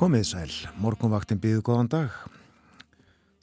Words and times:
Komið 0.00 0.22
sæl, 0.24 0.52
morgunvaktin 0.80 1.36
býðu 1.36 1.60
góðan 1.60 1.88
dag. 1.92 2.14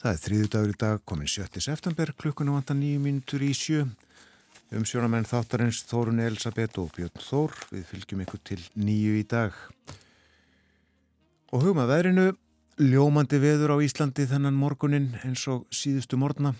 Það 0.02 0.08
er 0.10 0.16
þrýðu 0.24 0.46
dagur 0.50 0.72
í 0.72 0.78
dag, 0.80 1.02
komin 1.06 1.28
7. 1.30 1.60
september, 1.62 2.10
klukkunum 2.18 2.56
vantar 2.56 2.74
nýju 2.74 2.98
mínutur 3.04 3.44
í 3.46 3.52
sjö. 3.54 3.84
Um 4.74 4.82
sjónamenn 4.82 5.28
þáttarins 5.30 5.84
Þórun 5.86 6.18
Elisabeth 6.24 6.80
og 6.82 6.90
Björn 6.96 7.22
Þór, 7.22 7.54
við 7.70 7.84
fylgjum 7.92 8.24
ykkur 8.24 8.42
til 8.50 8.58
nýju 8.74 9.12
í 9.20 9.22
dag. 9.30 9.54
Og 11.54 11.62
hugum 11.62 11.78
að 11.84 11.92
verinu, 11.92 12.24
ljómandi 12.82 13.38
veður 13.38 13.76
á 13.78 13.84
Íslandi 13.86 14.26
þennan 14.26 14.58
morgunin 14.58 15.12
eins 15.22 15.46
og 15.46 15.62
síðustu 15.70 16.18
morgna. 16.18 16.56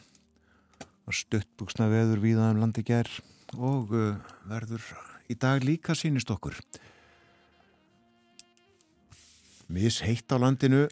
Og 1.10 1.18
stuttbuksna 1.24 1.90
veður 1.90 2.22
viðaðum 2.22 2.62
landi 2.62 2.86
ger 2.86 3.10
og 3.58 3.90
uh, 3.90 4.14
verður 4.46 4.92
í 5.26 5.34
dag 5.34 5.66
líka 5.66 5.98
sínist 5.98 6.30
okkur 6.30 6.54
mis 9.68 10.00
heitt 10.04 10.32
á 10.32 10.36
landinu. 10.40 10.86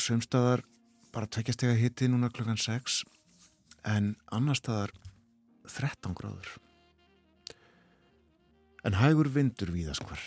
Sömstaðar 0.00 0.64
bara 1.12 1.28
tveggjastega 1.28 1.76
hitti 1.76 2.08
núna 2.08 2.30
klukkan 2.32 2.58
6 2.60 3.02
en 3.90 4.14
annar 4.32 4.58
staðar 4.58 4.92
13 5.68 6.14
gráður. 6.16 6.50
En 8.86 8.96
hægur 8.96 9.28
vindur 9.32 9.72
víðast 9.74 10.04
hvar 10.06 10.22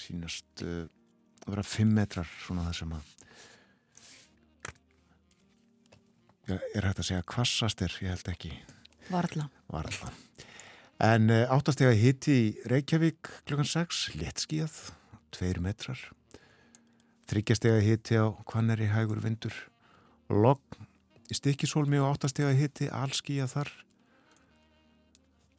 sínast 0.00 0.64
uh, 0.64 0.86
að 1.44 1.50
vera 1.54 1.66
5 1.66 1.92
metrar 1.98 2.30
svona 2.46 2.68
það 2.70 2.78
sem 2.80 2.94
að 2.96 3.10
er 6.52 6.86
hægt 6.86 7.00
að 7.00 7.06
segja 7.06 7.26
kvassast 7.28 7.84
er, 7.84 7.92
ég 8.02 8.14
held 8.14 8.32
ekki. 8.32 8.50
Varla. 9.12 9.46
Varla. 9.70 10.10
En 11.02 11.30
uh, 11.30 11.44
áttastega 11.52 11.92
hitti 11.96 12.38
í 12.38 12.48
Reykjavík 12.70 13.30
klukkan 13.48 13.68
6, 13.68 14.08
léttskíðað 14.18 14.80
2 15.36 15.62
metrar 15.64 16.00
þryggjastega 17.32 17.80
hitti 17.80 18.18
á 18.20 18.28
Kvanneri 18.44 18.90
hægur 18.92 19.22
vindur 19.24 19.54
logg 20.28 20.76
í 21.32 21.36
stikkisólmi 21.38 21.96
og 22.02 22.10
áttastega 22.10 22.50
hitti 22.52 22.90
allskíja 22.92 23.46
þar. 23.48 23.70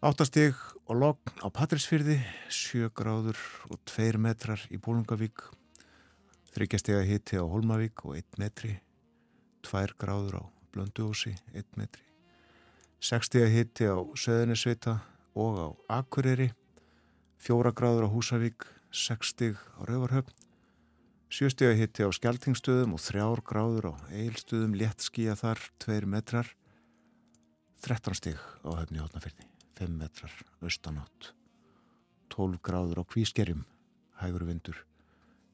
Áttasteg 0.05 0.59
og 0.85 0.99
logg 1.01 1.31
á 1.41 1.49
Patrísfyrði 1.49 2.19
sjö 2.53 2.91
gráður 2.93 3.39
og 3.71 3.81
tveir 3.89 4.19
metrar 4.21 4.61
í 4.69 4.77
Bólungavík 4.77 5.47
þryggjastega 6.53 7.01
hitti 7.09 7.41
á 7.41 7.45
Holmavík 7.49 8.05
og 8.05 8.19
einn 8.19 8.37
metri 8.37 8.75
tvær 9.65 9.95
gráður 9.97 10.43
á 10.43 10.43
Blönduósi 10.75 11.33
einn 11.55 11.71
metri. 11.79 12.05
Sekstega 13.01 13.49
hitti 13.49 13.89
á 13.89 13.97
Söðunisvita 13.97 14.99
og 15.33 15.57
á 15.57 15.67
Akureyri 15.97 16.51
fjóra 17.41 17.73
gráður 17.73 18.05
á 18.05 18.13
Húsavík 18.13 18.69
sekstig 18.93 19.57
á 19.73 19.89
Rauvarhöfn 19.89 20.42
Sjöstega 21.33 21.73
hitti 21.73 22.05
á 22.05 22.13
skjaltingstöðum 22.13 22.91
og 22.93 22.99
þrjár 23.01 23.39
gráður 23.41 23.87
á 23.89 23.93
eilstöðum, 24.13 24.75
léttskíja 24.77 25.33
þar, 25.33 25.57
tveir 25.81 26.05
metrar, 26.05 26.45
13 27.81 28.17
stig 28.19 28.41
á 28.61 28.69
höfni 28.77 28.99
hótnafyrni, 29.01 29.47
5 29.79 29.95
metrar, 29.97 30.35
austanátt, 30.61 31.31
12 32.29 32.59
gráður 32.61 33.01
á 33.01 33.03
kvískerjum, 33.09 33.63
hægur 34.21 34.45
vindur, 34.45 34.77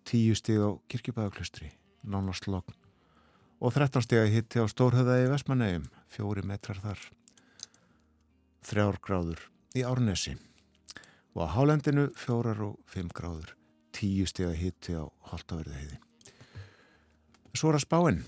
10 0.03 0.35
stig 0.41 0.59
á 0.59 0.75
kirkjubæðaklustri, 0.91 1.71
nánast 2.03 2.49
logn. 2.51 2.75
Og 3.63 3.71
13 3.71 4.03
steg 4.03 4.33
hitti 4.35 4.59
á 4.59 4.67
stórhöðaði 4.67 5.29
Vestmannegjum, 5.31 5.85
4 6.11 6.43
metrar 6.43 6.81
þar, 6.83 7.05
3 8.67 8.99
gráður 8.99 9.47
í 9.79 9.87
Árnesi. 9.87 10.35
Og 11.39 11.47
á 11.47 11.55
hálendinu 11.55 12.09
4 12.19 12.57
og 12.67 12.75
5 12.91 13.15
gráður 13.15 13.55
tíu 13.95 14.27
steg 14.29 14.51
að 14.51 14.59
hitti 14.61 14.95
á 14.97 15.03
Holtaverði 15.31 15.75
heiði. 15.77 15.99
Svo 17.53 17.71
er 17.71 17.79
að 17.79 17.85
spáinn. 17.85 18.21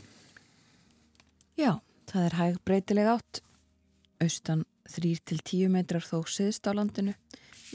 Já, 1.60 1.72
það 2.10 2.26
er 2.26 2.38
hæg 2.40 2.60
breytileg 2.66 3.12
átt. 3.12 3.42
Austan 4.22 4.66
3-10 4.92 5.72
metrar 5.72 6.06
þó 6.06 6.24
siðst 6.30 6.68
á 6.68 6.72
landinu. 6.76 7.14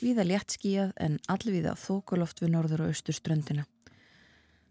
Víða 0.03 0.27
létt 0.27 0.57
skíjað 0.59 0.93
en 1.01 1.21
allvíða 1.33 1.77
þókuloft 1.81 2.43
við 2.43 2.53
norður 2.53 2.85
og 2.85 2.93
austur 2.93 3.17
ströndina. 3.17 3.65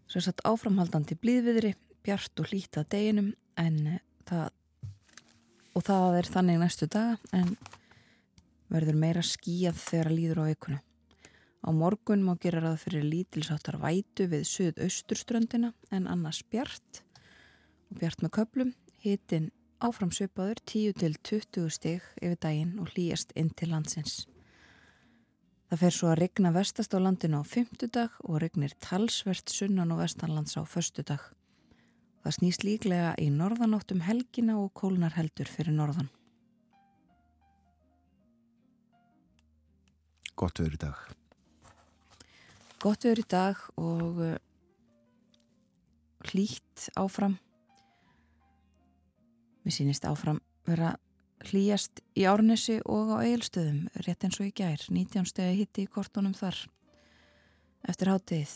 Svo 0.06 0.20
er 0.20 0.28
satt 0.28 0.44
áframhaldandi 0.46 1.16
blíðviðri, 1.18 1.72
bjart 2.06 2.38
og 2.42 2.52
hlít 2.52 2.78
að 2.78 2.92
deginum 2.94 3.32
en 3.58 3.98
það 4.28 4.52
og 5.76 5.84
það 5.84 6.18
er 6.20 6.28
þannig 6.32 6.60
næstu 6.62 6.88
daga 6.88 7.16
en 7.36 7.56
verður 8.72 8.96
meira 8.98 9.22
skíjað 9.26 9.80
þegar 9.82 10.10
að 10.10 10.16
líður 10.16 10.40
á 10.40 10.44
veikuna. 10.48 10.78
Á 11.66 11.74
morgun 11.74 12.22
má 12.22 12.36
gera 12.38 12.60
ráð 12.62 12.84
fyrir 12.84 13.02
lítilsáttar 13.10 13.80
vætu 13.82 14.28
við 14.30 14.44
suðausturströndina 14.46 15.72
en 15.90 16.06
annars 16.06 16.44
bjart 16.46 17.02
og 17.90 17.98
bjart 17.98 18.22
með 18.22 18.32
köplum, 18.38 18.70
hitin 19.02 19.50
áframsöpaður 19.82 20.62
10-20 20.62 21.66
stig 21.74 22.06
yfir 22.22 22.38
daginn 22.38 22.78
og 22.78 22.92
hlýjast 22.94 23.34
inn 23.34 23.50
til 23.50 23.72
landsins. 23.74 24.28
Það 25.66 25.82
fer 25.82 25.96
svo 25.96 26.12
að 26.12 26.20
regna 26.22 26.54
vestast 26.54 26.94
á 26.94 27.02
landinu 27.02 27.42
á 27.42 27.44
fymtudag 27.44 28.14
og 28.22 28.38
regnir 28.44 28.76
talsvert 28.78 29.50
sunnan 29.50 29.90
og 29.90 30.04
vestanlands 30.04 30.54
á 30.54 30.62
föstudag. 30.62 31.18
Það 32.22 32.38
snýst 32.38 32.62
líklega 32.62 33.12
í 33.18 33.26
norðanóttum 33.34 34.06
helgina 34.06 34.60
og 34.62 34.70
kólnar 34.78 35.18
heldur 35.18 35.50
fyrir 35.50 35.74
norðan. 35.74 36.12
Gott 40.38 40.62
öður 40.62 40.78
í 40.78 40.84
dag. 40.86 41.25
Gott 42.86 43.02
viður 43.02 43.18
í 43.18 43.22
dag 43.26 43.62
og 43.82 44.18
uh, 44.22 44.34
hlýtt 46.30 46.84
áfram. 46.94 47.32
Mér 49.66 49.74
sýnist 49.74 50.06
áfram 50.06 50.38
vera 50.68 50.92
hlýjast 51.48 52.04
í 52.14 52.28
árnesi 52.30 52.76
og 52.86 53.10
á 53.10 53.26
eigilstöðum, 53.26 53.88
rétt 54.06 54.28
eins 54.28 54.38
og 54.38 54.46
í 54.46 54.52
gær. 54.54 54.84
19 54.86 55.26
stegi 55.26 55.64
hitti 55.64 55.86
í 55.88 55.90
kortunum 55.90 56.36
þar 56.38 56.60
eftir 57.90 58.12
hátegið. 58.12 58.54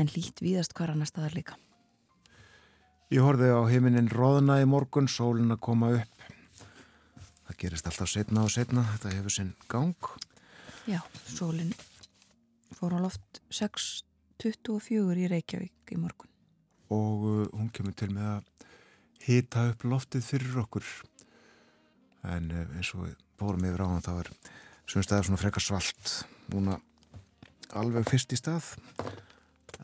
En 0.00 0.08
hlýtt 0.14 0.40
víðast 0.40 0.72
hvar 0.72 0.94
annar 0.94 1.12
staðar 1.12 1.36
líka. 1.36 1.60
Ég 3.12 3.20
horfið 3.20 3.52
á 3.52 3.68
heiminin 3.68 4.08
Róðna 4.08 4.62
í 4.64 4.68
morgun, 4.70 5.12
sólinn 5.12 5.52
að 5.52 5.60
koma 5.68 5.92
upp. 5.98 6.26
Það 7.50 7.62
gerist 7.66 7.92
alltaf 7.92 8.08
setna 8.16 8.48
og 8.48 8.56
setna, 8.56 8.88
þetta 8.94 9.16
hefur 9.18 9.36
sinn 9.36 9.54
gang. 9.68 10.12
Já, 10.88 11.02
sólinn 11.28 11.74
fór 12.72 12.94
á 12.96 12.98
loft 13.02 13.42
6.24 13.52 15.20
í 15.20 15.26
Reykjavík 15.28 15.92
í 15.92 15.98
morgun. 16.00 16.30
Og 16.88 17.26
uh, 17.28 17.42
hún 17.52 17.68
kemur 17.74 17.92
til 17.98 18.08
með 18.14 18.28
að 18.30 18.46
hita 19.26 19.66
upp 19.74 19.84
loftið 19.84 20.24
fyrir 20.24 20.62
okkur. 20.62 20.86
En 22.32 22.48
uh, 22.54 22.64
eins 22.78 22.94
og 22.96 23.04
við 23.04 23.18
bórum 23.40 23.66
yfir 23.68 23.84
á 23.84 23.90
hann 23.92 24.06
þá 24.06 24.12
er 24.14 24.32
svonstæðar 24.88 25.28
svona 25.28 25.42
frekar 25.42 25.66
svalt. 25.66 26.14
Núna 26.54 26.78
alveg 27.76 28.08
fyrst 28.08 28.32
í 28.32 28.40
stað. 28.40 28.72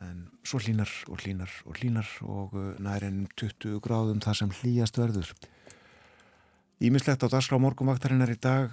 En 0.00 0.26
svo 0.49 0.62
hlínar 0.65 0.91
og 1.12 1.21
hlínar 1.21 1.53
og 1.69 1.76
hlínar 1.76 2.17
og 2.25 2.56
uh, 2.56 2.73
nærin 2.81 3.26
20 3.37 3.85
gráðum 3.85 4.25
það 4.25 4.41
sem 4.41 4.59
hlýjast 4.62 5.05
verður. 5.05 5.37
Ímislegt 6.81 7.25
á 7.25 7.29
dagskrá 7.29 7.61
morgumvaktarinnar 7.61 8.32
í 8.32 8.41
dag 8.41 8.73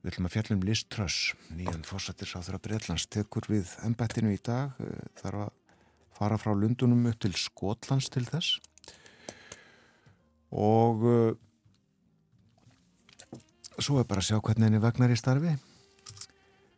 Við 0.00 0.14
ætlum 0.14 0.26
að 0.30 0.34
fjallum 0.36 0.62
Liz 0.64 0.80
Truss, 0.88 1.32
nýjan 1.52 1.82
fórsættirsáþur 1.84 2.56
að 2.56 2.62
Breitlands, 2.64 3.04
tekur 3.12 3.44
við 3.52 3.74
ennbættinu 3.84 4.32
í 4.32 4.38
dag, 4.40 4.78
eh, 4.80 5.02
þarf 5.20 5.42
að 5.44 5.50
fara 6.16 6.38
frá 6.40 6.54
Lundunum 6.56 7.06
upp 7.10 7.20
til 7.20 7.34
Skotlands 7.36 8.08
til 8.12 8.24
þess 8.28 8.58
og 10.50 11.04
uh, 11.06 11.32
svo 13.78 14.00
er 14.00 14.08
bara 14.08 14.20
að 14.20 14.30
sjá 14.30 14.40
hvernig 14.40 14.66
henni 14.66 14.82
vegnar 14.82 15.12
í 15.14 15.18
starfi. 15.18 15.54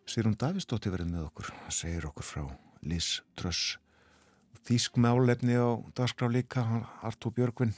Sýrum 0.06 0.36
Davistóttir 0.36 0.92
verið 0.92 1.08
með 1.14 1.26
okkur, 1.30 1.48
segir 1.72 2.06
okkur 2.10 2.26
frá 2.26 2.44
Liz 2.84 3.22
Truss. 3.38 3.78
Þísk 4.68 5.00
málefni 5.00 5.56
á 5.58 5.80
dagskrá 5.96 6.28
líka, 6.30 6.62
Artúr 7.02 7.34
Björgvin 7.38 7.75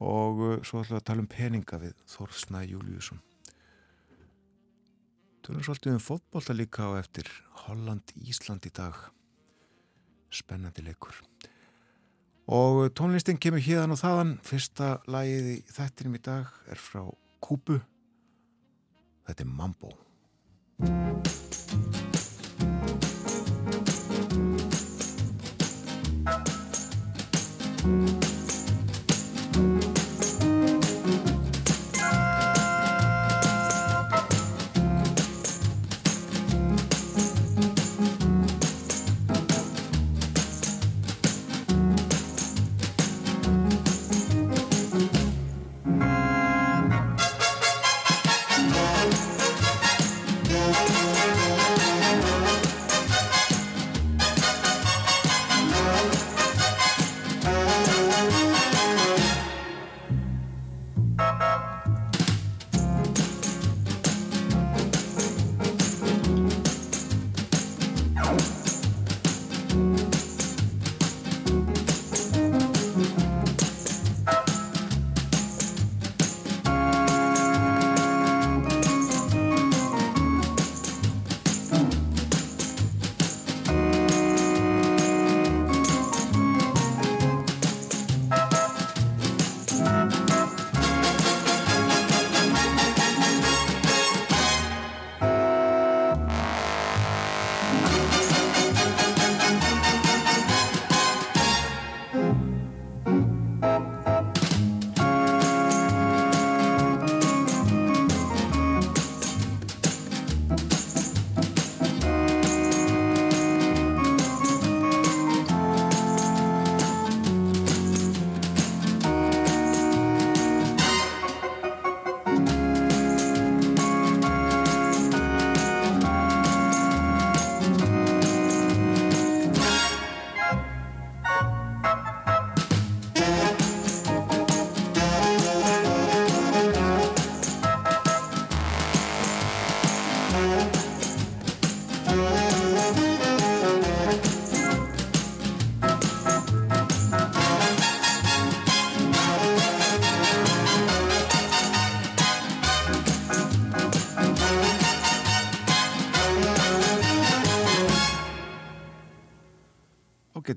og 0.00 0.40
uh, 0.40 0.58
svo 0.64 0.82
ætlum 0.82 0.96
við 0.96 1.02
að 1.02 1.08
tala 1.10 1.26
um 1.26 1.30
peninga 1.30 1.82
við 1.82 1.96
Þorfsnæ 2.16 2.64
Júliusson. 2.70 3.20
Tölum 5.48 5.64
svolítið 5.64 5.94
um 5.96 6.00
fótbolta 6.04 6.52
líka 6.52 6.84
á 6.84 7.00
eftir 7.00 7.24
Holland-Ísland 7.62 8.66
í 8.68 8.72
dag. 8.76 8.98
Spennandi 10.28 10.84
leikur. 10.84 11.16
Og 12.52 12.90
tónlistin 12.92 13.40
kemur 13.40 13.64
híðan 13.64 13.96
og 13.96 14.02
þaðan. 14.02 14.34
Fyrsta 14.44 14.90
lagið 15.08 15.50
í 15.54 15.56
þettinum 15.72 16.20
í 16.20 16.22
dag 16.28 16.52
er 16.68 16.76
frá 16.76 17.00
Kúbu. 17.40 17.80
Þetta 19.24 19.46
er 19.46 19.54
Mambo. 19.56 19.96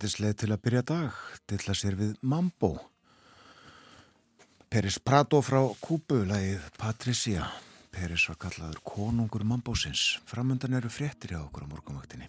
Ágætisleið 0.02 0.38
til 0.42 0.48
að 0.50 0.62
byrja 0.66 0.82
dag, 0.82 1.18
dilla 1.46 1.74
sér 1.78 1.94
við 1.94 2.16
Mambo. 2.26 2.72
Peris 4.66 4.98
Prado 4.98 5.44
frá 5.46 5.62
Kúbu, 5.78 6.24
lagið 6.26 6.64
Patricia. 6.74 7.46
Peris 7.94 8.26
var 8.26 8.40
kallaður 8.42 8.82
konungur 8.82 9.46
Mambósins. 9.46 10.18
Framöndan 10.26 10.74
eru 10.74 10.90
fréttir 10.90 11.36
hjá 11.36 11.44
okkur 11.46 11.70
á 11.70 11.72
morgumvaktinni. 11.76 12.26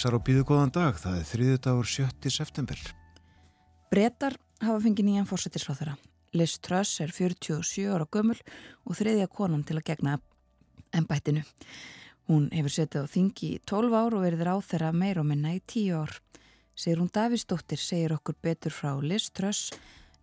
Helsar 0.00 0.14
og 0.16 0.22
býðu 0.24 0.46
góðan 0.48 0.70
dag. 0.72 0.96
Það 0.96 1.16
er 1.18 1.26
þriðu 1.28 1.56
dagur 1.60 1.88
7. 1.92 2.30
september. 2.32 2.78
Bretar 3.92 4.38
hafa 4.64 4.78
fengið 4.80 5.04
nýjan 5.10 5.26
fórsetisráþara. 5.28 5.92
Liz 6.32 6.54
Truss 6.64 7.02
er 7.04 7.10
47 7.12 7.84
ára 7.92 8.06
gömul 8.08 8.38
og 8.88 8.96
þriðja 8.96 9.26
konan 9.28 9.60
til 9.68 9.76
að 9.76 9.90
gegna 9.90 10.14
ennbættinu. 10.96 11.42
Hún 12.32 12.46
hefur 12.48 12.72
setið 12.78 13.04
á 13.04 13.12
þingi 13.12 13.50
í 13.58 13.60
12 13.68 13.98
ár 14.00 14.16
og 14.16 14.24
verið 14.24 14.46
ráð 14.48 14.62
þeirra 14.70 14.94
meir 15.02 15.20
og 15.20 15.28
minna 15.28 15.52
í 15.52 15.60
10 15.60 15.92
ár. 16.00 16.16
Sigur 16.72 17.02
hún 17.02 17.12
Davísdóttir 17.12 17.84
segir 17.84 18.16
okkur 18.16 18.40
betur 18.40 18.72
frá 18.72 18.96
Liz 19.04 19.28
Truss, 19.28 19.68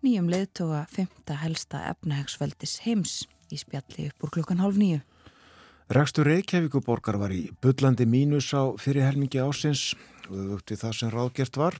nýjum 0.01 0.33
leðtoga 0.33 0.87
5. 0.89 1.37
helsta 1.43 1.83
efnahegsveldis 1.91 2.79
heims 2.87 3.27
í 3.53 3.61
spjalli 3.61 4.09
upp 4.09 4.25
úr 4.25 4.39
klukkan 4.39 4.65
hálf 4.65 4.81
nýju. 4.81 5.05
Rækstur 5.87 6.27
Reykjavíkuborgar 6.27 7.15
var 7.15 7.31
í 7.31 7.45
byllandi 7.63 8.03
mínus 8.11 8.49
á 8.51 8.75
fyrirhelmingi 8.75 9.39
ásins 9.39 9.93
og 10.27 10.33
auðvitað 10.35 10.81
það 10.81 10.95
sem 10.97 11.11
ráðgert 11.13 11.59
var. 11.61 11.77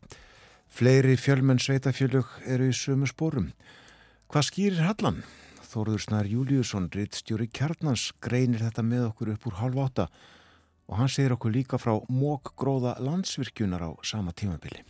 Fleiri 0.72 1.18
fjölmenn 1.20 1.60
sveitafjölug 1.60 2.30
eru 2.48 2.70
í 2.72 2.76
sömu 2.76 3.10
spórum. 3.12 3.50
Hvað 4.32 4.46
skýrir 4.48 4.86
Hallan? 4.88 5.18
Þóruður 5.60 6.06
Snar 6.06 6.30
Júliusson, 6.32 6.88
rittstjóri 6.96 7.50
Kjarnans, 7.52 8.14
greinir 8.24 8.64
þetta 8.64 8.86
með 8.88 9.10
okkur 9.10 9.34
upp 9.34 9.50
úr 9.52 9.60
halv 9.60 9.84
átta 9.84 10.08
og 10.88 11.02
hann 11.02 11.12
segir 11.12 11.36
okkur 11.36 11.52
líka 11.58 11.76
frá 11.76 11.98
mókgróða 12.08 12.96
landsvirkjunar 13.04 13.84
á 13.84 13.92
sama 14.08 14.32
tímabili. 14.32 14.86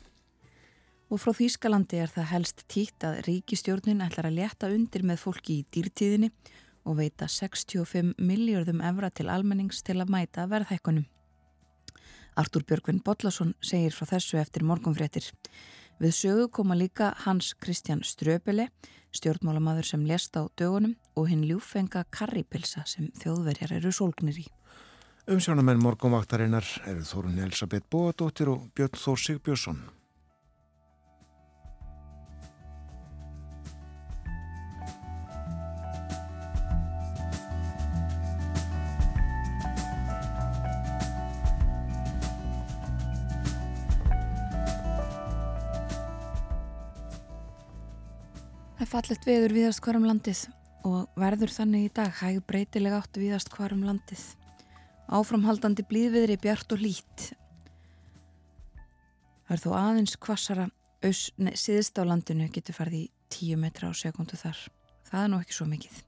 Og 1.10 1.18
frá 1.24 1.34
Þýskalandi 1.34 2.04
er 2.06 2.14
það 2.14 2.32
helst 2.36 2.68
tíkt 2.70 3.02
að 3.02 3.24
ríkistjórnin 3.32 4.06
ætlar 4.06 4.30
að 4.30 4.38
leta 4.44 4.70
undir 4.70 5.02
með 5.02 5.24
fólki 5.26 5.64
í 5.64 5.68
dýrtíðinni 5.74 6.30
og 6.30 6.67
veita 6.96 7.28
65 7.28 8.14
miljardum 8.18 8.80
evra 8.82 9.10
til 9.10 9.28
almennings 9.30 9.82
til 9.84 10.00
að 10.00 10.14
mæta 10.14 10.48
verðhækkunum. 10.48 11.06
Artúr 12.38 12.64
Björgvin 12.70 13.02
Bodlason 13.04 13.56
segir 13.66 13.96
frá 13.98 14.06
þessu 14.14 14.38
eftir 14.38 14.64
morgunfréttir. 14.64 15.26
Við 15.98 16.14
sögu 16.14 16.46
koma 16.54 16.78
líka 16.78 17.10
Hans 17.26 17.56
Kristján 17.58 18.04
Ströbele, 18.06 18.70
stjórnmálamadur 19.12 19.88
sem 19.90 20.06
lest 20.06 20.38
á 20.38 20.46
dögunum 20.54 20.94
og 21.18 21.32
hinn 21.32 21.48
ljúfenga 21.50 22.06
karripilsa 22.14 22.86
sem 22.86 23.10
þjóðverjar 23.18 23.80
eru 23.80 23.92
sólgnir 23.92 24.38
í. 24.38 24.46
Umsjónamenn 25.28 25.82
morgunvaktarinnar 25.82 26.68
eru 26.88 27.02
Þórun 27.04 27.42
Elisabeth 27.42 27.90
Bóadóttir 27.92 28.54
og 28.54 28.70
Björn 28.78 29.02
Þór 29.02 29.24
Sigbjörnsson. 29.26 29.82
Er 48.88 48.92
fallet 49.02 49.26
veður 49.28 49.52
viðast 49.52 49.82
hverjum 49.84 50.06
landið 50.08 50.42
og 50.88 51.18
verður 51.20 51.52
þannig 51.52 51.88
í 51.90 51.94
dag 51.98 52.14
hæg 52.22 52.38
breytileg 52.48 52.94
átt 52.96 53.18
viðast 53.20 53.50
hverjum 53.52 53.82
landið 53.84 54.22
Áframhaldandi 55.12 55.84
blíðviðri 55.88 56.38
bjart 56.40 56.72
og 56.76 56.84
lít. 56.84 57.26
Það 59.48 59.54
er 59.56 59.64
þó 59.64 59.68
aðeins 59.80 60.16
kvassara 60.24 60.70
síðist 61.04 62.00
á 62.00 62.08
landinu 62.08 62.48
getur 62.52 62.78
farið 62.78 63.02
í 63.02 63.12
10 63.36 63.60
metra 63.66 63.92
á 63.92 63.94
sekundu 63.96 64.40
þar. 64.40 64.64
Það 65.08 65.24
er 65.24 65.32
nú 65.34 65.42
ekki 65.44 65.58
svo 65.58 65.68
mikið. 65.72 66.00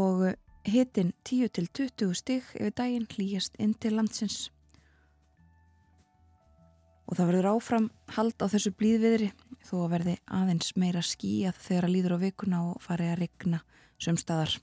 Og 0.00 0.26
hitin 0.68 1.12
10 1.28 1.52
til 1.56 1.68
20 1.82 2.16
stig 2.22 2.50
yfir 2.56 2.76
daginn 2.80 3.08
hlýjast 3.08 3.60
inn 3.60 3.76
til 3.76 3.98
landsins. 3.98 4.48
Og 7.08 7.20
það 7.20 7.32
verður 7.34 7.52
áfram 7.52 7.92
hald 8.16 8.36
á 8.40 8.48
þessu 8.48 8.76
blíðviðri 8.76 9.32
þó 9.66 9.74
að 9.84 9.92
verði 9.94 10.16
aðeins 10.26 10.74
meira 10.80 11.02
skíjað 11.04 11.58
þegar 11.64 11.86
að 11.86 11.94
líður 11.94 12.16
á 12.16 12.24
vikuna 12.24 12.60
og 12.70 12.84
farið 12.84 13.12
að 13.12 13.20
rigna 13.22 13.62
sömstaðar. 14.00 14.56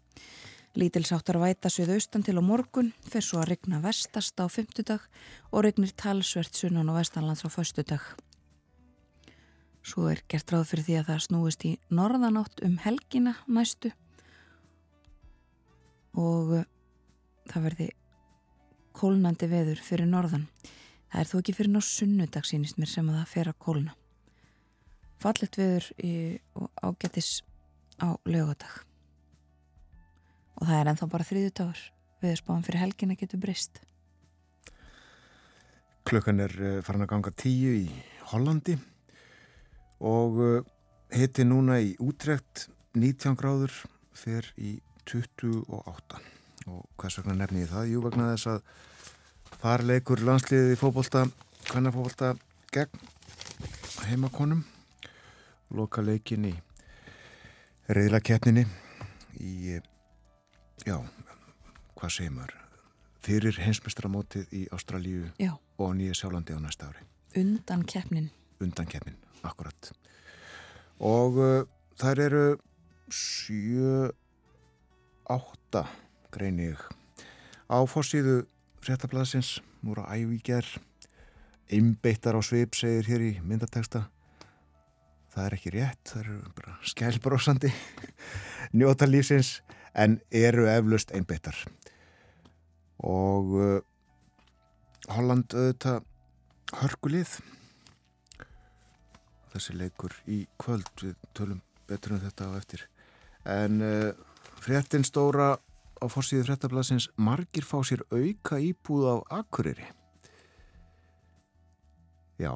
Lítilsáttar 0.78 1.40
væta 1.42 1.72
söðu 1.74 1.96
austan 1.98 2.22
til 2.26 2.38
á 2.38 2.44
morgun, 2.46 2.92
fer 3.02 3.26
svo 3.26 3.40
að 3.42 3.54
rigna 3.54 3.80
vestast 3.82 4.38
á 4.38 4.46
fymtudag 4.46 5.06
og 5.50 5.64
rignir 5.66 5.94
talsvert 5.98 6.54
sunnan 6.54 6.92
og 6.92 7.00
vestanlands 7.00 7.42
á 7.42 7.50
föstudag. 7.50 8.04
Svo 9.82 10.10
er 10.12 10.22
gert 10.30 10.52
ráð 10.54 10.68
fyrir 10.70 10.86
því 10.86 10.98
að 11.00 11.10
það 11.10 11.24
snúist 11.26 11.66
í 11.66 11.72
norðanátt 11.90 12.62
um 12.68 12.76
helgina 12.84 13.38
næstu 13.48 13.94
og 16.18 16.58
það 17.48 17.66
verði 17.70 17.88
kólnandi 18.98 19.50
veður 19.50 19.82
fyrir 19.82 20.10
norðan. 20.10 20.50
Það 21.08 21.22
er 21.22 21.30
þó 21.32 21.38
ekki 21.40 21.56
fyrir 21.56 21.74
ná 21.74 21.82
sunnudag 21.86 22.46
sínist 22.46 22.78
mér 22.82 22.92
sem 22.92 23.10
að 23.10 23.22
það 23.22 23.34
fer 23.34 23.50
að 23.54 23.60
kólna. 23.64 23.96
Fallet 25.18 25.58
veður 25.58 25.88
í, 25.98 26.12
og 26.58 26.70
ágættis 26.84 27.42
á 27.98 28.14
lögadag 28.30 28.84
og 30.58 30.66
það 30.66 30.80
er 30.80 30.90
ennþá 30.92 31.08
bara 31.12 31.28
þriðutáður 31.28 31.82
viðspáðan 32.24 32.66
fyrir 32.66 32.82
helgina 32.82 33.18
getur 33.18 33.42
breyst. 33.42 33.82
Klukkan 36.08 36.42
er 36.42 36.54
eh, 36.58 36.80
farin 36.86 37.06
að 37.06 37.12
ganga 37.12 37.34
tíu 37.38 37.74
í 37.78 37.88
Hollandi. 38.32 38.78
Og 40.08 40.40
eh, 40.46 40.70
hitti 41.18 41.46
núna 41.46 41.80
í 41.84 41.94
útrekt 42.04 42.68
19 42.98 43.38
gráður 43.38 43.74
fyrir 44.18 44.50
í 44.58 44.78
28 45.08 46.24
og 46.68 46.82
hvers 47.00 47.20
vegna 47.20 47.38
nefni 47.38 47.64
ég 47.64 47.72
það? 47.72 47.92
Jú 47.94 48.02
vegna 48.04 48.32
þess 48.34 48.50
að 48.52 49.60
þar 49.62 49.84
leikur 49.88 50.24
landsliðið 50.26 50.74
í 50.74 50.80
fókbólta 50.80 51.22
hvernig 51.70 51.96
fókbólta 51.96 52.34
gegn 52.76 53.06
heimakonum 54.10 54.66
loka 55.74 56.02
leikin 56.02 56.48
í 56.48 56.54
reyðla 57.92 58.22
keppninni 58.24 58.66
í 59.40 59.80
já, 60.86 60.98
hvað 61.98 62.14
segir 62.14 62.34
maður 62.36 62.56
fyrir 63.28 63.60
hensmestramótið 63.60 64.54
í 64.56 64.66
Ástralíu 64.76 65.32
já. 65.42 65.52
og 65.78 65.96
Nýja 65.98 66.16
Sjálandi 66.16 66.56
á 66.56 66.60
næsta 66.64 66.88
ári. 66.88 67.04
Undan 67.36 67.84
keppnin. 67.84 68.30
Undan 68.64 68.88
keppnin, 68.88 69.18
akkurat. 69.44 69.92
Og 71.04 71.36
uh, 71.38 71.66
þær 72.00 72.24
eru 72.24 72.46
7 73.12 74.14
8 75.28 75.84
greini 76.32 76.72
ég 76.72 76.82
á 77.68 77.78
fórsíðu 77.84 78.46
fréttablasins 78.84 79.58
múra 79.84 80.08
ævíkjar 80.08 80.66
einbeittar 81.68 82.40
á 82.40 82.42
svip 82.44 82.76
segir 82.80 83.08
hér 83.12 83.26
í 83.28 83.32
myndateksta 83.44 84.06
það 85.38 85.46
er 85.46 85.58
ekki 85.58 85.74
rétt 85.78 86.14
það 86.14 86.24
eru 86.24 86.38
bara 86.58 86.78
skælbrósandi 86.92 87.74
njóta 88.78 89.08
lífsins 89.10 89.60
en 89.94 90.18
eru 90.34 90.66
eflust 90.72 91.14
einbyttar 91.14 91.62
og 93.06 93.54
uh, 93.54 93.78
Holland 95.14 95.54
auðvitað 95.54 96.02
hörgulið 96.82 97.38
þessi 99.54 99.78
leikur 99.78 100.14
í 100.30 100.44
kvöld 100.62 100.90
við 101.02 101.16
tölum 101.38 101.62
betur 101.88 102.18
um 102.18 102.22
þetta 102.22 102.50
á 102.50 102.58
eftir. 102.60 102.84
En 103.48 103.82
uh, 103.82 104.12
fréttin 104.62 105.06
stóra 105.08 105.56
á 105.58 106.06
fórsíðu 106.12 106.46
fréttablasins 106.50 107.10
margir 107.18 107.66
fá 107.66 107.80
sér 107.86 108.04
auka 108.12 108.60
íbúð 108.62 109.08
á 109.10 109.16
Akureyri. 109.40 109.88
Já 112.38 112.54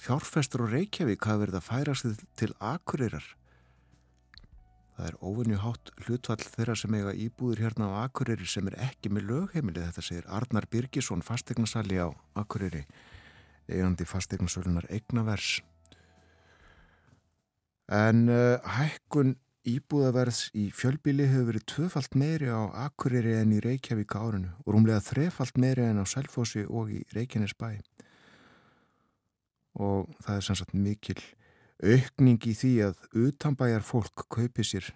fjárfestur 0.00 0.64
og 0.66 0.72
Reykjavík 0.74 1.28
hafa 1.28 1.44
verið 1.44 1.60
að 1.60 1.68
færa 1.68 1.98
sig 1.98 2.24
til 2.40 2.54
Akureyrar 2.58 3.26
Það 5.00 5.08
er 5.08 5.14
óvinni 5.24 5.56
hátt 5.56 5.90
hlutvall 6.04 6.42
þeirra 6.44 6.74
sem 6.76 6.92
eiga 6.92 7.12
íbúður 7.16 7.62
hérna 7.64 7.86
á 7.88 8.04
Akureyri 8.04 8.44
sem 8.44 8.66
er 8.68 8.74
ekki 8.84 9.08
með 9.08 9.30
lögheimili. 9.30 9.80
Þetta 9.80 10.02
segir 10.04 10.26
Arnar 10.28 10.66
Birgisson, 10.68 11.22
fastegnarsali 11.24 11.96
á 11.96 12.12
Akureyri, 12.36 12.82
eigandi 13.64 14.04
fastegnarsölunar 14.04 14.90
Eignavers. 14.92 15.62
En 17.88 18.28
uh, 18.28 18.60
hækkun 18.76 19.38
íbúðaverðs 19.72 20.50
í 20.52 20.66
fjölbíli 20.68 21.30
hefur 21.32 21.48
verið 21.54 21.64
tvöfalt 21.72 22.20
meiri 22.20 22.52
á 22.52 22.60
Akureyri 22.84 23.38
en 23.40 23.56
í 23.56 23.64
Reykjavík 23.64 24.12
árinu 24.20 24.52
og 24.66 24.74
rúmlega 24.76 25.00
þrefalt 25.08 25.56
meiri 25.64 25.88
en 25.88 26.04
á 26.04 26.04
Selfossi 26.04 26.66
og 26.68 26.92
í 26.92 27.06
Reykjanesbæ. 27.16 27.78
Og 29.80 30.10
það 30.20 30.36
er 30.36 30.44
sannsagt 30.44 30.76
mikil 30.76 31.20
aukning 31.80 32.40
í 32.44 32.54
því 32.56 32.72
að 32.90 33.04
utanbæjar 33.16 33.84
fólk 33.86 34.26
kaupi 34.28 34.64
sér 34.66 34.90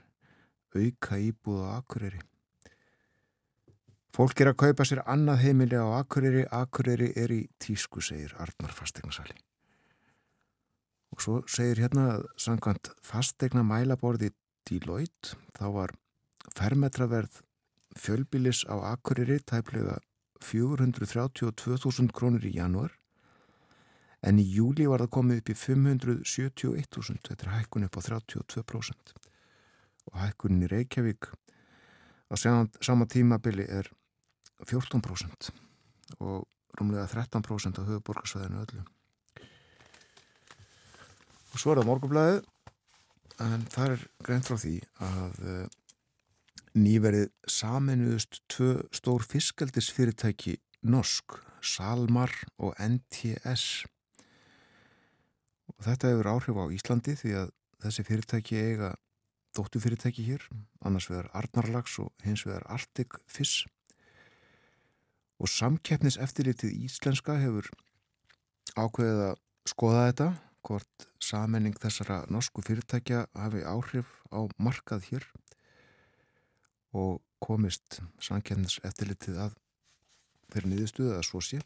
auka 0.75 1.19
íbúð 1.23 1.65
á 1.65 1.69
Akureyri. 1.79 2.21
Fólk 4.15 4.41
er 4.43 4.53
að 4.53 4.61
kaupa 4.63 4.85
sér 4.87 5.01
annað 5.11 5.43
heimili 5.47 5.79
á 5.79 5.99
Akureyri, 5.99 6.45
Akureyri 6.53 7.11
er 7.19 7.33
í 7.35 7.41
tísku, 7.63 8.03
segir 8.05 8.35
Arnar 8.39 8.75
fastegnarsali. 8.75 9.35
Og 11.15 11.23
svo 11.23 11.41
segir 11.51 11.81
hérna 11.83 12.07
að 12.17 12.29
samkvæmt 12.43 12.93
fastegna 13.07 13.65
mælaborði 13.67 14.33
Deloitte, 14.69 15.39
þá 15.55 15.67
var 15.75 15.95
fermetraverð 16.55 17.41
fjölbilis 17.99 18.65
á 18.71 18.95
Akureyri 18.95 19.41
tæplega 19.47 19.99
432.000 20.45 22.13
krónur 22.15 22.45
í 22.45 22.55
janúar 22.59 22.93
en 24.25 24.41
í 24.41 24.45
júli 24.57 24.87
var 24.89 25.05
það 25.05 25.15
komið 25.19 25.43
upp 25.43 25.53
í 25.53 25.57
571.000, 25.61 27.21
þetta 27.29 27.47
er 27.47 27.55
hækkun 27.59 27.87
upp 27.89 27.99
á 27.99 28.01
32% 28.09 29.15
og 30.05 30.19
hækkunin 30.21 30.65
í 30.65 30.71
Reykjavík 30.73 31.29
á 32.29 32.35
sama 32.37 33.07
tímabili 33.11 33.67
er 33.69 33.91
14% 34.65 35.53
og 36.21 36.49
rúmlega 36.79 37.07
13% 37.11 37.81
á 37.81 37.83
höfuborgarsvæðinu 37.87 38.65
öllu. 38.65 38.83
Og 41.55 41.61
svo 41.61 41.71
er 41.71 41.81
það 41.81 41.89
morgublaðið, 41.91 42.41
en 43.45 43.65
það 43.71 43.95
er 43.95 44.05
greint 44.27 44.49
frá 44.49 44.59
því 44.59 44.75
að 45.07 45.41
eh, 45.53 45.67
nýverið 46.75 47.29
saminuðust 47.47 48.41
tvö 48.51 48.71
stór 48.95 49.27
fiskaldisfyrirtæki 49.31 50.57
Norsk, 50.91 51.39
Salmar 51.63 52.33
og 52.59 52.75
NTS 52.83 53.85
og 55.79 55.87
þetta 55.89 56.13
hefur 56.13 56.31
áhrif 56.35 56.61
á 56.61 56.65
Íslandi 56.75 57.17
því 57.19 57.35
að 57.43 57.53
þessi 57.85 58.07
fyrirtæki 58.07 58.61
eiga 58.61 58.95
dóttu 59.55 59.81
fyrirtæki 59.83 60.25
hér, 60.27 60.43
annars 60.83 61.07
vegar 61.11 61.31
Arnarlags 61.37 61.99
og 62.03 62.11
hins 62.25 62.43
vegar 62.47 62.65
Arctic 62.67 63.15
Fish 63.31 63.69
og 65.39 65.51
samkeppnis 65.51 66.19
eftirlitið 66.23 66.75
íslenska 66.87 67.37
hefur 67.43 67.69
ákveðið 68.75 69.23
að 69.29 69.39
skoða 69.69 70.05
þetta 70.09 70.29
hvort 70.65 71.07
samenning 71.23 71.77
þessara 71.81 72.23
norsku 72.33 72.65
fyrirtækja 72.65 73.27
hafi 73.37 73.63
áhrif 73.69 74.11
á 74.33 74.41
markað 74.57 75.11
hér 75.11 75.27
og 76.95 77.21
komist 77.45 78.01
samkeppnis 78.23 78.79
eftirlitið 78.87 79.43
að 79.49 79.59
fyrir 80.55 80.71
niðurstuða 80.71 81.19
að 81.19 81.29
svo 81.29 81.43
sé 81.45 81.61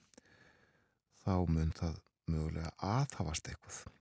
þá 1.22 1.34
mun 1.52 1.72
það 1.76 2.00
mögulega 2.28 2.72
aðhafast 2.84 3.48
eitthvað. 3.50 3.97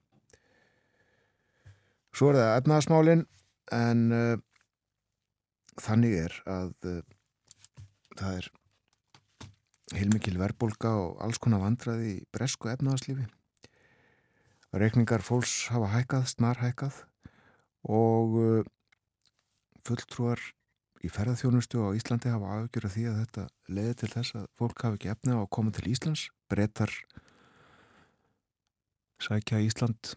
Svo 2.17 2.31
er 2.31 2.39
það 2.39 2.55
efnaðasmálinn 2.63 3.19
en 3.77 4.00
uh, 4.09 4.38
þannig 5.77 6.15
er 6.24 6.38
að 6.50 6.71
uh, 6.89 7.01
það 8.17 8.39
er 8.39 8.47
heilmikil 10.00 10.33
verbolga 10.39 10.95
og 10.97 11.19
alls 11.21 11.38
konar 11.38 11.62
vandraði 11.62 12.15
í 12.15 12.24
bresku 12.33 12.71
efnaðaslífi. 12.71 13.27
Rekningar 14.74 15.21
fólks 15.21 15.67
hafa 15.69 15.91
hækkað, 15.93 16.25
snar 16.33 16.63
hækkað 16.63 17.03
og 17.86 18.36
uh, 18.41 18.65
fulltrúar 19.86 20.41
í 21.05 21.13
ferðarþjónustu 21.13 21.86
á 21.86 21.93
Íslandi 21.93 22.33
hafa 22.33 22.57
afgjörða 22.57 22.93
því 22.97 23.07
að 23.12 23.21
þetta 23.21 23.47
leiði 23.77 23.95
til 24.01 24.13
þess 24.17 24.41
að 24.41 24.51
fólk 24.57 24.86
hafi 24.88 25.03
ekki 25.03 25.13
efna 25.13 25.38
á 25.38 25.45
að 25.45 25.51
koma 25.53 25.77
til 25.77 25.86
Íslands, 25.93 26.27
brettar 26.50 26.97
sækja 29.21 29.62
Ísland 29.69 30.15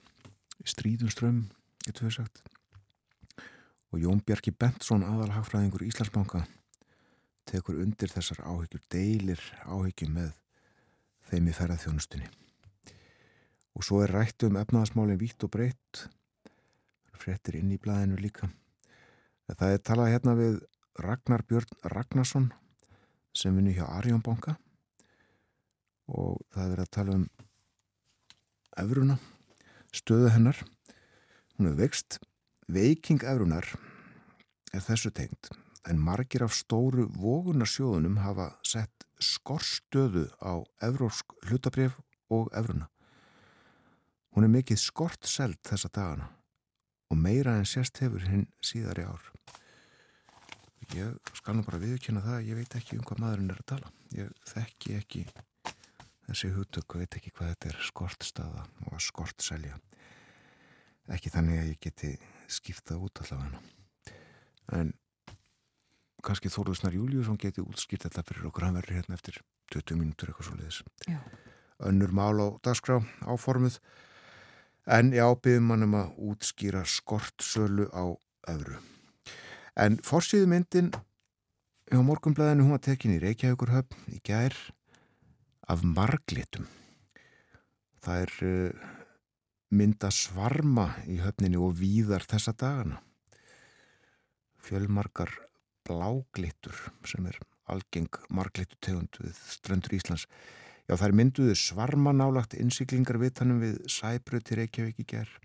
stríðum 0.64 1.12
strömm, 1.12 1.48
getur 1.86 2.08
við 2.08 2.18
sagt 2.20 2.42
og 3.90 3.98
Jón 3.98 4.20
Bjarki 4.22 4.52
Bentsson 4.54 5.02
aðalhagfræðingur 5.02 5.82
Íslandsbanka 5.88 6.44
tekur 7.50 7.80
undir 7.82 8.12
þessar 8.12 8.44
áhyggjur, 8.46 8.82
deilir 8.92 9.42
áhyggjum 9.66 10.14
með 10.14 10.36
þeim 11.30 11.50
í 11.50 11.54
ferðarþjónustunni. 11.56 12.28
Og 13.74 13.86
svo 13.86 14.02
er 14.04 14.14
rætt 14.14 14.46
um 14.46 14.58
efnaðasmálinn 14.60 15.18
vítt 15.18 15.42
og 15.46 15.52
breytt, 15.54 16.04
fréttir 17.18 17.58
inn 17.58 17.72
í 17.74 17.80
blæðinu 17.82 18.18
líka. 18.20 18.50
Það 19.50 19.74
er 19.74 19.82
talað 19.82 20.12
hérna 20.14 20.36
við 20.38 20.60
Ragnar 21.00 21.42
Björn 21.48 21.78
Ragnarsson 21.90 22.50
sem 23.34 23.54
vinni 23.56 23.74
hjá 23.74 23.86
Arjónbanka 23.88 24.56
og 26.10 26.38
það 26.54 26.74
er 26.74 26.82
að 26.82 26.92
tala 26.94 27.16
um 27.18 27.26
efruna, 28.78 29.18
stöðu 29.94 30.30
hennar. 30.34 30.62
Hún 31.60 31.74
er 31.74 31.74
vext, 31.76 32.14
veiking 32.72 33.20
efrunar 33.20 33.66
er 34.72 34.80
þessu 34.80 35.10
tengt 35.12 35.50
en 35.84 35.98
margir 36.00 36.40
af 36.46 36.54
stóru 36.56 37.02
vogunarsjóðunum 37.20 38.14
hafa 38.24 38.46
sett 38.64 39.04
skortstöðu 39.20 40.22
á 40.40 40.64
evrósk 40.88 41.34
hlutabref 41.50 41.98
og 42.32 42.48
evruna. 42.56 42.88
Hún 44.32 44.48
er 44.48 44.54
mikið 44.54 44.80
skort 44.80 45.28
selt 45.28 45.60
þessa 45.68 45.92
dagana 45.92 46.30
og 47.12 47.20
meira 47.26 47.58
en 47.60 47.68
sérst 47.68 48.00
hefur 48.00 48.24
hinn 48.24 48.48
síðar 48.64 49.02
í 49.04 49.06
ár. 49.10 49.28
Ég 50.96 51.36
skal 51.42 51.60
nú 51.60 51.68
bara 51.68 51.84
viðkjöna 51.84 52.24
það, 52.24 52.40
ég 52.48 52.62
veit 52.62 52.80
ekki 52.80 52.96
um 52.96 53.04
hvað 53.04 53.24
maðurinn 53.26 53.52
er 53.52 53.60
að 53.60 53.70
tala. 53.74 53.92
Ég 54.16 54.32
þekki 54.48 54.96
ekki 54.96 55.28
þessi 56.24 56.56
húttöku, 56.56 57.04
veit 57.04 57.20
ekki 57.20 57.36
hvað 57.36 57.52
þetta 57.52 57.74
er 57.74 57.88
skortstaða 57.92 58.68
og 58.86 58.94
að 58.96 59.08
skort 59.12 59.44
selja. 59.44 59.76
Ekki 61.10 61.32
þannig 61.34 61.60
að 61.60 61.70
ég 61.72 61.84
geti 61.86 62.14
skiptað 62.50 63.06
út 63.06 63.22
allavega. 63.24 63.60
En 64.78 64.92
kannski 66.22 66.52
Þóruðsnar 66.52 66.94
Júliusson 66.94 67.40
geti 67.40 67.64
útskýrt 67.64 68.06
þetta 68.06 68.26
fyrir 68.28 68.50
okkur. 68.50 68.68
Hann 68.68 68.78
verður 68.78 69.00
hérna 69.00 69.16
eftir 69.18 69.40
20 69.74 69.98
mínútur 69.98 70.30
eitthvað 70.30 70.50
svo 70.50 70.58
leiðis 70.60 70.82
önnur 71.80 72.12
mál 72.12 72.36
á 72.36 72.48
dagskrá 72.64 73.00
áformuð 73.24 73.78
en 74.90 75.12
já, 75.14 75.24
byggum 75.32 75.70
hann 75.72 75.86
um 75.86 75.96
að 76.00 76.16
útskýra 76.32 76.82
skortsölu 76.88 77.88
á 77.92 78.04
öðru. 78.50 78.80
En 79.76 79.96
fórsýðu 80.04 80.48
myndin 80.50 80.90
hjá 81.90 82.00
morgumblæðinu 82.04 82.66
hún 82.66 82.76
var 82.76 82.84
tekin 82.84 83.14
í 83.16 83.20
Reykjavíkurhöfn 83.22 84.12
í 84.12 84.20
gær 84.24 84.56
af 85.70 85.84
marglitum 85.86 86.68
það 88.04 88.24
er 88.24 88.34
uh, 88.46 88.88
mynda 89.70 90.10
svarma 90.10 90.90
í 91.06 91.20
höfninu 91.22 91.62
og 91.68 91.78
víðar 91.78 92.26
þessa 92.26 92.56
dagana 92.58 93.00
fjölmarkar 94.60 95.30
bláglittur 95.88 96.76
sem 97.08 97.26
er 97.30 97.38
algeng 97.70 98.10
marglittu 98.34 98.78
tegund 98.82 99.16
við 99.20 99.36
ströndur 99.54 99.96
Íslands. 99.96 100.26
Já, 100.88 100.96
er 100.98 101.14
mynduðu 101.14 101.54
svarma 101.58 102.12
nálagt 102.14 102.56
innsiklingar 102.58 103.20
vitanum 103.22 103.60
við 103.62 103.78
Sæbröti 103.90 104.58
Reykjavík 104.58 105.02
í 105.02 105.06
gerð. 105.12 105.36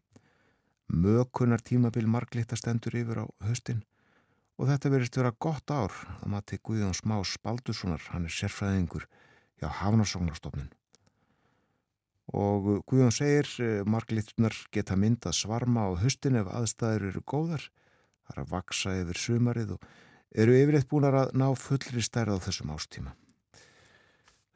Mökunar 0.90 1.62
tímabil 1.66 2.08
marglitta 2.10 2.58
stendur 2.58 2.98
yfir 2.98 3.24
á 3.24 3.26
höstin 3.46 3.84
og 4.56 4.70
þetta 4.70 4.92
verist 4.94 5.18
vera 5.18 5.34
gott 5.34 5.72
ár 5.74 5.94
að 6.22 6.30
maður 6.32 6.50
til 6.52 6.60
Guðjón 6.70 6.96
Smá 6.96 7.18
Spaldussonar, 7.28 8.04
hann 8.14 8.28
er 8.30 8.34
sérfræðingur 8.34 9.08
hjá 9.60 9.68
Hafnarsóknarstofnun. 9.82 10.70
Og 12.34 12.82
Guðjón 12.90 13.14
segir, 13.14 13.50
eh, 13.62 13.84
marglittunar 13.86 14.56
geta 14.72 14.96
myndað 14.98 15.38
svarma 15.38 15.86
á 15.86 15.90
höstin 16.02 16.40
ef 16.40 16.48
aðstæður 16.48 17.10
eru 17.12 17.22
góðar, 17.22 17.70
það 18.26 18.38
er 18.38 18.42
að 18.44 18.50
vaksa 18.50 18.96
yfir 19.02 19.20
sumarið 19.22 19.76
og 19.76 19.86
eru 20.34 20.56
yfirleitt 20.58 20.90
búin 20.90 21.06
að 21.06 21.34
ná 21.38 21.48
fullri 21.56 22.02
stærð 22.02 22.40
á 22.42 22.46
þessum 22.48 22.74
ástíma. 22.74 23.14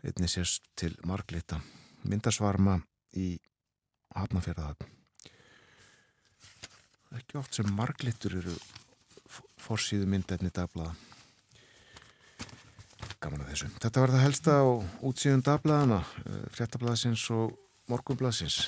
Einni 0.03 0.27
sérst 0.32 0.63
til 0.75 0.95
marglita, 1.05 1.62
myndasvarma 2.03 2.82
í 3.13 3.39
hafnafjörðahafn. 4.15 4.89
Ekki 7.19 7.38
oft 7.38 7.53
sem 7.53 7.69
marglitur 7.73 8.38
eru 8.39 8.55
fórsýðu 9.60 10.08
myndefni 10.10 10.49
dagblaða. 10.53 11.09
Gaman 13.19 13.43
að 13.43 13.53
þessu. 13.53 13.69
Þetta 13.84 14.03
var 14.03 14.13
það 14.15 14.25
helsta 14.25 14.58
á 14.63 14.67
útsíðun 15.10 15.45
dagblaðana, 15.45 16.01
eh, 16.23 16.43
fréttablaðsins 16.55 17.25
og 17.36 17.55
morgunblaðsins. 17.91 18.60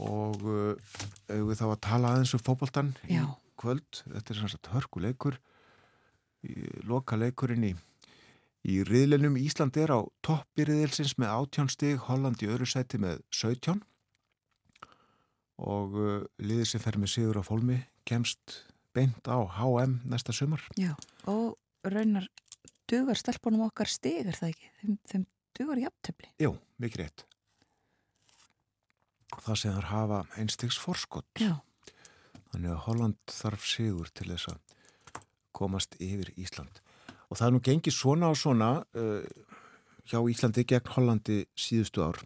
Og 0.00 0.40
uh, 0.48 0.96
við 1.28 1.56
þá 1.58 1.66
að 1.68 1.80
tala 1.84 2.14
aðeins 2.14 2.32
um 2.36 2.40
fókbaltan 2.40 2.94
í 3.10 3.18
kvöld. 3.60 4.02
Þetta 4.06 4.32
er 4.32 4.38
svona 4.38 4.74
hörkuleikur 4.78 5.36
loka 6.88 7.18
leikurinn 7.20 7.66
í 7.68 7.74
í 8.68 8.80
riðlunum 8.84 9.38
Ísland 9.40 9.76
er 9.80 9.92
á 9.92 10.00
toppi 10.24 10.66
riðilsins 10.68 11.16
með 11.20 11.32
18 11.32 11.70
stig 11.72 12.02
Holland 12.08 12.42
í 12.44 12.50
öðru 12.50 12.68
sæti 12.68 13.00
með 13.00 13.22
17 13.32 13.80
og 15.60 15.96
uh, 15.96 16.20
liðir 16.40 16.68
sem 16.68 16.82
fer 16.82 16.98
með 17.00 17.14
sigur 17.14 17.40
á 17.40 17.44
fólmi 17.44 17.80
kemst 18.08 18.60
beint 18.96 19.24
á 19.28 19.40
HM 19.60 20.00
næsta 20.08 20.34
sumar 20.36 20.64
Já, 20.76 20.92
og 21.24 21.56
raunar 21.84 22.28
dugar 22.90 23.18
stelpunum 23.18 23.66
okkar 23.68 23.90
stig 23.90 24.24
er 24.26 24.36
það 24.36 24.54
ekki? 24.54 24.70
Þeim, 24.80 24.96
þeim 25.12 25.26
dugar 25.58 25.82
jafntefni 25.86 26.32
Jú, 26.42 26.54
mikið 26.82 27.04
rétt 27.04 27.26
það 29.38 29.60
sem 29.60 29.74
þar 29.76 29.88
hafa 29.90 30.20
einstegs 30.40 30.78
forskott 30.80 31.42
Já. 31.42 31.60
þannig 32.50 32.72
að 32.74 32.82
Holland 32.88 33.20
þarf 33.30 33.66
sigur 33.68 34.10
til 34.10 34.26
þess 34.32 34.50
að 34.50 34.66
komast 35.60 35.96
yfir 36.00 36.32
Ísland. 36.40 36.80
Og 37.28 37.38
það 37.38 37.46
er 37.46 37.54
nú 37.54 37.62
gengið 37.66 37.94
svona 37.94 38.30
og 38.32 38.38
svona 38.40 38.70
uh, 38.98 39.22
hjá 40.08 40.18
Íslandi 40.32 40.64
gegn 40.66 40.92
Hollandi 40.94 41.40
síðustu 41.58 42.04
ár. 42.06 42.20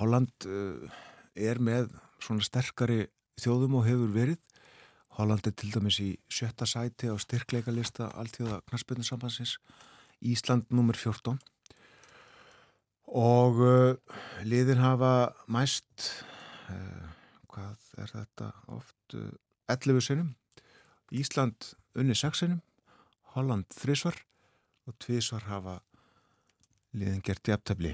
Holland 0.00 0.48
uh, 0.48 0.88
er 1.36 1.60
með 1.62 1.92
svona 2.22 2.44
sterkari 2.44 3.06
þjóðum 3.40 3.78
og 3.80 3.86
hefur 3.88 4.12
verið. 4.14 4.40
Holland 5.18 5.46
er 5.46 5.54
til 5.56 5.72
dæmis 5.74 5.98
í 6.00 6.10
sjötta 6.32 6.66
sæti 6.68 7.10
á 7.12 7.16
styrkleika 7.20 7.72
lista 7.74 8.08
alltíða 8.16 8.62
knarspilnarsambansins. 8.68 9.58
Ísland 10.22 10.70
nummer 10.70 10.96
14. 10.96 11.38
Og 13.12 13.58
uh, 13.60 14.18
liðin 14.48 14.80
hafa 14.80 15.32
mæst, 15.52 16.12
hvað 17.52 17.90
er 18.00 18.12
þetta 18.14 18.52
oft, 18.72 19.16
11 19.68 20.00
sinum 20.00 20.30
Ísland 21.12 21.74
unni 21.92 22.14
sexinum, 22.16 22.62
Holland 23.34 23.68
þrísvar 23.76 24.16
og 24.88 24.94
tvísvar 25.02 25.44
hafa 25.44 25.74
liðin 26.96 27.20
gert 27.24 27.48
jafntefni. 27.48 27.92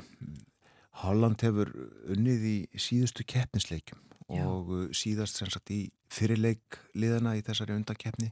Holland 1.02 1.42
hefur 1.42 1.72
unnið 2.06 2.46
í 2.46 2.56
síðustu 2.78 3.26
keppnisleikum 3.26 3.98
Já. 4.28 4.44
og 4.44 4.70
uh, 4.74 4.84
síðast 4.92 5.40
sem 5.40 5.50
sagt 5.52 5.72
í 5.72 5.88
fyrirleik 6.12 6.78
liðana 6.98 7.36
í 7.38 7.44
þessari 7.44 7.76
undakeppni 7.78 8.30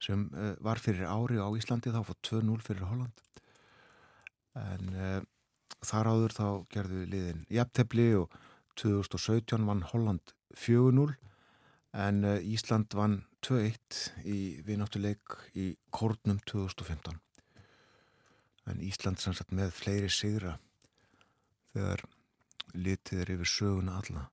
sem 0.00 0.26
uh, 0.34 0.54
var 0.64 0.80
fyrir 0.80 1.08
ári 1.08 1.40
á 1.40 1.48
Íslandi 1.56 1.92
þá 1.92 2.02
fótt 2.08 2.22
2-0 2.28 2.60
fyrir 2.64 2.88
Holland. 2.88 3.24
En 4.60 4.92
uh, 4.96 5.20
þar 5.84 6.12
áður 6.12 6.36
þá 6.36 6.46
gerðu 6.74 7.06
liðin 7.08 7.42
jafntefni 7.52 8.10
og 8.20 8.36
2017 8.80 9.66
vann 9.68 9.82
Holland 9.92 10.34
4-0 10.56 11.16
en 12.00 12.24
uh, 12.24 12.38
Ísland 12.44 12.92
vann 12.96 13.22
2-1 13.46 14.00
í 14.28 14.38
vináttuleik 14.66 15.38
í 15.56 15.72
Kórnum 15.94 16.40
2015 16.46 17.20
en 18.70 18.82
Ísland 18.84 19.20
sannsagt 19.22 19.54
með 19.56 19.72
fleiri 19.74 20.10
sigra 20.12 20.58
þegar 21.72 22.04
litið 22.76 23.24
er 23.24 23.32
yfir 23.34 23.50
söguna 23.50 23.96
alla 24.00 24.26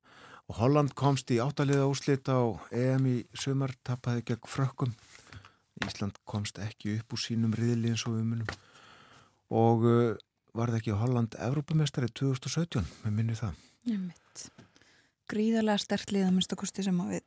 og 0.48 0.60
Holland 0.62 0.96
komst 0.98 1.32
í 1.34 1.40
áttaliða 1.44 1.88
úslit 1.90 2.30
á 2.32 2.40
EM 2.72 3.08
í 3.12 3.18
sömar 3.36 3.76
tappaði 3.88 4.26
gegn 4.32 4.48
frökkum. 4.48 4.94
Ísland 5.86 6.18
komst 6.26 6.58
ekki 6.64 6.98
upp 6.98 7.14
úr 7.14 7.22
sínum 7.22 7.54
riðli 7.54 7.94
eins 7.94 8.08
og 8.10 8.18
umunum 8.18 8.48
og 9.54 9.84
uh, 9.86 10.16
var 10.58 10.72
það 10.72 10.80
ekki 10.80 10.96
Holland 10.98 11.36
Evrópamestari 11.38 12.10
2017 12.10 12.88
með 13.04 13.14
minni 13.14 13.38
það. 13.38 13.60
Nefnitt 13.88 14.48
Gríðarlega 15.28 15.84
stertlið 15.84 16.26
að 16.26 16.34
minnstakosti 16.38 16.88
sem 16.88 17.00
að 17.04 17.18
við 17.18 17.26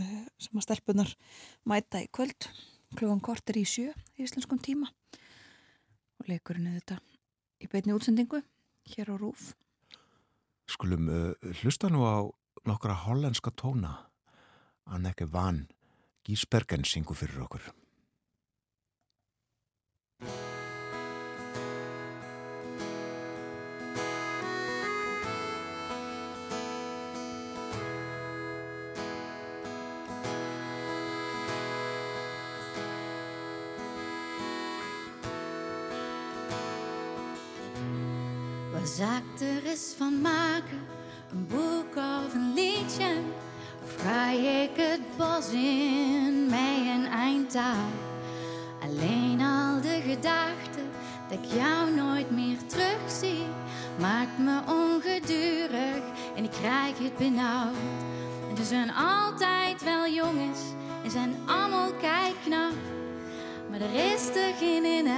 Eh, 0.00 0.24
sem 0.40 0.56
að 0.56 0.64
stelpunar 0.64 1.10
mæta 1.68 2.00
í 2.00 2.08
kvöld. 2.08 2.48
Klúan 2.96 3.20
korter 3.24 3.58
í 3.60 3.64
sjö 3.68 3.90
í 4.16 4.24
íslenskum 4.24 4.60
tíma. 4.60 4.88
Og 6.20 6.30
leikurinn 6.30 6.70
er 6.70 6.80
þetta 6.80 7.00
í 7.60 7.68
beitni 7.68 7.96
útsendingu 7.96 8.40
hér 8.94 9.12
á 9.12 9.14
Rúf 9.20 9.52
Skulum 10.70 11.08
uh, 11.08 11.52
hlusta 11.62 11.90
nú 11.90 12.06
á 12.06 12.22
nokkra 12.68 12.94
hollenska 13.06 13.50
tóna. 13.50 14.08
Anneke 14.86 15.26
Van 15.26 15.66
Gísbergen 16.26 16.84
syngu 16.84 17.14
fyrir 17.14 17.42
okkur 17.46 17.70
Waar 38.82 38.90
zal 38.90 39.06
ik 39.06 39.40
er 39.40 39.70
eens 39.70 39.94
van 39.96 40.20
maken? 40.20 40.80
Een 41.30 41.46
boek 41.46 41.96
of 41.96 42.34
een 42.34 42.54
liedje? 42.54 43.14
Ga 43.96 44.30
ik 44.30 44.70
het 44.74 45.00
bos 45.16 45.52
in 45.52 46.46
met 46.46 46.86
een 46.94 47.06
eindtaal? 47.06 47.90
Alleen 48.82 49.40
al 49.40 49.80
de 49.80 50.00
gedachte 50.06 50.82
dat 51.28 51.38
ik 51.38 51.52
jou 51.52 51.94
nooit 51.94 52.30
meer 52.30 52.56
terugzie, 52.66 53.46
maakt 54.00 54.38
me 54.38 54.60
ongedurig 54.66 56.02
en 56.36 56.44
ik 56.44 56.50
krijg 56.50 56.98
het 56.98 57.16
benauwd. 57.16 57.76
En 58.50 58.56
er 58.58 58.64
zijn 58.64 58.92
altijd 58.92 59.84
wel 59.84 60.08
jongens 60.08 60.60
en 61.04 61.10
zijn 61.10 61.34
allemaal 61.46 61.92
kijkknap. 61.92 62.74
Maar 63.70 63.80
er 63.80 64.12
is 64.12 64.28
er 64.28 64.54
geen 64.58 64.84
in 64.84 65.08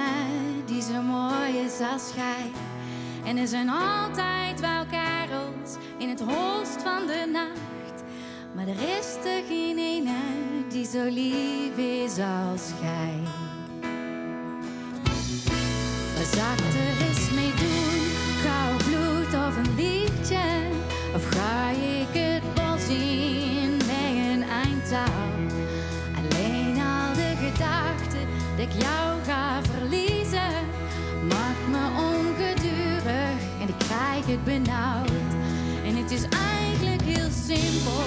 die 0.64 0.82
zo 0.82 1.02
mooi 1.02 1.58
is 1.58 1.80
als 1.92 2.12
jij. 2.14 2.72
En 3.24 3.36
er 3.36 3.46
zijn 3.46 3.68
altijd 3.68 4.60
wel 4.60 4.84
kerels 4.86 5.76
in 5.98 6.08
het 6.08 6.20
holst 6.20 6.82
van 6.82 7.06
de 7.06 7.28
nacht. 7.32 8.02
Maar 8.54 8.66
er 8.66 8.98
is 8.98 9.14
er 9.24 9.42
geen 9.48 9.78
ene 9.78 10.16
die 10.68 10.86
zo 10.86 11.04
lief 11.04 11.76
is 11.76 12.18
als 12.18 12.70
jij. 12.82 13.20
Wat 16.16 16.26
zou 16.26 16.56
er 16.56 17.06
eens 17.06 17.30
mee 17.30 17.52
doen? 17.54 18.12
Koud 18.42 18.84
bloed 18.84 19.42
of 19.46 19.56
een 19.56 19.74
liedje? 19.74 20.46
Of 21.14 21.28
ga 21.28 21.70
ik 21.70 22.20
het 22.20 22.54
bos 22.54 22.88
in 22.88 23.76
met 23.76 24.14
een 24.32 24.42
eindtaal? 24.42 25.32
Alleen 26.16 26.76
al 26.76 27.14
de 27.14 27.32
gedachte 27.44 28.18
dat 28.56 28.66
ik 28.66 28.82
jou 28.82 29.13
benauwd. 34.44 35.10
En 35.86 35.96
het 35.96 36.10
is 36.10 36.22
eigenlijk 36.22 37.02
heel 37.02 37.30
simpel, 37.30 38.02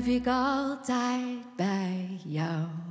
blijf 0.00 0.20
ik 0.20 0.26
altijd 0.26 1.56
bij 1.56 2.20
jou. 2.24 2.83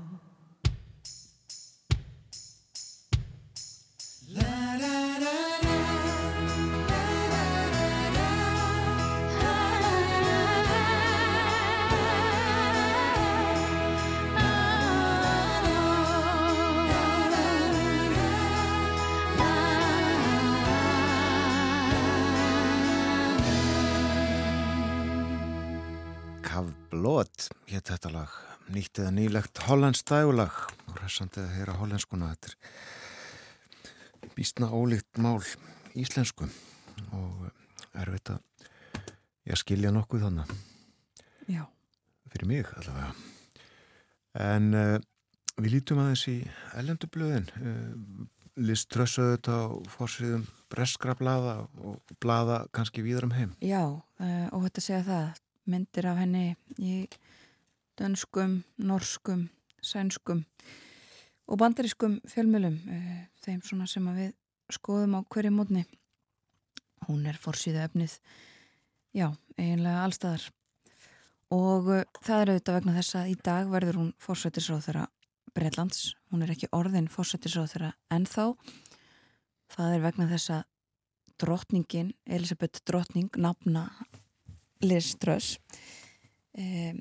Kavblót, 26.53 27.47
hétt 27.65 27.87
þetta 27.89 28.09
lag, 28.13 28.33
nýtt 28.69 28.99
eða 29.01 29.09
nýlegt 29.15 29.57
hollandsk 29.65 30.05
dægulag. 30.05 30.53
Og 30.85 30.99
hressandi 30.99 31.41
að 31.41 31.53
heyra 31.55 31.73
hollandskuna 31.79 32.27
þetta 32.29 32.51
er 32.51 34.33
býstna 34.35 34.67
ólíkt 34.69 35.17
mál 35.17 35.41
íslensku. 35.97 36.45
Og 37.17 37.47
erfitt 37.97 38.35
að 38.35 38.67
ég 39.49 39.57
skilja 39.63 39.89
nokkuð 39.95 40.27
þannig 40.27 40.53
Já. 41.49 41.63
fyrir 42.29 42.51
mig 42.51 42.69
allavega. 42.77 43.09
En 44.45 44.69
uh, 44.77 44.97
við 45.57 45.79
lítum 45.79 46.03
aðeins 46.03 46.27
í 46.29 46.35
ellendublöðin 46.77 47.49
uh, 47.63 48.27
List 48.61 48.91
trössuðu 48.93 49.39
þetta 49.39 49.57
á 49.57 49.65
fórsviðum 49.89 50.45
breskra 50.69 51.17
blaða 51.17 51.63
og 51.81 52.13
blaða 52.21 52.67
kannski 52.77 53.01
víðar 53.01 53.25
um 53.25 53.33
heim. 53.33 53.57
Já, 53.57 53.87
uh, 53.89 54.45
og 54.53 54.67
þetta 54.67 54.85
segja 54.85 55.07
það 55.09 55.41
myndir 55.69 56.07
af 56.09 56.19
henni 56.19 56.55
í 56.77 57.03
dönskum, 57.99 58.61
norskum 58.77 59.47
sænskum 59.83 60.43
og 61.47 61.59
bandarískum 61.59 62.19
fjölmjölum 62.29 62.79
uh, 62.87 63.21
þeim 63.43 63.61
svona 63.65 63.87
sem 63.89 64.05
við 64.15 64.33
skoðum 64.71 65.17
á 65.19 65.21
hverju 65.27 65.51
mótni. 65.53 65.83
Hún 67.07 67.25
er 67.27 67.37
fórsíðu 67.39 67.83
efnið 67.83 68.15
já, 69.13 69.27
eiginlega 69.59 70.05
allstaðar 70.05 70.47
og 71.53 71.91
uh, 71.91 72.05
það 72.23 72.39
er 72.39 72.53
auðvitað 72.53 72.79
vegna 72.79 72.95
þess 72.99 73.19
að 73.19 73.33
í 73.33 73.35
dag 73.49 73.73
verður 73.73 73.99
hún 74.01 74.13
fórsættisráð 74.23 74.87
þeirra 74.87 75.07
Breitlands, 75.53 76.15
hún 76.31 76.41
er 76.41 76.55
ekki 76.55 76.71
orðin 76.73 77.11
fórsættisráð 77.13 77.75
þeirra 77.75 77.91
ennþá. 78.15 78.45
Það 79.73 79.91
er 79.93 80.01
vegna 80.01 80.25
þess 80.31 80.53
að 80.55 80.63
drottningin, 81.43 82.09
Elisabeth 82.25 82.81
drottning 82.87 83.29
nafna 83.37 83.91
Liz 84.83 85.13
Truss 85.21 85.57
um, 86.57 86.99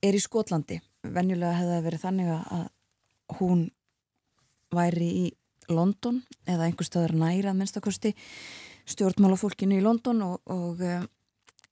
er 0.00 0.16
í 0.16 0.22
Skotlandi. 0.22 0.80
Venjulega 1.02 1.56
hefði 1.58 1.74
það 1.74 1.86
verið 1.88 2.04
þannig 2.04 2.32
að 2.36 2.66
hún 3.40 3.66
væri 4.74 5.10
í 5.24 5.26
London 5.70 6.22
eða 6.50 6.66
einhver 6.66 6.86
staðar 6.86 7.14
næra 7.14 7.52
að 7.52 7.60
minnstakosti 7.60 8.14
stjórnmálafólkinu 8.90 9.78
í 9.78 9.84
London 9.84 10.22
og, 10.26 10.40
og 10.50 10.82
um, 10.82 11.06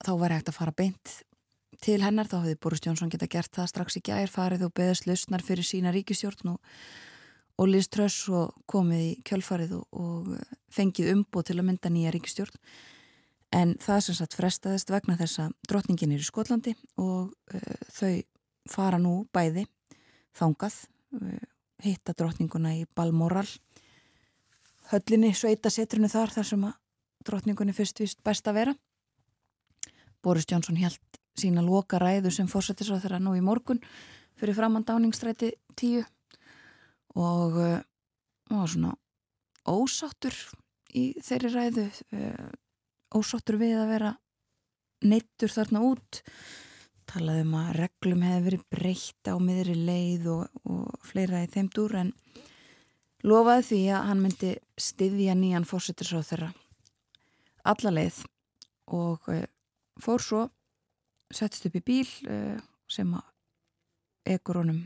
þá 0.04 0.12
var 0.20 0.36
hægt 0.36 0.52
að 0.52 0.58
fara 0.60 0.76
beint 0.76 1.18
til 1.82 2.00
hennar, 2.02 2.26
þá 2.26 2.42
hefði 2.42 2.58
Boris 2.62 2.82
Jónsson 2.82 3.10
geta 3.12 3.28
gert 3.30 3.52
það 3.54 3.70
strax 3.70 3.98
í 3.98 4.02
gær, 4.06 4.30
farið 4.30 4.66
og 4.66 4.74
beðast 4.74 5.06
lausnar 5.06 5.44
fyrir 5.46 5.66
sína 5.66 5.92
ríkistjórn 5.94 6.54
og, 6.54 6.58
og 7.58 7.70
Liz 7.70 7.90
Truss 7.92 8.26
og 8.30 8.54
komið 8.70 9.04
í 9.04 9.12
kjölfarið 9.26 9.76
og, 9.78 9.86
og 9.94 10.72
fengið 10.74 11.12
umbóð 11.14 11.50
til 11.50 11.58
að 11.58 11.68
mynda 11.70 11.92
nýja 11.94 12.14
ríkistjórn 12.14 12.58
en 13.54 13.74
það 13.80 14.00
sem 14.04 14.18
sagt 14.18 14.36
frestaðist 14.36 14.90
vegna 14.92 15.16
þess 15.18 15.40
að 15.44 15.54
drottningin 15.70 16.12
er 16.12 16.22
í 16.22 16.26
Skotlandi 16.26 16.74
og 17.00 17.32
uh, 17.54 17.78
þau 17.94 18.12
fara 18.68 18.98
nú 19.00 19.22
bæði 19.32 19.64
þangað 20.36 20.82
uh, 21.16 21.46
hitta 21.84 22.14
drottninguna 22.18 22.74
í 22.76 22.84
Balmoral 22.96 23.46
höllinni 24.92 25.32
sveita 25.36 25.72
setrunu 25.72 26.10
þar 26.12 26.32
þar 26.36 26.50
sem 26.50 26.68
að 26.68 26.76
drottningunni 27.28 27.74
fyrst 27.76 28.00
vist 28.00 28.20
best 28.24 28.46
að 28.48 28.60
vera. 28.60 28.74
Boris 30.24 30.46
Johnson 30.48 30.78
held 30.80 31.18
sína 31.38 31.62
loka 31.62 32.00
ræðu 32.00 32.32
sem 32.34 32.48
fórsættis 32.50 32.90
á 32.90 32.96
þeirra 32.98 33.20
nú 33.22 33.34
í 33.38 33.42
morgun 33.44 33.80
fyrir 34.38 34.56
framann 34.56 34.86
dáningstræti 34.86 35.52
tíu 35.78 36.04
og 37.18 37.58
uh, 37.58 37.76
var 38.50 38.70
svona 38.70 38.94
ósáttur 39.68 40.34
í 40.96 41.10
þeirri 41.24 41.52
ræðu 41.52 41.86
ósáttur 43.14 43.58
við 43.60 43.76
að 43.80 43.92
vera 43.92 44.14
neittur 45.06 45.52
þarna 45.52 45.82
út. 45.86 46.22
Talaði 47.08 47.44
um 47.46 47.54
að 47.56 47.70
reglum 47.78 48.24
hefði 48.26 48.44
verið 48.44 48.64
breytt 48.74 49.30
á 49.32 49.34
miðri 49.40 49.76
leið 49.78 50.26
og, 50.34 50.62
og 50.68 51.08
fleira 51.08 51.44
í 51.44 51.50
þeim 51.52 51.70
dúr 51.72 51.96
en 52.02 52.10
lofaði 53.24 53.64
því 53.70 53.80
að 53.96 54.08
hann 54.10 54.24
myndi 54.24 54.50
styðja 54.78 55.36
nýjan 55.38 55.68
fórsettisráð 55.68 56.26
þeirra 56.32 56.50
alla 57.68 57.94
leið. 57.94 58.20
Og 58.98 59.30
uh, 59.32 59.44
fór 60.00 60.24
svo 60.24 60.44
settist 61.34 61.68
upp 61.68 61.78
í 61.80 61.84
bíl 61.84 62.06
uh, 62.28 62.60
sem 62.88 63.10
að 63.16 64.34
ekur 64.36 64.60
honum 64.60 64.82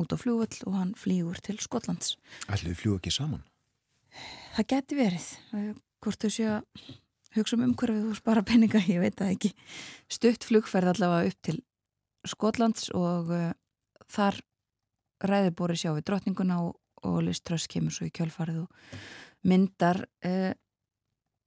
út 0.00 0.12
á 0.12 0.16
fljóvall 0.16 0.60
og 0.68 0.76
hann 0.76 0.92
flýgur 0.96 1.40
til 1.44 1.58
Skotlands. 1.60 2.16
Ætliðu 2.48 2.76
fljú 2.76 2.98
ekki 2.98 3.12
saman? 3.12 3.44
Það 4.56 4.68
geti 4.74 4.98
verið 5.00 5.28
uh, 5.56 5.72
hvort 6.04 6.24
þau 6.24 6.32
séu 6.32 6.52
að 6.58 6.92
hugsa 7.36 7.56
um 7.56 7.66
umhverfið 7.68 8.08
og 8.10 8.18
spara 8.18 8.44
peninga, 8.46 8.82
ég 8.88 9.02
veit 9.02 9.16
það 9.18 9.34
ekki. 9.36 9.52
Stutt 10.12 10.46
flugferð 10.48 10.92
allavega 10.94 11.32
upp 11.32 11.46
til 11.48 11.60
Skotlands 12.28 12.90
og 12.94 13.32
uh, 13.34 13.52
þar 14.10 14.40
ræði 15.22 15.54
bóri 15.58 15.78
sjá 15.78 15.92
við 15.92 16.06
drottninguna 16.10 16.60
og, 16.66 16.76
og 17.06 17.22
Liz 17.26 17.42
Truss 17.42 17.70
kemur 17.70 17.94
svo 17.94 18.08
í 18.08 18.14
kjölfarið 18.14 18.64
og 18.64 19.48
myndar 19.48 20.04
uh, 20.26 20.52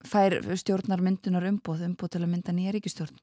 fær 0.06 0.40
stjórnar 0.60 1.04
myndunar 1.04 1.48
umbóð 1.50 1.86
umbóð 1.88 2.16
til 2.16 2.26
að 2.26 2.32
mynda 2.34 2.54
nýja 2.56 2.76
ríkistjórn 2.76 3.22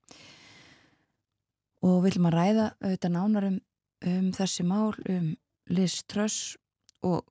og 1.82 2.00
viljum 2.04 2.30
að 2.30 2.36
ræða 2.38 2.66
auðvitað 2.80 3.14
nánar 3.16 3.46
um 3.50 3.60
um 4.06 4.30
þessi 4.34 4.64
mál, 4.66 4.94
um 5.08 5.34
Liz 5.72 6.02
Truss 6.10 6.56
og 7.06 7.22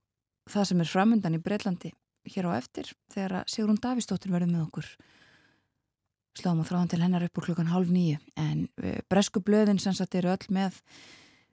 það 0.50 0.68
sem 0.70 0.84
er 0.84 0.90
framundan 0.90 1.36
í 1.38 1.42
Breitlandi 1.44 1.92
hér 2.32 2.48
á 2.48 2.52
eftir 2.58 2.92
þegar 3.12 3.48
Sigrun 3.50 3.80
Davísdóttir 3.82 4.32
verður 4.32 4.54
með 4.54 4.66
okkur 4.68 4.92
sláum 6.38 6.62
að 6.62 6.70
þráðan 6.72 6.92
til 6.94 7.02
hennar 7.04 7.26
upp 7.26 7.40
úr 7.40 7.50
klukkan 7.50 7.72
hálf 7.72 7.90
nýju 7.92 8.20
en 8.40 8.68
uh, 8.84 9.00
bresku 9.12 9.44
blöðin 9.44 9.82
sem 9.82 9.96
sagt 9.98 10.16
eru 10.16 10.32
öll 10.32 10.48
með 10.54 10.80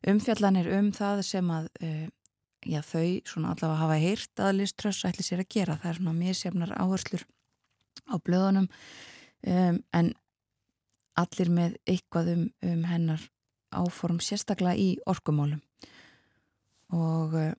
umfjallanir 0.07 0.71
um 0.79 0.93
það 0.95 1.25
sem 1.27 1.51
að 1.51 1.71
uh, 1.83 2.07
já, 2.67 2.81
þau 2.83 3.21
svona 3.29 3.53
allavega 3.53 3.81
hafa 3.83 3.99
heyrt 4.03 4.43
að 4.43 4.57
Liz 4.59 4.75
Truss 4.75 5.07
ætli 5.07 5.27
sér 5.27 5.43
að 5.43 5.53
gera. 5.55 5.79
Það 5.79 5.91
er 5.91 6.01
svona 6.01 6.17
mísjafnar 6.17 6.75
áherslur 6.79 7.25
á 8.09 8.15
blöðunum 8.25 8.69
um, 8.69 9.79
en 9.93 10.13
allir 11.19 11.53
með 11.53 11.79
eitthvað 11.89 12.33
um, 12.35 12.45
um 12.65 12.85
hennar 12.89 13.25
áform 13.75 14.21
sérstaklega 14.25 14.79
í 14.81 14.91
orkumálum. 15.07 15.63
Og 16.95 17.35
uh, 17.37 17.51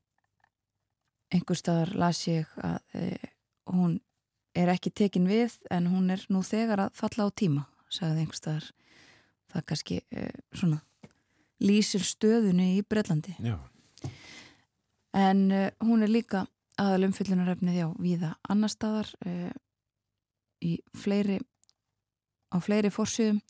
einhver 1.33 1.59
staðar 1.59 1.93
las 1.99 2.23
ég 2.27 2.49
að 2.63 2.79
uh, 2.97 3.33
hún 3.75 3.99
er 4.59 4.71
ekki 4.73 4.91
tekin 4.95 5.27
við 5.29 5.57
en 5.71 5.89
hún 5.91 6.11
er 6.13 6.25
nú 6.33 6.43
þegar 6.45 6.85
að 6.85 6.99
falla 6.99 7.27
á 7.27 7.29
tíma 7.31 7.65
sagði 7.89 8.23
einhver 8.23 8.39
staðar 8.39 8.69
það 9.49 9.65
kannski 9.71 9.99
uh, 10.03 10.31
svona 10.53 10.81
lýsir 11.59 12.05
stöðunni 12.05 12.77
í 12.77 12.83
Breitlandi 12.87 13.33
Já. 13.43 13.57
en 15.17 15.49
hún 15.83 16.05
er 16.05 16.11
líka 16.11 16.45
aðal 16.79 17.09
umfyllunarefnið 17.09 17.81
já, 17.81 17.87
viða 17.99 18.29
annar 18.47 18.71
staðar 18.71 19.09
í 20.63 20.77
fleiri 20.95 21.39
á 22.53 22.57
fleiri 22.63 22.91
fórsjöðum 22.93 23.41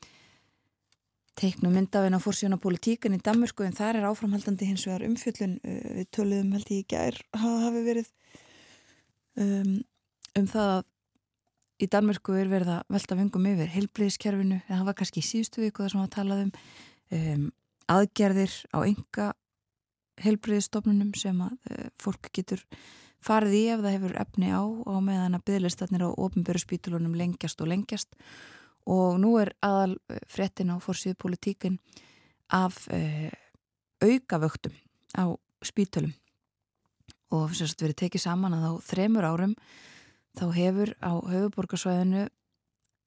teiknum 1.40 1.76
myndafinn 1.76 2.18
á 2.18 2.20
fórsjöðuna 2.20 2.60
politíkan 2.60 3.16
í 3.16 3.22
Danmörku 3.24 3.64
en 3.64 3.76
þar 3.76 4.02
er 4.02 4.08
áframhaldandi 4.10 4.68
hins 4.68 4.86
vegar 4.88 5.06
umfjöllun 5.08 5.58
við 5.64 6.08
töluðum 6.16 6.56
held 6.58 6.72
ég 6.74 6.84
í 6.84 6.88
gær 6.92 7.20
hafi 7.40 7.84
verið 7.86 8.10
um, 9.40 9.78
um 10.36 10.50
það 10.50 10.74
að 10.74 10.82
í 11.80 11.88
Danmörku 11.88 12.36
er 12.36 12.50
verið 12.52 12.74
að 12.76 12.94
velta 12.96 13.18
vengum 13.18 13.48
yfir 13.50 13.72
heilblíðiskerfinu, 13.74 14.60
en 14.60 14.80
það 14.80 14.88
var 14.90 14.98
kannski 15.00 15.24
í 15.24 15.28
síðustu 15.28 15.64
viku 15.64 15.84
það 15.84 15.94
sem 15.94 16.04
að 16.04 16.16
tala 16.16 16.40
um, 16.46 17.46
aðgerðir 17.90 18.56
á 18.76 18.80
enga 18.84 19.28
heilblíðistofnunum 20.20 21.14
sem 21.18 21.40
að 21.46 21.56
uh, 21.72 21.90
fólk 22.02 22.32
getur 22.36 22.64
farið 23.24 23.58
í 23.58 23.64
ef 23.74 23.84
það 23.84 23.96
hefur 23.98 24.16
efni 24.22 24.52
á 24.52 24.64
og 24.64 25.02
meðan 25.04 25.38
að 25.40 25.46
byggðlistatnir 25.50 26.06
á 26.08 26.10
ofnbjörðu 26.12 26.64
spítulunum 26.64 27.18
lengjast 27.20 27.64
og 27.64 27.72
lengjast. 27.72 28.16
Og 28.90 29.20
nú 29.22 29.36
er 29.42 29.52
aðal 29.64 29.98
fréttin 30.32 30.72
á 30.72 30.80
fórsíðu 30.84 31.20
politíkin 31.20 31.78
af 32.56 32.88
uh, 32.92 33.30
aukavöktum 34.04 34.76
á 35.16 35.32
spítulum 35.64 36.12
og 37.36 37.54
sérst 37.54 37.82
verið 37.84 38.06
tekið 38.06 38.24
saman 38.24 38.56
að 38.58 38.66
á 38.66 38.74
þremur 38.90 39.28
árum 39.28 39.56
þá 40.40 40.46
hefur 40.56 40.92
á 41.04 41.12
höfuborgarsvæðinu 41.20 42.28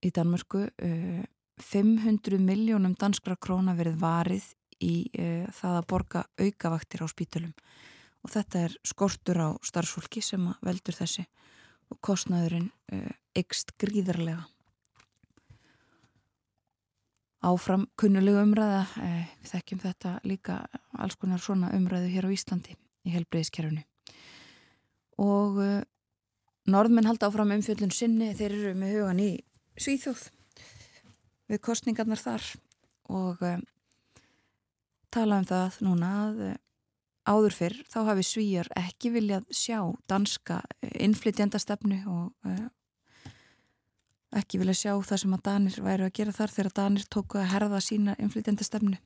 í 0.05 0.11
Danmörku 0.13 0.67
uh, 0.69 1.23
500 1.63 2.41
miljónum 2.43 2.97
danskra 2.99 3.37
króna 3.41 3.77
verið 3.79 4.01
varið 4.03 4.49
í 4.83 4.95
uh, 5.17 5.49
það 5.55 5.79
að 5.79 5.89
borga 5.93 6.25
aukavaktir 6.41 7.05
á 7.05 7.07
spítulum 7.09 7.55
og 8.23 8.33
þetta 8.35 8.67
er 8.67 8.75
skortur 8.87 9.41
á 9.41 9.49
starfsfólki 9.65 10.23
sem 10.23 10.45
veldur 10.63 10.99
þessi 10.99 11.25
og 11.93 12.01
kostnaðurinn 12.05 12.69
uh, 12.93 13.13
ykst 13.39 13.73
gríðarlega. 13.81 14.45
Áfram 17.43 17.89
kunnulegu 17.99 18.39
umræða 18.39 18.85
við 18.95 19.49
þekkjum 19.51 19.81
þetta 19.83 20.13
líka 20.31 20.61
alls 20.95 21.17
konar 21.19 21.41
svona 21.43 21.73
umræðu 21.75 22.13
hér 22.13 22.29
á 22.31 22.35
Íslandi 22.37 22.77
í 23.03 23.15
helbreyðiskerfunu 23.17 23.83
og 25.19 25.59
norðmenn 26.71 27.09
halda 27.11 27.29
áfram 27.29 27.55
umfjöldun 27.57 27.95
sinni 27.95 28.33
þeir 28.39 28.53
eru 28.59 28.75
með 28.79 28.97
hugan 28.99 29.23
í 29.23 29.31
Svíþjóð 29.81 30.27
við 31.51 31.63
kostningarnar 31.65 32.21
þar 32.21 32.45
og 33.13 33.41
tala 35.13 35.41
um 35.41 35.49
það 35.49 35.81
núna 35.85 36.13
að 36.27 36.43
áður 37.29 37.57
fyrr 37.57 37.79
þá 37.91 37.99
hafi 38.11 38.25
svíjar 38.27 38.71
ekki 38.79 39.13
viljað 39.15 39.47
sjá 39.55 39.79
danska 40.11 40.61
innflytjandastefnu 40.83 42.01
og 42.11 42.49
uh, 42.49 42.67
ekki 44.39 44.61
viljað 44.63 44.81
sjá 44.81 44.93
það 45.07 45.23
sem 45.23 45.37
að 45.37 45.45
Danir 45.49 45.79
væru 45.85 46.09
að 46.09 46.17
gera 46.19 46.37
þar 46.37 46.55
þegar 46.57 46.77
Danir 46.81 47.07
tóku 47.13 47.39
að 47.39 47.51
herða 47.53 47.83
sína 47.85 48.17
innflytjandastefnu 48.19 48.99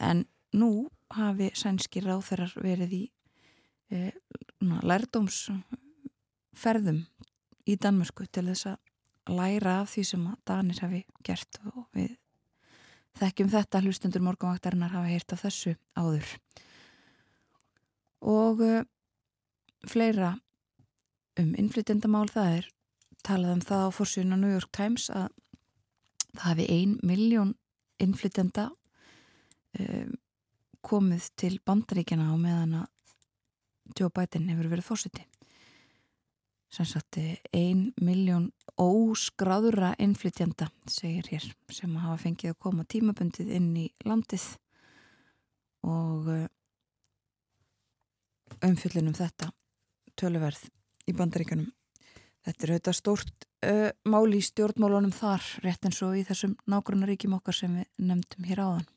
en 0.00 0.24
nú 0.56 0.72
hafi 1.12 1.50
sænskir 1.58 2.08
ráþeirar 2.08 2.56
verið 2.64 2.96
í 2.96 3.02
uh, 3.92 4.12
lærdómsferðum 6.52 7.06
í 7.66 7.76
Danmörsku 7.76 8.26
til 8.26 8.46
þess 8.50 8.66
að 8.66 8.78
læra 9.32 9.82
af 9.82 9.92
því 9.92 10.04
sem 10.04 10.36
Danir 10.44 10.80
hafi 10.82 11.04
gert 11.24 11.58
og 11.64 11.86
við 11.94 12.18
þekkjum 13.18 13.50
þetta 13.50 13.80
hlustendur 13.82 14.22
morgunvaktarinnar 14.22 14.92
hafa 14.92 15.08
heyrt 15.08 15.32
af 15.32 15.42
þessu 15.44 15.76
áður. 15.96 16.26
Og 18.22 18.60
uh, 18.60 18.84
fleira 19.86 20.38
um 21.38 21.54
innflytjandamál 21.54 22.28
það 22.28 22.58
er 22.58 22.68
talað 23.22 23.54
um 23.56 23.60
það 23.60 23.86
á 23.86 23.96
fórsýðun 23.96 24.34
á 24.34 24.42
New 24.42 24.52
York 24.52 24.72
Times 24.72 25.10
að 25.10 25.28
það 26.34 26.46
hafi 26.46 26.66
ein 26.70 26.98
miljón 27.02 27.54
innflytjanda 28.00 28.70
um, 29.78 30.16
komið 30.82 31.30
til 31.36 31.58
bandaríkjana 31.64 32.32
á 32.32 32.36
meðan 32.36 32.80
að 32.82 32.88
Joe 33.98 34.10
Biden 34.10 34.48
hefur 34.48 34.70
verið 34.72 34.88
fórsýtti 34.88 35.31
sem 36.72 36.88
sagt 36.88 37.18
ein 37.52 37.90
miljón 38.00 38.48
óskráðura 38.80 39.92
innflytjanda 40.00 40.70
segir 40.88 41.28
hér 41.28 41.44
sem 41.72 41.92
hafa 42.00 42.16
fengið 42.24 42.54
að 42.54 42.60
koma 42.64 42.86
tímabundið 42.88 43.52
inn 43.58 43.70
í 43.76 43.86
landið 44.08 44.46
og 45.84 46.30
uh, 46.32 46.46
umfyllunum 48.64 49.16
þetta 49.18 49.50
töluverð 50.16 50.68
í 51.10 51.14
bandaríkanum. 51.16 51.68
Þetta 52.42 52.64
er 52.64 52.72
auðvitað 52.72 52.98
stórt 52.98 53.46
uh, 53.66 53.90
máli 54.08 54.40
í 54.40 54.46
stjórnmálunum 54.46 55.12
þar, 55.14 55.44
rétt 55.66 55.84
eins 55.86 56.00
og 56.06 56.16
í 56.18 56.24
þessum 56.26 56.56
nágrannaríkjum 56.70 57.36
okkar 57.36 57.58
sem 57.58 57.76
við 57.82 58.08
nefndum 58.08 58.48
hér 58.48 58.64
áðan. 58.64 58.88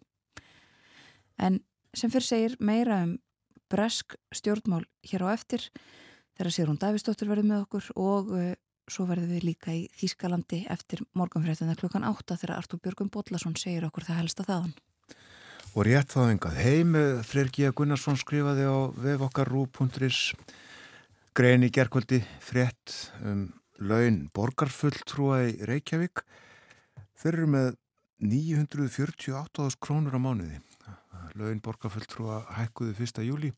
En 1.35 1.59
sem 1.95 2.11
fyrir 2.13 2.29
segir 2.29 2.57
meira 2.63 3.03
um 3.03 3.17
bresk 3.71 4.15
stjórnmál 4.35 4.85
hér 5.09 5.25
á 5.25 5.29
eftir 5.33 5.67
þegar 6.35 6.55
Sigrun 6.55 6.79
Davistóttir 6.81 7.29
verður 7.31 7.49
með 7.49 7.63
okkur 7.65 7.89
og 8.01 8.31
uh, 8.35 8.51
svo 8.91 9.07
verður 9.09 9.31
við 9.35 9.47
líka 9.49 9.73
í 9.73 9.85
Þýskalandi 9.97 10.65
eftir 10.71 11.01
morgunfréttina 11.17 11.77
klukkan 11.79 12.05
8 12.07 12.37
þegar 12.41 12.59
Artúr 12.59 12.81
Björgum 12.83 13.09
Bodlason 13.13 13.55
segir 13.57 13.87
okkur 13.87 14.05
það 14.07 14.21
helsta 14.21 14.45
þaðan. 14.47 14.75
Og 15.75 15.87
rétt 15.87 16.13
þá 16.13 16.21
engað 16.29 16.59
heim, 16.63 16.93
Freyr 17.27 17.49
G. 17.51 17.71
Gunnarsson 17.75 18.19
skrifaði 18.19 18.63
á 18.63 18.77
vefokkarrú.is 18.95 20.19
grein 21.35 21.65
í 21.67 21.71
gerkvöldi 21.73 22.21
frétt 22.39 22.93
um 23.25 23.49
laun 23.83 24.21
borgarfulltrúa 24.35 25.41
í 25.49 25.57
Reykjavík. 25.67 26.23
Þeir 27.19 27.33
eru 27.33 27.49
með 27.51 27.67
948 28.23 29.75
krónur 29.83 30.15
á 30.15 30.19
mánuði. 30.21 30.61
Laun 31.35 31.59
borgarfulltrúa 31.59 32.45
hækkuði 32.55 32.95
1. 32.95 33.25
júli 33.27 33.51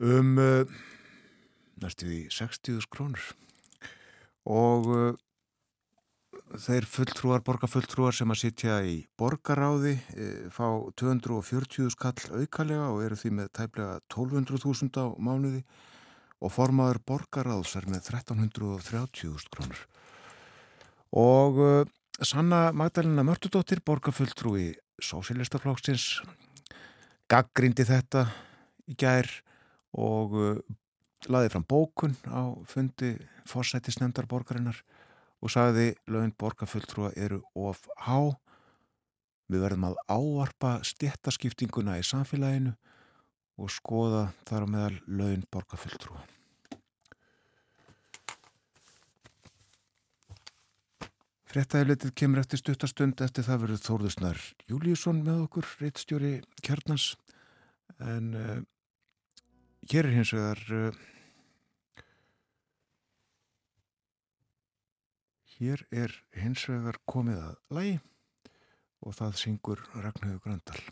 um 0.00 0.38
uh, 0.40 0.62
næstu 1.80 2.10
í 2.12 2.22
60 2.32 2.88
krónur 2.92 3.32
og 4.44 4.88
uh, 4.90 5.12
þeir 6.60 6.86
fulltrúar, 6.88 7.42
borgarfulltrúar 7.44 8.14
sem 8.16 8.30
að 8.32 8.40
sitja 8.42 8.76
í 8.84 8.96
borgaráði 9.18 9.94
e, 10.12 10.26
fá 10.52 10.66
240 11.00 11.88
skall 11.94 12.42
aukalega 12.42 12.90
og 12.92 13.00
eru 13.06 13.16
því 13.16 13.32
með 13.38 13.50
tæplega 13.56 14.00
1200.000 14.12 14.92
á 15.00 15.06
mánuði 15.16 15.62
og 16.42 16.52
formaður 16.52 17.00
borgaráðs 17.08 17.76
er 17.78 17.88
með 17.88 18.10
1330.000 18.10 19.52
krónur. 19.54 19.80
Og 21.16 21.62
e, 21.62 21.72
Sanna 22.22 22.68
Magdalena 22.76 23.24
Mörtudóttir, 23.26 23.80
borgarfulltrúi 23.84 24.72
Sósilistaflóksins, 25.02 26.20
gaggrindi 27.32 27.86
þetta 27.88 28.26
í 28.90 28.96
gær 28.98 29.30
og 29.96 30.36
e, 30.36 30.52
laði 31.30 31.52
fram 31.52 31.66
bókun 31.68 32.16
á 32.26 32.50
fundi 32.66 33.14
fórsættisnefndar 33.50 34.26
borgarinnar 34.30 34.80
og 35.42 35.50
sagði 35.50 35.92
laun 36.10 36.32
borgarfulltrúa 36.38 37.12
eru 37.18 37.42
of 37.54 37.82
há. 38.06 38.32
Við 39.50 39.64
verðum 39.66 39.88
að 39.90 39.98
ávarpa 40.08 40.76
stjættaskiptinguna 40.86 41.98
í 42.00 42.06
samfélaginu 42.06 42.74
og 43.60 43.70
skoða 43.70 44.28
þar 44.48 44.66
á 44.66 44.72
meðal 44.74 45.00
laun 45.06 45.42
borgarfulltrúa. 45.52 46.22
Frettæðiletið 51.52 52.14
kemur 52.16 52.40
eftir 52.40 52.62
stuttastund 52.62 53.20
eftir 53.20 53.44
það 53.44 53.64
verður 53.66 53.80
Þórðusnar 53.84 54.38
Júliusson 54.70 55.18
með 55.20 55.42
okkur, 55.44 55.66
reittstjóri 55.82 56.30
kjarnans 56.64 57.10
en 58.00 58.30
uh, 58.32 58.54
hér 59.90 60.08
er 60.08 60.16
hins 60.16 60.32
vegar 60.32 60.62
uh, 60.72 61.02
hér 65.62 65.84
er 65.94 66.14
hins 66.34 66.64
vegar 66.66 66.98
komið 67.06 67.38
að 67.44 67.76
lægi 67.76 67.94
og 69.02 69.14
það 69.18 69.38
syngur 69.44 69.86
Ragnhjóður 69.94 70.42
Gröndal. 70.48 70.82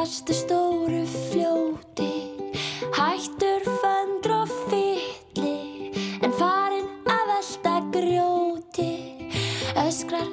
Kastu 0.00 0.32
stóru 0.32 0.79
fljóti 0.79 0.79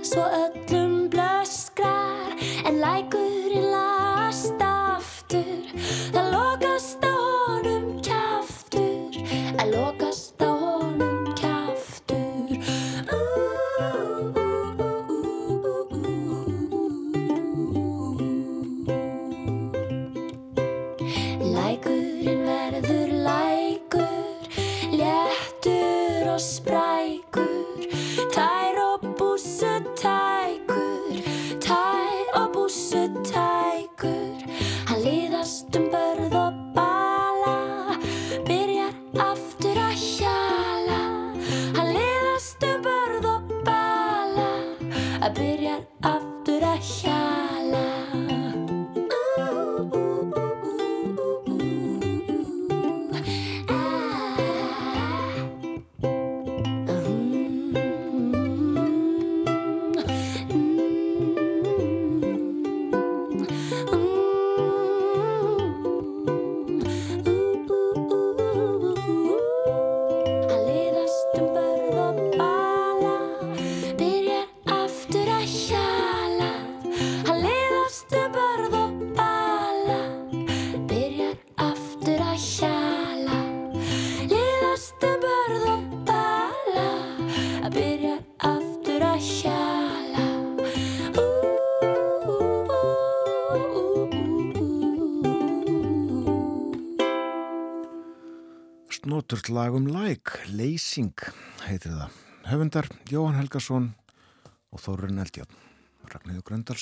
Öskrar 0.08 0.30
svo 0.32 0.67
Snoturt 99.48 99.64
lagum 99.64 99.86
like, 99.88 100.42
leysing 100.52 101.14
heitir 101.64 101.94
það. 101.96 102.16
Höfundar 102.50 102.88
Jóhann 103.08 103.38
Helgason 103.40 103.94
og 104.76 104.82
Þórun 104.84 105.24
Eldjárn. 105.24 105.56
Ragnhjóður 106.12 106.48
Gröndal 106.52 106.76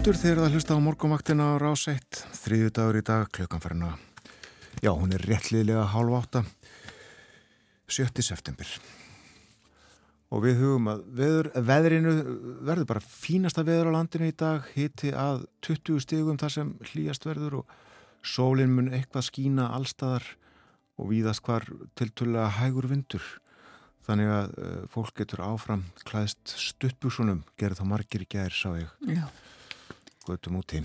aftur 0.00 0.16
þegar 0.16 0.38
það 0.40 0.54
hlusta 0.56 0.74
á 0.80 0.80
morgumvaktina 0.80 1.44
á 1.44 1.54
rás 1.60 1.82
1, 1.90 2.20
þriðu 2.40 2.68
dagur 2.72 2.96
í 2.96 3.02
dag, 3.04 3.26
klukkan 3.36 3.60
farin 3.60 3.82
að, 3.84 3.98
já, 4.80 4.88
hún 4.96 5.10
er 5.12 5.24
réttliðlega 5.28 5.82
hálf 5.92 6.14
átta, 6.16 6.40
7. 7.84 8.22
september. 8.24 8.70
Og 10.32 10.40
við 10.46 10.62
hugum 10.62 10.88
að 10.88 11.02
veður, 11.18 11.50
veðrinu 11.68 12.14
verður 12.70 12.88
bara 12.94 13.02
fínasta 13.04 13.66
veður 13.66 13.90
á 13.92 13.96
landinu 13.98 14.30
í 14.30 14.36
dag, 14.40 14.70
hiti 14.72 15.12
að 15.12 15.44
20 15.68 16.00
stigum 16.06 16.40
þar 16.40 16.54
sem 16.56 16.72
hlýjast 16.94 17.28
verður 17.28 17.58
og 17.60 17.76
sólinn 18.24 18.72
mun 18.72 18.88
eitthvað 18.96 19.28
skína 19.28 19.68
allstaðar 19.76 20.24
og 20.96 21.12
víðast 21.12 21.44
hvar 21.44 21.68
tiltölulega 22.00 22.48
hægur 22.56 22.88
vindur. 22.88 23.28
Þannig 24.08 24.32
að 24.32 24.56
uh, 24.64 24.72
fólk 24.96 25.12
getur 25.20 25.44
áfram 25.44 25.84
klæðst 26.08 26.56
stuttbúsunum, 26.56 27.44
gerði 27.60 27.82
þá 27.82 27.88
margir 27.92 28.24
í 28.24 28.32
gæðir, 28.32 28.56
sá 28.56 28.70
ég 28.80 29.16
Já. 29.20 29.28
Göttum 30.30 30.60
úti. 30.62 30.84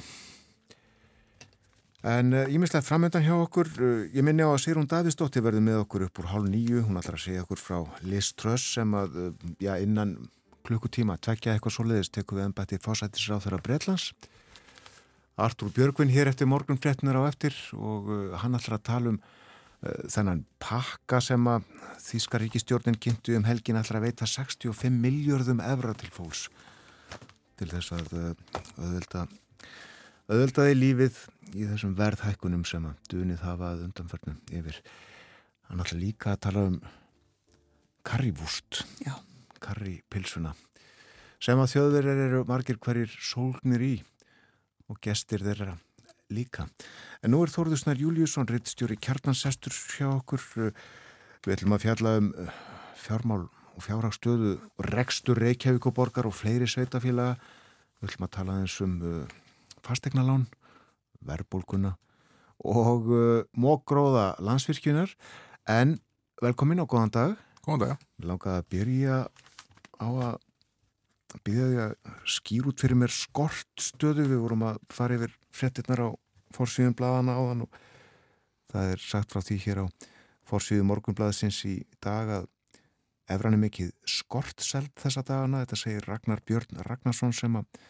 En 2.06 2.30
ímislegt 2.30 2.84
uh, 2.84 2.86
framöndan 2.86 3.24
hjá 3.26 3.34
okkur, 3.34 3.70
uh, 3.82 4.02
ég 4.14 4.22
minni 4.22 4.46
á 4.46 4.50
að 4.52 4.60
Sýrún 4.62 4.86
Davíðsdóttir 4.86 5.42
verði 5.42 5.64
með 5.66 5.80
okkur 5.82 6.04
upp 6.06 6.20
úr 6.22 6.28
hálf 6.30 6.50
nýju, 6.54 6.84
hún 6.86 7.00
ætlar 7.00 7.18
að 7.18 7.24
segja 7.24 7.42
okkur 7.42 7.58
frá 7.58 7.80
Liz 8.06 8.28
Truss 8.38 8.76
sem 8.76 8.92
að, 8.94 9.16
uh, 9.18 9.48
já, 9.58 9.72
innan 9.82 10.12
klukkutíma, 10.70 11.16
tvekja 11.18 11.56
eitthvað 11.56 11.74
svoleiðis, 11.74 12.12
tekur 12.14 12.38
við 12.38 12.46
ennbætti 12.52 12.78
fósættisráð 12.84 13.48
þeirra 13.48 13.62
Bretlands. 13.66 14.12
Artúr 15.42 15.74
Björgvin 15.74 16.14
hér 16.14 16.30
eftir 16.30 16.50
morgun 16.50 16.78
fréttunar 16.78 17.18
á 17.18 17.26
eftir 17.26 17.58
og 17.74 18.08
hann 18.40 18.56
ætlar 18.56 18.78
að 18.78 18.86
tala 18.88 19.12
um 19.12 19.18
þennan 19.84 20.46
pakka 20.64 21.20
sem 21.22 21.50
að 21.52 21.66
Þíska 22.06 22.40
ríkistjórnin 22.40 22.96
kynntu 23.02 23.36
um 23.36 23.44
helgin 23.44 23.82
ætlar 23.82 24.00
að 24.00 24.08
veita 24.08 24.30
65 24.30 24.96
miljörðum 25.04 25.60
evra 25.66 25.92
til 25.98 26.08
fólks 26.14 26.46
til 27.60 27.70
þess 27.72 27.96
að 27.96 28.14
uh, 28.20 28.62
auðvelda 28.78 29.26
auðveldaði 30.26 30.78
lífið 30.78 31.18
í 31.54 31.66
þessum 31.70 31.94
verðhækkunum 31.98 32.64
sem 32.66 32.86
að 32.90 33.10
dunið 33.12 33.44
hafa 33.46 33.72
að 33.74 33.84
undanförnum 33.86 34.40
yfir. 34.58 34.80
Hann 35.70 35.82
ætla 35.84 36.00
líka 36.02 36.34
að 36.34 36.42
tala 36.48 36.64
um 36.72 36.80
karrivúst, 38.06 38.84
karripilsuna, 39.62 40.54
sem 41.42 41.62
að 41.62 41.72
þjóðverðir 41.76 42.24
eru 42.28 42.44
margir 42.50 42.80
hverjir 42.82 43.14
sólgnir 43.22 43.86
í 43.86 43.96
og 44.90 45.00
gestir 45.02 45.46
þeirra 45.46 45.76
líka. 46.34 46.68
En 47.22 47.34
nú 47.34 47.42
er 47.46 47.54
Þórðusnar 47.54 48.02
Júliusson, 48.02 48.50
rittstjóri 48.50 48.98
kjarnansestur 49.02 49.74
hjá 49.98 50.10
okkur. 50.10 50.42
Við 51.46 51.54
ætlum 51.58 51.78
að 51.78 51.86
fjalla 51.86 52.16
um 52.22 52.32
uh, 52.34 52.50
fjármál 52.98 53.46
og 53.76 53.84
fjárhagstöðu 53.84 54.56
rekstur 54.88 55.40
Reykjavík 55.40 55.86
og 55.90 56.34
fleiri 56.34 56.68
sveitafélaga. 56.68 57.36
Við 58.00 58.10
ætlum 58.10 58.28
að 58.28 58.34
tala 58.36 58.58
eins 58.62 58.76
um 58.84 58.96
uh, 59.04 59.36
fastegnalán, 59.84 60.48
verbulguna 61.26 61.96
og 62.64 63.10
uh, 63.12 63.44
mógróða 63.58 64.36
landsvirkjunar 64.40 65.12
en 65.68 66.00
velkomin 66.42 66.84
og 66.84 66.90
góðan 66.92 67.12
dag. 67.12 67.36
Góðan 67.66 67.84
dag. 67.84 68.04
Mér 68.20 68.32
langaði 68.32 68.62
að 68.62 68.70
byrja 68.72 69.20
á 70.00 70.08
að 70.30 71.42
byrja 71.44 71.68
því 71.68 71.80
að 71.84 71.96
skýr 72.32 72.70
út 72.72 72.80
fyrir 72.84 73.00
mér 73.00 73.12
skortstöðu. 73.12 74.30
Við 74.32 74.44
vorum 74.44 74.68
að 74.70 74.80
fara 74.88 75.20
yfir 75.20 75.36
frettirnar 75.52 76.08
á 76.08 76.10
fórsvíðum 76.56 76.96
bladana 76.96 77.36
á 77.36 77.42
þann 77.44 77.66
og 77.66 77.80
það 78.72 78.92
er 78.94 79.04
sagt 79.04 79.34
frá 79.34 79.44
því 79.44 79.62
hér 79.66 79.84
á 79.84 79.86
fórsvíðu 80.46 80.86
morgunbladasins 80.88 81.64
í 81.68 81.78
dag 82.04 82.32
að 82.40 82.52
efran 83.32 83.58
er 83.58 83.62
mikið 83.62 83.92
skortseld 84.10 84.94
þessa 85.02 85.26
dagana. 85.26 85.64
Þetta 85.66 85.82
segir 85.82 86.08
Ragnar 86.10 86.42
Björn 86.46 86.82
Ragnarsson 86.86 87.34
sem 87.36 87.60
að 87.60 87.82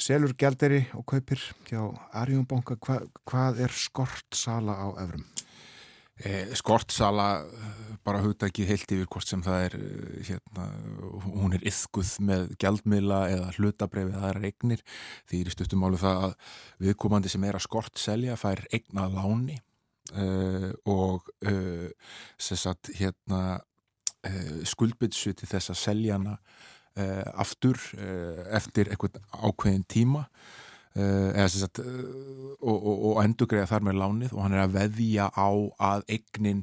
selur 0.00 0.34
gælderi 0.36 0.84
og 0.96 1.06
kaupir 1.08 1.42
hjá 1.70 1.80
Arjónbanka. 2.16 2.76
Hva, 2.82 3.00
hvað 3.28 3.62
er 3.66 3.74
skortsala 3.74 4.76
á 4.76 4.88
efrum? 5.06 5.24
Eh, 6.16 6.48
skortsala, 6.56 7.44
bara 8.06 8.22
hugdækið 8.24 8.70
heilt 8.70 8.92
yfir 8.94 9.08
hvort 9.12 9.28
sem 9.28 9.42
það 9.44 9.64
er 9.66 9.74
hérna, 10.24 10.68
hún 11.26 11.52
er 11.52 11.66
yfkuð 11.68 12.12
með 12.24 12.54
gjaldmiðla 12.62 13.18
eða 13.34 13.50
hlutabref 13.58 14.14
eða 14.14 14.30
er 14.30 14.46
eignir 14.48 14.84
því 15.28 15.42
er 15.42 15.50
í 15.50 15.52
stuttumálu 15.52 16.00
það 16.00 16.24
að 16.30 16.54
viðkomandi 16.86 17.32
sem 17.34 17.44
er 17.44 17.58
að 17.58 17.66
skortselja 17.66 18.38
fær 18.40 18.64
eigna 18.72 19.10
láni 19.12 19.58
uh, 20.16 20.72
og 20.88 21.28
uh, 21.44 21.92
sagt, 22.40 22.94
hérna, 22.96 23.60
skuldbytsu 24.68 25.34
til 25.36 25.50
þess 25.50 25.72
að 25.74 25.82
selja 25.82 26.18
hana 26.18 26.38
aftur 27.36 27.76
eftir 28.56 28.88
eitthvað 28.88 29.18
ákveðin 29.44 29.84
tíma 29.84 30.22
Sagt, 30.96 31.82
og, 31.84 32.76
og, 32.76 33.00
og 33.10 33.18
endur 33.20 33.50
greiða 33.50 33.68
þar 33.68 33.84
með 33.84 33.98
lánið 34.00 34.30
og 34.32 34.38
hann 34.40 34.54
er 34.56 34.62
að 34.62 34.76
veðja 34.78 35.26
á 35.28 35.48
að 35.90 36.04
eignin 36.08 36.62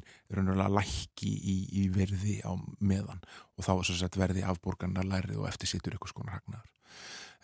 lækki 0.74 1.30
í, 1.30 1.54
í 1.78 1.84
verði 1.94 2.40
á 2.42 2.50
meðan. 2.82 3.22
Og 3.54 3.62
þá 3.62 3.94
sagt, 3.94 4.18
verði 4.18 4.42
afborgarna 4.42 5.06
lærið 5.06 5.38
og 5.38 5.46
eftir 5.52 5.70
sittur 5.70 5.94
ykkur 5.94 6.10
skonar 6.10 6.40
hagnar 6.40 6.66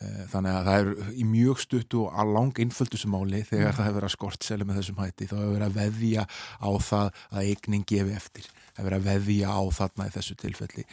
þannig 0.00 0.54
að 0.56 0.68
það 0.68 0.78
er 0.80 1.12
í 1.12 1.24
mjög 1.28 1.58
stuttu 1.60 1.98
og 2.06 2.14
að 2.22 2.32
lang 2.36 2.60
innföldusumáli 2.64 3.42
þegar 3.44 3.66
mm. 3.66 3.76
það 3.76 3.86
hefur 3.86 3.98
verið 3.98 4.08
að 4.08 4.14
skortseli 4.14 4.66
með 4.68 4.80
þessum 4.80 5.02
hætti 5.02 5.28
þá 5.28 5.34
hefur 5.36 5.52
verið 5.52 5.66
að 5.66 5.76
veðja 5.76 6.24
á 6.56 6.70
það 6.86 7.20
að 7.28 7.50
eignin 7.50 7.84
gefi 7.92 8.16
eftir 8.16 8.48
hefur 8.70 8.88
verið 8.88 8.98
að 9.00 9.10
veðja 9.10 9.52
á 9.52 9.62
þarna 9.76 10.08
í 10.08 10.14
þessu 10.16 10.38
tilfelli 10.40 10.86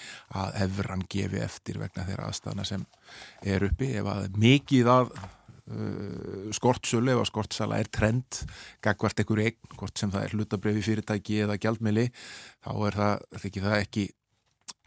að 0.43 0.59
efran 0.67 1.07
gefi 1.15 1.41
eftir 1.45 1.79
vegna 1.79 2.07
þeirra 2.09 2.27
aðstæðana 2.27 2.67
sem 2.67 2.85
er 3.55 3.67
uppi 3.69 3.91
ef 4.01 4.11
að 4.11 4.29
mikið 4.43 4.93
að 4.97 5.17
Uh, 5.67 6.47
skortsölu 6.55 7.11
ef 7.11 7.19
að 7.19 7.27
skortsala 7.27 7.75
er 7.81 7.89
trend 7.91 8.37
gagvart 8.79 9.19
ekkur 9.19 9.41
eign, 9.43 9.57
hvort 9.73 9.99
sem 9.99 10.13
það 10.13 10.23
er 10.23 10.35
hlutabriði 10.37 10.83
fyrirtæki 10.85 11.41
eða 11.43 11.57
gjaldmili 11.59 12.05
þá 12.63 12.69
er 12.87 12.95
það, 12.95 13.25
það 13.57 13.75
ekki 13.81 14.05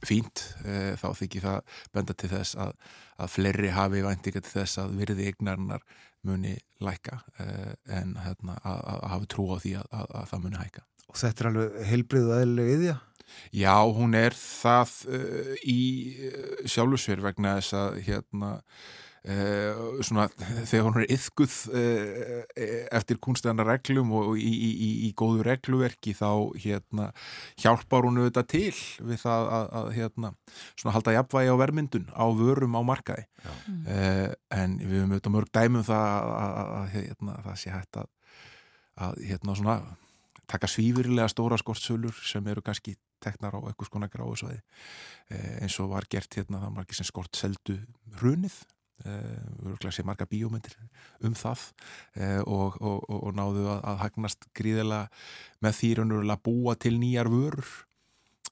fínt, 0.06 0.44
uh, 0.64 0.92
þá 1.00 1.08
þykir 1.22 1.46
það 1.46 1.82
benda 1.96 2.16
til 2.16 2.30
þess 2.32 2.58
að, 2.66 2.72
að 3.20 3.34
fleiri 3.34 3.74
hafi 3.76 4.04
væntinga 4.06 4.44
til 4.44 4.54
þess 4.54 4.80
að 4.82 4.96
virði 5.00 5.28
eignarinnar 5.30 5.84
muni 6.26 6.56
læka 6.84 7.20
uh, 7.40 7.74
en 7.88 8.16
hérna, 8.24 8.56
að, 8.62 8.80
að 8.94 9.04
hafa 9.14 9.30
trú 9.34 9.46
á 9.52 9.56
því 9.60 9.76
að, 9.82 9.92
að 10.00 10.26
það 10.32 10.42
muni 10.46 10.64
hæka. 10.64 10.86
Og 11.10 11.20
þetta 11.20 11.42
er 11.42 11.50
alveg 11.50 11.78
heilbrið 11.90 12.28
og 12.30 12.40
eðlileg 12.40 12.74
yðja? 12.78 12.96
Já, 13.54 13.76
hún 13.94 14.16
er 14.18 14.34
það 14.34 14.94
í 15.62 15.80
sjálfsverð 16.66 17.28
vegna 17.28 17.52
þess 17.60 17.76
að 17.78 18.00
hérna 18.08 18.50
Uh, 19.20 19.98
svona, 20.00 20.30
þegar 20.64 20.86
hún 20.86 20.94
er 21.02 21.10
yfguð 21.12 21.54
uh, 21.76 22.38
eftir 22.96 23.18
kunstæðana 23.20 23.66
reglum 23.68 24.14
og 24.16 24.38
í, 24.40 24.46
í, 24.48 24.70
í, 24.72 24.88
í 25.04 25.10
góðu 25.12 25.44
regluverki 25.44 26.14
þá 26.16 26.56
hérna, 26.56 27.10
hjálpar 27.60 28.08
hún 28.08 28.22
auðvitað 28.22 28.48
til 28.54 28.78
við 29.10 29.20
það 29.20 29.50
að, 29.58 29.68
að 29.82 29.90
hérna, 29.98 30.30
halda 30.96 31.14
jafnvægi 31.18 31.52
á 31.52 31.56
vermyndun 31.60 32.08
á 32.16 32.24
vörum 32.40 32.80
á 32.80 32.82
markaði. 32.94 33.26
Uh, 33.44 34.32
en 34.56 34.80
við 34.80 35.02
höfum 35.02 35.12
auðvitað 35.12 35.36
mörg 35.36 35.52
dæmum 35.60 35.86
það 35.90 36.08
að, 36.14 36.32
að, 36.40 36.72
að 36.78 36.90
hérna, 36.96 37.36
það 37.50 37.60
sé 37.66 37.76
hægt 37.76 38.00
að 38.00 39.22
hérna, 39.28 39.60
svona, 39.60 39.78
taka 40.48 40.74
svífurilega 40.78 41.28
stóra 41.28 41.60
skortsölur 41.60 42.24
sem 42.24 42.48
eru 42.48 42.64
kannski 42.64 42.96
teknar 43.20 43.52
á 43.52 43.60
eitthvað 43.68 43.92
skona 43.92 44.08
gráðsvæði 44.08 44.62
eins 45.60 45.76
og 45.84 45.92
var 45.92 46.08
gert 46.08 46.40
hérna 46.40 46.64
það 46.64 46.76
var 46.78 46.86
ekki 46.88 46.96
sem 46.96 47.12
skort 47.12 47.36
seldu 47.36 47.76
hrunið 48.16 48.62
sé 49.90 50.04
marga 50.06 50.26
bíómyndir 50.28 50.76
um 51.24 51.34
það. 51.34 51.66
Eh, 52.14 52.40
og, 52.44 52.76
og, 52.80 53.04
og 53.08 53.34
náðu 53.36 53.66
að, 53.68 53.80
að 53.92 54.02
hagnast 54.04 54.48
gríðilega 54.56 55.08
með 55.64 55.78
því 55.78 55.92
raunverulega 55.98 56.44
búa 56.44 56.76
til 56.80 56.96
nýjar 57.00 57.30
vörur 57.32 57.66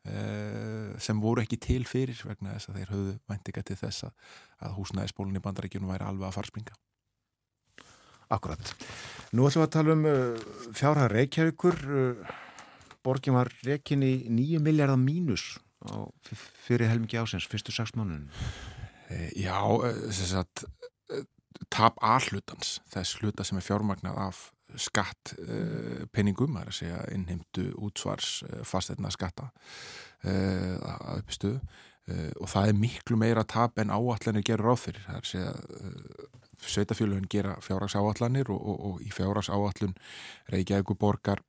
eh, 0.08 0.96
sem 1.02 1.20
voru 1.20 1.44
ekki 1.44 1.60
til 1.60 1.84
fyrir 1.88 2.20
vegna 2.24 2.56
þess 2.56 2.72
að 2.72 2.80
þeir 2.80 2.92
höfðu 2.94 3.14
væntinga 3.30 3.64
til 3.70 3.78
þess 3.84 4.08
að, 4.08 4.34
að 4.66 4.76
húsnæðisbólun 4.80 5.38
í 5.40 5.44
bandaríkjunum 5.46 5.94
væri 5.94 6.08
alveg 6.08 6.28
að 6.30 6.36
farspringa 6.40 6.76
Akkurat. 8.28 8.74
Nú 9.32 9.46
ætlum 9.48 9.62
við 9.62 9.64
að 9.64 9.72
tala 9.72 9.94
um 9.94 10.02
fjárhæð 10.76 11.06
Reykjavíkur. 11.14 11.78
Uh, 11.88 12.34
borgin 13.00 13.38
var 13.38 13.48
reikin 13.64 14.04
í 14.04 14.26
9 14.28 14.60
miljardar 14.60 15.00
mínus 15.00 15.54
fyrir 16.66 16.90
helmingi 16.90 17.16
ásins, 17.16 17.46
fyrstu 17.48 17.72
6 17.72 17.94
mánuðin 17.96 18.26
Eh, 18.28 18.67
já, 19.36 19.58
eh, 19.84 20.12
sagt, 20.12 20.64
eh, 21.10 21.24
tap 21.70 21.98
allutans 22.02 22.78
þess 22.92 23.18
hluta 23.20 23.44
sem 23.44 23.58
er 23.58 23.64
fjármagnað 23.64 24.18
af 24.28 24.52
skatt 24.76 25.32
penningum, 26.12 26.58
það 26.58 26.60
er 26.60 26.68
að 26.68 26.76
segja 26.76 27.04
innheimtu 27.16 27.62
útsvars 27.80 28.42
fasteirna 28.68 29.08
skatta 29.08 29.46
að 30.28 31.22
uppistu 31.22 31.54
og 32.36 32.50
það 32.52 32.68
er 32.68 32.76
miklu 32.76 33.16
meira 33.16 33.46
tap 33.48 33.80
en 33.80 33.88
áallanir 33.88 34.44
gerur 34.44 34.74
áfyrir, 34.74 35.00
það 35.06 35.16
er 35.16 35.24
að 35.24 35.30
segja 35.30 35.54
sveitafjölun 36.68 37.30
gera 37.32 37.54
fjárrags 37.64 37.96
áallanir 37.96 38.52
og, 38.52 38.60
og, 38.60 38.84
og 38.90 39.00
í 39.00 39.08
fjárrags 39.08 39.48
áallun 39.48 39.96
Reykjavík 40.52 40.92
borgar 41.00 41.40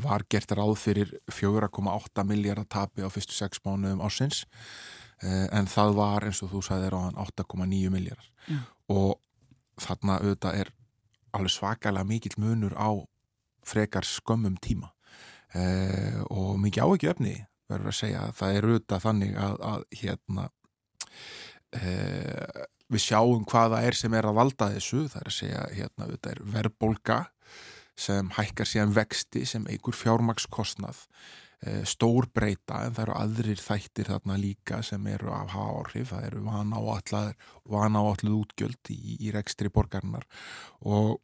var 0.00 0.24
gert 0.24 0.56
ráð 0.56 0.78
fyrir 0.80 1.12
4,8 1.28 2.24
miljardar 2.24 2.64
tapi 2.64 3.04
á 3.04 3.12
fyrstu 3.12 3.36
6 3.36 3.60
mánuðum 3.60 4.00
ásins 4.08 4.46
Eh, 4.46 4.97
en 5.24 5.66
það 5.66 5.96
var 5.98 6.26
eins 6.28 6.42
og 6.44 6.52
þú 6.52 6.60
sagði 6.62 6.90
á 6.94 6.98
hann 7.00 7.16
8,9 7.18 7.90
miljardar 7.90 8.28
ja. 8.46 8.60
og 8.94 9.16
þarna 9.82 10.20
auðvitað 10.22 10.60
er 10.60 10.70
alveg 11.36 11.54
svakalega 11.54 12.06
mikill 12.08 12.36
munur 12.40 12.74
á 12.78 12.90
frekar 13.68 14.06
skömmum 14.06 14.56
tíma. 14.62 14.92
Eh, 15.56 16.20
og 16.28 16.58
mikið 16.60 16.84
áhugju 16.84 17.10
efni 17.12 17.34
verður 17.68 17.92
að 17.92 17.98
segja. 18.00 18.24
Að 18.26 18.36
það 18.40 18.56
er 18.56 18.68
auðvitað 18.68 19.04
þannig 19.04 19.34
að, 19.44 19.56
að 19.70 19.84
hérna 20.02 20.46
eh, 21.78 22.62
við 22.88 23.04
sjáum 23.04 23.44
hvaða 23.48 23.82
er 23.88 23.98
sem 23.98 24.14
er 24.16 24.28
að 24.28 24.38
valda 24.40 24.70
þessu. 24.76 25.02
Það 25.08 25.20
er 25.20 25.32
að 25.32 25.38
segja 25.38 25.66
hérna 25.74 26.08
auðvitað 26.08 26.32
er 26.32 26.42
verbolga 26.56 27.18
sem 27.98 28.32
hækkar 28.36 28.68
síðan 28.70 28.94
vexti 28.94 29.44
sem 29.48 29.64
eigur 29.66 29.96
fjármakskostnað 29.98 31.02
Eh, 31.02 31.47
stór 31.88 32.28
breyta 32.34 32.84
en 32.86 32.94
það 32.94 33.02
eru 33.02 33.14
aðrir 33.18 33.62
þættir 33.62 34.10
þarna 34.12 34.36
líka 34.38 34.78
sem 34.86 35.06
eru 35.10 35.32
af 35.34 35.56
áhrif, 35.58 36.12
það 36.12 36.26
eru 36.28 36.42
vanáalluð 37.66 38.36
útgjöld 38.36 38.92
í, 38.94 39.16
í 39.26 39.32
rekstri 39.34 39.72
borgarnar 39.74 40.26
og 40.86 41.18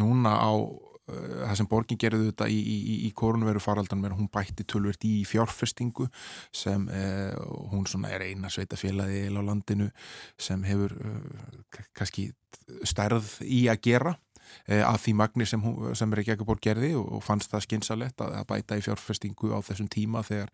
núna 0.00 0.34
á 0.40 0.52
uh, 0.54 1.44
það 1.44 1.56
sem 1.60 1.68
borgin 1.70 2.00
gerði 2.00 2.30
þetta 2.30 2.48
í, 2.50 2.58
í, 2.58 2.96
í 3.08 3.10
korunveru 3.16 3.62
faraldan 3.62 4.04
hún 4.14 4.30
bætti 4.32 4.66
tölvert 4.68 5.04
í 5.06 5.14
fjárfestingu 5.28 6.08
sem 6.54 6.88
uh, 6.88 7.36
hún 7.72 7.86
er 8.08 8.24
eina 8.24 8.50
sveitafélagi 8.52 9.28
á 9.30 9.42
landinu 9.42 9.90
sem 10.40 10.64
hefur 10.66 10.96
uh, 10.96 11.72
kannski 11.92 12.30
stærð 12.86 13.36
í 13.44 13.66
að 13.68 13.82
gera. 13.84 14.14
Eh, 14.14 14.23
að 14.66 15.00
því 15.04 15.14
magni 15.20 15.48
sem, 15.48 15.62
sem 15.98 16.16
Reykjavík 16.18 16.62
gerði 16.64 16.94
og, 17.00 17.20
fannst 17.24 17.52
það 17.52 17.66
skynsalett 17.66 18.24
að, 18.24 18.34
að 18.40 18.48
bæta 18.52 18.78
í 18.78 18.84
fjárfestingu 18.84 19.52
á 19.54 19.58
þessum 19.66 19.90
tíma 19.92 20.24
þegar, 20.26 20.50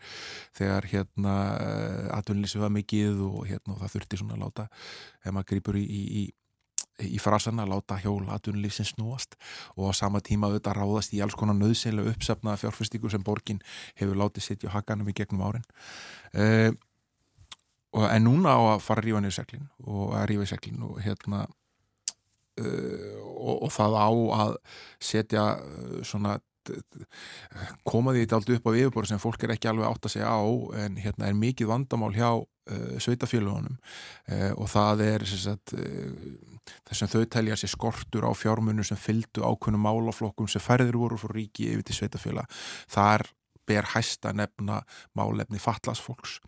þegar 0.56 0.90
hérna 0.90 1.36
eh, 1.60 2.10
atvinnlýsið 2.18 2.66
var 2.66 2.74
mikið 2.74 3.24
og, 3.28 3.40
hérna, 3.48 3.76
og 3.76 3.82
það 3.84 3.96
þurfti 3.96 4.20
svona 4.20 4.36
að 4.38 4.44
láta 4.44 4.68
ef 5.24 5.34
maður 5.34 5.50
grýpur 5.54 5.80
í, 5.80 5.86
í, 5.86 6.04
í 6.20 6.28
í 7.00 7.16
frasann 7.16 7.60
að 7.62 7.70
láta 7.74 7.96
hjóla 8.00 8.34
atvinnulífsins 8.36 8.94
snúast 8.94 9.36
og 9.76 9.88
á 9.88 9.92
sama 9.96 10.20
tíma 10.24 10.50
auðvitað 10.50 10.80
ráðast 10.80 11.14
í 11.16 11.22
alls 11.24 11.36
konar 11.38 11.56
nöðsynlega 11.56 12.12
uppsefnaða 12.14 12.60
fjárfestíku 12.64 13.08
sem 13.12 13.24
borgin 13.24 13.62
hefur 14.00 14.18
látið 14.20 14.46
sitt 14.46 14.66
í 14.66 14.72
hakanum 14.72 15.08
í 15.08 15.16
gegnum 15.16 15.46
árin. 15.46 15.64
Uh, 16.34 16.74
en 18.10 18.26
núna 18.26 18.54
á 18.54 18.60
að 18.76 18.84
fara 18.84 19.02
að 19.02 19.08
rífa 19.08 19.22
niður 19.24 19.38
seglin 19.40 19.66
og 19.86 20.12
að 20.18 20.28
rífa 20.30 20.46
í 20.46 20.52
seglin 20.52 20.84
og 20.86 21.00
hérna 21.02 21.46
og, 22.60 23.56
og 23.56 23.70
það 23.74 23.98
á 23.98 24.10
að 24.44 24.54
setja 25.10 25.46
uh, 25.58 25.98
svona 26.06 26.38
koma 27.86 28.14
því 28.14 28.24
þetta 28.24 28.38
aldrei 28.38 28.56
upp 28.58 28.68
á 28.68 28.72
yfirbóru 28.76 29.08
sem 29.08 29.20
fólk 29.22 29.44
er 29.44 29.54
ekki 29.54 29.70
alveg 29.70 29.88
átt 29.88 30.06
að 30.06 30.14
segja 30.14 30.30
á 30.30 30.44
en 30.84 30.98
hérna 31.00 31.28
er 31.30 31.38
mikið 31.38 31.70
vandamál 31.70 32.12
hjá 32.14 32.28
uh, 32.36 32.94
sveitafélagunum 33.02 33.76
uh, 33.76 34.52
og 34.56 34.70
það 34.70 35.04
er 35.06 35.26
sagt, 35.30 35.74
uh, 35.74 36.70
þess 36.88 37.06
að 37.06 37.16
þau 37.16 37.28
telja 37.36 37.58
sér 37.60 37.74
skortur 37.74 38.28
á 38.28 38.32
fjármunum 38.36 38.86
sem 38.86 39.00
fylgdu 39.00 39.44
ákveðnum 39.44 39.86
málaflokkum 39.88 40.50
sem 40.50 40.62
færður 40.62 41.00
voru 41.04 41.20
fór 41.20 41.36
ríki 41.38 41.70
yfir 41.72 41.86
til 41.88 42.00
sveitafélag 42.02 42.60
þar 42.90 43.26
ber 43.68 43.86
hæsta 43.92 44.32
nefna 44.34 44.80
málefni 45.14 45.60
fallasfólks 45.62 46.40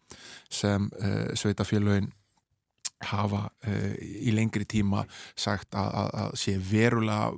sem 0.51 0.89
sveitafélagin 1.39 2.11
hafa 3.11 3.47
uh, 3.49 3.89
í 3.99 4.35
lengri 4.35 4.67
tíma 4.69 5.07
sagt 5.35 5.75
að, 5.75 5.91
að, 6.03 6.15
að 6.25 6.39
sé 6.45 6.57
verulega 6.59 7.33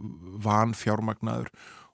van 0.45 0.77
fjármagnaður 0.77 1.51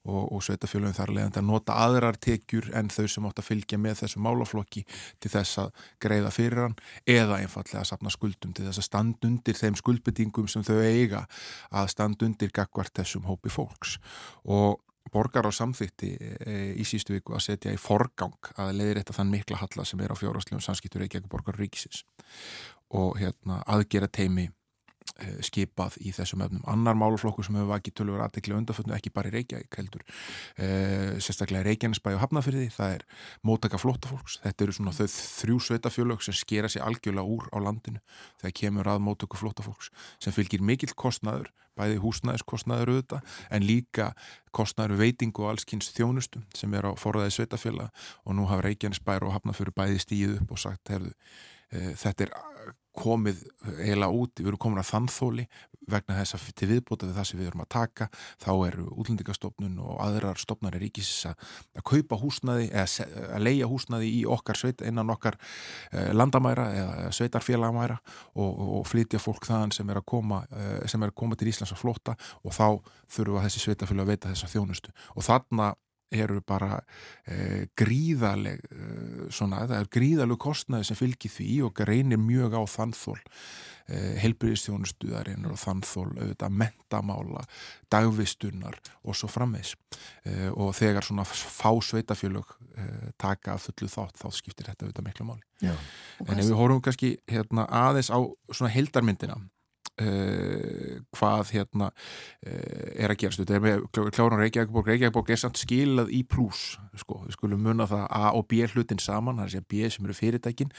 og, 0.09 0.33
og 0.33 0.45
sveitafjölunum 0.45 0.97
þar 0.97 1.13
leðandi 1.15 1.41
að 1.41 1.49
nota 1.49 1.77
aðrar 1.85 2.19
tekjur 2.23 2.71
en 2.77 2.91
þau 2.93 3.07
sem 3.11 3.27
átt 3.29 3.43
að 3.43 3.49
fylgja 3.51 3.81
með 3.81 3.99
þessu 4.03 4.23
málaflokki 4.25 4.85
til 5.21 5.33
þess 5.33 5.61
að 5.65 5.73
greiða 6.03 6.33
fyrir 6.35 6.63
hann 6.65 6.77
eða 7.05 7.41
einfallega 7.43 7.83
að 7.83 7.91
sapna 7.93 8.13
skuldum 8.15 8.55
til 8.57 8.67
þess 8.69 8.81
að 8.81 8.89
standundir 8.89 9.59
þeim 9.61 9.77
skuldbetingum 9.81 10.49
sem 10.51 10.65
þau 10.67 10.79
eiga 10.81 11.27
að 11.71 11.91
standundir 11.95 12.55
gagvart 12.55 12.95
þessum 12.97 13.29
hópi 13.29 13.53
fólks. 13.53 13.99
Og 14.49 14.81
borgar 15.13 15.49
á 15.49 15.53
samþýtti 15.55 16.11
e, 16.21 16.55
í 16.79 16.87
sístu 16.87 17.15
viku 17.17 17.35
að 17.37 17.47
setja 17.49 17.75
í 17.75 17.81
forgang 17.81 18.53
að 18.57 18.75
leiðir 18.79 19.03
þetta 19.03 19.17
þann 19.19 19.35
mikla 19.35 19.61
halla 19.63 19.87
sem 19.89 20.01
er 20.05 20.15
á 20.15 20.21
fjárháslegum 20.21 20.65
samskiptur 20.65 21.05
Reykjavík 21.05 21.31
borgar 21.31 21.59
ríkisins. 21.59 22.05
Og 22.95 23.19
hérna, 23.21 23.61
aðgera 23.71 24.11
teimi 24.11 24.49
skipað 25.45 25.99
í 26.01 26.13
þessum 26.17 26.45
öfnum. 26.47 26.65
Annar 26.71 26.99
máluflokkur 26.99 27.47
sem 27.47 27.59
hefur 27.59 27.73
vakið 27.75 27.97
tölur 28.01 28.23
aðtekla 28.25 28.59
undanföndu 28.61 28.95
ekki 28.97 29.13
bara 29.15 29.31
í 29.31 29.35
Reykjavík 29.37 29.79
heldur 29.81 30.05
uh, 30.07 31.17
sérstaklega 31.23 31.67
Reykjanesbæ 31.69 32.13
og 32.15 32.23
Hafnafyrði 32.25 32.69
það 32.75 32.97
er 32.99 33.07
mótaka 33.47 33.81
flótafólks 33.81 34.41
þetta 34.45 34.67
eru 34.67 34.77
svona 34.77 34.95
þau 34.97 35.07
þrjú 35.15 35.61
sveitafjölög 35.69 36.27
sem 36.27 36.37
skera 36.37 36.71
sér 36.73 36.87
algjörlega 36.89 37.27
úr 37.37 37.49
á 37.55 37.59
landinu 37.63 38.03
þegar 38.43 38.57
kemur 38.63 38.93
að 38.95 39.03
mótöku 39.07 39.41
flótafólks 39.41 39.91
sem 40.23 40.35
fylgir 40.37 40.65
mikill 40.65 40.95
kostnaður 40.95 41.51
bæði 41.79 42.01
húsnæðiskostnaður 42.03 42.93
auðvitað 42.95 43.39
en 43.55 43.67
líka 43.67 44.11
kostnaður 44.57 45.01
veitingu 45.01 45.45
og 45.45 45.55
allskynns 45.55 45.93
þjónustum 45.97 46.45
sem 46.57 46.75
er 46.77 46.91
á 46.91 46.93
forðaði 46.99 47.37
sveitafjöla 47.39 47.89
og 48.25 48.37
nú 48.37 48.49
hafa 48.51 48.67
Reykjanesbær 48.69 49.27
og 49.27 49.35
Hafnafyrði 49.37 49.77
bæði 49.79 50.03
stíð 50.05 50.37
upp 50.41 50.55
og 50.57 50.63
sagt 50.65 50.93
herðu, 50.93 51.15
uh, 51.15 51.93
þetta 52.03 52.27
er 52.27 52.35
komið 52.97 53.43
eiginlega 53.79 54.11
út, 54.11 54.33
við 54.41 54.51
erum 54.51 54.61
komin 54.61 54.83
að 54.83 54.91
þannþóli 54.91 55.47
vegna 55.91 56.17
þess 56.21 56.37
að 56.37 56.47
til 56.59 56.69
viðbúta 56.71 57.09
við 57.09 57.17
það 57.19 57.27
sem 57.29 57.41
við 57.41 57.51
erum 57.51 57.63
að 57.65 57.71
taka, 57.75 58.09
þá 58.43 58.51
eru 58.69 58.87
útlendingastofnun 59.01 59.79
og 59.83 60.01
aðrar 60.05 60.41
stofnari 60.41 60.81
ríkis 60.83 61.11
að, 61.31 61.47
að 61.79 61.87
kaupa 61.91 62.19
húsnaði 62.21 62.69
eða 62.71 63.07
að 63.37 63.45
leia 63.47 63.71
húsnaði 63.71 64.11
í 64.21 64.23
okkar 64.37 64.61
sveit 64.61 64.85
innan 64.87 65.13
okkar 65.15 65.39
eh, 65.91 66.11
landamæra 66.15 66.67
eða 66.77 67.13
sveitarfélagmæra 67.17 67.99
og, 68.35 68.65
og 68.81 68.89
flytja 68.91 69.23
fólk 69.23 69.49
þaðan 69.49 69.75
sem 69.75 69.91
er 69.91 70.03
að 70.03 70.09
koma 70.15 70.43
eh, 70.51 70.81
sem 70.91 71.03
er 71.03 71.15
að 71.15 71.19
koma 71.23 71.39
til 71.39 71.51
Íslands 71.51 71.75
að 71.75 71.83
flota 71.83 72.17
og 72.45 72.55
þá 72.55 72.67
þurfum 73.11 73.41
að 73.41 73.49
þessi 73.49 73.65
sveitarfélag 73.67 74.07
að 74.07 74.15
veita 74.15 74.35
þessa 74.35 74.53
þjónustu. 74.55 74.95
Og 75.17 75.27
þarna 75.27 75.73
eru 76.11 76.41
bara 76.47 76.81
e, 77.25 77.67
gríðaleg 77.79 78.63
e, 78.67 78.87
svona, 79.33 79.65
það 79.69 79.77
er 79.79 79.91
gríðaleg 79.95 80.41
kostnaði 80.43 80.89
sem 80.89 80.99
fylgir 80.99 81.33
því 81.33 81.51
og 81.69 81.83
reynir 81.87 82.21
mjög 82.21 82.57
á 82.59 82.63
þannþól 82.71 83.19
e, 83.21 84.01
helbriðstjónustuðarinn 84.25 85.47
og 85.51 85.61
þannþól 85.63 86.09
auðvitað 86.17 86.57
mentamála, 86.65 87.45
dagvistunar 87.93 88.81
og 89.03 89.19
svo 89.19 89.31
framvegs 89.31 89.77
og 90.55 90.75
þegar 90.77 91.07
svona 91.07 91.27
fá 91.27 91.71
sveitafjölug 91.83 92.57
taka 93.21 93.57
fullu 93.61 93.89
þátt 93.91 94.19
þá 94.21 94.29
skiptir 94.35 94.71
þetta 94.71 94.87
auðvitað 94.87 95.07
miklu 95.07 95.27
máli. 95.29 95.43
Já, 95.61 95.75
en 96.25 96.39
ef 96.39 96.47
við 96.47 96.57
horfum 96.57 96.83
kannski 96.85 97.11
hérna, 97.29 97.67
aðeins 97.67 98.13
á 98.15 98.19
svona 98.55 98.71
heldarmyndina 98.73 99.37
Uh, 100.01 101.01
hvað 101.13 101.51
hérna 101.53 101.91
uh, 101.91 102.93
er 102.97 103.13
að 103.13 103.19
gerast. 103.21 103.41
Þetta 103.43 103.57
er 103.59 103.65
með 103.65 103.83
kláran 104.15 104.41
Reykjavík 104.41 104.87
Reykjavík 104.87 105.33
er 105.35 105.41
samt 105.43 105.59
skilað 105.61 106.13
í 106.17 106.23
pluss 106.25 106.79
sko, 107.03 107.19
við 107.27 107.35
skulum 107.37 107.61
munna 107.67 107.85
það 107.91 108.07
A 108.17 108.31
og 108.39 108.47
B 108.49 108.63
hlutin 108.71 109.03
saman, 109.03 109.37
það 109.37 109.45
er 109.45 109.53
sér 109.53 109.67
B 109.69 109.91
sem 109.93 110.07
eru 110.07 110.17
fyrirtækin. 110.17 110.71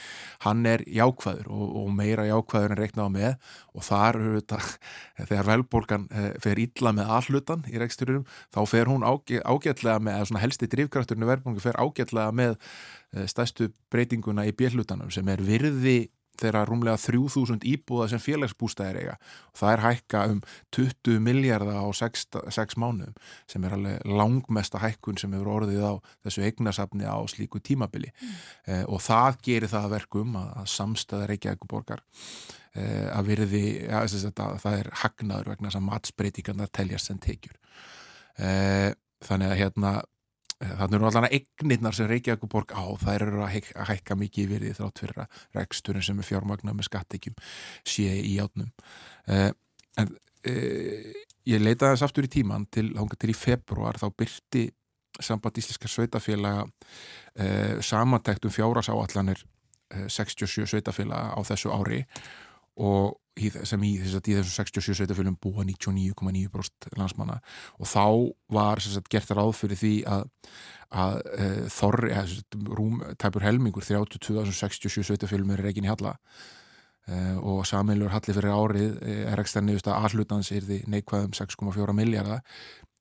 Hann 0.42 0.66
er 0.66 0.82
jákvæður 0.90 1.52
og, 1.54 1.76
og 1.82 1.92
meira 1.94 2.24
jákvæður 2.26 2.74
en 2.74 2.80
reiknaða 2.80 3.12
með. 3.14 3.52
Og 3.76 3.86
þar 3.86 4.18
þetta, 4.24 4.58
þegar 5.30 5.50
velbólgan 5.52 6.08
uh, 6.10 6.30
fer 6.42 6.62
illa 6.64 6.94
með 6.96 7.12
allutan 7.18 7.62
í 7.70 7.78
reikstururum 7.82 8.26
þá 8.56 8.60
fer 8.72 8.90
hún 8.90 9.06
ágætlega 9.06 10.00
með 10.02 10.26
svona 10.32 10.42
helsti 10.42 10.70
drivkrafturinu 10.72 11.30
verðbólgu 11.30 11.62
fer 11.62 11.78
ágætlega 11.78 12.34
með 12.34 12.58
stæstu 13.28 13.68
breytinguna 13.92 14.48
í 14.48 14.54
B 14.56 14.70
hlutanum 14.72 15.12
sem 15.12 15.28
er 15.28 15.42
virði 15.44 15.98
þeirra 16.40 16.62
rúmlega 16.68 16.98
3000 17.00 17.64
íbúða 17.68 18.08
sem 18.12 18.22
félagsbústæðir 18.22 19.00
eiga. 19.02 19.16
Og 19.52 19.60
það 19.60 19.74
er 19.74 19.82
hækka 19.86 20.22
um 20.32 20.40
20 20.76 21.20
miljardar 21.24 21.80
á 21.82 21.86
6, 21.98 22.24
6 22.56 22.78
mánuðum 22.80 23.16
sem 23.50 23.66
er 23.66 23.76
alveg 23.76 24.06
langmesta 24.08 24.80
hækkun 24.82 25.20
sem 25.20 25.34
hefur 25.36 25.52
orðið 25.58 25.84
á 25.84 25.94
þessu 26.24 26.46
eignasafni 26.48 27.06
á 27.08 27.18
slíku 27.30 27.60
tímabili. 27.60 28.12
Mm. 28.12 28.40
eh, 28.66 28.84
og 28.88 29.02
það 29.04 29.40
gerir 29.48 29.72
það 29.72 29.90
verkum 29.96 30.36
að, 30.40 30.50
að 30.62 30.70
samstæða 30.76 31.28
Reykjavík 31.30 31.68
borgar 31.70 32.04
eh, 32.74 33.08
að 33.12 33.32
virði, 33.32 33.64
ja, 33.86 34.02
að 34.02 34.62
það 34.64 34.78
er 34.78 34.92
hagnaður 35.04 35.52
vegna 35.52 35.68
þess 35.68 35.80
að 35.80 35.88
matsbreytingarna 35.90 36.70
teljast 36.72 37.12
sem 37.12 37.20
tekjur. 37.22 37.58
Eh, 38.40 38.90
þannig 39.22 39.52
að 39.52 39.60
hérna 39.60 39.92
þannig 40.62 40.98
eru 40.98 41.08
allan 41.08 41.26
að 41.26 41.36
egnirnar 41.38 41.96
sem 41.96 42.08
Reykjavík 42.10 42.48
borg 42.50 42.74
á, 42.74 42.84
þær 43.02 43.26
eru 43.26 43.42
að 43.44 43.70
hækka, 43.88 44.16
mikið 44.18 44.50
við 44.50 44.66
því 44.66 44.74
þrátt 44.78 45.02
fyrir 45.02 45.22
að 45.24 45.40
reksturinn 45.58 46.06
sem 46.06 46.20
er 46.22 46.28
fjármagnar 46.28 46.76
með 46.78 46.88
skattekjum 46.88 47.38
sé 47.88 48.08
í 48.20 48.36
átnum 48.42 48.70
eh, 49.26 49.50
en 50.00 50.12
eh, 50.48 51.08
ég 51.48 51.62
leitaði 51.62 51.96
þess 51.96 52.06
aftur 52.06 52.28
í 52.28 52.32
tíman 52.32 52.68
til, 52.70 52.90
til 52.92 53.32
í 53.32 53.36
februar 53.36 53.98
þá 54.00 54.08
byrti 54.14 54.68
samband 55.22 55.58
íslenskar 55.60 55.92
sveitafélaga 55.92 56.66
eh, 57.36 57.80
samantækt 57.84 58.46
um 58.48 58.54
fjárasáallanir 58.54 59.42
67 59.92 60.70
sveitafélaga 60.70 61.34
á 61.36 61.40
þessu 61.44 61.72
ári 61.74 62.04
og 62.80 63.18
sem 63.40 63.84
í 63.86 63.92
að 63.96 64.28
í 64.28 64.36
þessum 64.36 64.52
67 64.52 64.98
sveitafölum 64.98 65.36
búa 65.40 65.64
99,9% 65.64 66.96
landsmanna. 67.00 67.38
Og 67.80 67.88
þá 67.88 68.04
var 68.52 68.82
sagt, 68.84 69.10
gert 69.12 69.32
ráð 69.32 69.54
fyrir 69.56 69.80
því 69.80 69.92
að, 70.08 70.24
að 71.02 71.20
e, 71.32 71.50
þorri, 71.72 72.12
eða, 72.12 72.42
rúm, 72.76 73.00
tæpur 73.20 73.46
helmingur 73.46 73.86
32.067 73.86 75.06
sveitafölum 75.08 75.54
er 75.54 75.64
reygin 75.64 75.88
í 75.88 75.92
Halla. 75.92 76.16
E, 77.08 77.18
og 77.40 77.64
samilur 77.66 78.12
Halli 78.12 78.36
fyrir 78.36 78.52
árið 78.52 79.00
e, 79.00 79.18
er 79.32 79.42
ekstra 79.42 79.64
nefnist 79.64 79.88
að 79.88 80.08
allutans 80.10 80.52
er 80.52 80.68
því 80.68 80.82
neikvæðum 80.92 81.32
6,4 81.40 81.96
miljardar 81.96 82.44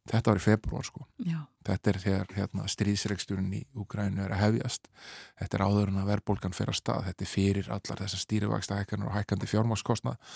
Þetta 0.10 0.32
var 0.32 0.40
í 0.40 0.44
februar 0.44 0.86
sko. 0.88 1.04
Já. 1.22 1.40
Þetta 1.68 1.92
er 1.92 2.00
þegar 2.02 2.32
hérna, 2.34 2.64
stríðsregsturinn 2.74 3.52
í 3.54 3.62
Úgrænu 3.78 4.24
er 4.26 4.34
að 4.34 4.42
hefjast. 4.42 4.90
Þetta 5.38 5.58
er 5.58 5.66
áður 5.68 5.92
en 5.92 6.00
að 6.02 6.10
verðbólgan 6.10 6.58
fer 6.58 6.72
að 6.74 6.80
stað. 6.80 7.04
Þetta 7.10 7.26
er 7.26 7.30
fyrir 7.30 7.70
allar 7.76 8.02
þessar 8.02 8.24
stýrivægsta 8.24 8.80
hækkanur 8.80 9.12
og 9.12 9.18
hækkandi 9.20 9.52
fjármáskostnað. 9.52 10.34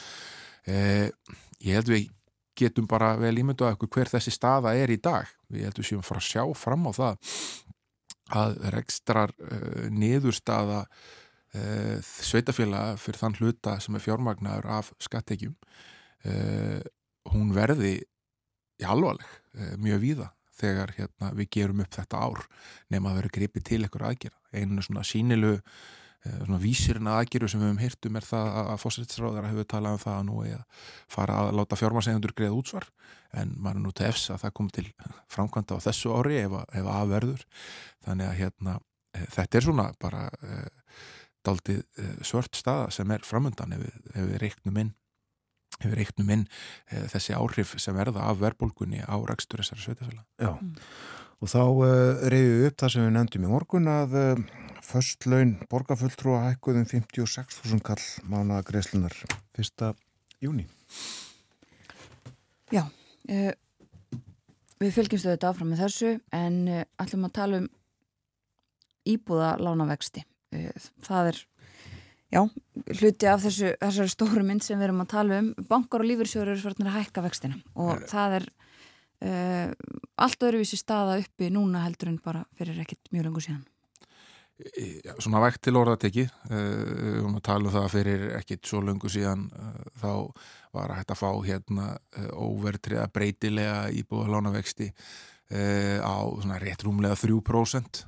Eh, 0.70 1.10
ég 1.66 1.80
held 1.80 1.90
við 1.90 2.12
getum 2.56 2.88
bara 2.88 3.16
vel 3.20 3.34
ímyndu 3.42 3.66
að 3.66 3.76
okkur 3.76 3.92
hver 3.98 4.14
þessi 4.14 4.34
staða 4.34 4.76
er 4.78 4.94
í 4.94 5.02
dag. 5.02 5.28
Við 5.52 5.68
heldum 5.68 5.88
séum 5.88 6.06
fara 6.06 6.22
að 6.22 6.30
sjá 6.30 6.44
fram 6.56 6.86
á 6.88 6.92
það 6.96 7.32
að 8.34 8.58
rekstrar 8.74 9.34
uh, 9.38 9.86
niðurstaða 9.94 10.82
uh, 10.86 11.98
sveitafélaga 12.02 12.96
fyrir 13.02 13.22
þann 13.22 13.38
hluta 13.38 13.76
sem 13.84 13.98
er 13.98 14.02
fjármagnar 14.02 14.66
af 14.66 14.90
skattekjum 15.04 15.54
uh, 16.26 16.82
hún 17.34 17.54
verði 17.54 18.00
í 18.82 18.88
alvarleg, 18.88 19.28
eh, 19.56 19.76
mjög 19.82 20.02
víða 20.04 20.32
þegar 20.56 20.96
hérna, 20.96 21.34
við 21.36 21.52
gerum 21.58 21.84
upp 21.84 21.94
þetta 21.96 22.24
ár 22.24 22.42
nema 22.94 23.12
að 23.12 23.22
vera 23.22 23.36
gripið 23.38 23.68
til 23.70 23.84
einhver 23.84 24.08
aðgjör 24.10 24.36
einu 24.56 24.84
svona 24.86 25.04
sínilu 25.06 25.54
eh, 25.58 26.40
svona 26.46 26.60
vísirina 26.62 27.18
aðgjöru 27.20 27.50
sem 27.52 27.62
við 27.62 27.70
hefum 27.70 27.84
hirtum 27.84 28.20
er 28.20 28.28
það 28.28 28.60
að 28.64 28.82
fósrættisráðara 28.84 29.52
hefur 29.52 29.70
talað 29.74 29.98
um 29.98 30.04
það 30.06 30.18
að 30.20 30.26
nú 30.30 30.40
er 30.46 30.58
að 30.58 30.90
fara 31.18 31.38
að 31.42 31.52
láta 31.60 31.80
fjármarsegundur 31.80 32.36
greið 32.38 32.58
útsvar. 32.60 32.90
En 33.36 33.52
maður 33.60 33.82
er 33.82 33.84
nú 33.84 33.94
til 33.96 34.08
efs 34.08 34.30
að 34.32 34.42
það 34.46 34.56
kom 34.60 34.72
til 34.72 34.86
framkvæmda 35.34 35.80
á 35.80 35.86
þessu 35.90 36.14
ári 36.16 36.40
ef 36.40 36.56
að, 36.56 36.68
ef 36.80 36.92
að 36.96 37.12
verður. 37.12 37.48
Þannig 38.08 38.30
að 38.30 38.38
hérna, 38.42 38.78
eh, 39.16 39.30
þetta 39.36 39.60
er 39.60 39.68
svona 39.68 39.88
bara 40.00 40.28
e, 40.40 40.62
daldið 41.46 41.82
e, 41.84 42.06
svört 42.26 42.56
staða 42.58 42.88
sem 42.96 43.12
er 43.12 43.26
framöndan 43.28 43.76
ef 43.76 43.84
við, 43.84 43.98
við 44.16 44.38
reiknum 44.42 44.80
inn 44.82 44.94
hefur 45.84 46.02
eittnum 46.02 46.32
inn 46.36 46.46
e, 46.46 47.04
þessi 47.12 47.36
áhrif 47.38 47.76
sem 47.82 47.98
verða 47.98 48.28
af 48.30 48.40
verðbólgunni 48.42 49.04
á 49.04 49.16
rækstur 49.28 49.64
þessari 49.64 49.84
sveitafélag. 49.84 50.24
Já, 50.42 50.54
mm. 50.54 50.72
og 51.42 51.52
þá 51.52 51.62
uh, 51.64 51.84
eh, 51.88 52.24
reyðum 52.34 52.56
við 52.62 52.70
upp 52.70 52.80
það 52.82 52.94
sem 52.94 53.06
við 53.06 53.14
nefndum 53.18 53.46
í 53.48 53.52
morgun 53.52 53.92
að 53.92 54.18
uh, 54.22 54.44
först 54.86 55.28
laun 55.30 55.54
borgarfulltrú 55.72 56.36
að 56.38 56.48
hækkuðum 56.50 56.90
56.000 56.92 57.86
kall 57.86 58.02
mánuða 58.30 58.66
greiðslunar 58.70 59.16
1. 59.60 59.88
júni. 60.44 60.68
Já, 62.74 62.86
við 64.82 64.94
fylgjumstu 64.94 65.30
þetta 65.30 65.52
áfram 65.52 65.72
með 65.72 65.84
þessu 65.86 66.12
en 66.34 66.56
ætlum 67.02 67.28
að 67.28 67.36
tala 67.38 67.60
um 67.62 67.68
íbúða 69.06 69.56
lánavexti. 69.62 70.26
Það 71.06 71.32
er, 71.32 71.42
já, 72.34 72.42
hluti 73.00 73.30
af 73.30 73.44
þessu, 73.46 73.74
þessari 73.82 74.14
stóru 74.14 74.46
mynd 74.48 74.66
sem 74.66 74.80
við 74.80 74.90
erum 74.90 75.04
að 75.06 75.12
tala 75.14 75.40
um. 75.42 75.52
Bankar 75.70 76.04
og 76.04 76.10
lífyrsjóður 76.10 76.54
eru 76.54 76.64
svartnir 76.64 76.92
að 76.92 77.00
hækka 77.02 77.26
vextina 77.26 77.62
og 77.76 77.94
er, 77.96 78.08
það 78.12 78.40
er 78.40 78.50
uh, 79.28 79.72
allt 80.26 80.50
öðruvísi 80.50 80.80
staða 80.82 81.20
uppi 81.22 81.52
núna 81.54 81.86
heldur 81.86 82.12
en 82.12 82.20
bara 82.24 82.46
fyrir 82.58 82.82
ekkit 82.84 83.14
mjög 83.14 83.30
lengur 83.30 83.48
síðan. 83.48 83.64
Já, 84.56 85.12
svona 85.20 85.42
vægt 85.44 85.66
til 85.68 85.76
orðateki 85.76 86.24
við 86.48 87.40
tala 87.44 87.68
um 87.68 87.74
það 87.74 87.90
fyrir 87.92 88.22
ekkit 88.38 88.62
svo 88.64 88.80
lengur 88.88 89.12
síðan 89.12 89.50
þá 90.00 90.32
var 90.72 90.94
að 90.94 91.02
hægt 91.02 91.12
að 91.12 91.20
fá 91.20 91.32
hérna 91.44 91.88
óvertriða 92.40 93.10
breytilega 93.12 93.90
íbúða 94.00 94.32
lánavexti 94.32 94.88
á 96.00 96.16
svona 96.40 96.62
rétt 96.64 96.88
rúmlega 96.88 97.20
3% 97.20 98.06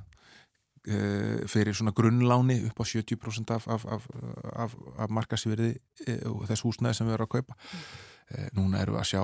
fyrir 1.50 1.76
svona 1.76 1.92
grunnláni 1.96 2.60
upp 2.68 2.80
á 2.80 2.84
70% 2.88 3.54
af, 3.54 3.66
af, 3.68 3.84
af, 4.54 4.76
af 4.98 5.12
markasverði 5.12 5.74
og 6.30 6.46
þess 6.48 6.64
húsnæði 6.64 6.98
sem 6.98 7.08
við 7.08 7.18
erum 7.18 7.28
að 7.28 7.34
kaupa. 7.34 7.58
Núna 8.56 8.82
erum 8.82 8.96
við 8.96 9.02
að 9.02 9.10
sjá 9.10 9.22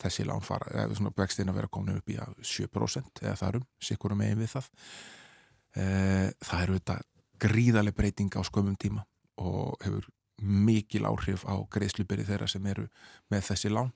þessi 0.00 0.24
lán 0.24 0.44
fara, 0.44 0.70
eða 0.72 0.96
svona 0.96 1.12
vextin 1.16 1.52
að 1.52 1.58
vera 1.60 1.72
komin 1.72 1.98
upp 2.00 2.08
í 2.08 2.16
7% 2.16 3.24
eða 3.26 3.36
þarum, 3.42 3.66
sikkurum 3.76 4.22
megin 4.22 4.40
við 4.40 4.54
það. 4.54 4.70
Það 5.74 6.62
eru 6.62 6.78
þetta 6.78 6.98
gríðarlega 7.44 7.98
breyting 7.98 8.32
á 8.38 8.40
skömmum 8.46 8.78
tíma 8.80 9.04
og 9.42 9.76
hefur 9.84 10.08
mikil 10.40 11.06
áhrif 11.08 11.44
á 11.46 11.54
greiðsluberi 11.70 12.26
þeirra 12.26 12.48
sem 12.50 12.66
eru 12.66 12.86
með 13.32 13.48
þessi 13.50 13.72
lán. 13.72 13.92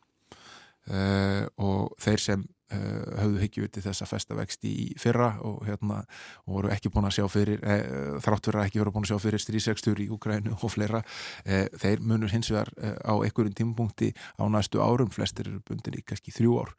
Uh, 0.89 1.45
og 1.61 1.93
þeir 2.01 2.23
sem 2.23 2.45
uh, 2.45 2.57
höfðu 2.69 3.41
higgjúti 3.41 3.81
þess 3.81 4.05
að 4.05 4.11
festa 4.11 4.37
vexti 4.37 4.69
í 4.69 4.87
fyrra 5.01 5.31
og, 5.47 5.62
hérna, 5.64 6.03
og 6.45 6.59
voru 6.59 6.73
ekki 6.75 6.91
búin 6.93 7.07
að 7.09 7.14
sjá 7.16 7.29
fyrir 7.33 7.62
uh, 7.62 8.19
þrátt 8.25 8.51
verið 8.51 8.61
að 8.61 8.69
ekki 8.69 8.83
voru 8.83 8.93
búin 8.93 9.07
að 9.07 9.12
sjá 9.14 9.23
fyrir 9.25 9.43
strísegstur 9.43 10.03
í 10.05 10.09
Ukrænu 10.12 10.53
og 10.57 10.73
fleira 10.73 11.01
þeir 11.47 12.03
munur 12.05 12.33
hins 12.33 12.51
vegar 12.53 12.69
á 12.77 13.12
einhverjum 13.16 13.57
tímapunkti 13.57 14.11
á 14.37 14.45
næstu 14.53 14.83
árum, 14.85 15.09
flestir 15.12 15.49
eru 15.49 15.62
bundin 15.64 15.97
í 15.97 16.05
kannski 16.05 16.35
þrjú 16.35 16.59
ár 16.61 16.75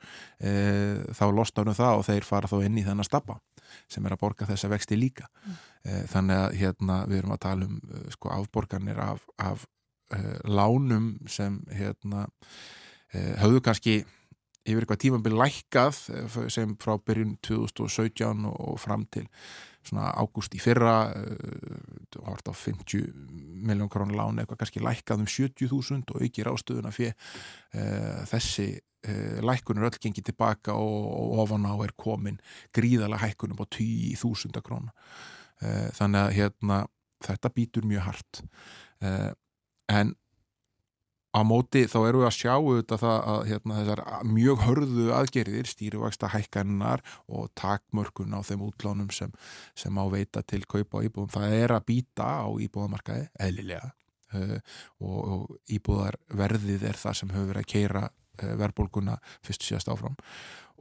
þá 1.17 1.25
losnar 1.33 1.71
um 1.71 1.77
það 1.77 2.01
og 2.01 2.05
þeir 2.09 2.27
fara 2.27 2.51
þá 2.51 2.57
inn 2.67 2.77
í 2.77 2.85
þennan 2.85 3.07
stappa 3.07 3.39
sem 3.89 4.05
er 4.05 4.13
að 4.13 4.21
borga 4.21 4.47
þessa 4.49 4.69
vexti 4.69 4.97
líka 4.97 5.25
mm. 5.29 5.57
þannig 6.13 6.43
að 6.43 6.55
hérna 6.61 6.99
við 7.09 7.21
erum 7.21 7.35
að 7.35 7.43
tala 7.47 7.69
um 7.69 7.81
sko 8.13 8.33
afborganir 8.35 9.01
af, 9.01 9.25
af 9.41 9.65
lánum 10.45 11.15
sem 11.29 11.59
hérna 11.73 12.27
höfðu 13.13 13.61
kannski 13.65 13.99
yfir 14.67 14.83
eitthvað 14.83 15.01
tímambil 15.03 15.37
lækkað 15.39 15.99
sem 16.51 16.75
frá 16.81 16.97
byrjun 17.01 17.37
2017 17.45 18.45
og, 18.49 18.75
fram 18.81 19.05
til 19.11 19.25
svona 19.85 20.09
ágúst 20.19 20.53
í 20.57 20.59
fyrra 20.61 20.95
uh, 21.15 22.19
hort 22.27 22.51
á 22.51 22.53
50 22.53 23.07
miljón 23.65 23.91
krónu 23.91 24.17
láni 24.17 24.43
eitthvað 24.43 24.63
kannski 24.63 24.83
lækkað 24.83 25.23
um 25.23 25.31
70.000 25.31 26.13
og 26.13 26.21
aukir 26.25 26.51
ástöðuna 26.51 26.93
fyrir 26.93 27.15
þessi 28.29 28.67
uh, 28.75 29.39
lækkunur 29.47 29.89
öll 29.89 30.01
gengið 30.03 30.31
tilbaka 30.31 30.75
og, 30.75 31.39
ofan 31.45 31.67
á 31.69 31.73
er 31.85 31.95
komin 31.97 32.39
gríðalega 32.75 33.23
hækkunum 33.25 33.63
á 33.63 33.65
10.000 33.65 34.63
krónu 34.65 34.91
þannig 35.59 36.21
að 36.21 36.33
hérna, 36.37 36.75
þetta 37.19 37.49
býtur 37.51 37.83
mjög 37.83 38.05
hart. 38.05 38.37
En 39.91 40.13
á 41.29 41.39
móti 41.45 41.83
þá 41.89 41.97
eru 42.07 42.21
við 42.23 42.27
að 42.29 42.35
sjá 42.37 42.53
auðvitað 42.55 43.01
það 43.03 43.19
að 43.31 43.41
hérna, 43.49 43.77
þessar 43.79 44.01
mjög 44.25 44.63
hörðu 44.65 45.05
aðgerðir 45.13 45.69
stýrivægsta 45.69 46.31
hækkannar 46.33 47.03
og 47.29 47.49
takmörkun 47.59 48.33
á 48.33 48.41
þeim 48.45 48.65
útlánum 48.65 49.11
sem, 49.13 49.33
sem 49.77 49.93
á 49.93 50.05
veita 50.09 50.41
til 50.41 50.63
kaupa 50.65 51.01
á 51.01 51.05
íbúðum. 51.05 51.33
Það 51.35 51.57
er 51.59 51.75
að 51.75 51.85
býta 51.91 52.29
á 52.41 52.49
íbúðamarkaði 52.49 53.27
eðlilega 53.45 53.91
uh, 54.33 54.55
og, 55.05 55.19
og 55.19 55.75
íbúðarverðið 55.77 56.87
er 56.89 57.01
það 57.01 57.19
sem 57.21 57.35
verið 57.35 57.61
að 57.61 57.69
keira 57.75 58.05
uh, 58.09 58.55
verðbólguna 58.63 59.19
fyrst 59.45 59.67
síðast 59.67 59.91
áfram. 59.93 60.17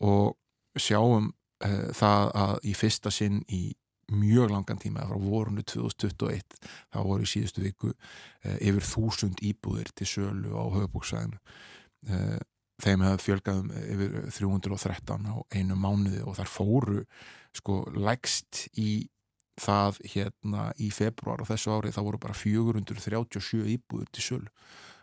Og 0.00 0.32
sjáum 0.80 1.28
uh, 1.28 1.90
það 1.92 2.32
að 2.46 2.56
í 2.64 2.74
fyrsta 2.78 3.12
sinn 3.12 3.42
í 3.52 3.66
mjög 4.12 4.52
langan 4.52 4.80
tíma, 4.80 5.06
frá 5.08 5.18
vorunu 5.20 5.64
2021 5.66 6.60
þá 6.94 7.00
voru 7.04 7.26
í 7.26 7.30
síðustu 7.30 7.64
viku 7.64 7.92
eh, 7.92 8.56
yfir 8.70 8.86
þúsund 8.86 9.42
íbúðir 9.44 9.92
til 9.96 10.08
sölu 10.08 10.54
á 10.56 10.64
höfubóksvæðinu 10.76 11.40
eh, 12.08 12.38
þeim 12.82 13.04
hefði 13.04 13.24
fjölgaðum 13.26 13.70
yfir 13.82 14.16
313 14.38 15.28
á 15.28 15.36
einu 15.54 15.78
mánuði 15.78 16.22
og 16.24 16.38
þar 16.38 16.52
fóru 16.52 17.04
sko 17.56 17.82
lægst 17.96 18.68
í 18.78 19.08
það 19.58 19.98
hérna 20.12 20.68
í 20.78 20.92
februar 20.94 21.42
og 21.42 21.48
þessu 21.50 21.74
ári 21.74 21.92
þá 21.94 22.02
voru 22.06 22.20
bara 22.22 22.36
437 22.36 23.64
íbúður 23.74 24.10
til 24.14 24.24
sölu 24.24 24.52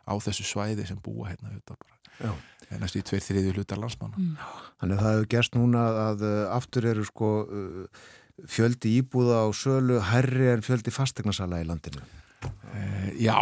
á 0.06 0.14
þessu 0.22 0.46
svæði 0.48 0.86
sem 0.88 1.00
búa 1.04 1.32
hérna 1.32 1.52
þetta 1.56 1.76
bara. 1.76 2.36
Næstu 2.80 3.02
í 3.02 3.06
tveir 3.06 3.24
þriði 3.26 3.56
hlutar 3.56 3.82
landsmanna. 3.82 4.18
Mm. 4.18 4.38
Þannig 4.80 4.96
að 4.96 5.04
það 5.04 5.16
hefur 5.16 5.28
gerst 5.34 5.58
núna 5.58 5.82
að 6.06 6.24
aftur 6.56 6.88
eru 6.90 7.04
sko 7.06 7.32
uh, 7.44 8.06
fjöldi 8.44 8.98
íbúða 9.00 9.46
á 9.46 9.50
sölu 9.56 10.02
herri 10.12 10.52
en 10.52 10.64
fjöldi 10.66 10.94
fastegnarsala 10.94 11.62
í 11.64 11.68
landinu? 11.68 12.04
Uh, 12.46 13.14
Já, 13.18 13.38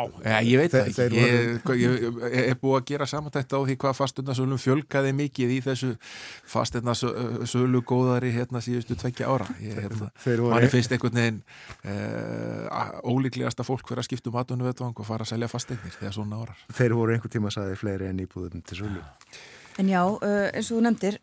ég 0.45 0.59
veit 0.59 0.71
það 0.71 0.89
ekki. 0.91 1.05
ég, 1.17 1.47
ég, 1.81 2.03
ég 2.05 2.49
er 2.51 2.57
búið 2.61 2.75
að 2.77 2.85
gera 2.91 3.07
samantækt 3.09 3.55
á 3.55 3.59
því 3.65 3.75
hvað 3.81 3.95
fastegnarsölum 3.97 4.59
fjölkaði 4.61 5.13
mikið 5.17 5.53
í 5.55 5.57
þessu 5.65 5.89
fastegnarsölu 6.53 7.81
góðari 7.89 8.29
hérna 8.35 8.61
síðustu 8.63 8.95
tveggja 8.99 9.31
ára. 9.33 9.47
Ég, 9.63 9.79
hérna, 9.81 10.11
manni 10.45 10.69
finnst 10.71 10.93
einhvern 10.93 11.17
veginn 11.19 11.41
uh, 11.89 13.01
ólíklegasta 13.09 13.65
fólk 13.67 13.89
fyrir 13.89 14.03
að 14.03 14.09
skipta 14.11 14.31
um 14.31 14.37
aðdunum 14.39 14.69
og 14.69 15.09
fara 15.09 15.25
að 15.25 15.33
selja 15.33 15.49
fastegnir 15.51 15.97
þegar 15.97 16.15
svona 16.19 16.43
árar. 16.43 16.63
Þeir 16.77 16.95
voru 16.99 17.17
einhver 17.17 17.33
tíma 17.33 17.49
að 17.49 17.57
saði 17.57 17.81
fleiri 17.81 18.11
en 18.11 18.23
íbúðum 18.23 18.63
til 18.69 18.83
sölu. 18.83 19.03
En 19.81 19.89
já, 19.89 20.03
eins 20.53 20.69
og 20.69 20.77
þú 20.77 20.85
nefndir 20.85 21.19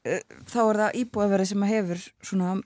þá 0.50 0.60
er 0.66 0.82
það 0.82 1.00
íbúðaverði 1.04 1.50
sem 1.52 1.66
hefur 1.70 2.06
svona 2.26 2.58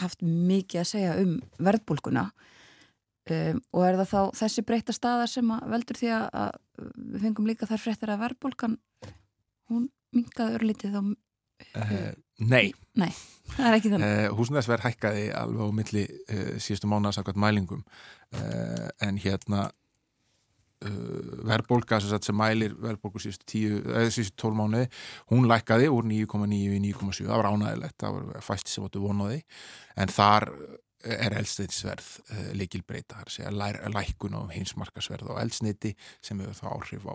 haft 0.00 0.22
mikið 0.24 0.82
að 0.82 0.90
segja 0.92 1.16
um 1.20 1.34
verðbólkuna 1.62 2.28
um, 2.32 3.60
og 3.72 3.84
er 3.86 3.98
það 4.00 4.12
þá 4.12 4.40
þessi 4.42 4.64
breyta 4.68 4.96
staða 4.96 5.26
sem 5.30 5.52
veldur 5.72 6.00
því 6.00 6.12
að 6.16 6.56
við 6.96 7.26
fengum 7.26 7.50
líka 7.50 7.68
þar 7.70 7.84
fréttir 7.84 8.12
að 8.12 8.24
verðbólkan 8.24 8.78
hún 9.72 9.90
mingaði 10.12 10.58
örlítið 10.60 10.96
þá 10.96 11.02
uh, 11.04 12.08
Nei. 12.42 12.72
Nei, 12.98 13.10
það 13.54 13.68
er 13.68 13.76
ekki 13.76 13.92
þannig. 13.92 14.08
Uh, 14.08 14.32
Húsnæðsverð 14.38 14.86
hækkaði 14.88 15.28
alveg 15.38 15.62
á 15.62 15.76
milli 15.78 16.02
uh, 16.08 16.48
síðustu 16.60 16.90
mánaðsakvæmt 16.90 17.40
mælingum. 17.40 17.86
En 19.04 19.18
hérna 19.20 19.66
verðbólka 21.48 22.00
sem 22.02 22.36
mælir 22.36 22.76
verðbólku 22.80 23.22
síðustu 23.22 24.30
12 24.42 24.58
mánuði 24.58 24.88
hún 25.32 25.48
lækkaði 25.50 25.90
úr 25.92 26.08
9,9 26.08 26.78
í 26.78 26.80
9,7 26.92 27.26
það 27.28 27.42
var 27.42 27.50
ánægilegt, 27.52 27.98
það 28.02 28.18
var 28.18 28.46
fæst 28.46 28.72
sem 28.72 28.86
áttu 28.86 29.02
vonaði 29.04 29.42
en 30.00 30.12
þar 30.12 30.48
er 31.02 31.34
eldsnittisverð 31.34 32.08
uh, 32.30 32.50
leikilbreyta 32.58 33.16
það 33.16 33.22
er 33.22 33.30
að 33.30 33.36
segja 33.36 33.92
lækun 33.96 34.36
á 34.38 34.42
heimsmarkasverð 34.54 35.32
á 35.34 35.42
eldsnitti 35.42 35.94
sem 36.22 36.40
hefur 36.42 36.58
þá 36.60 36.66
áhrif 36.76 37.06
á, 37.10 37.14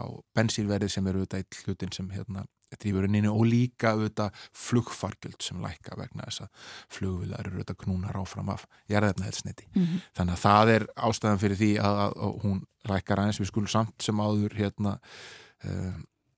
á 0.00 0.04
bensínverði 0.36 0.88
sem 0.92 1.10
eru 1.10 1.22
auðvitað 1.22 1.44
eitt 1.44 1.58
hlutin 1.64 1.92
sem 1.92 2.08
hérna 2.14 2.46
drífurinninni 2.74 3.30
og 3.30 3.46
líka 3.46 3.94
auðvitað 3.94 4.40
flugfargjöld 4.56 5.44
sem 5.44 5.60
lækka 5.62 5.98
vegna 6.00 6.26
þess 6.26 6.46
að 6.46 6.72
flugvilar 6.98 7.46
eru 7.46 7.60
auðvitað 7.60 7.80
knúnar 7.84 8.18
áfram 8.20 8.50
af 8.54 8.66
jarðefnaðelsniti. 8.92 9.68
Mm 9.74 9.84
-hmm. 9.84 10.02
Þannig 10.18 10.34
að 10.34 10.44
það 10.46 10.74
er 10.74 10.86
ástæðan 10.96 11.42
fyrir 11.44 11.60
því 11.62 11.72
að, 11.78 12.02
að, 12.04 12.18
að 12.26 12.42
hún 12.42 12.60
lækkar 12.90 13.22
aðeins 13.22 13.40
við 13.40 13.50
skulum 13.52 13.70
samt 13.70 14.02
sem 14.02 14.20
áður 14.20 14.58
hérna 14.58 14.98
uh, 15.64 15.96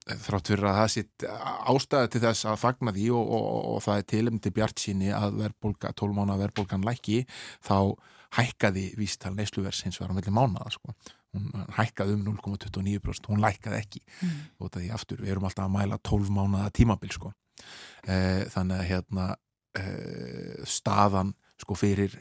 þrátt 0.09 0.49
fyrir 0.49 0.69
að 0.69 0.79
það 0.79 0.93
sitt 0.93 1.25
ástæði 1.69 2.13
til 2.13 2.21
þess 2.21 2.45
að 2.49 2.61
fagna 2.63 2.95
því 2.97 3.09
og, 3.13 3.25
og, 3.25 3.49
og, 3.49 3.65
og 3.75 3.83
það 3.85 3.99
er 3.99 4.07
tilumti 4.15 4.53
bjart 4.57 4.81
síni 4.81 5.11
að 5.13 5.37
verðbólka, 5.43 5.93
12 5.93 6.17
mánu 6.17 6.33
að 6.33 6.45
verðbólkan 6.47 6.87
lækki 6.87 7.25
þá 7.61 7.93
hækkaði 8.39 8.91
vístal 8.99 9.35
neysluverðs 9.37 9.85
hins 9.87 10.01
vegar 10.01 10.13
á 10.13 10.17
melli 10.19 10.33
mánuða 10.33 10.73
sko 10.73 10.95
hún 11.37 11.67
hækkaði 11.77 12.17
um 12.17 12.25
0,29% 12.27 13.29
hún 13.33 13.43
lækkaði 13.43 13.81
ekki. 13.83 14.01
Mm. 14.23 14.39
og 14.59 14.73
það 14.73 14.87
er 14.87 14.95
aftur, 14.97 15.21
við 15.23 15.35
erum 15.35 15.49
alltaf 15.49 15.67
að 15.67 15.75
mæla 15.77 16.01
12 16.09 16.33
mánuða 16.39 16.71
tímabil 16.75 17.13
sko. 17.15 17.35
E, 18.07 18.17
þannig 18.55 18.81
að 18.81 18.89
hérna 18.93 19.29
e, 19.77 19.85
staðan 20.69 21.35
sko 21.59 21.75
fyrir 21.75 22.15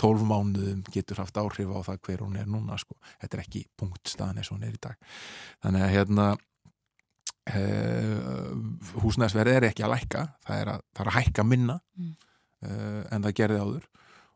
12 0.00 0.24
mánuðum 0.26 0.84
getur 0.92 1.20
haft 1.20 1.36
áhrif 1.36 1.68
á 1.68 1.80
það 1.90 2.04
hver 2.06 2.22
hún 2.24 2.38
er 2.40 2.48
núna 2.48 2.78
sko, 2.80 2.96
þetta 3.20 3.36
er 3.36 3.42
ekki 3.44 3.66
punktstaðan 3.78 4.40
eins 4.40 4.50
og 4.50 4.56
hún 4.58 4.68
er 4.70 4.78
í 4.78 4.80
dag. 4.80 5.10
Þannig 5.60 5.84
að 5.84 5.94
hérna 5.98 6.26
e, 7.50 7.62
húsnæðsverð 9.04 9.58
er 9.58 9.68
ekki 9.70 9.86
að 9.86 9.94
lækka 9.94 10.26
það 10.48 10.64
er 10.64 10.74
að, 10.74 10.84
það 10.96 11.04
er 11.04 11.12
að 11.12 11.18
hækka 11.20 11.46
minna 11.46 11.80
mm. 11.96 12.12
en 12.60 13.24
það 13.26 13.36
gerði 13.38 13.62
áður 13.64 13.86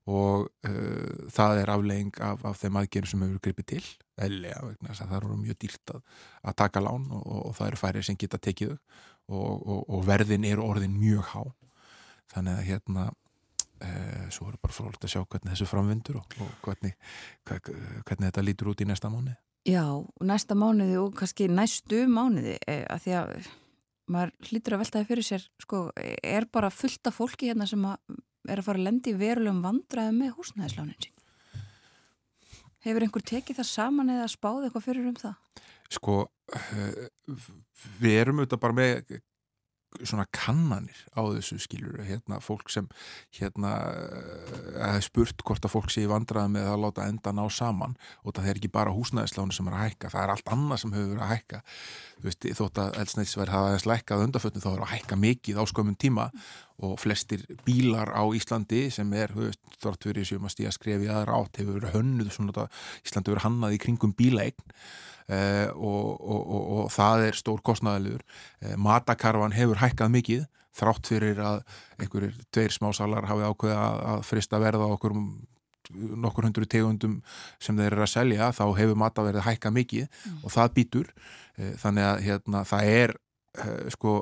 og 0.05 0.47
uh, 0.69 1.29
það 1.33 1.61
er 1.63 1.73
aflegging 1.73 2.21
af, 2.21 2.45
af 2.45 2.61
þeim 2.61 2.79
aðgerðum 2.81 3.11
sem 3.11 3.25
hefur 3.25 3.43
gripið 3.47 3.69
til 3.73 3.83
eðlega, 4.25 4.63
vegna 4.69 4.91
þess 4.91 5.05
að 5.05 5.13
það 5.13 5.19
eru 5.21 5.39
mjög 5.41 5.61
dýrt 5.65 5.93
að, 5.95 6.03
að 6.45 6.57
taka 6.61 6.85
lán 6.85 7.07
og, 7.11 7.27
og 7.41 7.59
það 7.59 7.71
eru 7.71 7.81
færið 7.81 8.09
sem 8.09 8.21
geta 8.21 8.41
tekið 8.45 8.75
og, 8.75 9.53
og, 9.55 9.81
og 9.89 10.03
verðin 10.07 10.49
eru 10.49 10.67
orðin 10.67 10.99
mjög 11.01 11.31
há. 11.33 11.43
Þannig 12.35 12.59
að 12.59 12.69
hérna 12.69 13.07
uh, 13.09 14.27
svo 14.35 14.51
er 14.51 14.61
bara 14.61 14.77
frólægt 14.77 15.09
að 15.09 15.15
sjá 15.15 15.23
hvernig 15.25 15.55
þessu 15.55 15.71
framvindur 15.71 16.21
og 16.21 16.45
hvernig, 16.65 16.95
hvernig 17.49 18.29
þetta 18.29 18.45
lítur 18.45 18.75
út 18.75 18.85
í 18.85 18.89
næsta 18.89 19.13
mánu 19.13 19.35
Já, 19.65 20.05
næsta 20.21 20.53
mánuði 20.53 20.99
og 21.01 21.15
kannski 21.17 21.47
næstu 21.49 22.03
mánuði 22.13 22.59
eh, 22.69 22.83
að 22.85 22.99
því 23.07 23.15
að 23.17 23.31
maður 24.13 24.33
hlýtur 24.51 24.77
að 24.77 24.83
veltaði 24.83 25.09
fyrir 25.09 25.25
sér 25.25 25.47
sko, 25.63 25.81
er 25.97 26.45
bara 26.53 26.69
fullt 26.69 27.09
af 27.09 27.17
fólki 27.17 27.49
hérna 27.49 27.65
sem 27.69 27.87
að 27.89 28.19
er 28.49 28.61
að 28.61 28.69
fara 28.69 28.81
að 28.81 28.89
lendi 28.89 29.15
verulegum 29.19 29.63
vandraði 29.65 30.15
með 30.17 30.35
húsnæðislánin 30.39 30.99
sín. 31.01 31.13
Hefur 32.85 33.07
einhver 33.07 33.25
tekið 33.25 33.61
það 33.61 33.71
saman 33.71 34.13
eða 34.13 34.33
spáð 34.33 34.67
eitthvað 34.67 34.87
fyrir 34.89 35.07
um 35.09 35.21
það? 35.21 35.63
Sko, 35.95 36.17
uh, 36.59 37.39
við 38.01 38.19
erum 38.21 38.43
auðvitað 38.43 38.65
bara 38.65 38.77
með 38.77 39.15
svona 40.03 40.25
kannanir 40.35 41.05
á 41.15 41.23
þessu 41.23 41.61
skilur 41.63 42.03
hérna 42.03 42.41
fólk 42.43 42.71
sem 42.73 42.89
hérna 43.37 43.71
hefði 44.75 44.89
eh, 44.89 45.05
spurt 45.07 45.45
hvort 45.47 45.67
að 45.67 45.75
fólk 45.77 45.93
sé 45.95 46.03
í 46.03 46.11
vandraði 46.11 46.51
með 46.57 46.71
að 46.73 46.81
láta 46.83 47.07
enda 47.07 47.35
ná 47.37 47.45
saman 47.53 47.95
og 48.25 48.35
það 48.35 48.51
er 48.51 48.61
ekki 48.61 48.73
bara 48.75 48.95
húsnæðislánu 48.95 49.55
sem 49.55 49.71
er 49.71 49.77
að 49.79 49.85
hækka 49.87 50.11
það 50.17 50.25
er 50.25 50.35
allt 50.35 50.53
annað 50.57 50.83
sem 50.83 50.97
hefur 50.97 51.13
verið 51.13 51.25
að 51.27 51.33
hækka. 51.35 51.63
Þú 52.19 52.29
veist, 52.29 52.49
þótt 52.59 52.83
að 52.83 53.01
elsnæðisverð 53.05 53.55
hafa 53.55 53.73
eins 53.75 53.89
lækkað 53.91 54.27
undarfötnu 54.27 54.65
þá 54.65 54.71
er 54.73 54.85
að 54.85 54.93
hækka 54.97 55.21
mikið 55.21 55.63
á 55.63 55.65
skömmun 55.71 56.01
tíma 56.01 56.29
og 56.83 56.99
flestir 56.99 57.45
bílar 57.67 58.11
á 58.11 58.23
Íslandi 58.35 58.89
sem 58.91 59.13
er, 59.15 59.31
veist, 59.37 59.61
þort 59.83 60.03
fyrir 60.07 60.27
sem 60.27 60.43
að 60.43 60.57
stíða 60.57 60.75
skrefi 60.75 61.11
aðra 61.13 61.39
átt 61.39 61.61
hefur 61.61 61.79
verið 61.79 61.95
hönnuð 61.99 62.31
svona, 62.35 62.69
Íslandi 63.07 63.35
verið 63.35 63.47
hannað 63.47 63.77
í 63.77 63.83
kringum 63.85 64.15
bílaegn 64.19 64.73
Uh, 65.25 65.71
og, 65.81 66.21
og, 66.21 66.41
og, 66.53 66.65
og 66.85 66.89
það 66.93 67.23
er 67.31 67.37
stór 67.39 67.63
kostnæðilegur 67.65 68.21
uh, 68.21 68.75
matakarfan 68.77 69.55
hefur 69.57 69.79
hækkað 69.81 70.11
mikið 70.13 70.43
þrátt 70.77 71.09
fyrir 71.09 71.41
að 71.41 71.63
einhverjir 71.97 72.35
tveir 72.53 72.75
smásalar 72.75 73.25
hafi 73.31 73.47
ákveða 73.49 73.79
að, 73.87 74.03
að 74.11 74.27
frista 74.29 74.61
verða 74.61 74.91
okkur 74.93 75.15
um 75.17 75.25
nokkur 76.27 76.45
hundru 76.45 76.69
tegundum 76.69 77.15
sem 77.57 77.73
þeir 77.81 77.95
eru 77.95 78.05
að 78.05 78.13
selja 78.13 78.51
þá 78.53 78.63
hefur 78.83 79.01
mataverðið 79.01 79.47
hækkað 79.49 79.77
mikið 79.79 80.05
mm. 80.05 80.37
og 80.45 80.55
það 80.59 80.77
býtur 80.77 81.09
uh, 81.15 81.73
þannig 81.87 82.09
að 82.11 82.23
hérna, 82.29 82.65
það 82.75 82.93
er 83.01 83.19
sko 83.95 84.13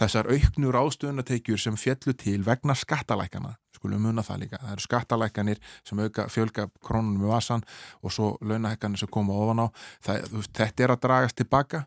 þessar 0.00 0.30
auknur 0.32 0.78
ástöðunateikjur 0.80 1.60
sem 1.60 1.76
fjallu 1.78 2.16
til 2.16 2.40
vegna 2.46 2.76
skattalækana 2.78 3.56
skulum 3.80 4.04
munna 4.04 4.24
það 4.24 4.44
líka. 4.44 4.60
Það 4.60 4.74
eru 4.74 4.84
skattalækanir 4.84 5.62
sem 5.88 6.02
auka, 6.04 6.26
fjölga 6.28 6.68
krónunum 6.84 7.24
í 7.24 7.30
vasan 7.30 7.64
og 8.04 8.12
svo 8.14 8.34
launahekkanir 8.44 9.00
sem 9.00 9.10
koma 9.12 9.36
ofan 9.40 9.64
á. 9.64 9.66
Það, 10.04 10.44
þetta 10.58 10.84
er 10.84 10.94
að 10.94 11.02
dragast 11.06 11.38
tilbaka 11.40 11.86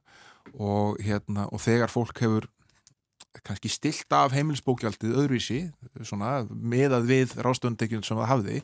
og, 0.58 1.00
hérna, 1.04 1.48
og 1.54 1.62
þegar 1.64 1.94
fólk 1.94 2.24
hefur 2.24 2.50
kannski 3.46 3.70
stilt 3.72 4.14
af 4.14 4.34
heimilsbókjaldið 4.36 5.16
öðruvísi, 5.18 5.62
svona, 6.06 6.44
meðað 6.50 7.08
við 7.10 7.34
rástöndekjum 7.42 8.04
sem 8.06 8.20
það 8.20 8.30
hafði, 8.30 8.60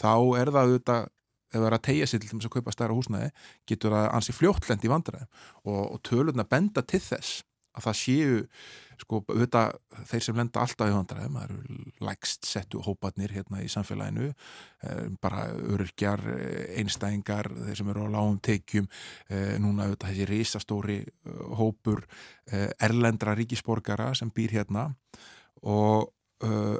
þá 0.00 0.12
er 0.40 0.52
það 0.54 0.70
auðvitað 0.70 1.10
ef 1.46 1.60
það 1.60 1.66
er 1.68 1.76
að 1.76 1.84
tegja 1.86 2.06
sér 2.10 2.22
til 2.22 2.30
þess 2.30 2.48
að 2.48 2.54
kaupa 2.56 2.72
stærra 2.74 2.96
húsnæði 2.96 3.28
getur 3.70 3.94
það 3.94 4.06
ansi 4.16 4.34
fljóttlendi 4.34 4.90
vandræði 4.90 5.28
og, 5.68 5.82
og 5.84 6.00
tölurna 6.04 6.46
benda 6.48 6.82
til 6.82 7.00
þess 7.04 7.44
að 7.76 7.88
það 7.88 7.98
séu 8.00 8.42
sko, 9.00 9.20
auðvitað, 9.28 9.76
þeir 10.08 10.24
sem 10.24 10.38
lenda 10.38 10.62
alltaf 10.62 10.88
í 10.88 10.94
vandræðum, 10.94 11.36
það 11.36 11.50
eru 11.50 12.06
lægst 12.08 12.48
settu 12.48 12.80
hópatnir 12.84 13.34
hérna 13.36 13.60
í 13.64 13.68
samfélaginu 13.72 14.30
eh, 14.30 15.02
bara 15.22 15.46
örgjar 15.76 16.22
eh, 16.32 16.80
einstæðingar, 16.80 17.50
þeir 17.68 17.80
sem 17.80 17.92
eru 17.92 18.08
á 18.08 18.14
lágum 18.16 18.40
tekjum, 18.40 18.88
eh, 19.28 19.56
núna 19.62 19.86
auðvitað 19.86 20.12
þessi 20.12 20.28
risastóri 20.32 20.98
hópur 21.60 22.06
erlendra 22.80 23.34
ríkisborgara 23.34 24.12
sem 24.14 24.30
býr 24.30 24.60
hérna 24.60 24.88
og 25.66 26.12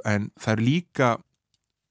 en 0.07 0.29
það 0.39 0.53
eru 0.53 0.63
líka 0.63 1.09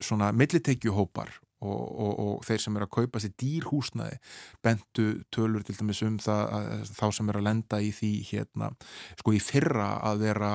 svona 0.01 0.31
millitekjuhópar 0.33 1.35
Og, 1.65 1.73
og, 1.73 2.11
og 2.21 2.45
þeir 2.45 2.61
sem 2.61 2.75
er 2.77 2.85
að 2.85 2.91
kaupa 2.99 3.21
sér 3.23 3.33
dýrhúsnaði 3.41 4.19
bentu 4.65 5.07
tölur 5.33 5.65
til 5.65 5.79
dæmis 5.79 6.03
um 6.05 6.19
það 6.21 6.43
að, 6.53 6.91
þá 6.99 7.07
sem 7.17 7.31
er 7.33 7.39
að 7.41 7.47
lenda 7.47 7.79
í 7.81 7.93
því 7.97 8.11
hérna, 8.29 8.69
sko 9.17 9.33
í 9.33 9.41
fyrra 9.41 9.87
að 10.05 10.25
vera 10.27 10.51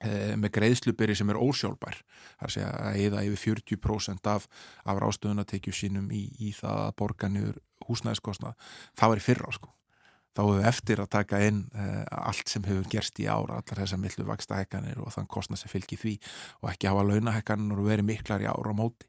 e, 0.00 0.12
með 0.40 0.54
greiðsluberi 0.56 1.16
sem 1.18 1.28
er 1.28 1.40
ósjálfbær 1.44 2.00
það 2.40 2.56
er 2.64 2.80
að 2.88 3.00
eða 3.04 3.24
yfir 3.28 3.58
40% 3.60 4.32
af, 4.32 4.48
af 4.88 5.02
rástöðunatekju 5.04 5.76
sínum 5.76 6.08
í, 6.08 6.24
í 6.40 6.54
það 6.56 6.86
að 6.86 6.94
borga 7.02 7.32
niður 7.34 7.60
húsnæðiskostnað, 7.84 8.56
það 8.96 9.12
var 9.12 9.20
í 9.20 9.26
fyrra 9.28 9.52
sko 9.60 9.74
þá 10.38 10.44
hefur 10.44 10.58
við 10.60 10.68
eftir 10.70 11.00
að 11.02 11.10
taka 11.10 11.38
inn 11.42 11.64
uh, 11.74 12.02
allt 12.30 12.50
sem 12.50 12.62
hefur 12.62 12.86
gerst 12.92 13.18
í 13.18 13.26
ára, 13.26 13.58
allar 13.58 13.80
þessar 13.82 13.98
millu 13.98 14.26
vaksta 14.28 14.60
hekkanir 14.60 15.00
og 15.02 15.10
þann 15.10 15.26
kostna 15.30 15.58
sem 15.58 15.70
fylgir 15.72 15.98
því 15.98 16.12
og 16.62 16.68
ekki 16.70 16.90
hafa 16.90 17.06
launahekkanir 17.08 17.80
og 17.82 17.88
verið 17.88 18.06
miklar 18.06 18.44
í 18.44 18.46
ára 18.46 18.70
á 18.70 18.78
móti. 18.78 19.08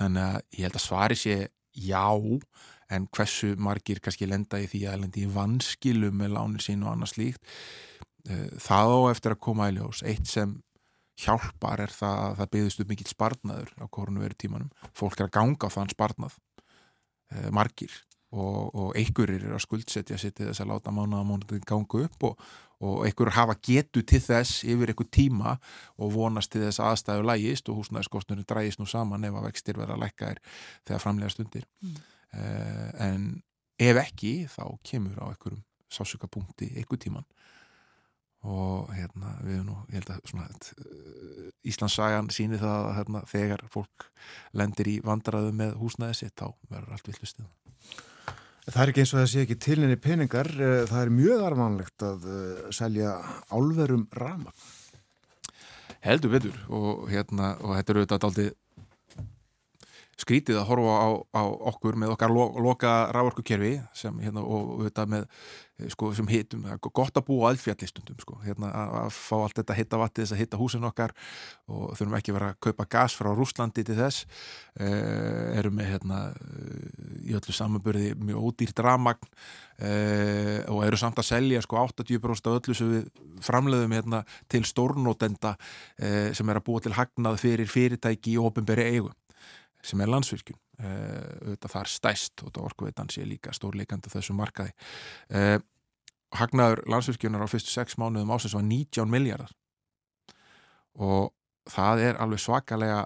Þannig 0.00 0.24
að 0.24 0.38
ég 0.56 0.64
held 0.64 0.78
að 0.78 0.84
svari 0.86 1.18
sé 1.20 1.36
já, 1.76 2.06
en 2.92 3.08
hversu 3.12 3.52
margir 3.60 4.00
kannski 4.04 4.28
lenda 4.28 4.60
í 4.60 4.68
því 4.70 4.80
að 4.88 5.02
lendi 5.04 5.26
í 5.26 5.32
vanskilu 5.32 6.12
með 6.16 6.36
lánir 6.38 6.64
sín 6.64 6.86
og 6.86 6.94
annað 6.94 7.12
slíkt, 7.12 7.42
uh, 8.30 8.46
það 8.56 8.94
á 8.96 9.00
eftir 9.10 9.36
að 9.36 9.42
koma 9.44 9.68
í 9.68 9.74
ljós. 9.76 10.00
Eitt 10.08 10.30
sem 10.30 10.54
hjálpar 11.20 11.82
er 11.84 11.92
það 11.92 12.22
að 12.22 12.38
það 12.38 12.50
byggðist 12.56 12.80
upp 12.80 12.94
mikill 12.94 13.10
sparnaður 13.12 13.76
á 13.76 13.84
korunveru 13.92 14.40
tímanum. 14.40 14.72
Fólk 14.96 15.20
er 15.20 15.28
að 15.28 15.36
ganga 15.36 15.68
á 15.68 15.74
þann 15.76 15.92
sparnað, 15.92 16.40
uh, 16.64 17.52
margir 17.52 18.00
og, 18.32 18.74
og 18.74 18.92
einhverjir 18.96 19.46
er 19.46 19.56
að 19.56 19.64
skuldsetja 19.66 20.18
sér 20.20 20.32
til 20.36 20.48
þess 20.48 20.64
að 20.64 20.72
láta 20.72 20.92
mánuðamónuðin 20.94 21.66
ganga 21.68 22.04
upp 22.06 22.26
og, 22.28 22.46
og 22.82 23.04
einhverjir 23.06 23.36
hafa 23.36 23.56
getu 23.68 24.02
til 24.08 24.22
þess 24.24 24.64
yfir 24.64 24.92
einhver 24.92 25.10
tíma 25.12 25.56
og 25.98 26.14
vonast 26.16 26.52
til 26.54 26.64
þess 26.64 26.80
aðstæðu 26.82 27.26
lægist 27.28 27.68
og 27.68 27.82
húsnæðiskostnurinn 27.82 28.48
drægist 28.48 28.80
nú 28.80 28.88
saman 28.88 29.28
ef 29.28 29.36
að 29.36 29.48
vextir 29.50 29.80
verða 29.80 29.98
að 29.98 30.04
lækka 30.06 30.32
er 30.32 30.42
þegar 30.88 31.04
framlega 31.04 31.34
stundir. 31.34 31.68
Mm. 31.84 32.00
uh, 32.32 32.90
en 33.08 33.28
ef 33.82 34.02
ekki 34.06 34.34
þá 34.48 34.64
kemur 34.86 35.20
á 35.20 35.28
einhverjum 35.28 35.64
sásukapunkti 35.92 36.72
einhver 36.76 37.00
tíman 37.02 37.28
og 38.42 38.88
hérna 38.96 39.36
við 39.46 39.60
nú 39.68 39.76
ég 39.92 40.00
held 40.00 40.14
að 40.16 40.30
svona 40.30 40.48
uh, 40.48 41.50
Íslandssagan 41.68 42.30
síni 42.34 42.58
það 42.58 42.78
að 42.88 42.96
hérna, 42.96 43.20
þegar 43.30 43.66
fólk 43.70 44.08
lendir 44.58 44.88
í 44.90 44.96
vandræðu 45.04 45.52
með 45.54 45.76
húsnæði 45.78 46.16
sitt 46.18 46.34
þá 46.40 46.48
verður 46.72 46.96
allt 46.96 47.12
villustuð 47.12 47.50
Það 47.82 48.11
er 48.70 48.92
ekki 48.92 49.02
eins 49.02 49.12
og 49.14 49.20
það 49.20 49.30
sé 49.32 49.42
ekki 49.42 49.58
tilinni 49.58 49.98
peningar, 49.98 50.48
eh, 50.54 50.84
það 50.86 51.00
er 51.00 51.14
mjög 51.16 51.40
arvanlegt 51.48 52.04
að 52.06 52.28
uh, 52.30 52.60
selja 52.70 53.16
álverum 53.50 54.06
rama. 54.14 54.54
Heldur 56.02 56.30
betur 56.34 56.60
og, 56.70 57.08
hérna, 57.10 57.56
og 57.62 57.74
þetta 57.78 57.94
eru 57.94 58.04
þetta 58.06 58.28
aldrei 58.28 58.46
skrítið 60.20 60.60
að 60.60 60.68
horfa 60.68 60.96
á, 60.98 61.08
á 61.40 61.42
okkur 61.72 61.98
með 61.98 62.14
okkar 62.14 62.32
lo, 62.34 62.48
loka 62.62 62.92
rávorkukerfi 63.14 63.74
sem 63.96 64.18
hérna 64.22 64.44
og 64.44 64.84
þetta 64.86 65.06
með 65.08 65.28
Eh, 65.82 65.88
sko, 65.92 66.10
sem 66.16 66.28
hitum, 66.28 66.64
gott 66.92 67.16
að 67.16 67.26
búa 67.28 67.50
aðfjallistundum 67.52 68.18
sko, 68.20 68.36
hérna 68.44 68.70
að 68.72 69.14
fá 69.16 69.36
allt 69.38 69.60
þetta 69.60 69.76
hitta 69.78 70.00
vatið 70.00 70.24
þess 70.24 70.34
að 70.34 70.42
hitta 70.42 70.60
húsin 70.60 70.86
okkar 70.86 71.14
og 71.72 71.94
þurfum 71.96 72.16
ekki 72.18 72.34
verið 72.36 72.52
að 72.52 72.58
kaupa 72.66 72.86
gas 72.92 73.16
frá 73.16 73.30
Rúslandi 73.32 73.84
til 73.86 73.96
þess. 73.98 74.26
Eh, 74.76 75.58
erum 75.58 75.76
með 75.78 75.94
hérna 75.94 76.20
í 77.22 77.34
öllu 77.36 77.56
samanbörði 77.56 78.12
mjög 78.20 78.48
ódýrt 78.48 78.84
ramagn 78.84 79.32
eh, 79.78 80.60
og 80.68 80.84
eru 80.86 81.00
samt 81.00 81.20
að 81.20 81.30
selja 81.30 81.64
sko 81.64 81.80
80% 81.86 82.50
af 82.50 82.60
öllu 82.60 82.76
sem 82.76 82.92
við 82.92 83.08
framleiðum 83.44 83.96
hérna 83.96 84.22
til 84.52 84.64
stórnótenda 84.68 85.56
eh, 85.98 86.30
sem 86.36 86.48
er 86.48 86.60
að 86.60 86.68
búa 86.68 86.84
til 86.84 86.94
hagnað 86.96 87.40
fyrir 87.42 87.70
fyrirtæki 87.70 88.36
í 88.36 88.40
ofinberi 88.40 88.88
eigum 88.92 89.16
sem 89.82 90.00
er 90.00 90.10
landsvirkjum 90.12 90.58
uh, 90.58 90.86
auðvitað 91.48 91.74
það 91.74 91.82
er 91.82 91.92
stæst 91.92 92.44
og 92.46 92.62
orkuveitan 92.62 93.10
sé 93.12 93.26
líka 93.26 93.54
stórleikandi 93.56 94.12
þessu 94.12 94.36
markaði. 94.38 94.74
Uh, 95.32 95.58
hagnaður 96.38 96.84
landsvirkjunar 96.88 97.44
á 97.44 97.52
fyrstu 97.52 97.72
sex 97.74 97.98
mánuðum 98.00 98.32
ásins 98.32 98.56
var 98.56 98.64
19 98.64 99.10
miljardar 99.12 99.52
og 100.96 101.32
það 101.70 102.06
er 102.08 102.20
alveg 102.20 102.40
svakalega 102.42 103.02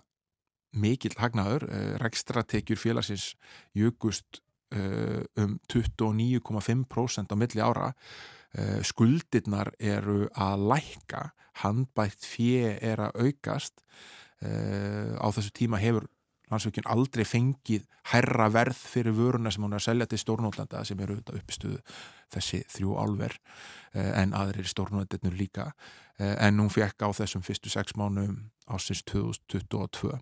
mikill 0.76 1.16
hagnaður, 1.18 1.68
eh, 1.70 1.94
rekstratekjur 2.02 2.78
félagsins 2.78 3.34
jugust 3.74 4.42
eh, 4.72 5.22
um 5.36 5.58
29,5% 5.68 7.32
á 7.32 7.36
milli 7.36 7.62
ára. 7.62 7.94
Eh, 8.52 8.82
skuldirnar 8.82 9.72
eru 9.78 10.28
að 10.34 10.66
lækka. 10.72 11.30
Handbætt 11.62 12.24
fjö 12.24 12.76
er 12.82 13.00
að 13.00 13.16
aukast. 13.24 13.80
Á 14.36 15.32
þessu 15.32 15.48
tíma 15.56 15.78
hefur 15.80 16.04
landsveikin 16.50 16.86
aldrei 16.90 17.24
fengið 17.26 17.86
herra 18.12 18.48
verð 18.54 18.78
fyrir 18.78 19.16
vöruna 19.16 19.50
sem 19.50 19.64
hún 19.64 19.74
er 19.74 19.82
að 19.82 19.88
selja 19.88 20.06
til 20.10 20.20
stórnótlanda 20.22 20.84
sem 20.86 21.00
eru 21.02 21.18
uppistuðu 21.20 21.80
þessi 22.32 22.62
þrjú 22.70 22.98
álver 23.02 23.34
eh, 23.94 24.12
en 24.22 24.34
aðrir 24.36 24.68
stórnótlandinu 24.70 25.34
líka. 25.36 25.72
Eh, 26.18 26.36
en 26.46 26.62
hún 26.62 26.70
fekk 26.72 27.02
á 27.02 27.10
þessum 27.16 27.42
fyrstu 27.46 27.72
sex 27.72 27.96
mánum 27.98 28.46
ásins 28.66 29.02
2022 29.06 30.14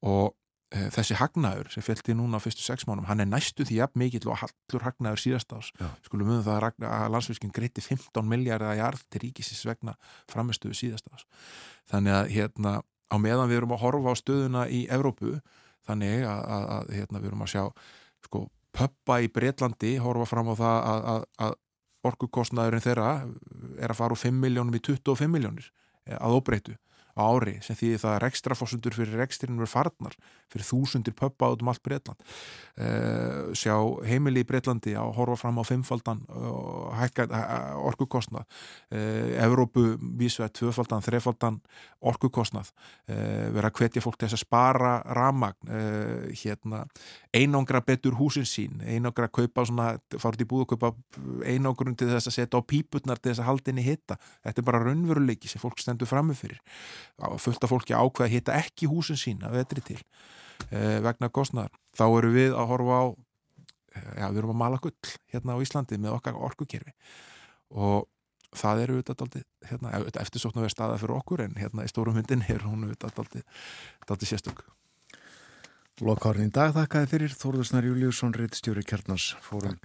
og 0.00 0.36
e, 0.72 0.86
þessi 0.94 1.16
hagnaður 1.20 1.68
sem 1.74 1.84
fylgti 1.84 2.14
núna 2.16 2.40
á 2.40 2.44
fyrstu 2.44 2.64
sex 2.64 2.86
mánum, 2.88 3.04
hann 3.08 3.20
er 3.20 3.28
næstu 3.28 3.66
því 3.68 3.80
jafn 3.82 4.00
mikill 4.00 4.30
og 4.32 4.40
hallur 4.40 4.86
hagnaður 4.86 5.20
síðast 5.20 5.52
ás 5.52 5.68
skulum 6.06 6.30
við 6.32 6.46
það 6.46 6.68
að, 6.70 7.08
landsfiskin 7.12 7.52
greiti 7.52 7.84
15 7.84 8.30
miljardar 8.30 8.72
að 8.72 8.80
jarð 8.80 9.04
til 9.12 9.22
ríkisins 9.26 9.66
vegna 9.68 9.96
framistuðu 10.32 10.78
síðast 10.78 11.10
ás 11.12 11.26
þannig 11.92 12.16
að 12.16 12.32
hérna 12.36 12.74
á 13.10 13.16
meðan 13.18 13.50
við 13.50 13.60
erum 13.60 13.74
að 13.74 13.82
horfa 13.84 14.14
á 14.14 14.20
stöðuna 14.20 14.66
í 14.70 14.84
Evrópu 14.92 15.38
þannig 15.88 16.24
að, 16.28 16.40
að, 16.56 16.66
að 16.76 16.94
hérna, 16.98 17.22
við 17.22 17.30
erum 17.32 17.44
að 17.44 17.52
sjá 17.54 17.64
sko 18.26 18.44
pöppa 18.76 19.18
í 19.24 19.30
Breitlandi 19.32 19.96
horfa 20.02 20.28
fram 20.30 20.52
á 20.52 20.54
það 20.60 20.78
að 21.46 21.56
orkukostnaðurinn 22.06 22.84
þeirra 22.84 23.08
er 23.80 23.92
að 23.92 23.98
fara 23.98 24.16
úr 24.16 24.22
5 24.22 24.38
miljónum 24.40 24.76
í 24.76 24.82
25 24.86 25.32
miljónir 25.32 25.66
að 26.16 26.36
óbreytu 26.38 26.76
á 27.20 27.24
ári 27.28 27.58
sem 27.64 27.76
því 27.76 27.92
það 28.00 28.16
er 28.16 28.28
ekstra 28.30 28.56
fórsundur 28.56 28.96
fyrir 28.96 29.20
rekstirinn 29.20 29.60
verið 29.60 29.74
farnar 29.74 30.16
fyrir 30.50 30.66
þúsundir 30.66 31.14
pöppa 31.16 31.52
át 31.52 31.62
um 31.62 31.70
allt 31.70 31.82
Breitland 31.84 32.24
uh, 32.80 33.52
sjá 33.56 33.74
heimili 34.06 34.42
í 34.44 34.48
Breitlandi 34.48 34.94
að 34.98 35.12
horfa 35.18 35.38
fram 35.44 35.60
á 35.60 35.64
fimmfaldan 35.66 36.22
uh, 36.28 37.84
orkukostnað. 37.90 38.46
Uh, 38.90 39.36
Evrópu 39.44 39.84
vísveð 40.18 40.52
tvöfaldan, 40.58 41.04
þrefaldan 41.04 41.60
orkukostnað. 42.00 42.70
Vera 43.10 43.68
að 43.68 43.76
hvetja 43.76 44.00
fólk 44.00 44.16
til 44.16 44.28
þess 44.28 44.38
að 44.38 44.42
spara 44.46 44.92
ramagn 45.16 45.70
hérna, 46.40 46.84
einangra 47.36 47.82
betur 47.84 48.16
húsin 48.16 48.46
sín 48.48 48.80
einangra 48.86 49.28
að 49.28 49.34
kaupa 49.40 49.64
svona, 49.68 49.88
farið 50.16 50.44
í 50.44 50.48
búið 50.48 50.64
að 50.64 50.70
kaupa 50.72 50.90
einangrun 51.44 51.98
til 51.98 52.08
þess 52.08 52.30
að 52.30 52.36
setja 52.38 52.62
á 52.62 52.68
píputnar 52.72 53.20
til 53.20 53.32
þess 53.32 53.42
að 53.44 53.50
halda 53.50 53.72
inn 53.72 53.82
í 53.82 53.84
hitta 53.84 54.16
þetta 54.46 54.62
er 54.62 54.68
bara 54.70 54.82
raunveruleiki 54.86 55.50
sem 55.50 55.60
fólk 55.60 55.82
stendur 55.82 56.08
framifyrir 56.08 56.60
fullt 57.40 57.64
af 57.64 57.72
fólki 57.72 57.96
ákveða 57.96 58.28
að 58.28 58.34
hitta 58.34 58.56
ekki 58.58 58.88
húsin 58.90 59.18
sín 59.20 59.42
að 59.46 59.58
vetri 59.60 59.84
til 59.92 59.98
eh, 60.70 61.00
vegna 61.04 61.30
kostnar. 61.32 61.72
Þá 61.96 62.06
eru 62.08 62.32
við 62.34 62.56
að 62.56 62.70
horfa 62.72 63.00
á 63.00 63.04
eh, 63.10 64.08
já, 64.22 64.26
við 64.30 64.40
erum 64.42 64.54
að 64.54 64.62
mala 64.62 64.80
gull 64.82 65.12
hérna 65.32 65.58
á 65.58 65.62
Íslandi 65.62 66.00
með 66.00 66.16
okkar 66.18 66.40
orkukerfi. 66.40 66.96
Og 67.70 68.08
það 68.56 68.84
eru 68.84 68.98
auðvitað 68.98 69.24
aldrei, 69.26 69.46
hérna, 69.68 69.94
eftirsókn 70.24 70.58
að 70.58 70.66
vera 70.66 70.74
staða 70.74 70.98
fyrir 70.98 71.16
okkur 71.20 71.44
en 71.46 71.56
hérna 71.60 71.86
í 71.86 71.92
stórum 71.92 72.18
hundin 72.18 72.42
er 72.50 72.64
hún 72.66 72.88
auðvitað 72.88 73.22
aldrei, 73.22 74.26
sérstök. 74.26 74.64
Lokárn 76.00 76.48
í 76.48 76.50
dag 76.50 76.72
þakkaði 76.72 77.10
fyrir. 77.10 77.32
Þórðursnar 77.36 77.84
Júliusson, 77.84 78.32
reittstjóri 78.32 78.82
Kjarnars 78.88 79.34
fórum 79.44 79.76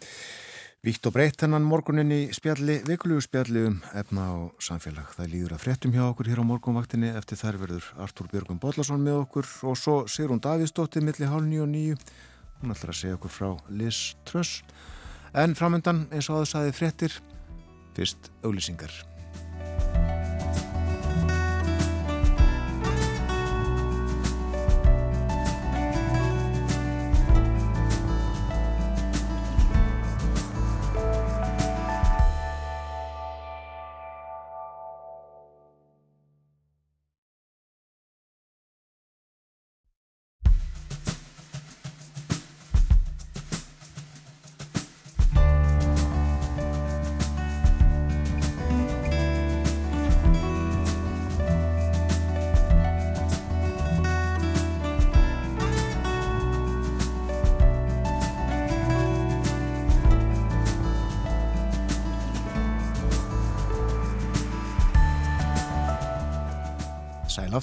Víkt 0.85 1.07
og 1.09 1.15
breytt 1.15 1.41
hennan 1.41 1.63
morgunin 1.65 2.11
í 2.13 2.17
spjalli, 2.29 2.75
vikulugu 2.85 3.23
spjalli 3.25 3.63
um 3.71 3.79
efna 3.97 4.25
á 4.29 4.35
samfélag. 4.61 5.15
Það 5.15 5.31
líður 5.31 5.55
að 5.55 5.63
fréttum 5.63 5.95
hjá 5.95 6.03
okkur 6.03 6.29
hér 6.29 6.41
á 6.45 6.45
morgunvaktinni 6.45 7.09
eftir 7.17 7.39
þær 7.41 7.57
verður 7.63 7.87
Artúr 8.05 8.29
Björgum 8.29 8.59
Bodlason 8.61 9.01
með 9.01 9.23
okkur 9.23 9.49
og 9.65 9.79
svo 9.81 9.95
Sigrun 10.05 10.43
Davíðsdóttir 10.45 11.01
millir 11.01 11.33
hálf 11.33 11.49
nýju 11.49 11.65
og 11.65 11.73
nýju. 11.73 11.97
Hún 12.61 12.75
ætlar 12.75 12.93
að 12.93 12.99
segja 13.01 13.17
okkur 13.17 13.33
frá 13.33 13.49
Liz 13.81 14.03
Truss. 14.29 14.61
En 15.33 15.57
framöndan 15.57 16.05
eins 16.13 16.29
og 16.29 16.37
aðeins 16.37 16.55
aðeins 16.61 16.79
fréttir, 16.83 17.19
fyrst 17.97 18.29
auglýsingar. 18.45 18.93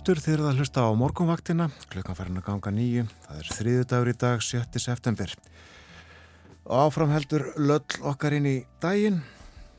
Aftur 0.02 0.18
þeir 0.18 0.40
eru 0.40 0.46
að 0.50 0.56
hlusta 0.58 0.82
á 0.82 0.90
morgunvaktina. 0.98 1.68
Klukkan 1.92 2.16
farin 2.18 2.40
að 2.40 2.46
ganga 2.48 2.70
nýju 2.74 3.02
það 3.22 3.36
er 3.38 3.50
þriðu 3.54 3.82
dagur 3.86 4.08
í 4.10 4.14
dag, 4.18 4.40
7. 4.42 4.80
september. 4.82 5.34
Og 6.66 6.80
áfram 6.88 7.12
heldur 7.14 7.44
löll 7.54 8.00
okkar 8.10 8.34
inn 8.34 8.48
í 8.50 8.56
daginn. 8.82 9.20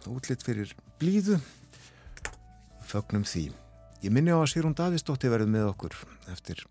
Útlitt 0.07 0.45
fyrir 0.47 0.71
blíðu. 1.01 1.41
Fögnum 2.87 3.27
því. 3.27 3.49
Ég 4.05 4.15
minni 4.15 4.31
á 4.31 4.39
að 4.39 4.47
Sýrún 4.53 4.77
Davíðsdóttir 4.79 5.33
verði 5.33 5.49
með 5.57 5.73
okkur 5.73 5.99
eftir 6.31 6.63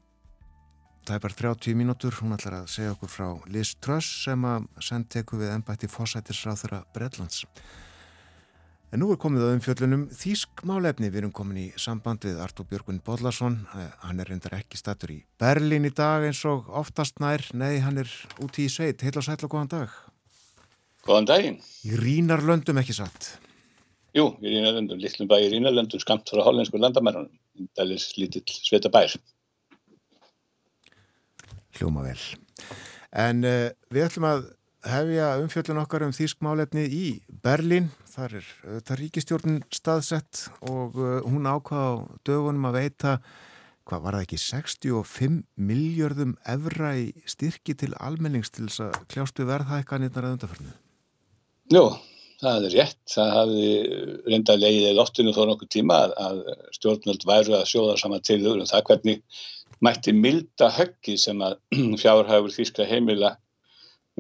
tæpar 1.05 1.37
30 1.37 1.77
mínútur, 1.77 2.17
hún 2.23 2.33
ætlar 2.33 2.63
að 2.63 2.73
segja 2.73 2.97
okkur 2.97 3.13
frá 3.13 3.29
Liz 3.53 3.75
Truss 3.85 4.25
sem 4.25 4.49
að 4.49 4.71
sendteku 4.81 5.37
við 5.37 5.53
ennbætti 5.59 5.93
fósættisráþura 5.93 6.87
Breitlands 6.97 7.45
En 8.93 9.01
nú 9.01 9.07
er 9.09 9.17
komið 9.17 9.47
á 9.49 9.55
umfjöllunum 9.57 10.03
Þísk 10.13 10.67
málefni. 10.69 11.09
Við 11.09 11.23
erum 11.23 11.31
komin 11.33 11.61
í 11.63 11.69
samband 11.81 12.27
við 12.27 12.43
Artur 12.45 12.67
Björgun 12.69 12.99
Bodlason. 13.01 13.55
Hann 14.03 14.21
er 14.21 14.29
reyndar 14.29 14.59
ekki 14.59 14.77
statur 14.77 15.15
í 15.15 15.23
Berlin 15.41 15.89
í 15.89 15.93
dag 15.97 16.27
eins 16.29 16.43
og 16.45 16.69
oftast 16.69 17.23
nær. 17.25 17.41
Nei, 17.57 17.79
hann 17.81 18.03
er 18.03 18.11
úti 18.45 18.67
í 18.67 18.73
sveit. 18.73 19.01
Heil 19.01 19.17
og 19.17 19.25
sætla, 19.25 19.49
góðan 19.49 19.73
dag. 19.73 19.97
Góðan 21.09 21.31
daginn. 21.31 21.59
Í 21.89 21.97
Rínarlöndum 22.03 22.83
ekki 22.83 22.99
satt? 23.01 23.31
Jú, 24.13 24.29
í 24.45 24.53
Rínarlöndum. 24.53 25.01
Littlum 25.01 25.33
bæ 25.33 25.39
í 25.41 25.49
Rínarlöndum, 25.55 26.05
skamt 26.05 26.29
frá 26.29 26.45
hollensku 26.45 26.77
landamærunum. 26.77 27.33
Það 27.73 27.97
er 27.97 28.09
lítill 28.21 28.45
sveita 28.61 28.93
bær. 28.93 29.17
Hljóma 31.81 32.05
vel. 32.11 32.21
En 33.25 33.41
uh, 33.41 33.71
við 33.89 34.11
ætlum 34.11 34.29
að 34.29 34.51
hefja 34.87 35.29
umfjöllun 35.43 35.81
okkar 35.83 36.05
um 36.07 36.13
Þísk 36.15 36.43
málefni 36.45 36.85
í 36.91 37.07
Berlin 37.45 37.91
þar 38.13 38.39
er 38.41 38.51
þetta 38.63 38.99
ríkistjórn 38.99 39.63
staðsett 39.73 40.47
og 40.69 40.99
uh, 40.99 41.19
hún 41.27 41.49
ákvaða 41.49 41.89
á 41.93 41.95
dögunum 42.27 42.69
að 42.71 42.79
veita 42.81 43.17
hvað 43.89 44.05
var 44.05 44.17
það 44.17 44.27
ekki 44.27 44.41
65 44.43 45.41
miljörðum 45.71 46.37
evra 46.49 46.95
í 46.99 47.11
styrki 47.27 47.75
til 47.79 47.93
almennings 47.99 48.53
til 48.55 48.69
þess 48.69 48.87
að 48.89 48.99
kljástu 49.13 49.47
verðhækkanirnar 49.49 50.29
að 50.29 50.37
undarförnu 50.37 50.75
Jú, 51.73 51.85
það 52.43 52.67
er 52.69 52.75
rétt. 52.77 53.01
Það 53.09 53.33
hafi 53.37 53.67
reynda 54.29 54.59
leiðið 54.59 54.91
í 54.91 54.97
lottinu 54.99 55.35
þó 55.37 55.43
nokkuð 55.49 55.71
tíma 55.77 55.99
að 56.21 56.43
stjórnvöld 56.77 57.27
væru 57.29 57.57
að 57.59 57.69
sjóða 57.71 57.99
saman 58.01 58.25
til 58.27 58.43
um 58.51 58.65
það 58.69 58.87
hvernig 58.91 59.23
mætti 59.83 60.15
milda 60.15 60.69
höggi 60.75 61.17
sem 61.19 61.41
að 61.43 61.57
fjárhæfur 62.03 62.55
þýskra 62.55 62.89
heimila 62.91 63.37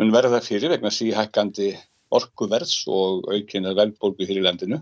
mun 0.01 0.13
verða 0.15 0.41
fyrir 0.45 0.73
vegna 0.73 0.93
síhækkandi 0.93 1.73
orkuverðs 2.13 2.85
og 2.93 3.29
aukinar 3.33 3.77
velbólgu 3.79 4.29
hér 4.29 4.41
í 4.41 4.47
landinu. 4.47 4.81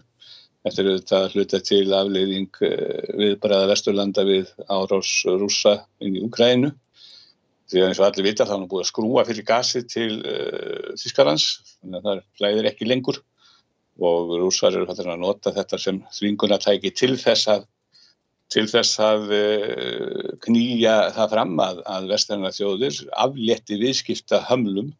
Þetta 0.61 0.83
er 0.83 0.91
auðvitað 0.91 1.35
hluta 1.35 1.61
til 1.65 1.87
afleiðing 1.97 2.61
eh, 2.67 3.11
við 3.17 3.35
bara 3.41 3.65
vesturlanda 3.71 4.27
við 4.29 4.51
árás 4.69 5.13
rúsa 5.25 5.79
inn 6.05 6.19
í 6.19 6.25
Ukrænu. 6.27 6.75
Því 7.71 7.81
að 7.81 7.89
eins 7.89 8.01
og 8.03 8.07
allir 8.09 8.27
vita 8.27 8.45
þá 8.45 8.53
er 8.53 8.57
hann 8.59 8.71
búið 8.71 8.85
að 8.85 8.91
skrúa 8.91 9.25
fyrir 9.29 9.47
gasi 9.47 9.85
til 9.87 10.09
uh, 10.27 10.89
Þískarlands, 10.99 11.45
þannig 11.79 12.01
að 12.01 12.09
það 12.09 12.23
hlæðir 12.41 12.69
ekki 12.73 12.89
lengur 12.89 13.21
og 14.01 14.33
rúsar 14.41 14.75
eru 14.75 14.91
að 14.91 15.21
nota 15.21 15.53
þetta 15.55 15.79
sem 15.79 16.01
þvingunatæki 16.17 16.91
til 16.99 17.13
þess 17.21 17.47
að, 17.55 17.69
til 18.51 18.65
þess 18.73 18.99
að 19.07 19.31
uh, 19.37 20.33
knýja 20.43 20.97
það 21.15 21.31
fram 21.37 21.55
að, 21.63 21.85
að 21.95 22.11
vesturlanda 22.11 22.51
þjóðir 22.59 22.99
aflétti 23.23 23.79
viðskipta 23.85 24.43
hömlum 24.51 24.91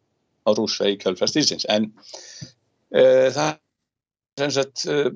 á 0.45 0.49
rúsa 0.57 0.89
í 0.89 0.97
kjálfærstísins 1.01 1.67
en 1.69 1.91
uh, 1.91 3.29
það 3.33 3.47
er 3.51 4.41
sem 4.41 4.53
sagt 4.57 4.85
uh, 4.89 5.11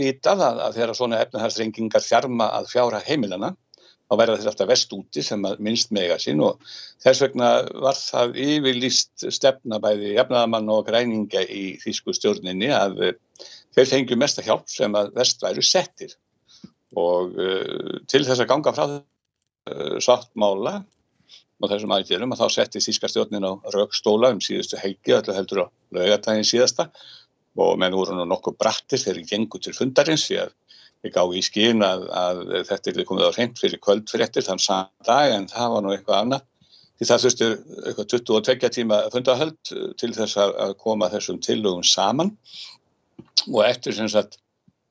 vitað 0.00 0.44
að, 0.44 0.62
að 0.66 0.78
þegar 0.78 0.94
svona 0.98 1.24
efnahagsrengingar 1.24 2.04
þjarma 2.04 2.50
að 2.58 2.70
fjára 2.72 3.02
heimilana 3.06 3.54
þá 4.10 4.16
verða 4.18 4.38
þeir 4.40 4.50
alltaf 4.52 4.70
vest 4.70 4.94
úti 4.96 5.22
sem 5.22 5.44
minnst 5.62 5.92
mega 5.94 6.16
sín 6.22 6.42
og 6.44 6.62
þess 7.02 7.24
vegna 7.24 7.50
var 7.84 7.98
það 7.98 8.38
yfirlýst 8.44 9.28
stefnabæði 9.36 10.16
jafnaðamann 10.16 10.72
og 10.74 10.88
græninga 10.88 11.44
í 11.46 11.76
þýsku 11.82 12.16
stjórninni 12.18 12.72
að 12.74 13.04
uh, 13.10 13.14
þeir 13.76 13.92
fengju 13.94 14.18
mesta 14.18 14.44
hjálp 14.44 14.66
sem 14.70 14.96
að 14.98 15.14
vest 15.16 15.44
væru 15.44 15.62
settir. 15.62 16.16
Og 16.98 17.36
til 18.10 18.24
þess 18.26 18.42
að 18.42 18.48
ganga 18.50 18.72
frá 18.74 18.96
sáttmála 20.02 20.72
og 21.60 21.68
þessum 21.68 21.92
aðgerðum 21.94 22.34
að 22.34 22.42
þá 22.42 22.54
setti 22.56 22.82
Þískastjórnin 22.84 23.44
á 23.44 23.52
raukstóla 23.74 24.32
um 24.34 24.40
síðustu 24.44 24.78
helgi 24.80 25.16
öllu 25.16 25.36
heldur 25.36 25.62
á 25.64 25.66
laugatægin 25.96 26.48
síðasta. 26.48 26.88
Og 27.60 27.76
menn 27.80 27.96
voru 27.96 28.16
nú 28.16 28.24
nokkuð 28.30 28.56
brattir 28.60 29.02
þegar 29.02 29.20
ég 29.20 29.30
gengur 29.30 29.60
til 29.60 29.74
fundarins 29.76 30.24
því 30.28 30.38
að 30.44 30.54
ég 31.04 31.14
gá 31.14 31.22
í 31.24 31.42
skín 31.44 31.84
að, 31.84 32.06
að 32.12 32.42
þetta 32.68 32.92
er 32.92 33.08
komið 33.08 33.28
á 33.28 33.36
reynd 33.36 33.60
fyrir 33.60 33.82
kvöldfyrirtir 33.84 34.46
þann 34.46 34.62
saman 34.62 35.08
dag 35.08 35.34
en 35.34 35.48
það 35.50 35.74
var 35.74 35.84
nú 35.84 35.94
eitthvað 35.94 36.22
annað. 36.24 36.46
Því 37.00 37.08
það 37.08 37.22
þurfti 37.24 37.46
eitthvað 37.88 38.10
22 38.12 38.70
tíma 38.76 38.98
fundahöld 39.12 39.72
til 40.00 40.12
þess 40.16 40.36
að 40.40 40.76
koma 40.80 41.08
þessum 41.12 41.40
tillögum 41.44 41.84
saman. 41.84 42.34
Og 43.48 43.64
eftir 43.64 43.96
sem 43.96 44.08
sagt 44.12 44.38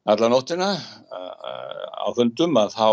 alla 0.10 0.30
nóttina 0.30 0.74
á 1.10 2.08
fundum 2.18 2.58
að 2.58 2.74
þá 2.78 2.88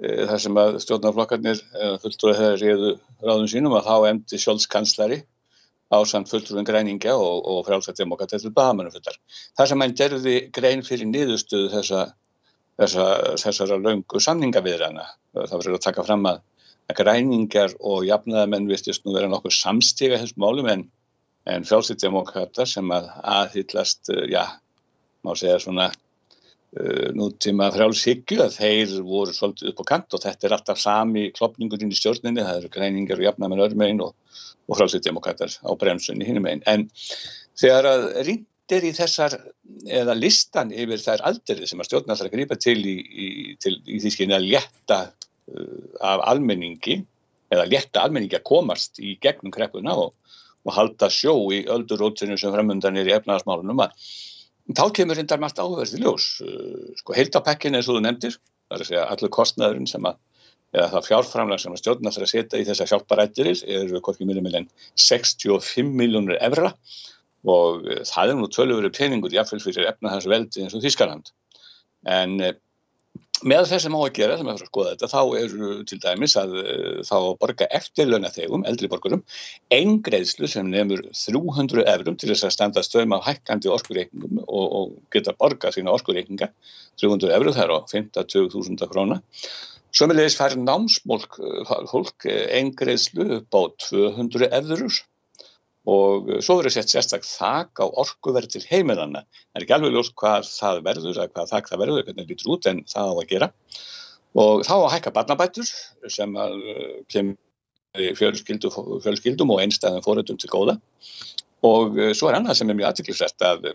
þar 0.00 0.40
sem 0.42 0.58
að 0.60 0.78
stjórnarflokkarnir 0.84 1.62
fulltrúið 2.02 2.40
þeirra 2.40 2.60
reyðu 2.60 2.92
ráðum 3.24 3.48
sínum 3.48 3.76
að 3.78 3.88
þá 3.88 4.10
emdi 4.10 4.40
sjálfskanslari 4.42 5.22
ásand 5.94 6.28
fulltrúin 6.28 6.66
græningja 6.66 7.14
og, 7.16 7.46
og 7.46 7.66
frálsættdemokrat 7.66 8.34
til 8.34 8.52
bahamannufundar. 8.54 9.16
Það 9.56 9.68
sem 9.70 9.84
hann 9.84 9.96
gerði 10.00 10.36
grein 10.54 10.82
fyrir 10.86 11.08
niðurstöðu 11.10 11.70
þessa, 11.76 12.02
þessa, 12.80 13.06
þessara 13.42 13.78
laungu 13.78 14.20
samningaviðrana. 14.22 15.06
Það 15.36 15.56
verður 15.56 15.78
að 15.78 15.84
taka 15.86 16.06
fram 16.06 16.26
að, 16.32 16.42
að 16.90 17.00
græningar 17.02 17.76
og 17.80 18.06
jafnaðamenn 18.08 18.68
vistist 18.70 19.06
nú 19.06 19.14
vera 19.14 19.30
nokkur 19.30 19.54
samstiga 19.54 20.18
þessum 20.22 20.42
málum 20.42 20.70
en, 20.72 20.84
en 21.46 21.68
frálsættdemokrata 21.68 22.66
sem 22.66 22.90
að 22.94 23.12
aðhyllast, 23.36 24.10
já, 24.32 24.42
má 25.22 25.34
segja 25.38 25.60
svona 25.62 25.92
nútíma 27.16 27.70
frálshyggju 27.72 28.40
að 28.42 28.56
þeir 28.58 28.90
voru 29.06 29.32
svolítið 29.32 29.70
upp 29.70 29.78
á 29.80 29.84
kant 29.88 30.16
og 30.16 30.22
þetta 30.24 30.48
er 30.48 30.54
alltaf 30.56 30.80
sami 30.82 31.30
klopningurinn 31.32 31.94
í 31.94 31.96
stjórninni, 31.96 32.42
það 32.44 32.58
eru 32.60 32.72
græningar 32.74 33.22
og 33.22 33.28
jafnaðamenn 33.28 33.64
örmegin 33.64 34.02
og 34.04 34.12
og 34.66 34.78
frálsýttdemokrater 34.78 35.56
á 35.62 35.70
bremsunni 35.78 36.26
hinnum 36.26 36.46
einn. 36.50 36.62
En 36.66 36.86
þegar 37.58 37.88
að 37.90 38.06
rindir 38.26 38.86
í 38.88 38.92
þessar, 38.96 39.38
eða 39.86 40.16
listan 40.18 40.72
yfir 40.74 41.02
þær 41.02 41.24
alderið 41.30 41.70
sem 41.70 41.82
að 41.82 41.90
stjórnar 41.90 42.18
þarf 42.18 42.30
að 42.30 42.36
grípa 42.36 42.58
til 42.60 42.78
í, 42.82 42.96
í, 42.96 43.28
til, 43.62 43.76
í 43.86 44.00
því 44.02 44.14
skynja 44.14 44.40
að 44.40 44.48
létta 44.54 45.00
uh, 45.06 45.82
af 46.02 46.24
almenningi, 46.32 47.00
eða 47.54 47.68
létta 47.70 48.02
almenningi 48.02 48.38
að 48.40 48.48
komast 48.48 48.98
í 48.98 49.16
gegnum 49.22 49.54
kreppuna 49.54 49.94
og, 50.06 50.14
og 50.66 50.74
halda 50.74 51.10
sjó 51.12 51.36
í 51.54 51.62
öldurótsinu 51.70 52.38
sem 52.40 52.54
framöndan 52.54 52.98
er 52.98 53.12
í 53.12 53.14
efnaðarsmálunum 53.14 53.86
að 53.86 53.94
þá 54.74 54.84
kemur 54.96 55.18
reyndar 55.18 55.42
margt 55.42 55.60
áverði 55.62 56.02
ljós. 56.02 56.30
Uh, 56.42 56.94
sko 56.98 57.14
heiltapekkin 57.16 57.78
eins 57.78 57.90
og 57.90 57.98
þú 57.98 58.06
nefndir, 58.06 58.38
það 58.66 58.78
er 58.78 58.84
að 58.84 58.90
segja 58.90 59.04
allur 59.14 59.34
kostnæðurinn 59.36 59.90
sem 59.90 60.08
að 60.08 60.18
eða 60.76 60.88
það 60.92 61.06
fjárframlega 61.08 61.62
sem 61.62 61.76
stjórnar 61.78 62.14
þarf 62.14 62.26
að 62.26 62.32
setja 62.32 62.60
í 62.60 62.66
þessa 62.66 62.86
hjálparættirir 62.90 63.62
eru 63.78 64.00
hvorki 64.04 64.26
mjög 64.28 64.58
en 64.58 64.68
65 64.98 65.92
miljónur 66.00 66.38
evra 66.42 66.72
og 67.46 67.86
eh, 67.86 68.02
það 68.08 68.32
er 68.32 68.38
nú 68.40 68.48
tölur 68.52 68.88
peningur 68.92 69.34
jáfnveil 69.34 69.62
fyrir 69.62 69.88
efna 69.92 70.14
þessu 70.16 70.32
veldi 70.32 70.64
eins 70.64 70.76
og 70.76 70.84
Þískarland. 70.84 71.32
En 72.18 72.40
eh, 72.42 72.56
með 73.44 73.66
þess 73.70 73.84
sem 73.84 73.96
á 73.96 74.00
að 74.00 74.12
gera, 74.16 74.36
sem 74.38 74.48
er 74.48 74.56
að 74.56 74.68
skoða 74.70 74.92
þetta, 74.94 75.08
þá 75.12 75.20
eru 75.40 75.70
til 75.88 75.98
dæmis 76.00 76.36
að 76.40 76.54
eh, 76.62 77.00
þá 77.04 77.16
borga 77.40 77.68
eftir 77.78 78.08
launathegum, 78.08 78.64
eldri 78.68 78.88
borgurum, 78.92 79.22
einn 79.74 79.98
greiðslu 80.06 80.48
sem 80.48 80.70
nefnur 80.72 81.02
300 81.12 81.84
eurum 81.92 82.16
til 82.16 82.30
þess 82.32 82.48
að 82.48 82.54
standa 82.56 82.84
stöðum 82.86 83.16
af 83.18 83.26
hækkandi 83.28 83.72
orskureikningum 83.74 84.42
og, 84.46 84.66
og 84.66 84.94
geta 85.12 85.36
borga 85.36 85.72
sína 85.74 85.92
orskureikninga, 85.96 86.48
300 87.02 87.34
eurum 87.36 87.56
þar 87.56 87.74
á 87.76 87.78
50.000 87.92 88.88
króna. 88.92 89.20
Sömulegis 89.96 90.36
fær 90.36 90.56
námsmólk 90.60 91.38
fólk 91.92 92.26
eingreðslu 92.28 93.28
upp 93.40 93.56
á 93.56 93.62
200 93.88 94.50
efðurur 94.52 95.02
og 95.86 96.30
svo 96.42 96.58
verður 96.58 96.74
sett 96.74 96.90
sérstak 96.90 97.26
þak 97.26 97.82
á 97.82 97.86
orkuverð 97.86 98.56
til 98.56 98.64
heimilanna. 98.66 99.22
Það 99.22 99.60
er 99.60 99.66
ekki 99.66 99.76
alveg 99.76 99.94
ljóst 99.94 100.14
hvað 100.18 100.48
það 100.50 100.82
verður, 100.88 101.14
eða 101.14 101.32
hvað 101.32 101.52
þak 101.52 101.70
það 101.70 101.82
verður, 101.84 102.06
hvernig 102.06 102.24
það 102.24 102.32
lítur 102.32 102.52
út 102.56 102.70
en 102.70 102.82
það 102.90 103.10
á 103.10 103.14
að 103.14 103.28
gera. 103.32 103.50
Og 104.36 104.64
þá 104.66 104.74
að 104.76 104.92
hækka 104.96 105.14
barnabætur 105.16 105.72
sem 106.12 106.38
kemur 107.12 108.14
fjölskyldu, 108.18 108.70
fjölskyldum 109.04 109.54
og 109.54 109.62
einstæðum 109.62 110.04
fóröldum 110.04 110.40
til 110.42 110.50
góða. 110.52 110.76
Og 111.64 111.96
svo 112.18 112.28
er 112.28 112.40
annað 112.40 112.58
sem 112.58 112.70
er 112.70 112.78
mjög 112.78 112.90
aðtiklisvært 112.90 113.46
að 113.46 113.70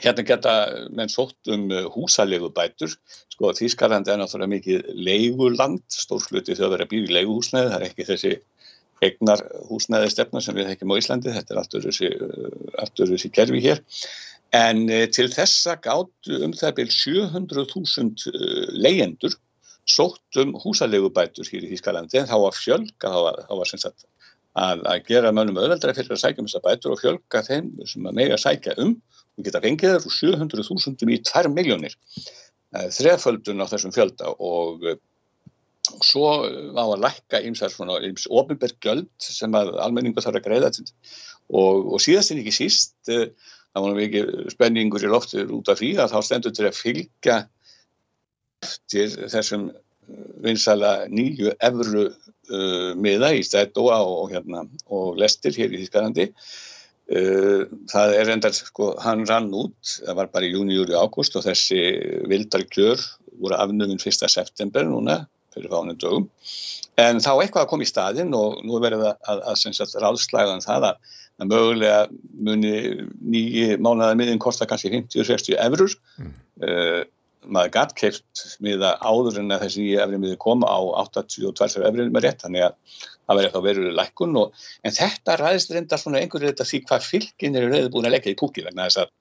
Hérna 0.00 0.22
geta 0.24 0.52
menn 0.96 1.10
sótt 1.12 1.50
um 1.52 1.66
húsalegubætur, 1.92 2.92
sko 3.34 3.50
Þýskaland 3.58 4.08
er 4.08 4.20
náttúrulega 4.20 4.52
mikið 4.54 4.86
leiguland, 4.96 5.82
stórfluti 5.92 6.54
þau 6.56 6.68
að 6.68 6.74
vera 6.76 6.86
að 6.86 6.92
býða 6.92 7.08
í 7.10 7.16
leiguhúsnæði, 7.16 7.72
það 7.72 7.76
er 7.76 7.86
ekki 7.88 8.06
þessi 8.08 8.30
egnar 9.04 9.42
húsnæði 9.68 10.10
stefna 10.12 10.42
sem 10.44 10.56
við 10.56 10.70
þekkjum 10.70 10.92
á 10.92 11.00
Íslandi, 11.00 11.34
þetta 11.34 11.54
er 11.54 11.60
alltur 11.62 11.86
þessi, 11.86 12.10
alltur 12.82 13.12
þessi 13.14 13.30
kerfi 13.36 13.62
hér. 13.64 13.82
En 14.56 14.82
uh, 14.90 15.04
til 15.14 15.28
þessa 15.32 15.76
gáttu 15.84 16.40
um 16.44 16.54
það 16.56 16.76
byrj 16.80 16.96
700.000 16.98 18.76
leyendur 18.82 19.36
sótt 19.88 20.40
um 20.42 20.52
húsalegubætur 20.62 21.48
hér 21.48 21.66
í 21.66 21.72
Þýskalandi. 21.74 22.20
En 22.20 22.30
þá 22.30 22.36
var 22.44 22.56
fjölga, 22.58 23.12
þá 23.12 23.20
var, 23.26 23.40
var 23.62 23.70
sem 23.70 23.82
sagt 23.82 24.04
að, 24.58 24.84
að 24.84 25.06
gera 25.08 25.32
mönnum 25.34 25.60
öðveldra 25.62 25.94
fyrir 25.96 26.16
að 26.16 26.22
sækja 26.24 26.42
um 26.42 26.50
þessa 26.50 26.64
bætur 26.66 26.94
og 26.94 27.00
fjölga 27.02 27.42
þeim 27.46 27.72
sem 27.88 28.06
að 28.10 28.18
mega 28.18 28.38
sækja 28.40 28.76
um 28.82 28.96
og 29.38 29.46
geta 29.46 29.62
fengið 29.62 29.94
þar 29.94 30.08
úr 30.08 30.16
700.000 30.16 31.14
í 31.14 31.20
2 31.30 31.52
miljónir 31.54 31.94
þreföldun 32.70 33.62
á 33.62 33.70
þessum 33.70 33.94
fjölda 33.94 34.34
og 34.38 34.84
svo 36.06 36.30
á 36.74 36.84
að 36.84 37.02
lækka 37.04 37.42
ímsar 37.48 37.72
svona 37.72 37.98
íms 38.06 38.26
ofinberggjöld 38.30 39.08
sem 39.22 39.54
að 39.56 39.74
almenningu 39.84 40.22
þarf 40.22 40.40
að 40.40 40.46
greiða 40.48 40.72
til 40.76 40.86
og, 41.50 41.94
og 41.94 42.02
síðast 42.02 42.34
en 42.34 42.42
ekki 42.42 42.54
síst 42.54 42.96
það 43.10 43.84
var 43.84 43.98
mikið 43.98 44.32
spenningur 44.54 45.06
í 45.06 45.10
loftur 45.10 45.52
út 45.56 45.70
af 45.70 45.80
því 45.80 45.92
að 46.02 46.14
þá 46.14 46.18
stendur 46.26 46.56
til 46.56 46.66
að 46.68 46.78
fylgja 46.78 47.38
eftir 48.66 49.14
þessum 49.30 49.70
vinsala 50.42 51.06
nýju 51.10 51.54
efru 51.62 52.08
uh, 52.08 52.90
miða 52.98 53.30
í 53.36 53.44
stættóa 53.46 54.00
og, 54.02 54.32
hérna, 54.32 54.64
og 54.90 55.18
lestir 55.20 55.54
hér 55.56 55.72
í 55.74 55.84
Þísklandi 55.84 56.30
Uh, 57.10 57.64
það 57.90 58.12
er 58.20 58.28
endar, 58.30 58.52
sko, 58.54 58.92
hann 59.02 59.24
rann 59.26 59.48
út, 59.58 59.74
það 59.96 60.14
var 60.14 60.28
bara 60.30 60.46
í 60.46 60.52
júni, 60.52 60.76
júli, 60.76 60.94
ágúst 60.94 61.34
og 61.34 61.42
þessi 61.42 61.80
vildar 62.30 62.62
kjör 62.70 63.02
voru 63.42 63.56
afnuminn 63.58 63.98
1. 63.98 64.28
september 64.30 64.86
núna, 64.86 65.16
fyrir 65.54 65.72
fánum 65.72 65.98
dögum. 66.00 66.26
En 67.00 67.22
þá 67.22 67.30
eitthvað 67.36 67.68
kom 67.70 67.84
í 67.84 67.88
staðinn 67.88 68.34
og 68.36 68.60
nú 68.66 68.80
verður 68.82 69.06
það 69.06 69.30
að, 69.34 69.44
að, 69.52 69.80
að 69.86 69.96
ráðslæðan 70.04 70.58
um 70.58 70.66
það 70.66 70.88
að, 70.90 71.14
að 71.40 71.54
mögulega 71.54 72.00
muni 72.48 72.74
nýji 73.36 73.78
mánuðarmiðin 73.80 74.42
kosta 74.42 74.68
kannski 74.68 74.92
50-60 74.96 75.56
eurur. 75.64 75.96
Mm. 76.20 76.36
Uh, 76.60 77.00
maður 77.48 77.72
gætt 77.76 77.94
keift 77.96 78.42
miða 78.60 78.94
áður 79.00 79.40
en 79.40 79.54
að 79.54 79.64
þessi 79.64 79.86
efri 80.02 80.18
miði 80.20 80.36
koma 80.40 80.68
á 80.68 80.78
82 81.06 81.80
eurur 81.88 82.10
með 82.12 82.26
rétt, 82.26 82.42
þannig 82.44 82.66
að 82.66 82.74
það 83.30 83.38
verður 83.38 83.54
þá 83.54 83.66
veruleg 83.66 83.96
lækkun 83.96 84.36
og, 84.40 84.66
en 84.84 84.96
þetta 84.96 85.36
ræðist 85.40 85.72
reyndar 85.74 86.02
svona 86.02 86.20
einhverju 86.20 86.50
þetta 86.50 86.66
því 86.68 86.82
hvað 86.88 87.06
fylgin 87.06 87.56
eru 87.60 87.70
reyði 87.72 87.92
búin 87.94 88.08
að 88.10 88.16
leggja 88.16 88.34
í 88.34 88.38
púki 88.40 88.66
vegna 88.66 88.88
þess 88.88 89.04
að, 89.04 89.14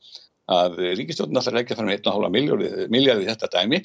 að 0.50 0.80
ríkistjóðin 0.98 1.38
alltaf 1.40 1.56
leggja 1.56 1.78
fram 1.78 1.92
1,5 1.94 2.88
miljard 2.94 3.22
í 3.22 3.28
þetta 3.28 3.52
dæmi 3.54 3.82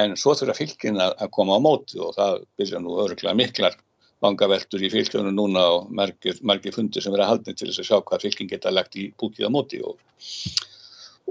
en 0.00 0.16
svo 0.20 0.34
þurfa 0.36 0.56
fylgin 0.56 1.00
að, 1.02 1.26
koma 1.34 1.58
á 1.58 1.60
móti 1.60 2.00
og 2.00 2.14
það 2.16 2.38
byrja 2.60 2.80
nú 2.80 2.96
öruglega 3.04 3.36
miklar 3.36 3.76
vangaveltur 4.24 4.80
í 4.80 4.90
fylgjónu 4.92 5.32
núna 5.34 5.66
og 5.74 5.90
margir, 5.92 6.38
margir 6.40 6.72
fundir 6.72 7.04
sem 7.04 7.12
verða 7.12 7.28
haldnið 7.34 7.58
til 7.58 7.68
þess 7.68 7.82
að 7.82 7.88
sjá 7.90 7.98
hvað 8.00 8.24
fylgin 8.24 8.50
geta 8.52 8.72
lagt 8.72 8.96
í 8.96 9.10
púkið 9.20 9.48
á 9.48 9.50
móti 9.52 9.82
og, 9.84 10.00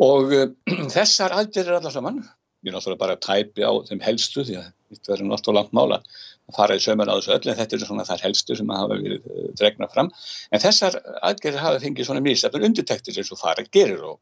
og 0.05 0.35
þessar 0.95 1.33
aðgerðir 1.39 1.79
allar 1.79 1.95
saman 1.95 2.21
ég 2.65 2.71
er 2.71 2.77
náttúrulega 2.77 3.01
bara 3.01 3.17
að 3.17 3.25
tæpi 3.25 3.65
á 3.65 3.73
þeim 3.89 4.01
helstu 4.05 4.45
því 4.45 4.57
að 4.61 4.69
þetta 4.93 5.11
verður 5.13 5.29
náttúrulega 5.31 5.61
langt 5.61 5.75
mála 5.77 5.99
að 6.45 6.57
fara 6.57 6.77
í 6.77 6.81
sömur 6.81 7.09
á 7.09 7.17
þessu 7.17 7.33
öll 7.35 7.51
en 7.51 7.57
þetta 7.59 7.77
er 7.77 7.83
svona 7.85 8.05
þar 8.05 8.23
helstu 8.25 8.57
sem 8.57 8.73
hafa 8.73 8.97
verið 8.97 9.29
eh, 9.29 9.47
dregna 9.57 9.89
fram. 9.89 10.11
En 10.53 10.61
þessar 10.61 10.97
aðgerðir 11.25 11.63
hafa 11.63 11.81
fengið 11.83 12.09
svona 12.09 12.23
mísafnur 12.25 12.65
undirtektir 12.67 13.17
eins 13.17 13.31
og 13.33 13.41
fara 13.41 13.65
gerir 13.65 14.03
og, 14.11 14.19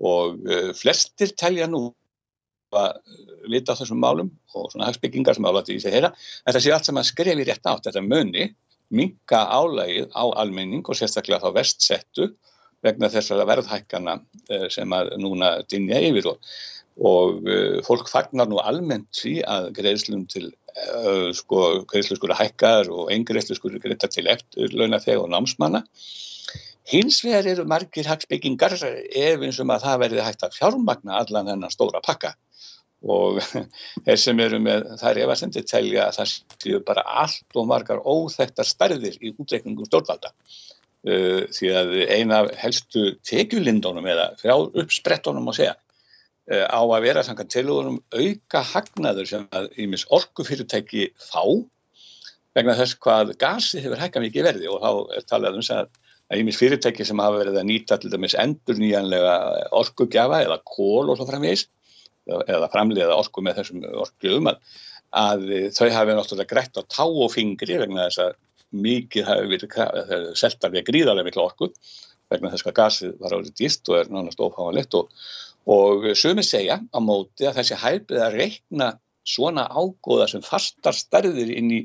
og 0.00 0.40
uh, 0.48 0.70
flestir 0.76 1.34
telja 1.38 1.68
nú 1.70 1.88
að 2.76 3.00
vita 3.50 3.74
á 3.74 3.78
þessum 3.80 3.98
málum 3.98 4.28
og 4.54 4.68
svona 4.70 4.86
hagsbyggingar 4.86 5.34
sem 5.34 5.46
álætti 5.48 5.74
í 5.74 5.80
sig 5.82 5.90
þeirra 5.90 6.12
en 6.14 6.54
það 6.54 6.62
sé 6.62 6.74
allt 6.74 6.88
sem 6.90 7.00
að 7.00 7.08
skrefi 7.08 7.46
rétt 7.48 7.66
átt. 7.66 7.88
Þetta 7.88 8.04
muni 8.06 8.50
minka 8.94 9.42
álægið 9.50 10.10
á 10.14 10.24
almenning 10.42 10.86
og 10.86 10.98
sérstaklega 10.98 11.42
þá 11.42 11.56
vestsettu 11.58 12.30
vegna 12.84 13.10
þessara 13.12 13.46
verðhækkana 13.50 14.20
uh, 14.20 14.68
sem 14.72 14.94
að 14.96 15.16
núna 15.22 15.56
dinja 15.70 16.02
yfir. 16.10 16.32
Og 16.34 16.52
og 17.00 17.46
fólk 17.86 18.10
fagnar 18.12 18.48
nú 18.50 18.58
almennt 18.60 19.08
því 19.16 19.38
að 19.48 19.70
greiðslum 19.78 20.26
til 20.28 20.50
sko, 21.36 21.84
greiðslu 21.90 22.18
skulu 22.18 22.36
hækkar 22.36 22.90
og 22.92 23.10
einn 23.12 23.24
greiðslu 23.26 23.56
skulu 23.58 23.80
greita 23.82 24.08
til 24.10 24.26
eftirlauna 24.30 25.00
þegar 25.02 25.24
og 25.24 25.32
námsmanna 25.34 25.82
hins 26.88 27.20
vegar 27.24 27.46
eru 27.46 27.66
margir 27.68 28.08
hagsbyggingar 28.08 28.76
ef 28.76 29.42
eins 29.44 29.58
og 29.60 29.72
að 29.74 29.84
það 29.84 30.00
verði 30.04 30.24
hægt 30.24 30.46
að 30.46 30.56
fjármagna 30.56 31.18
allan 31.20 31.50
þennan 31.52 31.74
stóra 31.74 32.00
pakka. 32.04 32.34
Og 33.00 33.40
þeir 34.04 34.20
sem 34.20 34.40
eru 34.44 34.60
með 34.60 34.90
þær 35.00 35.22
efasendi 35.24 35.62
telja 35.64 36.08
að 36.08 36.18
það 36.18 36.32
séu 36.64 36.80
bara 36.84 37.04
allt 37.22 37.56
og 37.56 37.68
margar 37.68 38.02
óþektar 38.04 38.68
stærðir 38.68 39.16
í 39.20 39.32
útreikningum 39.36 39.88
stórvalda 39.88 40.32
uh, 40.32 41.46
því 41.48 41.70
að 41.80 41.94
eina 42.12 42.42
helstu 42.60 43.14
tekjulindónum 43.24 44.08
eða 44.10 44.32
fjár 44.40 44.68
uppsprettónum 44.82 45.48
að 45.48 45.62
segja 45.62 45.74
uh, 45.76 46.66
á 46.68 46.80
að 46.84 47.06
vera 47.06 47.24
samkvæmt 47.24 47.54
tilugurum 47.56 48.00
auka 48.12 48.64
hagnaður 48.74 49.32
sem 49.32 49.48
að 49.56 49.70
ímis 49.80 50.04
orkufyrirtæki 50.12 51.08
fá 51.16 51.44
vegna 52.56 52.76
þess 52.76 52.98
hvað 53.00 53.34
gasi 53.40 53.80
hefur 53.80 54.00
hækka 54.02 54.20
mikið 54.20 54.48
verði. 54.48 54.68
Og 54.68 54.80
þá 54.82 55.16
er 55.16 55.26
talað 55.28 55.60
um 55.60 55.66
að 55.72 55.90
að 56.30 56.42
ímis 56.44 56.58
fyrirtæki 56.60 57.06
sem 57.06 57.20
hafa 57.22 57.40
verið 57.42 57.58
að 57.60 57.68
nýta 57.68 57.98
til 58.00 58.10
dæmis 58.12 58.36
endur 58.38 58.78
nýjanlega 58.78 59.34
orkugjafa 59.80 60.44
eða 60.44 60.60
kól 60.66 61.10
og 61.10 61.18
svo 61.18 61.26
framvegis 61.28 61.66
eða 62.30 62.68
framleiða 62.70 63.16
orku 63.18 63.42
með 63.42 63.60
þessum 63.60 63.86
orkugjöfum 64.04 64.50
að, 64.52 65.48
þau 65.74 65.88
hafi 65.90 66.14
náttúrulega 66.14 66.52
greitt 66.52 66.78
á 66.78 66.82
tá 66.86 67.04
og 67.06 67.32
fingri 67.34 67.80
vegna 67.80 68.06
þess 68.06 68.22
að 68.26 68.38
mikið 68.70 69.26
hafi 69.26 69.50
verið 69.50 70.30
seltar 70.38 70.70
við 70.74 70.86
gríðarlega 70.90 71.26
miklu 71.26 71.42
orku 71.42 71.70
vegna 72.30 72.52
þess 72.52 72.68
að 72.68 72.76
gasið 72.78 73.14
var 73.18 73.34
árið 73.34 73.54
dýrt 73.58 73.90
og 73.90 73.98
er 73.98 74.10
nánast 74.14 74.42
ofháðanlegt 74.44 74.98
og, 75.00 75.08
og 75.66 76.10
sumi 76.18 76.44
segja 76.46 76.78
á 76.78 76.98
móti 77.02 77.48
að 77.48 77.58
þessi 77.58 77.80
hæfið 77.80 78.22
að 78.22 78.36
reikna 78.38 78.92
svona 79.26 79.66
ágóða 79.66 80.28
sem 80.30 80.44
fastar 80.46 80.94
starðir 80.96 81.50
inn 81.56 81.74
í, 81.74 81.80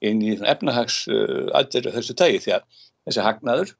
í 0.00 0.38
efnahags 0.40 1.04
uh, 1.12 1.52
aðgerðu 1.60 1.92
þessu 1.98 2.16
tægi 2.18 2.40
því 2.46 2.56
að 2.56 2.80
þessi 3.06 3.24
hagnaður 3.24 3.74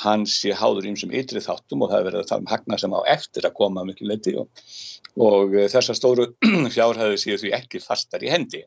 hans 0.00 0.34
sé 0.40 0.52
háður 0.56 0.88
ímsum 0.88 1.12
ytri 1.14 1.42
þáttum 1.44 1.84
og 1.84 1.92
það 1.92 1.98
er 1.98 2.06
verið 2.08 2.22
að 2.22 2.28
tala 2.30 2.44
um 2.44 2.50
hagnað 2.50 2.82
sem 2.82 2.94
á 2.96 3.00
eftir 3.12 3.46
að 3.46 3.56
koma 3.58 3.84
mikið 3.88 4.08
leiti 4.08 4.34
og, 4.40 4.62
og 5.20 5.56
uh, 5.56 5.66
þessar 5.72 5.98
stóru 5.98 6.28
fjárhæðu 6.74 7.18
séu 7.20 7.40
því 7.40 7.52
ekki 7.58 7.82
fastar 7.84 8.24
í 8.24 8.30
hendi. 8.32 8.62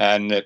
En 0.00 0.26
uh, 0.34 0.42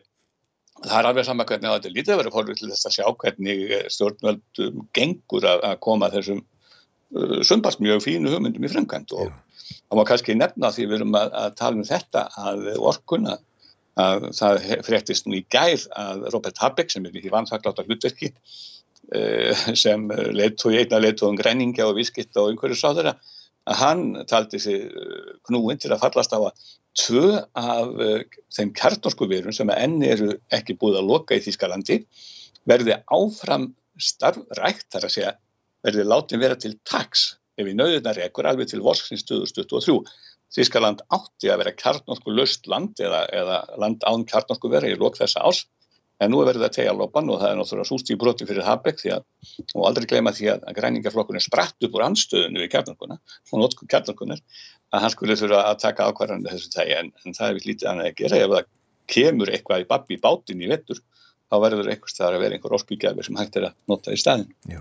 það 0.82 0.98
er 0.98 1.08
alveg 1.10 1.28
saman 1.28 1.48
hvernig 1.48 1.72
þetta 1.72 1.94
lítið 1.94 2.20
vera 2.20 2.34
fórður 2.34 2.60
til 2.60 2.70
þess 2.72 2.90
að 2.90 2.96
sjá 2.98 3.06
hvernig 3.22 3.64
eh, 3.70 3.86
stjórnvöldum 3.94 4.84
gengur 4.96 5.48
að, 5.48 5.64
að 5.70 5.80
koma 5.88 6.12
þessum 6.12 6.44
uh, 6.44 7.40
sumbast 7.46 7.80
mjög 7.84 8.04
fínu 8.04 8.34
hugmyndum 8.34 8.68
í 8.68 8.72
fremkvæmt 8.74 9.16
og 9.16 9.32
það 9.64 9.96
má 9.96 10.04
kannski 10.10 10.36
nefna 10.36 10.72
því 10.74 10.88
við 10.90 10.98
erum 11.00 11.16
að, 11.16 11.32
að 11.40 11.58
tala 11.62 11.80
um 11.80 11.88
þetta 11.88 12.26
að 12.44 12.66
orkuna 12.76 13.38
að 14.00 14.28
það 14.34 14.64
fréttist 14.86 15.28
nú 15.28 15.38
í 15.38 15.44
gær 15.50 15.78
að 15.94 16.26
Robert 16.34 16.58
Habeck 16.62 16.90
sem 16.90 17.06
er 17.06 17.18
í 17.18 17.32
vanþakláta 17.32 17.84
hlutverki 17.86 18.32
uh, 18.34 19.64
sem 19.78 20.08
leiðtói 20.10 20.80
einna 20.82 21.02
leiðtóðum 21.02 21.38
græningja 21.40 21.88
og 21.90 21.98
vískitta 22.00 22.42
og 22.42 22.52
einhverju 22.52 22.78
sáður 22.80 23.12
að 23.14 23.78
hann 23.80 24.02
taldi 24.28 24.60
sig 24.60 24.90
knúin 25.48 25.80
til 25.80 25.92
að 25.94 26.02
fallast 26.02 26.34
á 26.36 26.40
að 26.42 26.66
tvö 26.98 27.28
af 27.58 27.94
uh, 27.94 28.18
þeim 28.54 28.74
kjarnorkuverum 28.76 29.54
sem 29.54 29.70
enn 29.76 30.02
eru 30.06 30.34
ekki 30.54 30.76
búið 30.80 31.00
að 31.00 31.08
loka 31.12 31.38
í 31.38 31.44
Þískalandi 31.44 32.02
verði 32.68 32.98
áfram 33.12 33.72
starfrækt 34.00 34.90
þar 34.92 35.08
að 35.08 35.16
segja 35.16 35.32
verði 35.84 36.06
látin 36.08 36.42
vera 36.42 36.58
til 36.58 36.74
taks 36.88 37.34
ef 37.58 37.66
við 37.68 37.76
nauðunar 37.78 38.18
ekkur 38.24 38.48
alveg 38.50 38.70
til 38.70 38.82
vorskins 38.82 39.26
2023. 39.28 40.00
Þískaland 40.54 41.02
átti 41.14 41.50
að 41.50 41.64
vera 41.64 41.74
kjarnorku 41.76 42.34
löst 42.34 42.68
land 42.70 43.00
eða, 43.02 43.24
eða 43.34 43.62
land 43.80 44.04
án 44.06 44.26
kjarnorku 44.28 44.70
vera 44.70 44.90
í 44.90 44.98
lok 44.98 45.18
þessa 45.18 45.42
árs. 45.46 45.64
En 46.22 46.30
nú 46.30 46.38
er 46.40 46.52
verið 46.52 46.68
að 46.68 46.76
tegja 46.76 46.92
lopan 46.94 47.26
og 47.32 47.40
það 47.40 47.50
er 47.50 47.56
náttúrulega 47.58 47.88
súst 47.88 48.10
í 48.14 48.16
broti 48.18 48.46
fyrir 48.46 48.62
Habeck 48.62 49.00
því 49.00 49.16
að, 49.16 49.24
og 49.74 49.88
aldrei 49.88 50.06
gleyma 50.12 50.30
því 50.36 50.52
að 50.52 50.68
græningaflokkurinn 50.76 51.42
spratt 51.42 51.88
upp 51.88 51.98
úr 51.98 52.04
anstöðinu 52.06 52.62
við 52.62 52.70
kjarnorkuna, 52.76 53.18
og 53.50 53.58
notku 53.58 53.88
kjarnorkunar 53.90 54.38
að 54.94 55.02
hann 55.02 55.12
skulle 55.12 55.36
þurfa 55.40 55.64
að 55.72 55.80
taka 55.82 56.06
ákvarðanir 56.06 56.54
þessu 56.54 56.70
tægi 56.70 56.94
en, 57.00 57.10
en 57.24 57.34
það 57.34 57.48
er 57.48 57.58
við 57.58 57.66
lítið 57.72 57.90
annað 57.90 58.10
að 58.12 58.16
gera. 58.22 58.40
Ef 58.44 58.54
það 58.54 58.70
kemur 59.10 59.52
eitthvað 59.52 59.82
í 59.82 59.88
babbi 59.90 60.16
í 60.16 60.22
bátin 60.22 60.62
í 60.62 60.70
vettur 60.70 61.02
þá 61.50 61.56
verður 61.62 61.92
það 62.08 62.26
að 62.28 62.42
vera 62.42 62.56
einhver 62.56 62.76
orkugjafir 62.78 63.26
sem 63.26 63.38
hægt 63.38 63.58
er 63.60 63.68
að 63.68 63.78
nota 63.90 64.14
í 64.14 64.20
staðin 64.20 64.48
Já, 64.70 64.80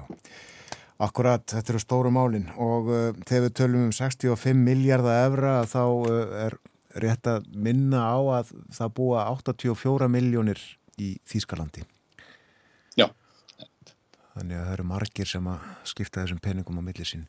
akkurat, 1.03 1.45
þetta 1.51 1.73
eru 1.73 1.81
stóru 1.81 2.11
málin 2.13 2.47
og 2.57 2.91
uh, 2.91 3.09
þegar 3.27 3.47
við 3.47 3.55
tölum 3.59 3.87
um 3.87 3.95
65 3.95 4.63
miljardar 4.65 5.27
efra 5.27 5.55
þá 5.69 5.81
uh, 5.83 6.21
er 6.45 6.57
rétt 7.03 7.27
að 7.29 7.49
minna 7.57 8.05
á 8.05 8.17
að 8.39 8.53
það 8.75 8.95
búa 8.99 9.25
84 9.33 10.09
miljónir 10.13 10.61
í 11.01 11.15
Þýskalandi. 11.25 11.85
Já. 12.99 13.07
Þannig 14.33 14.59
að 14.59 14.65
það 14.65 14.73
eru 14.75 14.89
margir 14.91 15.29
sem 15.29 15.47
að 15.49 15.71
skipta 15.89 16.21
þessum 16.21 16.41
peningum 16.43 16.77
á 16.77 16.83
millisinn 16.85 17.25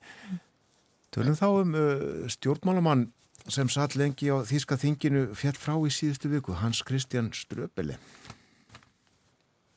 Tölum 1.14 1.36
þá 1.38 1.46
um 1.60 1.74
uh, 1.78 2.00
stjórnmálamann 2.32 3.04
sem 3.46 3.68
satt 3.70 3.94
lengi 3.94 4.32
á 4.34 4.42
Þíska 4.42 4.78
þinginu 4.80 5.28
fjall 5.38 5.54
frá 5.54 5.76
í 5.86 5.92
síðustu 5.92 6.30
viku, 6.32 6.56
Hans 6.58 6.80
Kristján 6.86 7.28
Ströbeli. 7.36 7.94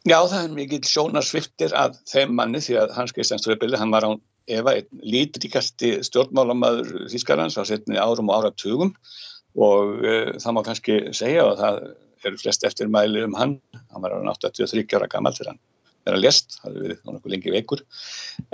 Já, 0.08 0.22
það 0.24 0.39
er 0.39 0.51
mikil 0.55 0.78
sjónarsviftir 0.88 1.74
af 1.76 1.97
þeim 2.08 2.36
manni 2.38 2.62
því 2.64 2.78
að 2.80 2.91
Hans 2.95 3.12
Kristján 3.16 3.41
Ströbeli, 3.41 3.76
hann 3.80 3.91
var 3.91 4.05
á 4.08 4.12
Eva 4.47 4.78
einn 4.78 5.01
lítríkasti 5.03 5.97
stjórnmálamaður 6.08 7.10
Þískarlands 7.12 7.58
á 7.60 7.68
setni 7.68 7.99
árum 7.99 8.32
og 8.32 8.38
áratugum 8.38 8.93
og 9.60 9.97
uh, 9.99 10.30
það 10.39 10.55
má 10.55 10.62
kannski 10.64 10.99
segja 11.18 11.43
að 11.49 11.60
það 11.60 11.82
eru 12.30 12.39
flest 12.39 12.64
eftir 12.70 12.91
mæli 12.93 13.26
um 13.26 13.36
hann, 13.36 13.58
hann 13.91 14.05
var 14.05 14.16
á 14.16 14.32
83 14.32 14.95
ára 14.95 15.12
gammal 15.12 15.36
þegar 15.36 15.51
hann 15.51 15.62
er 16.08 16.16
að 16.16 16.24
lest, 16.24 16.55
það 16.62 16.70
hefur 16.70 16.86
verið 16.86 16.97
náttúrulega 17.03 17.34
lengi 17.34 17.53
veikur. 17.58 17.84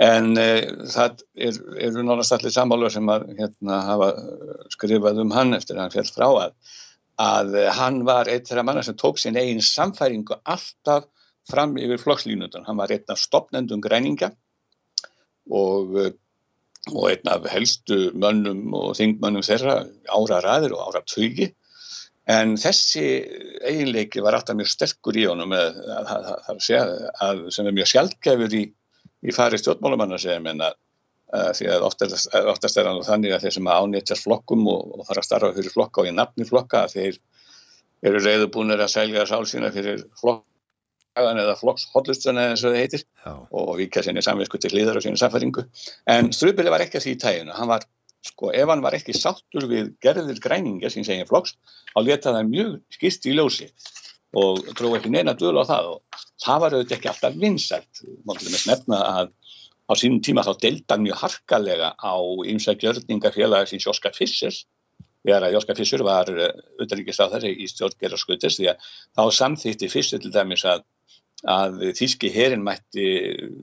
En 0.02 0.30
e, 0.34 0.46
það 0.90 1.22
eru 1.38 1.76
er 1.78 1.94
náttúrulega 1.94 2.38
allir 2.40 2.54
sammálu 2.56 2.90
sem 2.90 3.10
að 3.14 3.28
hérna, 3.38 3.80
hafa 3.92 4.08
skrifað 4.74 5.22
um 5.22 5.34
hann 5.36 5.54
eftir 5.54 5.78
að 5.78 5.84
hann 5.84 5.94
fjall 5.94 6.10
frá 6.16 6.26
að, 6.48 6.56
að 7.22 7.58
hann 7.78 8.02
var 8.08 8.30
eitt 8.32 8.50
þeirra 8.50 8.66
manna 8.66 8.82
sem 8.82 8.98
tók 8.98 9.22
sín 9.22 9.38
eigin 9.38 9.62
samfæringu 9.62 10.40
alltaf 10.42 11.06
fram 11.50 11.76
yfir 11.80 12.00
flokkslínundan, 12.00 12.66
hann 12.68 12.78
var 12.80 12.92
einn 12.94 13.12
af 13.12 13.20
stopnendum 13.20 13.82
græninga 13.84 14.30
og, 15.50 15.98
og 16.92 17.04
einn 17.10 17.32
af 17.32 17.50
helstu 17.52 18.10
mönnum 18.16 18.72
og 18.78 18.94
þingmönnum 18.98 19.44
þeirra 19.44 19.82
ára 20.08 20.40
ræðir 20.44 20.76
og 20.76 20.88
ára 20.88 21.04
tögi 21.08 21.52
En 22.24 22.54
þessi 22.56 23.04
eiginleiki 23.68 24.22
var 24.24 24.38
alltaf 24.38 24.56
mjög 24.56 24.70
sterkur 24.72 25.16
í 25.20 25.26
honum 25.28 25.52
að, 25.52 25.76
að, 25.92 26.28
að, 26.48 26.94
að 27.26 27.42
sem 27.52 27.68
er 27.68 27.76
mjög 27.76 27.90
sjálfgefur 27.90 28.56
í, 28.56 28.62
í 29.28 29.34
fari 29.36 29.60
stjórnmálumanna 29.60 30.16
sem 30.22 30.48
en 30.48 30.64
að 30.64 30.78
því 31.58 31.68
að 31.74 31.84
oftast, 31.84 32.30
oftast 32.54 32.78
er 32.80 32.88
hann 32.88 33.02
þannig 33.04 33.34
að 33.34 33.44
þeir 33.44 33.56
sem 33.58 33.68
ánýttjast 33.74 34.24
flokkum 34.24 34.64
og, 34.70 34.96
og 34.96 35.06
fara 35.08 35.20
að 35.20 35.28
starfa 35.28 35.52
fyrir 35.58 35.74
flokka 35.74 36.00
og 36.00 36.08
í 36.08 36.14
nafni 36.16 36.48
flokka 36.48 36.84
þeir 36.92 37.18
eru 38.08 38.24
reyðubúnir 38.24 38.80
að 38.80 38.92
selja 38.94 39.26
sál 39.28 39.44
sína 39.48 39.72
fyrir 39.74 40.06
flokkagan 40.20 40.52
eða 41.14 41.56
flokkshollustuna 41.58 42.48
eins 42.50 42.64
og 42.64 42.72
það 42.72 42.80
heitir 42.82 43.04
Já. 43.04 43.34
og 43.50 43.76
vika 43.78 44.02
sinni 44.02 44.22
samvinsku 44.22 44.58
til 44.58 44.72
hlýðar 44.74 44.98
og 44.98 45.04
sína 45.04 45.20
samfæringu. 45.20 45.66
En 46.10 46.32
Strupili 46.32 46.72
var 46.72 46.82
ekki 46.82 46.98
að 46.98 47.06
því 47.06 47.14
í 47.14 47.20
tæginu, 47.22 47.54
hann 47.54 47.70
var 47.70 47.86
sko 48.24 48.50
ef 48.56 48.68
hann 48.68 48.82
var 48.82 48.96
ekki 48.96 49.14
sáttur 49.16 49.68
við 49.70 49.92
gerðir 50.02 50.40
græninga 50.42 50.90
sem 50.90 51.04
segja 51.06 51.26
flokks, 51.28 51.54
þá 51.92 52.00
leta 52.02 52.32
það 52.32 52.50
mjög 52.50 52.74
skist 52.96 53.26
í 53.28 53.36
ljósi 53.36 53.68
og 54.34 54.64
trú 54.74 54.94
ekki 54.96 55.12
neina 55.12 55.36
dölu 55.38 55.62
á 55.62 55.70
það 55.70 55.90
og 55.92 56.22
það 56.42 56.62
var 56.64 56.74
auðvitað 56.74 56.96
ekki 56.96 57.10
alltaf 57.12 57.36
vinsælt 57.38 58.04
máttum 58.26 58.50
við 58.50 58.64
nefna 58.70 59.00
að 59.20 59.28
á 59.84 59.92
sínum 60.00 60.22
tíma 60.24 60.42
þá 60.42 60.54
delta 60.62 60.96
mjög 60.98 61.20
harkalega 61.20 61.92
á 61.94 62.14
ymsa 62.50 62.74
gjörningafélags 62.80 63.76
í 63.76 63.82
Jóska 63.84 64.10
Fissers 64.16 64.64
þegar 65.24 65.46
að 65.46 65.54
Jóska 65.56 65.76
Fisser 65.76 66.02
var 66.04 66.30
í 67.48 67.68
stjórngerra 67.70 68.18
skutis 68.20 68.58
því 68.58 68.72
að 71.50 71.80
þíski 71.98 72.30
herin 72.32 72.64
mætti 72.64 73.04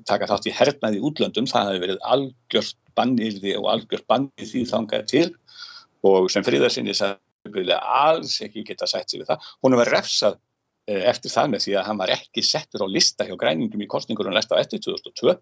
taka 0.06 0.28
þátt 0.30 0.48
í 0.50 0.54
hernaði 0.54 1.02
útlöndum, 1.02 1.48
það 1.50 1.72
hefði 1.72 1.84
verið 1.86 2.04
algjört 2.14 2.78
bannirði 2.98 3.56
og 3.58 3.68
algjört 3.74 4.08
bannið 4.12 4.52
því 4.52 4.64
þangað 4.70 5.08
til. 5.10 5.28
Og 6.06 6.30
sem 6.34 6.46
fríðarsinni 6.46 6.94
sagði 6.98 7.78
alls 7.78 8.38
ekki 8.46 8.66
geta 8.68 8.90
sætt 8.90 9.10
sig 9.10 9.22
við 9.22 9.32
það. 9.32 9.50
Hún 9.66 9.78
var 9.80 9.92
refsað 9.94 10.38
eh, 10.90 11.04
eftir 11.10 11.34
það 11.34 11.54
með 11.54 11.66
því 11.66 11.76
að 11.78 11.88
hann 11.90 12.02
var 12.02 12.14
ekki 12.18 12.46
settur 12.46 12.86
á 12.86 12.88
lista 12.90 13.26
hjá 13.26 13.36
græningum 13.40 13.86
í 13.86 13.90
kostningurum 13.90 14.36
næsta 14.38 14.58
á 14.58 14.62
eftir 14.62 14.82
2002 14.86 15.38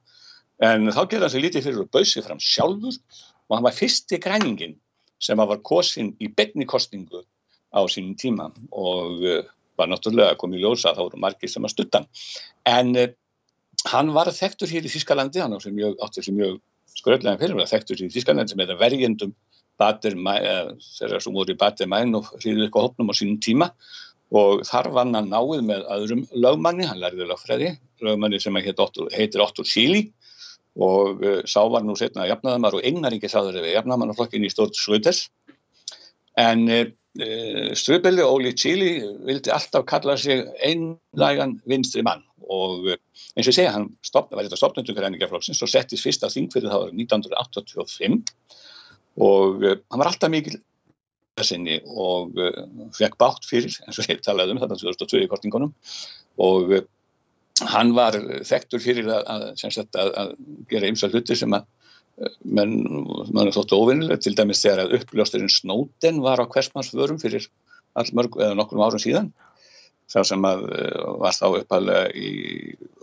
en 0.68 0.91
þá 0.91 1.02
gerði 1.07 1.24
hann 1.24 1.34
sig 1.34 1.44
lítið 1.45 1.68
fyrir 1.68 1.84
að 1.86 1.91
bauðsi 1.95 2.24
fram 2.24 2.41
sjálfur. 2.44 2.99
Og 3.49 3.57
hann 3.57 3.66
var 3.66 3.76
fyrsti 3.76 4.20
græningin 4.22 4.78
sem 5.20 5.40
var 5.40 5.60
kosin 5.66 6.14
í 6.22 6.30
betni 6.32 6.68
kostningu 6.70 7.24
á 7.76 7.80
sínum 7.91 8.16
tíma. 8.20 8.52
Og 8.72 9.24
eh, 9.28 9.48
var 9.80 9.90
náttúrulega 9.92 10.38
komið 10.40 10.66
ljósa 10.66 10.92
að 10.92 11.00
þá 11.00 11.04
voru 11.06 11.22
margir 11.26 11.52
sem 11.52 11.66
að 11.68 11.76
stuttan. 11.76 12.10
En 12.70 12.92
uh, 13.00 13.08
hann 13.94 14.12
var 14.16 14.32
þekktur 14.36 14.72
hér 14.72 14.88
í 14.88 14.92
Þískalandi, 14.92 15.44
hann 15.44 15.56
átti 15.56 15.74
mjög, 15.76 15.98
mjög 16.36 16.60
skröldlega 17.00 17.40
fyrir 17.42 17.64
að 17.64 17.72
þekktur 17.74 18.02
hér 18.02 18.10
í 18.10 18.16
Þískalandi 18.18 18.54
sem 18.54 18.66
er 18.66 18.76
verjendum 18.80 19.34
þeirra 19.80 21.22
sem 21.24 21.36
voru 21.36 21.54
í 21.54 21.60
Bader-Mæn 21.60 22.18
og 22.20 22.34
hlýðið 22.42 22.66
eitthvað 22.66 22.90
hópnum 22.90 23.12
á 23.12 23.14
sínum 23.16 23.38
tíma. 23.40 23.70
Og 24.36 24.62
þar 24.68 24.92
vann 24.94 25.16
hann 25.16 25.32
náið 25.32 25.64
með 25.66 25.86
öðrum 25.96 26.26
lögmanni, 26.36 26.86
hann 26.86 27.00
lærði 27.02 27.26
lögfræði, 27.30 27.70
lögmanni 28.06 28.42
sem 28.44 28.60
heitir 28.60 29.42
Otto 29.42 29.66
Síli 29.66 30.10
og 30.80 31.24
uh, 31.24 31.42
sá 31.50 31.64
var 31.72 31.84
nú 31.84 31.96
setna 31.98 32.28
jafnaðamar 32.30 32.78
og 32.78 32.86
einnaringi 32.86 33.30
sáður 33.32 33.58
við 33.64 33.74
jafnaðamannaflokkin 33.78 34.46
í 34.46 34.52
stort 34.54 34.78
Svölders 34.78 35.26
en 36.40 36.68
uh, 36.70 36.86
Eh, 37.18 37.72
Strubeli 37.73 38.22
og 38.22 38.36
Óli 38.38 38.52
Tíli 38.53 38.99
vildi 39.26 39.49
alltaf 39.49 39.88
kalla 39.90 40.14
sig 40.18 40.44
einlægan 40.61 41.56
vinstri 41.65 42.03
mann 42.06 42.22
og 42.45 42.86
eh, 42.86 42.99
eins 43.34 43.48
og 43.48 43.49
ég 43.49 43.56
segja, 43.57 43.72
hann 43.73 43.88
stopna, 44.06 44.38
var 44.38 44.45
þetta 44.45 44.60
stopnendungaræningaflokksins 44.61 45.64
og 45.65 45.72
settist 45.72 46.06
fyrst 46.06 46.22
á 46.22 46.30
þing 46.30 46.52
fyrir 46.53 46.69
það 46.69 46.84
var 46.84 46.94
1985 46.94 48.19
og 49.26 49.65
uh, 49.65 49.73
hann 49.90 50.03
var 50.03 50.11
alltaf 50.11 50.30
mikil 50.30 50.60
sinni 51.41 51.80
og 51.88 52.38
fekk 52.94 53.18
bátt 53.18 53.48
fyrir 53.48 53.73
eins 53.88 53.99
og 54.03 54.11
ég 54.11 54.22
talaði 54.22 54.53
um 54.53 54.61
þetta 54.61 54.77
2002 54.84 55.23
í 55.26 55.30
kortingunum 55.31 55.73
og 56.45 56.73
hann 57.73 57.95
var 57.98 58.19
þekktur 58.45 58.84
fyrir 58.84 59.10
að, 59.10 59.26
að, 59.34 59.45
að, 59.98 60.14
að 60.14 60.34
gera 60.69 60.94
ymsa 60.94 61.10
hluti 61.10 61.38
sem 61.40 61.57
að 61.57 61.65
menn, 62.44 62.74
mann 63.34 63.52
þóttu 63.56 63.78
óvinnileg 63.80 64.24
til 64.24 64.36
dæmis 64.38 64.64
þegar 64.64 64.86
að 64.86 64.96
uppljósturinn 65.00 65.52
Snóten 65.54 66.22
var 66.26 66.41
á 66.41 66.46
hversmanns 66.46 66.91
vörum 66.96 67.20
fyrir 67.22 67.48
allmörg 68.00 68.38
eða 68.40 68.58
nokkrum 68.58 68.84
árum 68.86 69.02
síðan 69.02 69.32
þar 70.10 70.26
sem 70.26 70.46
að 70.50 70.66
var 71.22 71.36
þá 71.38 71.46
uppalega 71.62 72.10
í, 72.18 72.30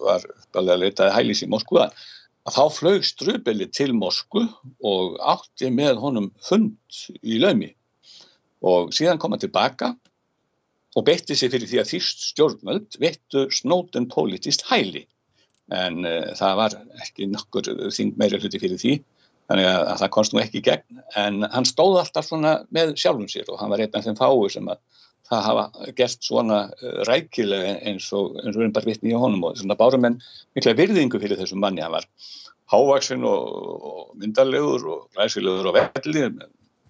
var 0.02 0.24
uppalega 0.26 0.82
leitaði 0.82 1.14
hælis 1.14 1.42
í 1.46 1.50
Moskva 1.50 1.88
að 2.46 2.56
þá 2.56 2.62
flög 2.78 3.06
Strubeli 3.06 3.68
til 3.74 3.92
Moskvu 3.96 4.44
og 4.86 5.16
átti 5.22 5.70
með 5.74 6.00
honum 6.02 6.30
fund 6.46 6.76
í 7.22 7.40
laumi. 7.42 7.72
Og 8.66 8.92
síðan 8.94 9.20
kom 9.22 9.34
hann 9.34 9.42
tilbaka 9.42 9.92
og 10.96 11.04
beitti 11.06 11.36
sig 11.38 11.52
fyrir 11.52 11.68
því 11.70 11.82
að 11.82 11.90
þýst 11.92 12.24
stjórnvöld 12.32 12.98
vettu 13.02 13.46
snóten 13.54 14.08
politist 14.10 14.64
hæli 14.70 15.04
en 15.74 16.02
uh, 16.06 16.32
það 16.38 16.58
var 16.60 16.76
ekki 17.02 17.30
nokkur 17.32 17.70
þing 17.94 18.16
meira 18.20 18.38
hluti 18.42 18.60
fyrir 18.62 18.80
því 18.80 18.96
þannig 19.46 19.68
að, 19.70 19.80
að 19.92 20.00
það 20.02 20.12
komst 20.16 20.34
nú 20.34 20.42
ekki 20.42 20.60
í 20.60 20.66
gegn. 20.66 21.02
En 21.18 21.46
hann 21.52 21.68
stóð 21.68 22.00
alltaf 22.02 22.26
svona 22.28 22.58
með 22.74 22.94
sjálfum 23.00 23.28
sér 23.30 23.50
og 23.52 23.60
hann 23.60 23.72
var 23.72 23.82
einn 23.82 23.94
af 23.94 24.06
þeim 24.06 24.18
fáu 24.18 24.46
sem 24.52 24.70
að 24.70 24.80
það 25.26 25.42
hafa 25.42 25.92
gert 25.98 26.26
svona 26.26 26.58
uh, 26.70 27.00
rækilega 27.08 27.76
eins 27.86 28.08
og 28.14 28.38
eins 28.42 28.54
og 28.54 28.60
við 28.60 28.64
erum 28.64 28.76
bara 28.78 28.90
vitni 28.90 29.14
í 29.14 29.20
honum. 29.20 29.46
Og 29.48 29.60
svona 29.60 29.78
bárum 29.78 30.06
en 30.08 30.20
mikla 30.58 30.76
virðingu 30.78 31.22
fyrir 31.22 31.40
þessum 31.40 31.62
manni. 31.62 31.84
Hann 31.84 31.94
var 31.94 32.08
hávaksinn 32.72 33.26
og, 33.26 33.58
og 33.90 34.14
myndalegur 34.20 34.86
og 34.90 35.04
glæsilegur 35.14 35.70
og 35.70 35.78
velli 35.78 36.26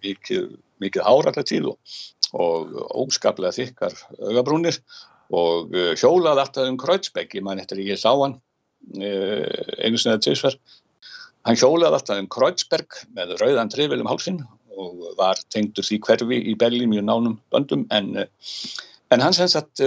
mikið, 0.04 0.48
mikið 0.82 1.04
hár 1.04 1.28
alltaf 1.28 1.48
tíð 1.48 1.72
og, 1.72 1.98
og 2.36 2.72
óskaplega 3.04 3.52
þykkar 3.56 3.96
augabrúnir 4.30 4.80
og 5.34 5.74
uh, 5.74 5.92
hjólað 5.98 6.44
alltaf 6.44 6.70
um 6.70 6.80
Kreutzbeck, 6.80 7.36
ég 7.36 7.44
man 7.44 7.60
eftir 7.60 7.82
ég 7.84 8.00
sá 8.00 8.12
hann 8.14 8.38
einu 8.96 9.98
sinni 9.98 10.14
eða 10.14 10.22
tjóðsverð 10.26 10.76
hann 11.46 11.60
hjólað 11.60 11.98
alltaf 11.98 12.20
um 12.22 12.28
Kreutzberg 12.32 13.00
með 13.16 13.36
rauðan 13.40 13.70
trefilum 13.72 14.10
hálsinn 14.10 14.42
og 14.76 15.06
var 15.18 15.40
tengdur 15.52 15.86
því 15.86 16.00
hverfi 16.04 16.42
í 16.52 16.56
Berlín 16.58 16.92
mjög 16.92 17.06
nánum 17.08 17.38
böndum 17.54 17.86
en, 17.94 18.12
uh, 18.24 18.52
en 19.14 19.24
hann 19.24 19.36
sem 19.36 19.48
sagt 19.50 19.84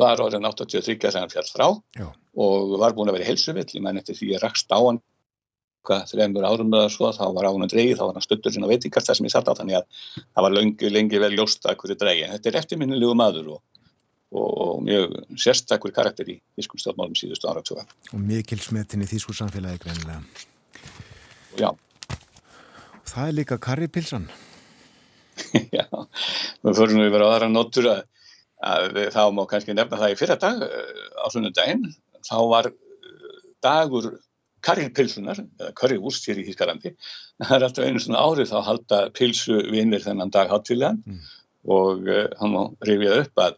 var 0.00 0.18
orðin 0.18 0.42
83 0.42 0.96
þegar 0.96 1.20
hann 1.20 1.30
fjall 1.30 1.46
frá 1.46 1.66
Já. 1.94 2.08
og 2.34 2.72
var 2.82 2.96
búin 2.96 3.12
að 3.12 3.20
vera 3.20 3.28
helsuvill, 3.28 3.68
ég 3.76 3.84
man 3.84 4.00
eftir 4.00 4.16
því 4.18 4.32
ég 4.34 4.42
rakst 4.42 4.72
á 4.74 4.78
hann 4.78 4.98
þreymur 5.86 6.44
árum 6.44 6.74
eða 6.74 6.90
svo, 6.92 7.10
þá 7.14 7.32
var 7.34 7.48
á 7.48 7.52
hann 7.52 7.70
dreigi, 7.70 7.96
þá 7.96 8.04
var 8.04 8.18
hann 8.18 8.24
stuttur 8.24 8.52
sín 8.52 8.66
á 8.66 8.70
veitingast 8.70 9.08
það 9.08 9.16
sem 9.16 9.26
ég 9.26 9.32
satt 9.32 9.48
á, 9.48 9.56
þannig 9.56 9.78
að 9.78 9.86
það 10.20 10.44
var 10.44 10.56
lengi, 10.56 10.90
lengi 10.90 11.20
vel 11.22 11.32
ljóst 11.34 11.64
að 11.64 11.78
hverju 11.80 11.96
dreigi. 12.00 12.28
Þetta 12.34 12.50
er 12.50 12.58
eftirminnilegu 12.60 13.16
maður 13.16 13.54
og, 13.56 13.62
og, 14.30 14.50
og 14.64 14.82
mjög 14.86 15.16
sérstakkur 15.40 15.94
karakter 15.94 16.28
í 16.30 16.38
þýskum 16.58 16.82
stjórnmálum 16.82 17.18
síðustu 17.18 17.50
ára 17.50 17.64
tjóða. 17.66 17.86
Og 18.14 18.22
mikil 18.22 18.60
smetin 18.62 19.04
í 19.04 19.08
þýsku 19.10 19.34
samfélagi 19.36 19.82
greinilega. 19.84 20.22
Já. 21.58 21.70
Og 21.70 23.10
það 23.10 23.26
er 23.26 23.36
líka 23.40 23.60
karripilsan. 23.62 24.28
Já, 25.78 25.86
við 26.62 26.78
fyrir 26.78 26.96
nú 26.96 27.06
yfir 27.08 27.24
á 27.24 27.28
aðra 27.32 27.50
notur 27.50 27.90
að, 27.90 28.00
að 28.70 28.98
þá 29.14 29.22
má 29.34 29.44
kannski 29.50 29.76
nefna 29.76 30.00
það 30.00 30.14
í 30.14 30.18
fyrra 30.20 30.38
dag 30.40 30.64
á 30.64 31.26
sunnundaginn, 31.32 31.86
þá 32.26 32.36
var 32.50 32.70
dagur 33.64 34.12
karripilsunar, 34.64 35.40
eða 35.60 35.74
currywurst 35.78 36.26
hér 36.28 36.40
í 36.42 36.46
Þískarlandi, 36.48 36.94
það 37.46 37.54
er 37.56 37.66
alltaf 37.66 37.86
einu 37.86 38.02
svona 38.02 38.24
árið 38.24 38.50
þá 38.52 38.58
halda 38.66 39.02
pilsu 39.16 39.60
vinnir 39.72 40.04
þennan 40.04 40.32
dag 40.34 40.52
háttilegan 40.52 41.00
mm. 41.06 41.22
og 41.76 42.10
uh, 42.10 42.26
hann 42.40 42.54
má 42.54 42.62
rifja 42.86 43.22
upp 43.22 43.44
að, 43.46 43.56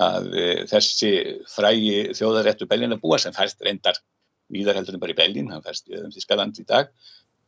að 0.00 0.28
uh, 0.32 0.60
þessi 0.70 1.12
frægi 1.50 2.10
þjóðaréttu 2.16 2.68
Bellin 2.70 2.96
að 2.96 3.02
búa 3.04 3.18
sem 3.20 3.34
færst 3.36 3.60
reyndar 3.64 4.00
víðar 4.50 4.80
heldur 4.80 4.96
en 4.96 5.02
bara 5.02 5.14
í 5.14 5.18
Bellin, 5.18 5.50
hann 5.52 5.64
færst 5.64 5.90
í 5.90 5.98
Þískarlandi 6.14 6.64
í 6.64 6.68
dag, 6.70 6.90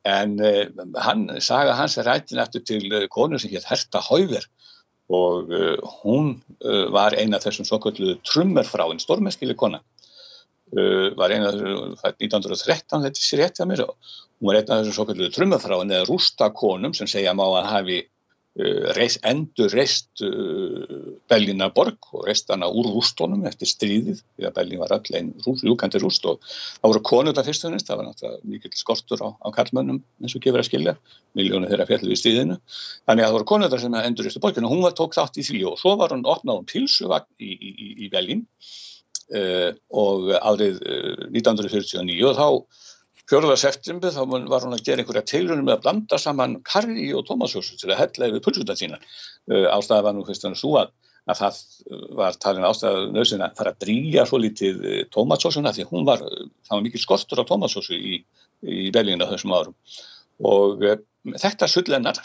en 0.08 0.36
uh, 0.42 0.66
hann, 1.02 1.28
saga 1.44 1.76
hans 1.78 1.98
er 1.98 2.08
rættin 2.10 2.42
eftir 2.42 2.66
til 2.68 3.08
konu 3.12 3.40
sem 3.40 3.52
hétt 3.52 3.68
Herta 3.70 4.02
Hauver 4.10 4.48
og 5.12 5.50
hún 6.00 6.28
var 6.94 7.12
eina 7.18 7.36
af 7.36 7.42
þessum 7.44 7.66
svo 7.68 7.76
kallu 7.82 8.14
trummerfráinn, 8.24 9.00
stórmennskili 9.02 9.52
kona 9.58 9.80
var 11.18 11.34
eina 11.34 11.50
af 11.50 11.58
þessu 11.58 12.12
1913 12.22 13.02
þetta 13.02 13.20
sé 13.20 13.40
rétt 13.40 13.60
að 13.60 13.68
mér 13.68 13.82
hún 13.84 14.48
var 14.48 14.60
eina 14.60 14.78
af 14.78 14.86
þessu 14.86 14.94
svo 14.96 15.06
kallu 15.10 15.28
trummafráin 15.34 15.92
eða 15.92 16.06
rústakonum 16.08 16.94
sem 16.96 17.10
segja 17.10 17.34
má 17.36 17.44
að 17.44 17.68
hafi 17.74 17.98
reist, 18.52 19.22
endur 19.24 19.72
reist 19.72 20.20
uh, 20.26 21.16
Bellina 21.30 21.70
borg 21.72 22.10
og 22.12 22.26
reist 22.26 22.50
hana 22.52 22.68
úr 22.68 22.90
rústónum 22.92 23.46
eftir 23.48 23.70
stríðið 23.70 24.20
því 24.20 24.48
að 24.48 24.54
Bellin 24.58 24.82
var 24.82 24.92
öll 24.98 25.16
einn 25.16 25.30
ljúkandi 25.40 26.02
rúst 26.02 26.26
og 26.28 26.42
það 26.44 26.92
voru 26.92 27.02
konur 27.08 27.36
það 27.38 27.48
fyrst 27.48 27.64
og 27.64 27.72
nýst, 27.72 27.88
það 27.88 28.02
var 28.02 28.08
náttúrulega 28.10 28.52
mikill 28.52 28.76
skortur 28.76 29.24
á, 29.24 29.28
á 29.32 29.48
karlmönnum 29.56 30.02
eins 30.20 30.36
og 30.36 30.44
gefur 30.44 30.60
að 30.60 30.68
skilja 30.68 30.96
miljónu 31.38 31.72
þeirra 31.72 31.88
fjallu 31.88 32.12
við 32.12 32.20
stríðinu. 32.20 32.60
Þannig 33.08 33.24
að 33.24 33.30
það 33.30 33.36
voru 33.38 33.50
konur 33.54 33.72
það 33.72 33.84
sem 33.86 33.98
endur 34.02 34.28
reistu 34.28 34.44
borginu 34.44 34.68
og 34.68 34.76
hún 34.76 34.84
var 34.84 34.96
tók 35.00 35.16
þátt 35.16 35.40
í 35.40 35.48
því 35.48 35.64
og 35.72 35.80
svo 35.80 35.96
var 35.96 36.12
hún 36.12 36.28
opnað 36.28 36.60
um 36.60 36.68
pilsuvagn 36.68 37.28
í, 37.40 37.52
í, 37.56 37.72
í, 37.72 37.92
í 38.04 38.12
Bellin 38.12 38.44
Uh, 39.32 39.70
og 39.96 40.26
árið 40.34 40.82
uh, 40.82 41.22
1949 41.32 42.26
og 42.28 42.34
þá 42.36 42.48
4. 43.32 43.56
september 43.56 44.12
þá 44.12 44.22
var 44.28 44.64
hún 44.66 44.76
að 44.76 44.82
gera 44.84 45.00
einhverja 45.00 45.24
teilunum 45.24 45.64
með 45.64 45.78
að 45.78 45.84
blanda 45.86 46.18
saman 46.20 46.58
karri 46.68 47.06
og 47.16 47.24
tómasjósu 47.24 47.78
til 47.80 47.88
að 47.88 48.02
hella 48.02 48.28
yfir 48.28 48.42
pulsutan 48.44 48.76
sína 48.76 48.98
uh, 49.00 49.68
ástæða 49.72 50.04
var 50.08 50.16
nú 50.16 50.24
fyrst 50.26 50.44
og 50.48 50.56
svo 50.58 50.74
að, 50.82 50.90
að 51.32 51.38
það 51.40 51.60
var 52.18 52.36
talin 52.44 52.66
ástæða 52.68 53.06
nöðsinn 53.14 53.44
að 53.46 53.54
fara 53.60 53.72
að 53.72 53.86
dríja 53.86 54.26
svo 54.28 54.40
lítið 54.42 54.82
tómatsósuna 55.14 55.72
því 55.72 55.86
hún 55.88 56.04
var, 56.08 56.20
það 56.20 56.74
var 56.76 56.84
mikil 56.84 57.00
skortur 57.00 57.40
á 57.40 57.48
tómatsósu 57.48 57.96
í, 57.96 58.18
í 58.68 58.90
á 58.92 59.30
þessum 59.30 59.54
árum 59.56 59.78
og 60.44 60.84
þetta 61.38 61.68
sullennar 61.70 62.18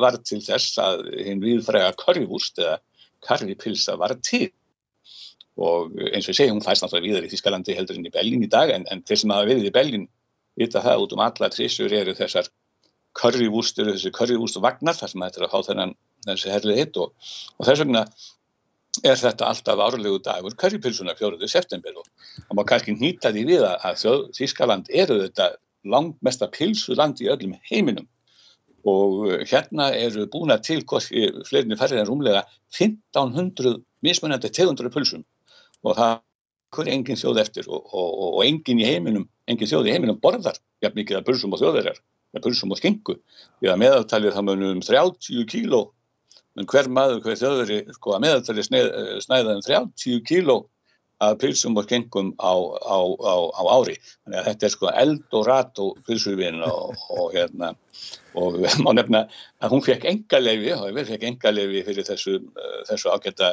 var 0.00 0.16
til 0.26 0.40
þess 0.42 0.80
að 0.80 1.04
hinn 1.20 1.44
viðfræga 1.44 1.92
karrivúst 2.00 2.58
eða 2.58 2.80
karripilsa 3.22 3.94
var 4.00 4.16
til 4.26 4.48
og 5.60 5.92
eins 6.08 6.26
og 6.26 6.32
ég 6.32 6.38
segi, 6.38 6.50
hún 6.50 6.64
fæst 6.64 6.82
náttúrulega 6.82 7.10
viðar 7.10 7.26
í 7.26 7.30
Þískalandi 7.30 7.74
heldur 7.76 7.98
en 8.00 8.08
í 8.08 8.12
Bellin 8.14 8.44
í 8.46 8.50
dag 8.50 8.70
en, 8.72 8.86
en 8.88 9.02
þeir 9.04 9.20
sem 9.20 9.32
hafa 9.34 9.48
verið 9.50 9.68
í 9.68 9.72
Bellin 9.74 10.06
vita 10.58 10.82
það 10.84 11.06
út 11.06 11.16
um 11.16 11.24
allar 11.24 11.54
trissur 11.54 11.92
eru 11.92 12.14
þessar 12.16 12.48
currywústur, 13.18 13.90
þessi 13.92 14.12
currywústu 14.14 14.62
vagnar 14.64 14.96
þar 14.96 15.12
sem 15.12 15.24
þetta 15.24 15.40
er 15.40 15.48
að 15.48 15.52
há 15.54 15.66
þennan 15.68 15.96
þessi 16.26 16.52
herlið 16.52 16.80
hitt 16.80 17.00
og, 17.02 17.12
og 17.58 17.66
þess 17.68 17.84
vegna 17.84 18.04
er 19.08 19.16
þetta 19.16 19.48
alltaf 19.48 19.80
árlegu 19.80 20.20
dagur 20.24 20.56
currypilsuna 20.60 21.14
4. 21.18 21.40
september 21.48 21.96
og 22.00 22.08
það 22.36 22.56
má 22.58 22.64
kannski 22.68 22.96
nýta 22.96 23.32
því 23.32 23.44
við 23.48 23.66
að 23.68 24.02
Þískaland 24.36 24.90
eru 24.92 25.20
þetta 25.24 25.52
langt 25.88 26.18
mesta 26.22 26.48
pilsuland 26.52 27.20
í 27.24 27.30
öllum 27.32 27.56
heiminum 27.70 28.08
og 28.88 29.44
hérna 29.46 29.90
eru 29.94 30.26
búin 30.30 30.52
að 30.52 30.64
til 30.68 30.82
fleirinni 30.84 31.78
færri 31.78 32.00
en 32.00 32.08
rúmlega 32.08 32.42
1500 32.78 33.78
mismunandi 34.02 34.50
tegundur 34.50 34.90
af 34.90 34.96
pulsum 34.96 35.24
og 35.82 35.96
það 35.98 36.82
er 36.82 36.92
engin 36.92 37.20
þjóð 37.20 37.40
eftir 37.42 37.68
og, 37.68 37.86
og, 37.92 38.10
og 38.38 38.44
engin 38.46 38.80
í 38.80 38.88
heiminum, 38.88 39.28
engin 39.52 39.70
þjóð 39.70 39.88
í 39.88 39.94
heiminum 39.94 40.20
borðar 40.22 40.58
jafn 40.84 40.98
mikið 40.98 41.20
að 41.20 41.26
pulsum 41.28 41.54
og 41.54 41.62
þjóðverjar 41.62 42.02
með 42.32 42.44
pulsum 42.46 42.74
og 42.74 42.80
skengu 42.80 43.18
við 43.62 43.72
að 43.72 43.82
meðaltalið 43.84 44.36
það 44.36 44.48
munum 44.48 44.74
um 44.76 44.84
30 44.84 45.48
kíló 45.52 45.82
en 46.58 46.68
hver 46.68 46.88
maður, 46.92 47.22
hver 47.24 47.40
þjóðveri 47.40 47.80
sko 47.96 48.16
að 48.16 48.24
meðaltalið 48.26 48.68
snæða 49.24 49.56
um 49.56 49.64
30 49.64 50.22
kíló 50.28 50.58
að 51.22 51.36
pilsum 51.42 51.76
og 51.78 51.86
skengum 51.86 52.32
á, 52.42 52.52
á, 52.82 52.98
á, 52.98 53.34
á 53.54 53.62
ári. 53.76 53.94
Þannig 54.24 54.38
að 54.40 54.48
þetta 54.48 54.66
er 54.66 54.72
sko 54.74 54.90
eld 55.02 55.36
og 55.38 55.46
rat 55.46 55.80
og 55.82 56.00
pilsuvinn 56.08 56.62
og, 56.66 56.96
og 57.14 57.36
hérna 57.36 57.72
og 58.38 58.58
má 58.82 58.90
nefna 58.96 59.22
að 59.62 59.76
hún 59.76 59.84
fekk 59.86 60.08
engaleifi, 60.10 60.72
og 60.74 60.96
við 60.96 61.12
fekk 61.12 61.28
engaleifi 61.30 61.84
fyrir 61.86 62.08
þessu, 62.08 62.38
þessu 62.88 63.12
ágæta 63.12 63.52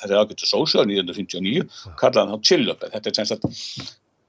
þessu 0.00 0.20
ágæta 0.22 0.48
sósu 0.48 0.80
á 0.80 0.84
1959 0.86 1.66
kallaðan 2.00 2.36
þá 2.36 2.50
Chillup. 2.50 2.88
Þetta 2.94 3.12
er 3.12 3.18
sem 3.20 3.30
sagt 3.32 3.48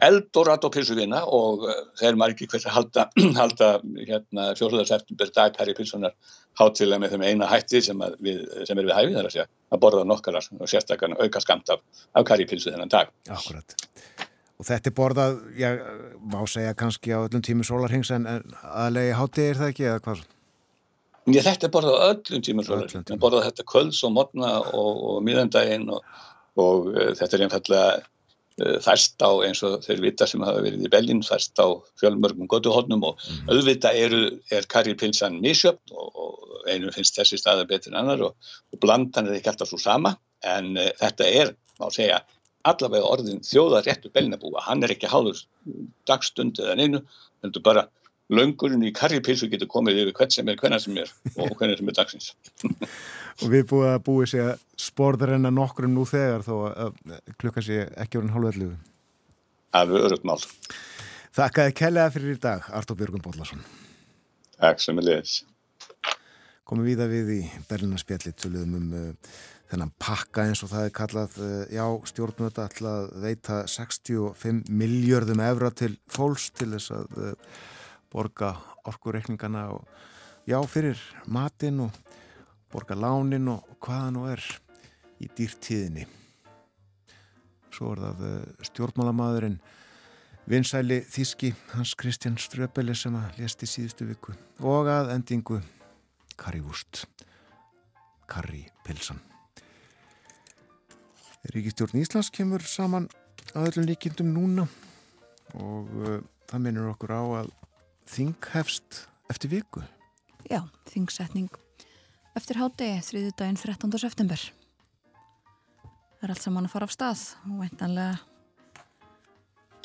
Eldorat 0.03 0.65
og 0.67 0.73
pilsuvinna 0.75 1.23
og 1.33 1.63
uh, 1.65 1.77
þeir 1.97 2.17
margir 2.21 2.49
hverja 2.51 2.69
halda, 2.69 3.07
halda 3.41 3.69
hérna, 3.97 4.51
fjórðarseftumber 4.59 5.31
dag 5.33 5.57
Harry 5.57 5.73
Pilsunar 5.77 6.13
hátilega 6.59 7.01
með 7.01 7.15
þeim 7.15 7.25
eina 7.25 7.49
hætti 7.49 7.81
sem, 7.85 8.03
við, 8.21 8.43
sem 8.69 8.77
er 8.77 8.85
við 8.85 8.93
hæfið 8.93 9.17
þar 9.17 9.29
að 9.29 9.35
segja 9.35 9.47
að 9.73 9.81
borða 9.83 10.05
nokkarar 10.05 10.49
og 10.57 10.69
sérstaklega 10.69 11.17
auka 11.17 11.41
skamt 11.41 11.73
af, 11.73 11.81
af 12.13 12.29
Harry 12.29 12.45
Pilsu 12.49 12.69
þennan 12.69 12.93
dag. 12.93 13.09
Akkurat. 13.33 13.77
Og 14.57 14.65
þetta 14.65 14.89
er 14.89 14.95
borðað, 14.97 15.35
ég 15.57 15.81
má 16.33 16.39
segja 16.49 16.73
kannski 16.77 17.13
á 17.13 17.21
öllum 17.21 17.43
tímum 17.45 17.65
sólarhengs 17.65 18.09
en 18.13 18.25
aðlegi 18.29 19.13
háti 19.17 19.45
er 19.45 19.59
það 19.59 19.73
ekki 19.73 19.87
eða 19.89 20.03
hvað? 20.05 20.23
Já, 21.27 21.41
þetta 21.45 21.67
er 21.67 21.73
borðað 21.73 21.97
á 21.97 22.05
öllum 22.07 22.45
tímum 22.45 22.65
sólarhengs. 22.65 23.09
Við 23.11 23.21
borðað 23.21 23.49
þetta 23.49 23.65
kvölds 23.69 23.99
og 24.07 24.13
modna 24.15 24.53
og, 24.61 25.01
og 25.09 25.19
miðandaginn 25.27 25.89
og, 25.93 26.05
og 26.57 26.89
uh, 26.93 27.11
þetta 27.19 27.37
er 27.37 27.45
einfallega 27.45 27.89
uh, 28.63 28.77
færst 28.83 29.21
á 29.23 29.31
eins 29.45 29.63
og 29.67 29.81
þeir 29.85 30.03
vita 30.03 30.27
sem 30.29 30.43
hafa 30.45 30.63
verið 30.65 30.87
í 30.87 30.91
Bellin, 30.93 31.23
færst 31.25 31.59
á 31.61 31.67
fjölmörgum 32.01 32.49
gotuhóttnum 32.51 33.05
og 33.09 33.19
mm. 33.19 33.51
auðvitað 33.53 33.99
eru, 34.05 34.23
er 34.53 34.69
karripilsan 34.71 35.39
misjöfn 35.43 35.95
og, 35.97 36.23
og 36.23 36.71
einu 36.71 36.91
finnst 36.95 37.19
þessi 37.19 37.39
staða 37.41 37.67
betur 37.69 37.93
en 37.93 38.01
annar 38.03 38.25
og, 38.29 38.49
og 38.73 38.81
blandan 38.83 39.29
er 39.29 39.39
ekki 39.39 39.53
alltaf 39.53 39.71
svo 39.71 39.81
sama 39.81 40.15
en 40.45 40.73
uh, 40.77 40.89
þetta 41.01 41.29
er, 41.41 41.53
má 41.81 41.89
segja, 41.93 42.23
allavega 42.67 43.07
orðin 43.07 43.43
þjóðar 43.45 43.85
réttu 43.87 44.11
Bellinabúa, 44.13 44.63
hann 44.65 44.83
er 44.83 44.93
ekki 44.95 45.09
háður 45.11 45.39
dagstund 46.09 46.59
eða 46.59 46.75
neinu, 46.79 47.03
heldur 47.45 47.63
bara 47.63 47.87
löngurinn 48.33 48.83
í 48.83 48.91
karripilsu 48.95 49.47
getur 49.51 49.69
komið 49.71 50.01
yfir 50.03 50.17
hvern 50.17 50.33
sem 50.35 50.51
er, 50.51 50.59
hvernig 50.59 50.83
sem 50.83 50.99
er 50.99 51.11
og 51.37 51.53
hvernig 51.59 51.79
sem 51.79 51.91
er 51.91 51.97
dagsins. 51.97 52.29
og 53.41 53.47
við 53.53 53.65
búið 53.71 53.89
að 53.93 54.03
búið 54.09 54.31
sér 54.33 54.51
að 54.51 54.63
sporða 54.87 55.31
reyna 55.31 55.53
nokkrum 55.53 55.95
nú 55.95 56.05
þegar 56.09 56.45
þó 56.47 56.53
að 56.67 57.01
klukka 57.39 57.63
sér 57.63 57.91
ekki 57.95 58.19
orðin 58.19 58.35
hálfveldu. 58.35 58.71
Alveg 59.77 60.07
örugt 60.09 60.27
mál. 60.27 60.39
Þakkaði 61.37 61.75
kellega 61.77 62.13
fyrir 62.15 62.33
í 62.33 62.39
dag, 62.41 62.65
Artur 62.73 62.97
Björgun 62.97 63.21
Bóllarsson. 63.21 63.61
Takk 64.57 64.81
sem 64.81 64.97
er 64.97 65.05
liðis. 65.05 65.35
Komum 66.67 66.87
við 66.87 67.03
að 67.03 67.13
við 67.13 67.29
í 67.35 67.41
Berlinarspjalli 67.69 68.33
töluðum 68.35 68.73
um 68.79 68.87
uh, 68.97 69.35
þennan 69.69 69.93
pakka 70.01 70.47
eins 70.47 70.63
og 70.65 70.71
það 70.71 70.87
er 70.87 70.93
kallað, 70.97 71.37
uh, 71.39 71.61
já, 71.71 71.85
stjórnmöta 72.11 72.65
ætlað 72.67 73.11
veita 73.23 73.61
65 73.69 74.65
miljörðum 74.67 75.43
evra 75.45 75.71
til 75.71 75.93
fólks 76.11 76.49
til 76.57 76.73
þess 76.73 76.95
að 76.97 77.21
uh, 77.21 77.63
borga 78.17 78.55
orkureikningana 78.89 79.67
og 79.75 79.85
já 80.49 80.57
fyrir 80.65 80.97
matinn 81.29 81.83
og 81.85 81.91
borga 82.73 82.97
lánin 82.97 83.51
og 83.53 83.77
hvaða 83.83 84.13
nú 84.15 84.25
er 84.31 84.41
í 85.21 85.29
dýrtíðinni. 85.29 86.05
Svo 87.73 87.93
er 87.93 88.01
það 88.01 88.23
eh, 88.25 88.65
stjórnmálamadurinn 88.71 89.59
vinsæli 90.49 91.01
Þíski 91.05 91.51
Hans 91.75 91.93
Kristján 91.99 92.39
Ströpeli 92.41 92.95
sem 92.95 93.15
að 93.19 93.41
lesti 93.41 93.69
síðustu 93.69 94.07
viku 94.07 94.33
og 94.65 94.89
að 94.89 95.11
endingu 95.13 95.59
Karri-Vúst 96.39 97.03
Karri-Pilsan 98.31 99.19
Ríkistjórn 101.53 102.01
Íslands 102.01 102.31
kemur 102.33 102.63
saman 102.65 103.09
að 103.53 103.69
öllum 103.69 103.89
líkindum 103.91 104.31
núna 104.33 104.65
og 105.59 105.91
uh, 106.01 106.17
það 106.47 106.63
minnur 106.63 106.91
okkur 106.93 107.13
á 107.13 107.23
að 107.43 107.51
þing 108.07 108.49
hefst 108.53 109.05
eftir 109.31 109.51
viku. 109.51 109.83
Já, 110.47 110.61
þingsetning 110.91 111.51
eftir 112.37 112.59
hádegi, 112.61 113.01
þriðu 113.03 113.33
daginn 113.39 113.59
13. 113.59 113.99
september. 113.99 114.41
Það 116.17 116.25
er 116.25 116.33
allt 116.33 116.43
saman 116.43 116.67
að 116.67 116.73
fara 116.73 116.87
af 116.87 116.93
stað 116.93 117.23
og 117.49 117.63
eintanlega 117.65 118.17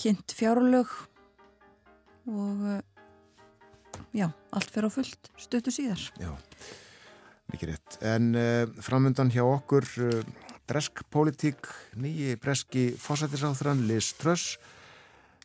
kynnt 0.00 0.34
fjárlög 0.34 0.92
og 2.30 2.62
eh, 2.72 2.80
já, 4.16 4.28
allt 4.54 4.72
fer 4.72 4.88
á 4.88 4.90
fullt 4.92 5.32
stötu 5.40 5.74
síðar. 5.74 6.02
Já, 6.20 6.32
mikið 7.52 7.74
rétt. 7.74 7.98
En 8.06 8.32
uh, 8.38 8.64
framöndan 8.84 9.32
hjá 9.34 9.42
okkur 9.44 9.88
uh, 10.06 10.22
bresk 10.70 11.02
politík, 11.12 11.68
nýji 12.00 12.38
breski 12.40 12.92
fósættisáþrann 13.00 13.84
Liz 13.90 14.12
Truss 14.20 14.56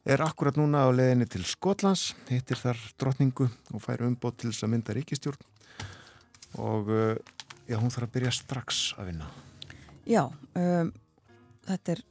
er 0.07 0.23
akkurat 0.23 0.55
núna 0.55 0.85
á 0.87 0.89
leðinni 0.95 1.27
til 1.29 1.43
Skotlands, 1.47 2.13
hittir 2.29 2.59
þar 2.59 2.79
drotningu 2.99 3.49
og 3.73 3.83
fær 3.83 4.05
umbót 4.07 4.39
til 4.39 4.51
þess 4.53 4.63
að 4.63 4.71
mynda 4.73 4.95
ríkistjórn 4.95 5.41
og 6.63 6.91
uh, 6.93 7.15
já, 7.67 7.75
hún 7.75 7.91
þarf 7.91 8.07
að 8.07 8.13
byrja 8.15 8.35
strax 8.37 8.83
að 8.97 9.11
vinna. 9.11 9.27
Já, 10.07 10.23
um, 10.55 10.93
þetta 11.67 11.97
er 11.97 12.03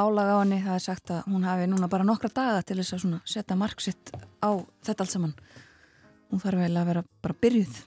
álaga 0.00 0.38
á 0.38 0.40
henni, 0.40 0.62
það 0.64 0.78
er 0.78 0.84
sagt 0.86 1.12
að 1.12 1.28
hún 1.28 1.44
hafi 1.44 1.68
núna 1.68 1.90
bara 1.92 2.06
nokkra 2.08 2.32
daga 2.32 2.64
til 2.64 2.78
þess 2.80 2.96
að 2.96 3.18
setja 3.28 3.58
marksitt 3.60 4.14
á 4.40 4.50
þetta 4.86 5.04
allt 5.04 5.14
saman. 5.14 5.36
Hún 6.32 6.42
þarf 6.42 6.64
vel 6.64 6.74
að 6.76 6.90
vera 6.92 7.04
bara 7.24 7.40
byrjuð 7.44 7.82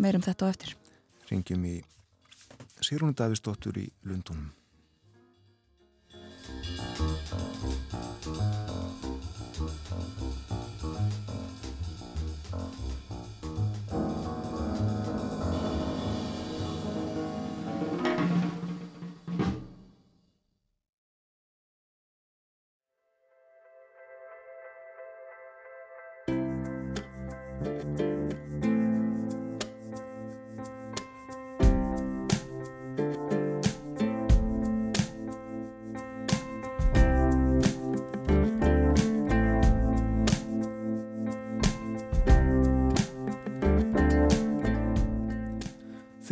meirum 0.00 0.24
þetta 0.24 0.48
og 0.48 0.54
eftir. 0.54 0.76
Ringjum 1.28 1.68
í 1.68 1.78
Sýrúnu 2.84 3.16
Davistóttur 3.16 3.76
í 3.80 3.88
Lundunum. 4.08 4.52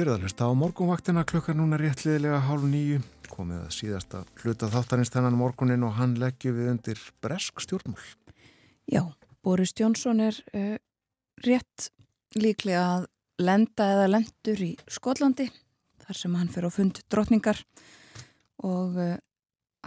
Þið 0.03 0.09
að 0.11 0.25
hlusta 0.27 0.47
á 0.51 0.59
morgunvaktina 0.59 1.23
klukka 1.31 1.53
núna 1.55 1.77
réttliðilega 1.79 2.41
hálf 2.43 2.65
nýju 2.67 2.97
komið 3.31 3.61
að 3.61 3.75
síðasta 3.77 4.23
hluta 4.41 4.67
þáttanins 4.73 5.13
þennan 5.15 5.37
morgunin 5.39 5.85
og 5.87 5.93
hann 5.95 6.17
leggju 6.19 6.51
við 6.57 6.71
undir 6.73 7.03
bresk 7.23 7.63
stjórnmál. 7.63 8.03
Já, 8.91 9.05
Boris 9.47 9.71
Jónsson 9.79 10.25
er 10.27 10.41
uh, 10.59 10.75
rétt 11.47 11.87
líklega 12.35 12.83
að 12.97 13.07
lenda 13.47 13.89
eða 13.95 14.11
lendur 14.17 14.67
í 14.67 14.73
Skotlandi 14.91 15.47
þar 16.03 16.23
sem 16.25 16.35
hann 16.35 16.51
fyrir 16.51 16.75
á 16.75 16.77
fund 16.81 16.99
drotningar 17.07 17.63
og 18.67 18.99
uh, 18.99 19.17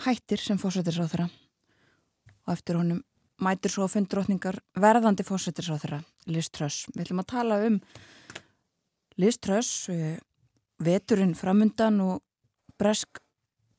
hættir 0.07 0.39
sem 0.39 0.63
fósættisráþara 0.63 1.27
og 1.27 2.55
eftir 2.55 2.79
honum 2.79 3.03
mætir 3.43 3.75
svo 3.75 3.91
fund 3.91 4.07
drotningar 4.15 4.63
verðandi 4.79 5.27
fósættisráþara 5.27 6.05
Liz 6.31 6.47
Truss. 6.55 6.87
Við 6.95 7.09
ætlum 7.09 7.25
að 7.27 7.33
tala 7.35 7.65
um 7.67 7.83
Liströss, 9.21 9.89
eh, 9.89 10.17
veturinn 10.83 11.35
framundan 11.35 12.01
og 12.03 12.23
bresk 12.79 13.21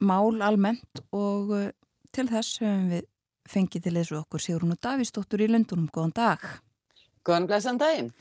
mál 0.01 0.41
almennt 0.43 1.03
og 1.13 1.53
eh, 1.57 1.73
til 2.13 2.29
þess 2.31 2.63
höfum 2.63 2.89
við 2.95 3.05
fengið 3.47 3.85
til 3.85 3.95
þessu 3.99 4.21
okkur 4.23 4.43
Sigrun 4.43 4.75
og 4.75 4.81
Davísdóttur 4.83 5.45
í 5.45 5.51
Lundunum. 5.51 5.91
Góðan 5.93 6.15
dag. 6.17 6.47
Góðan 7.27 7.49
blæsan 7.51 7.79
daginn. 7.79 8.13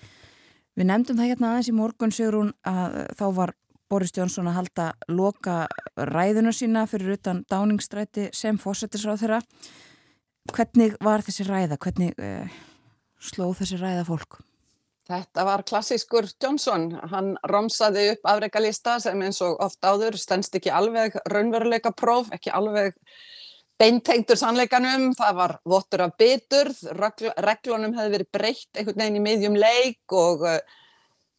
Við 0.75 0.89
nefndum 0.89 1.17
það 1.17 1.31
hérna 1.31 1.53
aðeins 1.53 1.71
í 1.71 1.75
morgun 1.77 2.13
Sigrun 2.13 2.51
að 2.67 2.97
þá 3.15 3.25
var 3.39 3.55
Boris 3.89 4.11
Jónsson 4.11 4.49
að 4.49 4.57
halda 4.59 4.85
loka 5.07 5.55
ræðuna 5.95 6.51
sína 6.55 6.85
fyrir 6.89 7.15
utan 7.15 7.43
dáningsstræti 7.51 8.31
sem 8.33 8.57
fósættisráð 8.59 9.21
þeirra. 9.23 9.39
Hvernig 10.51 10.97
var 11.05 11.23
þessi 11.25 11.45
ræða? 11.47 11.77
Hvernig 11.81 12.17
uh, 12.19 12.57
slóð 13.21 13.61
þessi 13.61 13.79
ræða 13.81 14.03
fólk? 14.09 14.41
Þetta 15.05 15.43
var 15.45 15.61
klassískur 15.69 16.25
Johnson, 16.41 16.87
hann 17.11 17.35
romsaði 17.51 18.07
upp 18.15 18.25
afreikalista 18.31 18.95
sem 19.03 19.19
eins 19.21 19.37
og 19.45 19.59
oft 19.61 19.85
áður 19.85 20.17
stennst 20.17 20.55
ekki 20.57 20.71
alveg 20.73 21.19
raunveruleika 21.29 21.91
próf, 21.93 22.31
ekki 22.33 22.49
alveg 22.49 22.95
beintengtur 23.77 24.39
sannleikanum, 24.39 25.11
það 25.17 25.37
var 25.37 25.53
votur 25.67 26.05
af 26.07 26.15
biturð, 26.17 26.79
reglunum 27.45 27.93
hefði 27.93 28.15
verið 28.15 28.31
breytt 28.33 28.79
einhvern 28.79 29.03
veginn 29.03 29.19
í 29.19 29.23
miðjum 29.27 29.59
leik 29.59 30.15
og 30.15 30.47
uh, 30.47 30.57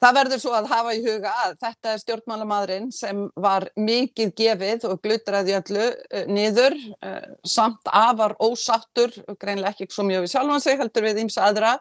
það 0.04 0.16
verður 0.20 0.42
svo 0.44 0.54
að 0.54 0.70
hafa 0.70 0.94
í 0.94 1.02
huga 1.02 1.34
að 1.46 1.58
þetta 1.64 1.92
er 1.92 2.02
stjórnmálamadurinn 2.04 2.88
sem 2.94 3.26
var 3.34 3.66
mikið 3.74 4.34
gefið 4.38 4.86
og 4.92 5.02
glutraði 5.02 5.56
öllu 5.58 5.88
uh, 5.88 6.22
niður, 6.30 6.78
uh, 7.00 7.18
samt 7.42 7.90
afar 7.90 8.36
ósattur, 8.38 9.10
greinlega 9.40 9.74
ekki 9.74 9.90
svo 9.90 10.06
mjög 10.06 10.28
við 10.28 10.36
sjálfan 10.36 10.66
sig 10.68 10.78
heldur 10.84 11.08
við 11.08 11.24
ímsa 11.24 11.48
aðra, 11.48 11.74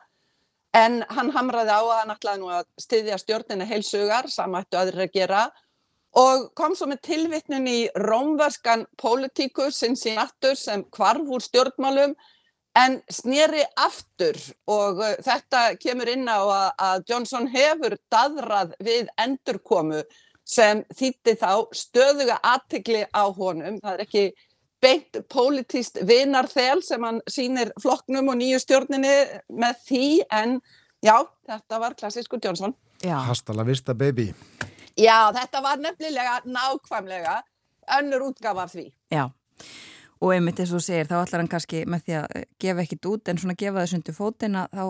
En 0.75 1.03
hann 1.15 1.31
hamraði 1.31 1.71
á 1.71 1.81
að 1.81 1.99
hann 2.01 2.13
ætlaði 2.15 2.41
nú 2.41 2.49
að 2.51 2.65
styðja 2.81 3.19
stjórnina 3.21 3.67
heilsugar, 3.69 4.27
samættu 4.31 4.79
aðrir 4.79 5.05
að 5.05 5.13
gera 5.15 5.43
og 6.19 6.49
kom 6.55 6.75
svo 6.75 6.87
með 6.91 7.01
tilvittnun 7.09 7.67
í 7.67 7.79
rómverskan 7.99 8.85
pólitíkus 8.99 9.81
Cincinnati 9.83 10.53
sem 10.59 10.83
kvarf 10.95 11.31
úr 11.37 11.43
stjórnmálum 11.43 12.15
en 12.79 12.97
snýri 13.11 13.63
aftur 13.79 14.37
og 14.71 14.99
uh, 14.99 15.15
þetta 15.23 15.75
kemur 15.79 16.11
inn 16.11 16.27
á 16.27 16.43
að 16.75 17.05
Johnson 17.09 17.47
hefur 17.51 17.95
dadrað 18.11 18.75
við 18.83 19.11
endurkomu 19.21 20.03
sem 20.45 20.83
þýtti 20.93 21.37
þá 21.39 21.65
stöðuga 21.73 22.37
aðtikli 22.43 23.05
á 23.15 23.23
honum. 23.33 23.79
Það 23.81 23.93
er 23.93 24.03
ekki 24.03 24.25
beint 24.85 25.19
pólitíst 25.33 25.97
vinarþel 26.07 26.83
sem 26.85 27.03
hann 27.05 27.21
sínir 27.31 27.71
flokknum 27.81 28.29
og 28.33 28.37
nýju 28.41 28.61
stjórninni 28.61 29.15
með 29.49 29.81
því 29.87 30.09
en 30.37 30.59
já, 31.05 31.15
þetta 31.49 31.81
var 31.81 31.97
klassískur 31.97 32.43
Jónsson. 32.43 32.75
Hastala 33.05 33.65
vista 33.65 33.95
baby. 33.97 34.29
Já, 34.97 35.31
þetta 35.35 35.61
var 35.61 35.81
nefnilega 35.81 36.37
nákvæmlega 36.45 37.41
önnur 37.97 38.29
útgafa 38.29 38.63
af 38.63 38.71
því. 38.71 38.85
Já, 39.11 39.27
og 40.21 40.31
einmitt 40.33 40.61
eins 40.61 40.71
og 40.73 40.83
segir 40.83 41.09
þá 41.09 41.17
ætlar 41.23 41.43
hann 41.43 41.51
kannski 41.51 41.83
með 41.89 42.05
því 42.05 42.15
að 42.21 42.45
gefa 42.61 42.85
ekkit 42.85 43.09
út 43.11 43.29
en 43.29 43.41
svona 43.41 43.57
gefa 43.59 43.83
þessu 43.83 43.99
undir 43.99 44.17
fótina 44.17 44.65
þá 44.71 44.85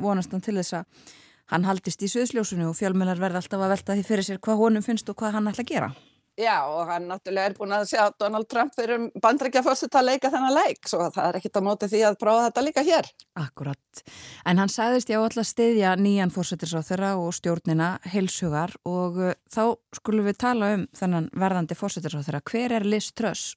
vonast 0.00 0.32
hann 0.32 0.44
til 0.44 0.56
þess 0.60 0.78
að 0.80 1.12
hann 1.52 1.68
haldist 1.68 2.02
í 2.02 2.08
söðsljósunu 2.08 2.70
og 2.70 2.78
fjölmjölar 2.78 3.20
verða 3.20 3.42
alltaf 3.42 3.60
að 3.60 3.74
velta 3.74 3.96
því 3.98 4.08
fyrir 4.08 4.26
sér 4.26 4.42
hvað 4.42 4.62
honum 4.62 4.86
finnst 4.86 5.10
og 5.12 5.18
hvað 5.20 5.36
hann 5.36 5.50
ætla 5.52 5.66
að 5.66 5.72
gera. 5.74 5.90
Já 6.34 6.66
og 6.66 6.88
hann 6.90 7.04
náttúrulega 7.06 7.46
er 7.46 7.54
búin 7.54 7.72
að 7.76 7.84
sjá 7.92 8.08
Donald 8.18 8.48
Trump 8.50 8.74
fyrir 8.74 9.04
bandrækja 9.22 9.62
fórsitt 9.62 9.94
að 9.94 10.08
leika 10.08 10.32
þennan 10.32 10.56
leik 10.56 10.88
svo 10.90 11.06
það 11.14 11.28
er 11.28 11.38
ekkit 11.38 11.58
á 11.58 11.66
móti 11.66 11.88
því 11.92 12.00
að 12.08 12.16
prófa 12.18 12.48
þetta 12.48 12.64
líka 12.66 12.82
hér. 12.88 13.10
Akkurat. 13.38 14.02
En 14.42 14.58
hann 14.58 14.72
sagðist 14.72 15.12
já 15.12 15.20
alltaf 15.20 15.46
stiðja 15.46 15.94
nýjan 15.94 16.34
fórsittisráð 16.34 16.88
þeirra 16.90 17.12
og 17.22 17.30
stjórnina 17.38 17.90
heilsugar 18.10 18.74
og 18.82 19.20
uh, 19.22 19.36
þá 19.46 19.76
skulum 19.94 20.26
við 20.26 20.40
tala 20.42 20.72
um 20.74 20.88
þennan 20.98 21.30
verðandi 21.38 21.78
fórsittisráð 21.78 22.26
þeirra. 22.26 22.42
Hver 22.50 22.78
er 22.80 22.88
Liz 22.88 23.12
Truss? 23.14 23.52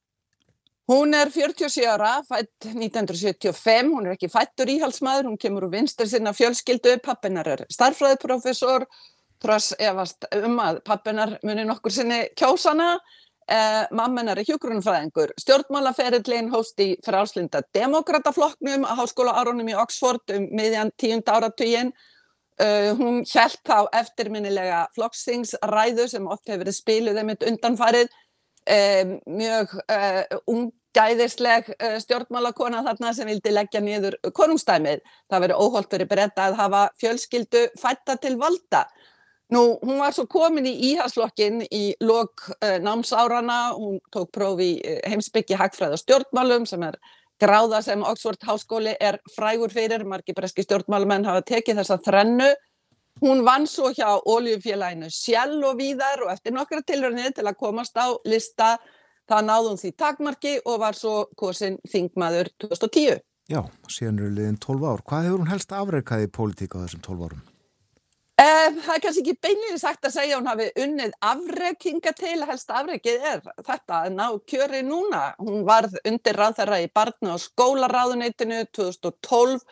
Hún 0.87 1.17
er 1.17 1.33
47 1.33 1.83
ára, 1.83 2.21
fætt 2.23 2.69
1975, 2.69 3.89
hún 3.91 4.05
er 4.05 4.13
ekki 4.13 4.29
fættur 4.31 4.69
íhalsmaður, 4.71 5.27
hún 5.27 5.41
kemur 5.41 5.65
úr 5.67 5.73
vinstur 5.73 6.07
sinna 6.07 6.31
fjölskyldu, 6.31 6.93
pappinar 7.03 7.49
er 7.57 7.65
starfræðiprofessor, 7.75 8.85
tröss 9.43 9.73
efast 9.79 10.27
um 10.39 10.59
að 10.63 10.81
pappinar 10.87 11.37
muni 11.45 11.65
nokkur 11.67 11.93
sinni 11.93 12.19
kjósana, 12.39 12.97
eh, 13.47 13.85
mamminar 13.91 14.41
er 14.41 14.49
hjógrunfræðingur, 14.49 15.33
stjórnmálaferillin 15.39 16.51
hóst 16.53 16.79
í 16.83 16.95
frálslinda 17.05 17.63
demokrataflokknum 17.73 18.85
að 18.85 19.01
háskóla 19.01 19.37
árónum 19.39 19.69
í 19.69 19.77
Oxford 19.77 20.35
um 20.35 20.49
miðjan 20.51 20.91
tíund 20.97 21.27
áratugin, 21.29 21.93
uh, 22.59 22.93
hún 22.97 23.23
hjælt 23.23 23.61
þá 23.63 23.87
eftirminnilega 23.93 24.87
flokksingsræðu 24.95 26.07
sem 26.09 26.27
oft 26.27 26.47
hefur 26.47 26.65
verið 26.65 26.79
spiluð 26.81 27.21
einmitt 27.21 27.45
undanfarið, 27.45 28.09
Um, 28.67 29.13
mjög 29.31 29.71
uh, 29.87 30.39
ungæðisleg 30.51 31.69
uh, 31.71 31.93
stjórnmálakona 32.03 32.81
þarna 32.83 33.13
sem 33.15 33.29
vildi 33.29 33.53
leggja 33.53 33.79
niður 33.79 34.17
konungstæmið. 34.35 34.99
Það 35.31 35.43
verið 35.45 35.61
óholt 35.63 35.95
verið 35.95 36.09
breyta 36.11 36.47
að 36.49 36.57
hafa 36.59 36.81
fjölskyldu 36.99 37.61
fætta 37.79 38.17
til 38.19 38.33
valda. 38.41 38.81
Nú, 39.53 39.61
hún 39.79 40.01
var 40.01 40.11
svo 40.11 40.25
komin 40.27 40.65
í 40.67 40.73
íhalslokkin 40.89 41.61
í 41.71 41.83
lok 42.03 42.49
uh, 42.57 42.77
námsárana, 42.83 43.77
hún 43.77 44.01
tók 44.11 44.33
prófi 44.35 44.73
í 44.75 44.97
heimsbyggi 45.07 45.55
hagfræð 45.55 45.95
og 45.95 46.01
stjórnmálum 46.01 46.67
sem 46.67 46.83
er 46.83 46.97
gráða 47.39 47.79
sem 47.85 48.03
Oxford 48.03 48.43
Háskóli 48.43 48.97
er 48.99 49.21
frægur 49.35 49.71
fyrir, 49.71 50.03
margir 50.03 50.35
breski 50.35 50.65
stjórnmálumenn 50.65 51.27
hafa 51.29 51.45
tekið 51.47 51.79
þessa 51.83 52.01
þrennu 52.03 52.51
Hún 53.21 53.41
vann 53.45 53.65
svo 53.65 53.89
hjá 53.97 54.19
oljufélaginu 54.29 55.09
Sjell 55.09 55.57
og 55.65 55.79
víðar 55.79 56.21
og 56.25 56.31
eftir 56.33 56.53
nokkra 56.53 56.83
tilhörnið 56.85 57.39
til 57.39 57.47
að 57.49 57.57
komast 57.57 57.97
á 57.97 58.13
lista 58.29 58.75
það 59.27 59.47
náði 59.49 59.71
hún 59.71 59.81
því 59.81 59.91
takmarki 60.03 60.53
og 60.63 60.79
var 60.83 60.97
svo 60.97 61.15
kosin 61.39 61.79
þingmaður 61.89 62.51
2010. 62.61 63.23
Já, 63.49 63.61
síðan 63.89 64.21
eru 64.21 64.33
liðin 64.37 64.59
12 64.61 64.85
ár. 64.91 65.03
Hvað 65.07 65.29
hefur 65.29 65.41
hún 65.41 65.51
helst 65.51 65.73
afreikaði 65.73 66.27
í 66.27 66.33
pólitík 66.37 66.77
á 66.77 66.83
þessum 66.83 67.05
12 67.07 67.25
árum? 67.25 67.45
Eh, 68.37 68.67
það 68.85 68.91
er 68.93 69.01
kannski 69.01 69.21
ekki 69.23 69.41
beinlega 69.41 69.79
sagt 69.81 70.03
að 70.05 70.11
segja 70.13 70.37
hún 70.37 70.47
hafi 70.51 70.67
unnið 70.77 71.13
afreikinga 71.25 72.11
til 72.19 72.43
helst 72.45 72.69
afreikið 72.69 73.23
er 73.31 73.39
þetta 73.65 74.01
að 74.03 74.11
ná 74.13 74.25
kjöri 74.51 74.81
núna. 74.85 75.21
Hún 75.41 75.63
varð 75.65 75.95
undir 76.05 76.37
ráð 76.37 76.59
þeirra 76.59 76.77
í 76.83 76.89
barnu 76.93 77.31
og 77.33 77.41
skólaráðuneytinu 77.41 78.59
2012 78.77 79.63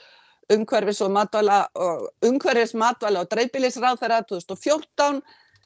umhverfis 0.55 1.01
matvæla 1.05 1.59
og 1.75 2.07
og 3.21 3.29
dreifbílisráð 3.35 3.99
þeirra 4.01 4.17
2014 4.31 5.21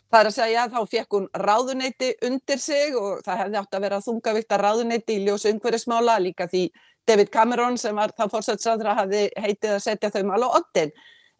það 0.10 0.20
er 0.20 0.30
að 0.30 0.36
segja 0.36 0.64
að 0.66 0.76
þá 0.76 0.92
fekk 0.94 1.16
hún 1.16 1.28
ráðuneyti 1.38 2.10
undir 2.26 2.60
sig 2.60 2.96
og 2.98 3.22
það 3.26 3.40
hefði 3.44 3.60
átt 3.62 3.78
að 3.78 3.86
vera 3.86 4.02
þungavíkta 4.02 4.58
ráðuneyti 4.60 5.16
í 5.16 5.26
ljósu 5.28 5.54
umhverfismála 5.54 6.18
líka 6.20 6.48
því 6.52 6.66
David 7.08 7.32
Cameron 7.32 7.78
sem 7.78 7.96
var 7.96 8.12
þá 8.18 8.28
fórsættsráðra 8.34 8.98
hafði 8.98 9.30
heitið 9.38 9.76
að 9.78 9.84
setja 9.86 10.12
þau 10.12 10.24
mál 10.28 10.44
á 10.44 10.50
ottin 10.60 10.92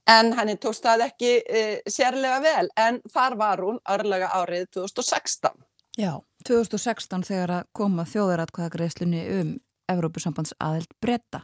en 0.08 0.34
henni 0.38 0.56
tókst 0.58 0.86
það 0.86 1.06
ekki 1.10 1.34
e, 1.44 1.64
sérlega 1.90 2.40
vel 2.44 2.70
en 2.78 3.02
þar 3.14 3.38
var 3.40 3.64
hún 3.66 3.82
örlega 3.90 4.32
árið 4.40 4.70
2016 4.80 5.66
Já, 6.00 6.14
2016 6.48 7.26
þegar 7.28 7.56
að 7.60 7.70
koma 7.74 8.06
þjóðaratkvæðagreislunni 8.08 9.26
um 9.42 9.56
Evrópusambands 9.90 10.54
aðeld 10.62 10.92
breyta 11.02 11.44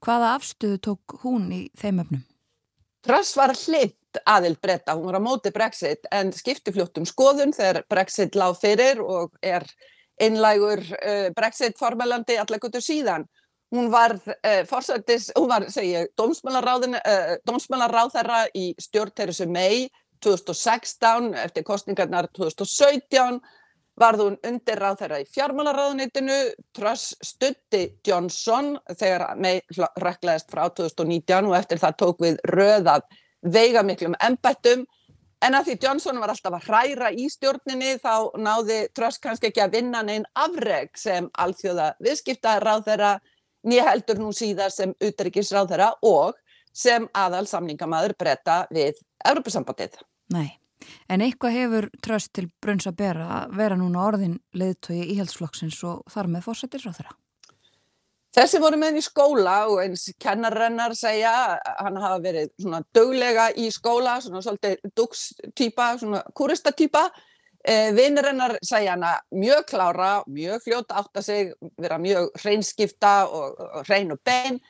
Hvaða 0.00 0.34
afstöðu 0.38 0.80
tók 0.80 1.16
hún 1.24 1.50
í 1.52 1.64
þeim 1.76 2.00
öfnum? 2.00 2.22
Truss 3.04 3.34
var 3.36 3.52
hlitt 3.56 4.20
aðild 4.28 4.60
breyta, 4.60 4.96
hún 4.96 5.10
var 5.10 5.20
á 5.20 5.22
móti 5.22 5.52
Brexit 5.52 6.08
en 6.12 6.32
skipti 6.34 6.72
fljóttum 6.72 7.06
skoðun 7.08 7.52
þegar 7.56 7.84
Brexit 7.92 8.36
lág 8.36 8.56
fyrir 8.60 9.00
og 9.04 9.36
er 9.44 9.66
einlægur 10.20 10.82
uh, 10.96 11.28
Brexit 11.36 11.78
formælandi 11.80 12.38
allegutur 12.40 12.84
síðan. 12.84 13.28
Hún 13.70 13.90
var 13.92 14.16
uh, 14.18 14.62
fórsættis, 14.66 15.30
hún 15.38 15.48
var, 15.50 15.68
segja, 15.70 16.06
dómsmálaráð 16.18 16.88
uh, 16.90 18.12
þeirra 18.16 18.40
í 18.58 18.72
stjórn 18.82 19.14
Theresa 19.14 19.46
May 19.46 19.86
2016 20.24 21.34
eftir 21.38 21.64
kostningarnar 21.64 22.28
2017 22.36 23.40
varð 24.00 24.22
hún 24.24 24.36
undir 24.46 24.80
ráð 24.80 25.00
þeirra 25.02 25.18
í 25.22 25.26
fjármálaráðunitinu, 25.34 26.38
Truss 26.76 27.14
stutti 27.24 27.82
Johnson 28.06 28.76
þegar 28.90 29.36
með 29.40 29.60
rökkleðist 30.00 30.52
frá 30.52 30.68
2019 30.68 31.50
og 31.50 31.58
eftir 31.58 31.82
það 31.82 31.98
tók 32.02 32.24
við 32.24 32.40
röðað 32.48 33.04
veigamiklum 33.40 34.16
embættum. 34.20 34.86
En 35.40 35.56
að 35.56 35.70
því 35.70 35.76
Johnson 35.84 36.20
var 36.20 36.32
alltaf 36.32 36.56
að 36.58 36.66
hræra 36.68 37.10
í 37.16 37.26
stjórninni 37.32 37.94
þá 38.00 38.28
náði 38.36 38.80
Truss 38.96 39.20
kannski 39.22 39.48
ekki 39.48 39.62
að 39.64 39.76
vinna 39.78 40.02
neinn 40.04 40.26
afreg 40.36 40.92
sem 41.00 41.30
alþjóða 41.40 41.94
viðskipta 42.04 42.58
ráð 42.60 42.88
þeirra 42.90 43.12
nýja 43.66 43.88
heldur 43.90 44.20
nú 44.20 44.30
síðar 44.36 44.72
sem 44.74 44.94
utryggisráð 45.00 45.74
þeirra 45.74 45.90
og 46.06 46.38
sem 46.72 47.08
aðal 47.16 47.46
samningamæður 47.50 48.16
breyta 48.18 48.62
við 48.70 49.00
Europasambandið. 49.26 50.00
Nei. 50.34 50.60
En 51.12 51.20
eitthvað 51.20 51.56
hefur 51.58 51.88
tröst 52.00 52.32
til 52.36 52.46
brunns 52.62 52.86
að 52.88 53.00
bera 53.02 53.26
að 53.40 53.56
vera 53.58 53.76
núna 53.76 54.04
orðin 54.06 54.38
leðtögi 54.56 55.10
íhaldsflokksins 55.14 55.80
og 55.84 56.06
þar 56.10 56.30
með 56.32 56.46
fórsetir 56.46 56.86
á 56.88 56.92
þeirra? 56.96 57.16
Þessi 58.30 58.60
voru 58.62 58.78
með 58.78 58.92
henni 58.92 59.02
í 59.02 59.04
skóla 59.04 59.54
og 59.66 59.80
eins 59.82 60.04
kennarrennar 60.22 60.94
segja 60.94 61.32
hann 61.80 61.98
hafa 61.98 62.20
verið 62.22 62.52
svona 62.62 62.78
döglega 62.94 63.48
í 63.58 63.66
skóla, 63.74 64.20
svona 64.22 64.42
svolítið 64.44 64.92
dugstýpa, 64.96 65.88
svona 65.98 66.22
kuristatýpa. 66.38 67.08
Eh, 67.68 67.90
Vinnirennar 67.92 68.56
segja 68.64 68.94
hana 68.94 69.18
mjög 69.36 69.66
klára, 69.68 70.12
mjög 70.26 70.62
fljóta 70.64 71.00
átt 71.02 71.18
að 71.20 71.26
sig, 71.26 71.50
vera 71.76 71.98
mjög 72.00 72.30
hreinskipta 72.40 73.14
og, 73.28 73.58
og 73.60 73.82
hrein 73.88 74.14
og 74.14 74.22
bein 74.24 74.60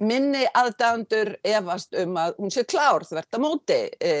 minni 0.00 0.46
aðdæðandur 0.56 1.34
efast 1.44 1.94
um 2.00 2.16
að 2.20 2.36
hún 2.40 2.52
sé 2.52 2.64
klár 2.68 3.04
þvert 3.06 3.36
að 3.36 3.44
móti. 3.44 3.78
E, 4.00 4.12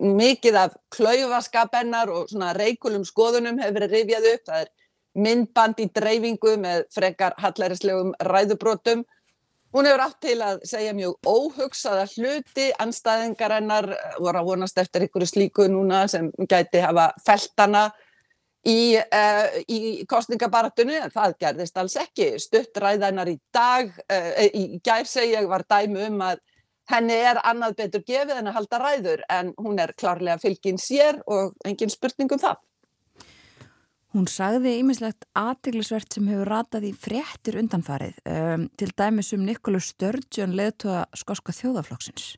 mikið 0.00 0.58
af 0.62 0.76
klaufaskapennar 0.96 2.12
og 2.12 2.32
reikulum 2.56 3.04
skoðunum 3.04 3.60
hefur 3.60 3.76
verið 3.78 3.96
rifjað 3.96 4.28
upp. 4.32 4.44
Það 4.48 4.62
er 4.64 4.70
myndband 5.26 5.82
í 5.82 5.88
dreifingu 6.00 6.56
með 6.62 6.86
frekar 6.94 7.36
hallærislegum 7.42 8.14
ræðubrótum. 8.30 9.04
Hún 9.70 9.86
hefur 9.86 10.02
átt 10.02 10.18
til 10.24 10.38
að 10.42 10.62
segja 10.66 10.92
mjög 10.98 11.28
óhugsaða 11.30 12.06
hluti, 12.10 12.70
anstæðingarennar 12.82 13.86
voru 14.18 14.40
að 14.40 14.48
vonast 14.48 14.78
eftir 14.82 15.04
einhverju 15.04 15.28
slíku 15.30 15.66
núna 15.70 16.00
sem 16.10 16.26
gæti 16.50 16.82
hafa 16.82 17.12
feltana 17.22 17.84
í, 18.66 18.98
uh, 18.98 19.46
í 19.70 19.78
kostningabaratunni 20.10 20.98
en 20.98 21.14
það 21.14 21.36
gerðist 21.44 21.78
alls 21.78 21.94
ekki. 22.02 22.32
Stuttræðanar 22.42 23.30
í 23.30 23.36
dag, 23.54 23.92
uh, 24.10 24.42
í 24.50 24.80
gær 24.82 25.06
segja 25.06 25.44
var 25.46 25.62
dæmu 25.70 26.02
um 26.08 26.18
að 26.32 26.42
henni 26.90 27.20
er 27.30 27.38
annað 27.46 27.76
betur 27.84 28.02
gefið 28.08 28.40
en 28.40 28.50
að 28.50 28.58
halda 28.58 28.82
ræður 28.82 29.22
en 29.30 29.54
hún 29.62 29.78
er 29.78 29.94
klárlega 29.94 30.40
fylgin 30.42 30.82
sér 30.82 31.22
og 31.30 31.54
engin 31.64 31.94
spurning 31.94 32.32
um 32.34 32.42
það. 32.42 32.58
Hún 34.10 34.26
sagði 34.26 34.72
ímislegt 34.80 35.28
aðteglisvert 35.38 36.16
sem 36.16 36.26
hefur 36.32 36.48
ratað 36.50 36.88
í 36.88 36.92
fréttir 36.98 37.60
undanfarið 37.60 38.16
um, 38.26 38.64
til 38.74 38.88
dæmis 38.98 39.30
um 39.36 39.44
Nikolus 39.46 39.92
Sturgeon 39.92 40.56
leðtóða 40.58 41.04
skoska 41.20 41.54
þjóðaflokksins. 41.54 42.32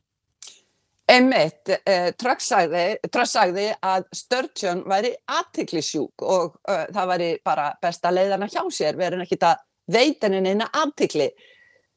Einmitt, 1.09 1.67
eh, 1.89 2.11
Tröks 2.15 2.45
sagði, 2.53 2.83
sagði 3.27 3.65
að 3.83 4.05
Sturgeon 4.15 4.85
væri 4.87 5.11
aðtiklisjúk 5.27 6.23
og 6.23 6.53
uh, 6.69 6.85
það 6.93 7.09
væri 7.09 7.31
bara 7.43 7.65
besta 7.81 8.13
leiðana 8.13 8.47
hjá 8.47 8.61
sér, 8.71 8.95
verður 8.99 9.25
ekki 9.25 9.41
það 9.41 9.65
veitanin 9.91 10.47
eina 10.47 10.69
aðtikli 10.71 11.31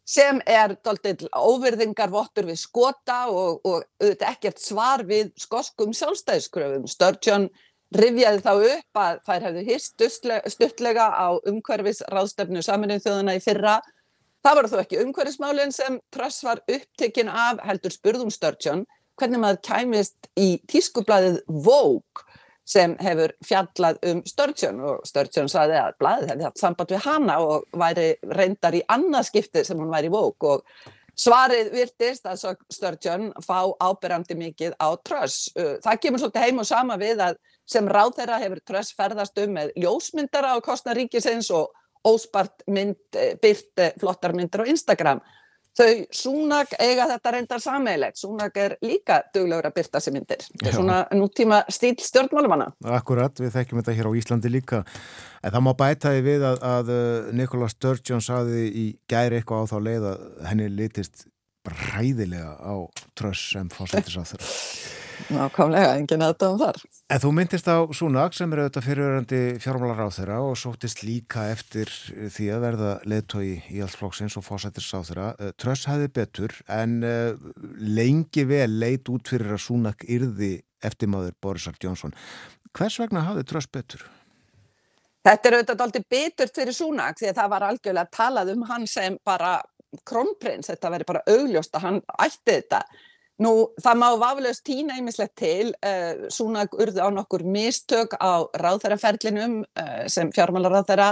sem 0.07 0.41
er 0.47 0.75
doldil 0.87 1.29
óverðingarvottur 1.35 2.49
við 2.49 2.59
skota 2.63 3.27
og, 3.29 3.61
og 3.67 3.85
ekkert 4.01 4.59
svar 4.63 5.05
við 5.07 5.33
skoskum 5.39 5.95
sjálfstæðiskröfum. 5.95 6.87
Sturgeon 6.91 7.49
rifjaði 7.95 8.43
þá 8.43 8.53
upp 8.57 9.01
að 9.01 9.19
þær 9.29 9.45
hefðu 9.47 9.65
hýst 9.69 10.07
stuttlega 10.51 11.07
á 11.07 11.29
umhverfis 11.47 12.03
ráðstöfnu 12.11 12.65
saminuð 12.65 13.05
þjóðuna 13.05 13.37
í 13.39 13.43
fyrra. 13.45 13.77
Það 14.43 14.59
var 14.59 14.69
þó 14.71 14.79
ekki 14.83 15.03
umhverfismálinn 15.03 15.75
sem 15.75 16.01
Truss 16.15 16.43
var 16.47 16.63
upptekinn 16.67 17.31
af 17.31 17.63
heldur 17.67 17.95
spurðum 17.95 18.33
Sturgeon 18.35 18.85
hvernig 19.17 19.41
maður 19.43 19.63
kæmist 19.65 20.29
í 20.39 20.57
tískublaðið 20.69 21.41
Vogue 21.47 22.27
sem 22.67 22.97
hefur 22.99 23.33
fjallað 23.47 23.99
um 24.11 24.21
Sturgeon 24.27 24.83
og 24.83 25.07
Sturgeon 25.07 25.49
saði 25.51 25.79
að 25.79 25.97
blæðið 26.03 26.31
hefði 26.33 26.47
haft 26.49 26.61
samband 26.61 26.93
við 26.93 27.05
hana 27.07 27.39
og 27.43 27.67
væri 27.79 28.09
reyndar 28.35 28.75
í 28.75 28.83
annað 28.91 29.29
skiptið 29.31 29.69
sem 29.69 29.81
hún 29.81 29.93
væri 29.95 30.11
í 30.11 30.15
vók 30.15 30.49
og 30.51 30.65
svarið 31.17 31.71
virtist 31.73 32.27
að 32.29 32.59
Sturgeon 32.75 33.31
fá 33.47 33.71
ábyrjandi 33.81 34.37
mikið 34.37 34.75
á 34.83 34.89
tröss. 35.07 35.47
Það 35.55 36.01
kemur 36.03 36.23
svolítið 36.23 36.49
heim 36.49 36.61
og 36.61 36.69
sama 36.69 36.99
við 37.01 37.23
að 37.25 37.39
sem 37.67 37.89
ráð 37.89 38.15
þeirra 38.21 38.43
hefur 38.43 38.63
tröss 38.67 38.95
ferðast 38.97 39.39
um 39.43 39.57
með 39.59 39.73
ljósmyndara 39.83 40.55
á 40.55 40.59
kostnaríkisins 40.65 41.51
og 41.55 41.75
óspart 42.07 42.63
mynd, 42.71 43.01
eh, 43.19 43.35
byrt 43.43 43.83
eh, 43.83 43.93
flottar 43.99 44.35
myndir 44.37 44.63
á 44.63 44.71
Instagram. 44.71 45.21
Þau 45.77 46.07
Súnag 46.15 46.71
eiga 46.81 47.05
þetta 47.11 47.33
reyndar 47.35 47.61
sameilegt. 47.61 48.17
Súnag 48.17 48.55
er 48.57 48.79
líka 48.81 49.19
duglegur 49.35 49.69
að 49.69 49.75
byrta 49.77 50.01
sér 50.01 50.15
myndir. 50.15 50.41
Þetta 50.55 50.71
er 50.71 50.77
svona 50.79 51.01
nútíma 51.13 51.59
stíl 51.69 51.93
stjórnmálumanna. 52.01 52.71
Akkurat, 52.97 53.37
við 53.37 53.53
þekkjum 53.59 53.83
þetta 53.83 53.97
hér 53.99 54.09
á 54.09 54.17
Íslandi 54.17 54.53
líka. 54.55 54.85
En 55.45 55.53
það 55.53 55.67
má 55.67 55.73
bætaði 55.77 56.25
við 56.25 56.49
að, 56.49 56.65
að 56.65 56.93
uh, 56.97 57.31
Nikola 57.37 57.69
Sturgeon 57.69 58.25
saði 58.25 58.67
í 58.73 58.87
gæri 59.11 59.43
eitthvað 59.43 59.69
á 59.69 59.71
þá 59.75 59.79
leið 59.91 60.11
að 60.15 60.29
henni 60.49 60.71
litist 60.73 61.27
bræðilega 61.67 62.57
á 62.57 62.75
tröss 63.19 63.51
sem 63.53 63.69
fórsættis 63.69 64.17
á 64.17 64.25
þeirra. 64.25 64.55
Nákvæmlega, 65.27 65.95
enginn 65.99 66.23
aðdóðum 66.23 66.61
þar. 66.61 66.77
En 67.11 67.21
þú 67.23 67.31
myndist 67.35 67.67
á 67.67 67.83
Súnag 67.97 68.35
sem 68.37 68.53
eru 68.55 68.67
auðvitað 68.67 68.87
fyrirverandi 68.87 69.41
fjármálar 69.63 70.07
á 70.07 70.11
þeirra 70.15 70.37
og 70.47 70.59
sóttist 70.61 71.03
líka 71.03 71.49
eftir 71.51 71.91
því 72.35 72.47
að 72.55 72.67
verða 72.67 72.93
leðtói 73.11 73.47
í 73.75 73.81
allt 73.83 73.99
flóksins 73.99 74.37
og 74.39 74.47
fósættis 74.47 74.93
á 74.95 75.03
þeirra. 75.03 75.29
Eh, 75.41 75.55
Tröss 75.59 75.89
hefði 75.91 76.13
betur 76.21 76.55
en 76.71 77.01
uh, 77.03 77.35
lengi 77.83 78.47
vel 78.47 78.71
leit 78.79 79.11
út 79.11 79.33
fyrir 79.33 79.57
að 79.57 79.65
Súnag 79.67 80.07
yrði 80.07 80.53
eftirmáður 80.87 81.35
Borisar 81.43 81.79
Jónsson. 81.83 82.15
Hvers 82.77 83.01
vegna 83.03 83.27
hafði 83.27 83.47
Tröss 83.51 83.71
betur? 83.73 84.07
Þetta 85.27 85.49
er 85.49 85.57
auðvitað 85.57 85.85
aldrei 85.89 86.07
betur 86.07 86.55
fyrir 86.55 86.77
Súnag 86.77 87.19
því 87.19 87.33
að 87.33 87.41
það 87.41 87.53
var 87.57 87.67
algjörlega 87.67 88.15
talað 88.15 88.55
um 88.55 88.65
hann 88.71 88.87
sem 88.87 89.19
bara 89.27 89.57
kronprins. 90.07 90.71
Þetta 90.71 90.93
veri 90.95 91.09
bara 91.09 91.27
augljóst 91.27 91.75
að 91.75 91.87
hann 91.89 92.01
ætti 92.15 92.53
þetta. 92.53 92.85
Nú, 93.45 93.51
það 93.85 93.97
má 94.01 94.07
vaflaust 94.17 94.63
týna 94.65 94.95
einmislegt 94.97 95.35
til, 95.37 95.75
uh, 95.85 96.25
Súnag 96.33 96.73
urði 96.73 97.03
á 97.05 97.13
nokkur 97.13 97.43
mistök 97.45 98.15
á 98.17 98.49
ráðherraferlinum 98.57 99.59
uh, 99.61 100.05
sem 100.09 100.31
fjármálaráðherra. 100.33 101.11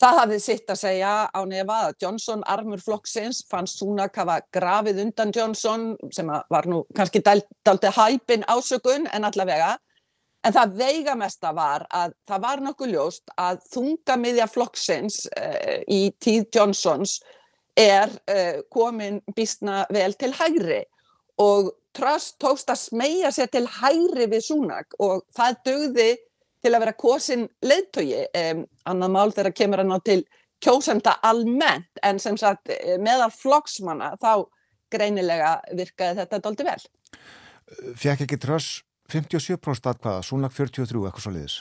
Það 0.00 0.18
hafði 0.18 0.38
sitt 0.40 0.70
að 0.72 0.78
segja 0.80 1.10
á 1.28 1.40
nefa 1.44 1.74
að 1.88 1.98
Johnson, 2.00 2.40
armur 2.48 2.80
flokksins, 2.80 3.42
fann 3.50 3.68
Súnag 3.68 4.16
hafa 4.16 4.38
grafið 4.56 5.02
undan 5.04 5.32
Johnson 5.36 5.84
sem 6.10 6.32
var 6.32 6.68
nú 6.72 6.86
kannski 6.96 7.20
daldið 7.20 7.98
hæpin 7.98 8.48
ásökun 8.48 9.04
en 9.12 9.28
allavega. 9.28 9.76
En 10.42 10.56
það 10.56 10.72
veigamesta 10.80 11.52
var 11.54 11.84
að 11.92 12.16
það 12.26 12.46
var 12.46 12.64
nokkuð 12.64 12.94
ljóst 12.96 13.36
að 13.36 13.60
þungamiðja 13.74 14.48
flokksins 14.48 15.20
uh, 15.36 15.84
í 15.84 16.08
tíð 16.16 16.48
Johnsons 16.56 17.20
er 17.76 18.10
komin 18.68 19.22
býstna 19.32 19.86
vel 19.88 20.12
til 20.20 20.28
hægri 20.36 20.82
og 21.42 21.72
Tröst 21.92 22.38
tókst 22.40 22.70
að 22.72 22.78
smegja 22.80 23.30
sér 23.36 23.50
til 23.52 23.66
hæri 23.68 24.24
við 24.32 24.46
Súnak 24.46 24.94
og 25.04 25.26
það 25.36 25.58
dögði 25.66 26.06
til 26.62 26.70
að 26.72 26.84
vera 26.84 26.94
kosin 26.96 27.42
leðtögi, 27.60 28.22
um, 28.38 28.62
annað 28.88 29.12
mál 29.12 29.34
þegar 29.34 29.56
kemur 29.58 29.82
hann 29.82 29.92
á 29.92 30.00
til 30.00 30.22
kjósenda 30.62 31.18
almennt 31.26 32.00
en 32.06 32.20
sem 32.22 32.38
sagt 32.38 32.70
eh, 32.70 32.96
meðal 33.02 33.28
flokksmanna 33.34 34.14
þá 34.22 34.46
greinilega 34.92 35.56
virkaði 35.76 36.22
þetta 36.22 36.40
doldi 36.44 36.66
vel. 36.68 36.80
Fjæk 37.98 38.24
ekki 38.26 38.38
Tröst 38.40 38.86
57% 39.12 39.90
atkvaða, 39.92 40.22
Súnak 40.24 40.54
43, 40.56 41.02
eitthvað 41.08 41.26
svo 41.26 41.34
liðis? 41.34 41.58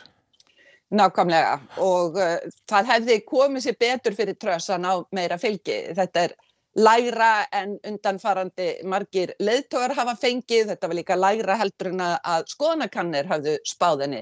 Nákvæmlega 0.96 1.58
og 1.84 2.20
uh, 2.20 2.38
það 2.70 2.94
hefði 2.94 3.20
komið 3.28 3.66
sér 3.66 3.78
betur 3.80 4.16
fyrir 4.16 4.40
Tröst 4.40 4.72
að 4.72 4.84
ná 4.86 4.92
meira 5.16 5.40
fylgi. 5.42 5.82
Þetta 5.98 6.28
er 6.28 6.38
læra 6.80 7.48
en 7.52 7.76
undanfarandi 7.88 8.68
margir 8.88 9.34
leðtogar 9.44 9.94
hafa 9.96 10.16
fengið, 10.20 10.70
þetta 10.72 10.88
var 10.88 10.96
líka 10.96 11.18
læra 11.20 11.58
heldur 11.60 11.92
en 11.92 12.04
að 12.06 12.46
skoðanakannir 12.54 13.28
hafðu 13.32 13.58
spáðinni. 13.68 14.22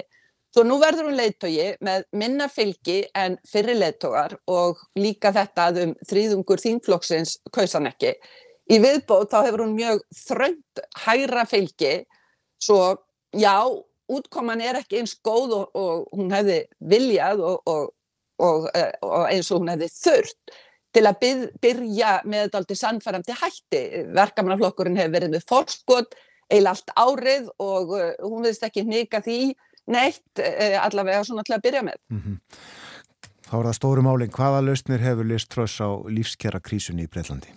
Svo 0.49 0.63
nú 0.65 0.79
verður 0.81 1.11
hún 1.11 1.19
leðtogi 1.19 1.67
með 1.85 2.07
minna 2.17 2.47
fylgi 2.49 3.03
en 3.13 3.35
fyrir 3.45 3.77
leðtogar 3.77 4.33
og 4.49 4.79
líka 4.97 5.29
þetta 5.35 5.67
að 5.69 5.81
um 5.83 5.91
þrýðungur 6.09 6.63
þínflokksins 6.63 7.35
kausan 7.53 7.89
ekki. 7.91 8.15
Í 8.69 8.79
viðbót 8.81 9.29
þá 9.29 9.43
hefur 9.45 9.65
hún 9.65 9.75
mjög 9.77 10.01
þrönd 10.17 10.81
hæra 11.03 11.45
fylgi, 11.49 11.93
svo 12.61 12.97
já, 13.37 13.61
útkoman 14.09 14.61
er 14.65 14.81
ekki 14.81 15.03
eins 15.03 15.13
góð 15.25 15.53
og, 15.59 15.77
og 15.77 16.17
hún 16.17 16.33
hefði 16.33 16.63
viljað 16.81 17.45
og, 17.45 17.69
og, 18.41 18.67
eh, 18.73 18.91
og 19.05 19.29
eins 19.29 19.51
og 19.53 19.61
hún 19.61 19.73
hefði 19.75 19.89
þurft 19.93 20.57
til 20.95 21.05
að 21.05 21.19
byr, 21.21 21.45
byrja 21.61 22.15
með 22.25 22.45
þetta 22.45 22.61
aldrei 22.61 22.79
sannfærandi 22.79 23.37
hætti. 23.37 23.81
Verkamannaflokkurinn 24.17 24.97
hefur 24.99 25.15
verið 25.17 25.33
með 25.35 25.47
fórskot 25.49 26.17
eila 26.49 26.73
allt 26.73 26.93
árið 26.97 27.49
og 27.61 27.93
uh, 27.93 28.11
hún 28.25 28.45
veist 28.47 28.65
ekki 28.65 28.85
nýka 28.87 29.21
því 29.25 29.39
neitt 29.93 30.41
uh, 30.41 30.77
allavega 30.81 31.21
svona 31.27 31.45
til 31.45 31.57
að 31.57 31.65
byrja 31.67 31.85
með. 31.85 31.99
Mm 32.09 32.21
-hmm. 32.25 32.39
Þá 33.49 33.55
er 33.59 33.65
það 33.65 33.77
stóru 33.77 34.01
málinn. 34.05 34.33
Hvaða 34.33 34.65
lausnir 34.65 35.01
hefur 35.01 35.25
list 35.25 35.49
Tröss 35.49 35.81
á 35.81 35.89
lífskjara 36.05 36.59
krísunni 36.61 37.05
í 37.05 37.09
Breitlandi? 37.09 37.53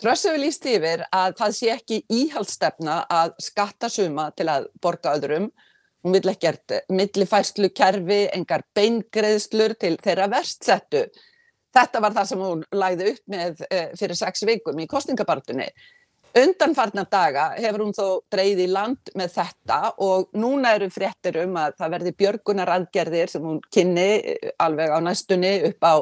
Tröss 0.00 0.26
hefur 0.26 0.40
líst 0.40 0.66
yfir 0.66 1.04
að 1.12 1.36
það 1.38 1.52
sé 1.56 1.70
ekki 1.72 2.02
íhaldstefna 2.12 3.06
að 3.08 3.32
skatta 3.40 3.88
suma 3.88 4.30
til 4.36 4.48
að 4.48 4.66
borga 4.82 5.14
öðrum. 5.16 5.50
Hún 6.04 6.12
vil 6.12 6.28
ekkert 6.28 6.72
millifærslu 6.92 7.70
kerfi, 7.72 8.28
engar 8.36 8.62
beingreðslur 8.74 9.72
til 9.80 9.96
þeirra 9.96 10.28
verstsettu 10.28 11.06
Þetta 11.74 12.00
var 12.04 12.14
það 12.14 12.30
sem 12.30 12.42
hún 12.44 12.64
læði 12.74 13.10
upp 13.12 13.34
með 13.34 13.62
uh, 13.66 13.84
fyrir 13.98 14.18
sex 14.18 14.46
vikum 14.46 14.80
í 14.80 14.88
kostningabartunni. 14.90 15.68
Undanfarnar 16.34 17.06
daga 17.10 17.44
hefur 17.54 17.84
hún 17.84 17.94
þó 17.94 18.06
dreyði 18.32 18.66
í 18.66 18.72
land 18.74 19.10
með 19.14 19.36
þetta 19.36 19.78
og 20.02 20.32
núna 20.34 20.72
eru 20.74 20.88
fréttir 20.90 21.38
um 21.44 21.54
að 21.62 21.76
það 21.78 21.92
verði 21.94 22.12
björgunar 22.22 22.72
aðgerðir 22.74 23.30
sem 23.30 23.46
hún 23.46 23.60
kynni 23.74 24.08
eh, 24.18 24.48
alveg 24.62 24.90
á 24.90 24.98
næstunni 25.02 25.52
upp 25.70 25.86
á 25.86 25.94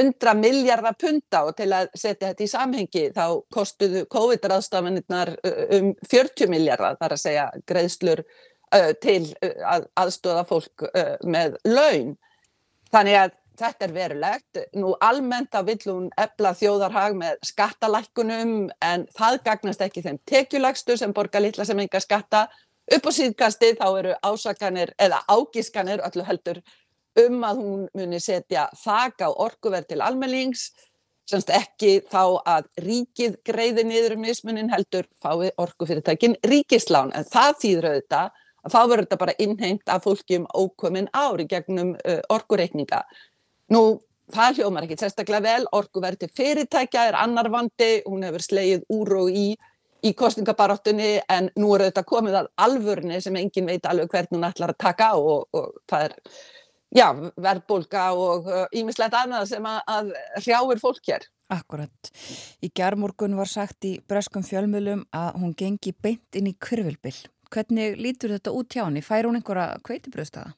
100 0.00 0.32
miljardar 0.38 0.96
punta 0.96 1.42
og 1.48 1.58
til 1.58 1.68
að 1.76 1.90
setja 1.92 2.30
þetta 2.30 2.46
í 2.46 2.52
samhengi 2.54 3.04
þá 3.16 3.24
kostuðu 3.52 4.06
COVID-ráðstafanirnar 4.14 5.34
eh, 5.44 5.76
um 5.80 5.92
40 6.08 6.52
miljardar 6.52 6.96
þar 7.00 7.16
að 7.16 7.24
segja 7.26 7.50
greiðslur 7.68 8.24
til 9.02 9.24
að 9.66 9.88
aðstóða 9.98 10.44
fólk 10.46 10.84
með 11.26 11.56
laun. 11.66 12.12
Þannig 12.94 13.16
að 13.18 13.32
þetta 13.60 13.86
er 13.86 13.94
verulegt. 13.94 14.60
Nú 14.76 14.94
almennt 15.04 15.54
á 15.56 15.60
villun 15.66 16.08
ebla 16.20 16.52
þjóðarhag 16.56 17.16
með 17.20 17.38
skattalækkunum 17.50 18.52
en 18.84 19.06
það 19.16 19.40
gagnast 19.46 19.84
ekki 19.86 20.04
þeim 20.06 20.20
tekjulagstu 20.28 20.96
sem 20.98 21.14
borgar 21.16 21.44
litla 21.44 21.66
sem 21.68 21.80
enga 21.80 22.02
skatta. 22.02 22.46
Upp 22.90 23.06
á 23.06 23.12
síðkasti 23.14 23.74
þá 23.78 23.88
eru 24.00 24.14
ásakanir 24.26 24.94
eða 24.98 25.22
ágískanir 25.30 26.02
öllu 26.08 26.26
heldur 26.26 26.62
um 27.20 27.42
að 27.46 27.62
hún 27.62 27.88
muni 27.94 28.20
setja 28.22 28.68
þak 28.82 29.26
á 29.26 29.28
orkuverð 29.30 29.90
til 29.90 30.00
almennings 30.02 30.70
semst 31.30 31.50
ekki 31.54 32.00
þá 32.10 32.42
að 32.48 32.68
ríkið 32.82 33.38
greiði 33.46 33.84
niður 33.86 34.16
um 34.16 34.24
mismunin 34.26 34.70
heldur 34.72 35.06
fái 35.22 35.50
orkufyrirtækin 35.62 36.36
ríkislán 36.46 37.12
en 37.14 37.26
það 37.28 37.58
þýður 37.62 37.90
auðvitað 37.90 38.38
að 38.60 38.74
þá 38.74 38.80
verður 38.80 39.04
þetta 39.04 39.20
bara 39.22 39.36
innheimt 39.44 39.92
af 39.92 40.06
fólki 40.06 40.40
um 40.40 40.46
ókomin 40.54 41.10
ári 41.16 41.46
gegnum 41.48 41.94
uh, 41.96 42.20
orkureikninga. 42.32 43.02
Nú, 43.70 43.82
það 44.34 44.60
hljómar 44.60 44.86
ekki 44.86 44.98
sérstaklega 45.00 45.44
vel, 45.46 45.66
orkuverði 45.76 46.30
fyrirtækja 46.36 47.08
er 47.10 47.18
annar 47.18 47.50
vandi, 47.52 47.90
hún 48.06 48.24
hefur 48.26 48.46
slegið 48.46 48.86
úr 48.90 49.18
og 49.22 49.30
í 49.30 49.50
í 50.06 50.12
kostningabaráttunni 50.16 51.10
en 51.28 51.50
nú 51.60 51.74
eru 51.76 51.88
þetta 51.90 52.06
komið 52.08 52.38
að 52.40 52.48
alvörni 52.64 53.20
sem 53.22 53.36
engin 53.36 53.68
veit 53.68 53.86
alveg 53.88 54.12
hvernig 54.12 54.38
hún 54.38 54.46
ætlar 54.48 54.72
að 54.72 54.80
taka 54.80 55.10
og, 55.18 55.48
og 55.56 55.74
það 55.90 56.06
er 56.06 56.14
já, 56.96 57.06
verðbólka 57.36 58.06
og 58.16 58.48
ímislegt 58.76 59.16
uh, 59.16 59.24
annað 59.24 59.50
sem 59.52 59.68
að, 59.68 59.82
að 59.96 60.14
hrjáir 60.44 60.82
fólk 60.82 61.10
hér. 61.10 61.26
Akkurat. 61.50 62.12
Í 62.62 62.70
gerðmorgun 62.78 63.36
var 63.38 63.50
sagt 63.50 63.86
í 63.88 63.96
breskum 64.08 64.46
fjölmjölum 64.46 65.04
að 65.16 65.42
hún 65.42 65.54
gengi 65.58 65.92
beint 65.92 66.38
inn 66.38 66.50
í 66.50 66.56
kurvilbill. 66.62 67.18
Hvernig 67.50 67.98
lítur 67.98 68.36
þetta 68.36 68.54
út 68.54 68.70
hjá 68.70 68.84
henni? 68.84 69.02
Fær 69.02 69.26
hún 69.26 69.40
einhverja 69.40 69.80
kveitibröðstaða? 69.86 70.54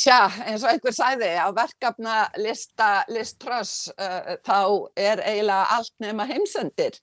Tja, 0.00 0.30
eins 0.48 0.62
og 0.64 0.70
einhver 0.70 0.94
sæði 0.96 1.28
á 1.36 1.52
verkefna 1.52 2.14
lista 2.40 3.02
liströss 3.12 3.90
uh, 4.00 4.36
þá 4.46 4.60
er 4.96 5.20
eiginlega 5.20 5.74
allt 5.76 5.92
nema 6.00 6.24
heimsendir. 6.30 6.96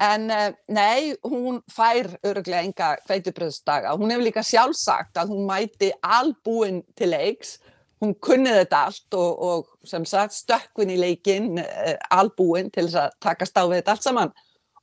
En 0.00 0.30
uh, 0.32 0.46
nei, 0.72 1.10
hún 1.26 1.58
fær 1.68 2.08
öruglega 2.24 2.62
enga 2.64 2.88
kveitubröðsdaga. 3.02 3.92
Hún 4.00 4.14
hefur 4.14 4.24
líka 4.24 4.44
sjálfsagt 4.46 5.20
að 5.20 5.34
hún 5.34 5.44
mæti 5.50 5.90
albúin 6.00 6.80
til 6.96 7.12
leiks. 7.12 7.58
Hún 8.00 8.16
kunni 8.24 8.54
þetta 8.56 8.86
allt 8.88 9.18
og, 9.20 9.44
og 9.44 9.90
sem 9.90 10.06
sagt 10.08 10.38
stökkun 10.38 10.94
í 10.94 10.96
leikin 11.02 11.60
uh, 11.60 11.96
albúin 12.16 12.72
til 12.72 12.86
þess 12.86 13.02
að 13.02 13.18
taka 13.20 13.50
stáfið 13.50 13.82
þetta 13.82 13.98
allt 13.98 14.08
saman. 14.08 14.34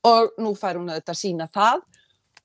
Og 0.06 0.38
nú 0.38 0.54
fær 0.60 0.78
hún 0.78 0.94
að 0.94 1.10
sína 1.18 1.50
það. 1.50 1.82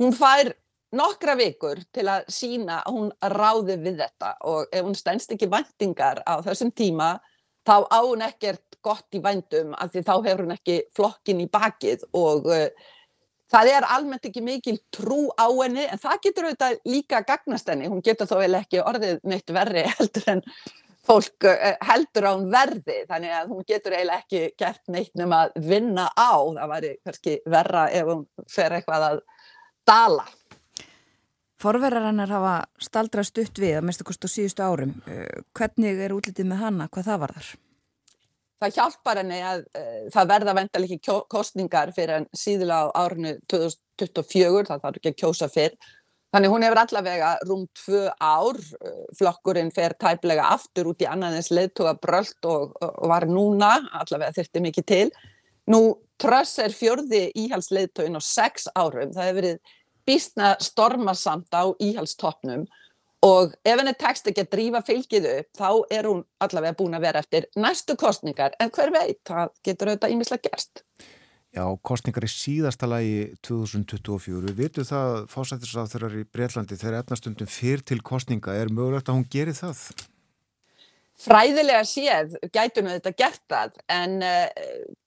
Hún 0.01 0.17
fær 0.17 0.55
nokkra 0.97 1.37
vikur 1.39 1.81
til 1.95 2.07
að 2.11 2.27
sína 2.33 2.81
að 2.83 2.97
hún 2.97 3.13
ráði 3.33 3.79
við 3.81 4.03
þetta 4.03 4.33
og 4.49 4.73
ef 4.73 4.85
hún 4.87 4.99
stendst 4.99 5.33
ekki 5.35 5.51
vendingar 5.53 6.23
á 6.29 6.41
þessum 6.45 6.73
tíma 6.77 7.15
þá 7.67 7.77
á 7.89 7.99
hún 8.03 8.25
ekkert 8.27 8.81
gott 8.83 9.15
í 9.15 9.23
vendum 9.23 9.77
af 9.79 9.93
því 9.93 10.03
þá 10.09 10.15
hefur 10.27 10.45
hún 10.47 10.57
ekki 10.57 10.81
flokkin 10.97 11.45
í 11.45 11.49
bakið 11.51 12.05
og 12.19 12.49
uh, 12.51 12.67
það 13.53 13.73
er 13.77 13.89
almennt 13.95 14.29
ekki 14.29 14.43
mikil 14.45 14.79
trú 14.95 15.27
á 15.37 15.47
henni 15.47 15.85
en 15.87 16.01
það 16.03 16.23
getur 16.27 16.49
auðvitað 16.49 16.79
líka 16.89 17.23
gagnast 17.29 17.69
henni, 17.71 17.91
hún 17.91 18.05
getur 18.05 18.29
þó 18.31 18.39
vel 18.43 18.55
ekki 18.59 18.83
orðið 18.83 19.21
neitt 19.29 19.53
verri 19.55 19.85
heldur 19.97 20.29
en 20.35 20.45
fólk 21.07 21.49
uh, 21.51 21.73
heldur 21.83 22.29
á 22.29 22.33
hún 22.33 22.51
verði. 22.53 23.01
Þannig 23.09 23.35
að 23.39 23.51
hún 23.55 23.67
getur 23.69 23.97
eiginlega 23.97 24.23
ekki 24.23 24.43
gert 24.61 24.93
neitt 24.95 25.15
nema 25.19 25.47
að 25.47 25.67
vinna 25.71 26.09
á, 26.15 26.33
það 26.59 26.75
væri 26.77 26.93
verra 27.51 27.89
ef 27.91 28.13
hún 28.13 28.23
fer 28.51 28.77
eitthvað 28.79 29.09
að 29.09 29.23
dala. 29.89 30.27
Forverar 31.63 32.09
hennar 32.09 32.31
hafa 32.33 32.55
staldra 32.83 33.23
stutt 33.23 33.61
við 33.63 33.77
að 33.79 33.85
mista 33.87 34.07
kost 34.07 34.25
á 34.27 34.29
síðustu 34.31 34.65
árum. 34.67 34.97
Eh, 35.07 35.43
hvernig 35.55 36.01
er 36.03 36.15
útlitið 36.17 36.49
með 36.51 36.65
hanna? 36.65 36.89
Hvað 36.91 37.11
það 37.11 37.21
var 37.23 37.35
þar? 37.37 37.51
Það 38.63 38.77
hjálpar 38.79 39.19
henni 39.19 39.39
að 39.43 39.65
uh, 39.79 40.03
það 40.15 40.29
verða 40.31 40.55
vendal 40.55 40.83
ekki 40.87 41.17
kostningar 41.31 41.91
fyrir 41.95 42.21
en 42.21 42.29
síðulega 42.31 42.87
á 42.87 42.95
árinu 43.03 43.33
2024, 43.51 44.69
það 44.69 44.85
þarf 44.85 45.01
ekki 45.01 45.11
að 45.11 45.19
kjósa 45.23 45.49
fyrr. 45.51 45.75
Þannig 46.33 46.53
hún 46.55 46.65
hefur 46.65 46.81
allavega 46.81 47.33
rúm 47.49 47.65
tvö 47.81 48.05
ár, 48.23 48.59
uh, 48.59 49.03
flokkurinn 49.19 49.73
fer 49.75 49.97
tæplega 49.99 50.47
aftur 50.55 50.93
út 50.93 51.03
í 51.03 51.11
annanins 51.11 51.51
leðtoga 51.51 51.97
bröld 52.03 52.51
og, 52.51 52.79
og 52.87 53.11
var 53.11 53.27
núna, 53.31 53.75
allavega 53.99 54.35
þurfti 54.39 54.65
mikið 54.67 54.89
til. 54.95 55.05
Nú 55.71 55.83
tröss 56.23 56.59
er 56.63 56.75
fjörði 56.75 57.29
íhalsleðtogin 57.43 58.19
á 58.19 58.23
sex 58.23 58.71
árum, 58.79 59.11
það 59.15 59.27
hefur 59.27 59.41
verið 59.41 59.75
býstna 60.09 60.55
stormasamt 60.61 61.53
á 61.55 61.71
íhalstoppnum 61.81 62.67
og 63.23 63.55
ef 63.63 63.79
henni 63.79 63.95
tekst 63.99 64.29
ekki 64.31 64.45
að 64.45 64.53
drífa 64.57 64.83
fylgið 64.87 65.29
upp 65.33 65.59
þá 65.59 65.69
er 65.95 66.09
hún 66.11 66.23
allavega 66.43 66.79
búin 66.79 66.99
að 66.99 67.07
vera 67.07 67.23
eftir 67.23 67.49
næstu 67.57 67.97
kostningar 67.99 68.57
en 68.61 68.73
hver 68.75 68.95
veit, 68.95 69.21
það 69.29 69.53
getur 69.67 69.93
auðvitað 69.93 70.17
ímislega 70.17 70.51
gerst. 70.51 70.85
Já, 71.53 71.67
kostningar 71.85 72.25
í 72.25 72.31
síðasta 72.33 72.89
lagi 72.89 73.17
2024. 73.45 74.41
Við 74.49 74.57
vitum 74.57 74.87
það 74.89 75.19
fásættisráþurar 75.35 76.15
í 76.17 76.25
Breitlandi 76.25 76.79
þegar 76.81 77.03
etnastundum 77.03 77.51
fyrr 77.51 77.85
til 77.85 78.01
kostninga 78.01 78.55
er 78.57 78.73
mögulegt 78.73 79.11
að 79.13 79.19
hún 79.19 79.29
gerir 79.31 79.59
það? 79.59 79.83
Fræðilega 81.23 81.83
séð 81.87 82.37
gætu 82.55 82.83
nú 82.83 82.91
þetta 82.97 83.13
gert 83.15 83.43
það 83.51 83.77
en 83.95 84.15
uh, 84.27 84.47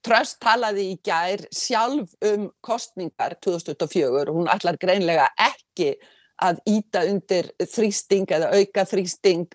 Tröst 0.05 0.37
talaði 0.43 0.89
í 0.93 0.99
gær 1.03 1.43
sjálf 1.51 2.13
um 2.29 2.49
kostningar 2.63 3.35
2024 3.43 4.29
og 4.29 4.37
hún 4.37 4.51
allar 4.51 4.79
greinlega 4.79 5.27
ekki 5.41 5.95
að 6.43 6.61
íta 6.69 7.03
undir 7.09 7.49
þrýsting 7.63 8.31
eða 8.37 8.51
auka 8.55 8.85
þrýsting 8.87 9.51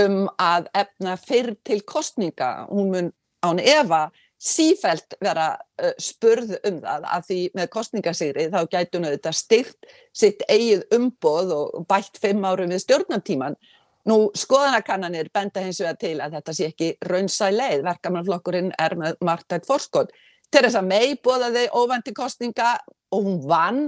um 0.00 0.24
að 0.40 0.68
efna 0.78 1.16
fyrr 1.18 1.54
til 1.66 1.80
kostninga. 1.86 2.50
Hún 2.70 2.92
mun 2.94 3.12
án 3.46 3.62
Eva 3.62 4.08
sífælt 4.40 5.18
vera 5.20 5.52
uh, 5.82 5.92
spurð 6.00 6.54
um 6.64 6.78
það 6.80 7.06
að 7.12 7.26
því 7.28 7.40
með 7.58 7.72
kostningasýri 7.74 8.46
þá 8.54 8.60
gætu 8.72 9.02
nú 9.02 9.10
þetta 9.12 9.32
styrt 9.36 9.90
sitt 10.16 10.42
eigið 10.48 10.86
umboð 10.96 11.52
og 11.56 11.84
bætt 11.90 12.18
fimm 12.22 12.46
árum 12.48 12.72
við 12.72 12.86
stjórnartíman 12.86 13.58
Nú 14.08 14.30
skoðanakannanir 14.36 15.28
benda 15.34 15.60
hins 15.60 15.80
vegar 15.82 15.98
til 16.00 16.16
að 16.24 16.38
þetta 16.38 16.54
sé 16.56 16.68
ekki 16.70 16.92
raunsæ 17.04 17.50
leið, 17.52 17.82
verkamannflokkurinn 17.84 18.70
er 18.80 18.96
með 18.96 19.18
margtætt 19.24 19.68
fórskot. 19.68 20.14
Teresa 20.50 20.80
May 20.82 21.18
bóðaði 21.20 21.66
óvænti 21.76 22.14
kostninga 22.16 22.78
og 23.12 23.26
hún 23.26 23.42
vann 23.46 23.84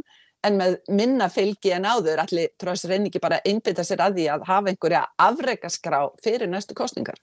en 0.46 0.58
með 0.58 0.78
minna 0.90 1.28
fylgi 1.32 1.72
en 1.74 1.86
áður 1.86 2.22
allir 2.24 2.52
tröðs 2.60 2.84
reyni 2.90 3.10
ekki 3.10 3.22
bara 3.22 3.40
einbytta 3.46 3.84
sér 3.86 4.02
að 4.04 4.18
því 4.18 4.28
að 4.34 4.46
hafa 4.48 4.72
einhverja 4.72 5.02
afreikaskrá 5.26 6.00
fyrir 6.22 6.50
næstu 6.50 6.76
kostningar. 6.78 7.18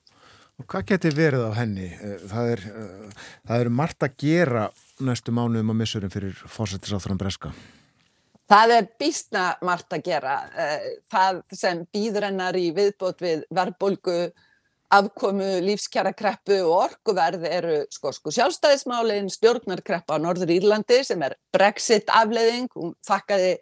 Og 0.60 0.66
hvað 0.68 0.88
getur 0.92 1.16
verið 1.16 1.46
á 1.48 1.50
henni? 1.56 1.88
Eh, 1.88 2.16
það 2.28 2.54
er, 2.54 2.62
eh, 2.68 3.26
það 3.48 3.60
er 3.60 3.68
margt 3.80 4.04
að 4.04 4.16
gera 4.20 4.64
næstu 5.00 5.32
mánuðum 5.32 5.72
á 5.72 5.74
missurum 5.78 6.12
fyrir 6.12 6.34
fórsættisáþrann 6.34 7.20
Breska. 7.20 7.52
Það 8.50 8.72
er 8.74 8.86
býstna 8.98 9.42
margt 9.62 9.94
að 9.94 10.06
gera. 10.08 10.36
Eh, 10.58 10.86
það 11.12 11.42
sem 11.54 11.82
býður 11.94 12.26
hennar 12.26 12.56
í 12.58 12.70
viðbót 12.74 13.22
við 13.22 13.44
verðbólgu, 13.54 14.16
afkomu, 14.90 15.50
lífskjara 15.62 16.10
kreppu 16.18 16.56
og 16.64 16.88
orkuverð 16.88 17.44
eru 17.46 17.76
sko, 17.94 18.10
sko 18.10 18.32
sjálfstæðismálinn, 18.34 19.30
stjórnarkreppa 19.30 20.18
á 20.18 20.22
Norður 20.22 20.50
Írlandi 20.56 20.98
sem 21.06 21.22
er 21.22 21.36
Brexit 21.54 22.10
afleiðing. 22.10 22.66
Hún 22.74 22.96
þakkaði 23.06 23.52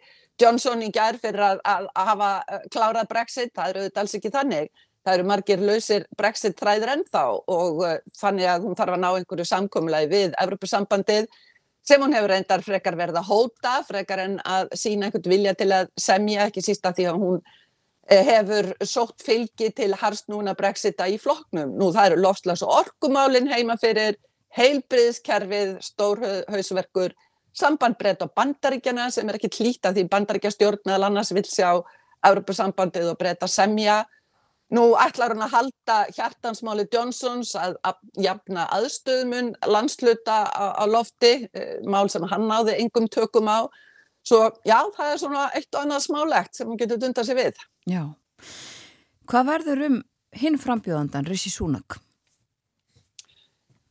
Johnson 0.41 0.81
í 0.81 0.89
gerð 0.95 1.21
fyrir 1.27 1.45
að, 1.51 1.61
að, 1.69 1.89
að 1.93 2.09
hafa 2.13 2.31
eh, 2.41 2.65
klárað 2.73 3.11
Brexit. 3.13 3.53
Það 3.53 3.69
eru 3.69 3.83
auðvitað 3.83 4.03
alls 4.03 4.17
ekki 4.17 4.33
þannig. 4.39 4.71
Það 5.05 5.15
eru 5.15 5.27
margir 5.29 5.61
lausir 5.63 6.07
Brexit 6.17 6.57
træður 6.59 6.95
ennþá 6.95 7.21
og 7.47 7.77
uh, 7.85 7.93
þannig 8.19 8.49
að 8.51 8.65
hún 8.65 8.75
þarf 8.75 8.97
að 8.97 9.03
ná 9.05 9.07
einhverju 9.13 9.45
samkomlaði 9.47 10.09
við 10.11 10.33
Evropasambandið 10.43 11.29
sem 11.87 12.01
hún 12.01 12.13
hefur 12.13 12.33
reyndar 12.33 12.63
frekar 12.65 12.97
verið 12.99 13.21
að 13.21 13.29
hóta, 13.29 13.79
frekar 13.87 14.23
en 14.25 14.37
að 14.45 14.73
sína 14.77 15.07
einhvern 15.07 15.31
vilja 15.31 15.55
til 15.57 15.71
að 15.73 15.89
semja, 15.99 16.47
ekki 16.49 16.63
sísta 16.65 16.91
því 16.95 17.07
að 17.09 17.21
hún 17.23 17.39
eh, 18.09 18.23
hefur 18.27 18.71
sótt 18.85 19.25
fylgi 19.25 19.71
til 19.75 19.93
harstnúna 19.97 20.55
brexita 20.57 21.07
í 21.09 21.17
flokknum. 21.21 21.77
Nú 21.79 21.91
það 21.95 22.11
eru 22.11 22.21
lofslags 22.25 22.65
og 22.65 22.75
orkumálinn 22.83 23.49
heima 23.51 23.77
fyrir, 23.81 24.19
heilbriðskerfið, 24.57 25.75
stórhausverkur, 25.85 27.15
sambandbreytt 27.59 28.23
á 28.25 28.27
bandaríkjana 28.27 29.09
sem 29.13 29.29
er 29.29 29.39
ekki 29.39 29.51
hlýta 29.57 29.93
því 29.93 30.07
bandaríkjastjórn 30.11 30.93
eða 30.93 31.09
annars 31.09 31.33
vil 31.35 31.45
sjá 31.47 31.71
Europasambandið 32.25 33.13
og 33.13 33.19
breyta 33.19 33.47
semja 33.47 34.03
Nú 34.75 34.83
ætlar 35.01 35.33
hann 35.33 35.41
að 35.41 35.53
halda 35.55 35.95
hjartansmáli 36.13 36.85
Johnsons 36.93 37.55
að, 37.57 37.77
að 37.81 38.01
jafna 38.21 38.67
aðstöðmun 38.75 39.55
landsluta 39.65 40.43
á, 40.45 40.85
lofti, 40.85 41.47
eh, 41.57 41.79
mál 41.89 42.09
sem 42.13 42.25
hann 42.29 42.45
náði 42.49 42.77
engum 42.83 43.07
tökum 43.09 43.49
á. 43.49 43.65
Svo 44.21 44.43
já, 44.67 44.77
það 44.93 45.13
er 45.13 45.21
svona 45.23 45.47
eitt 45.57 45.73
og 45.73 45.81
annað 45.81 46.05
smálegt 46.05 46.59
sem 46.59 46.69
hann 46.69 46.77
getur 46.77 47.01
dundað 47.01 47.31
sér 47.31 47.39
við. 47.39 47.63
Já. 47.89 48.03
Hvað 49.29 49.49
verður 49.53 49.83
um 49.87 49.97
hinn 50.37 50.59
frambjóðandan, 50.61 51.25
Rissi 51.25 51.49
Súnak? 51.49 51.97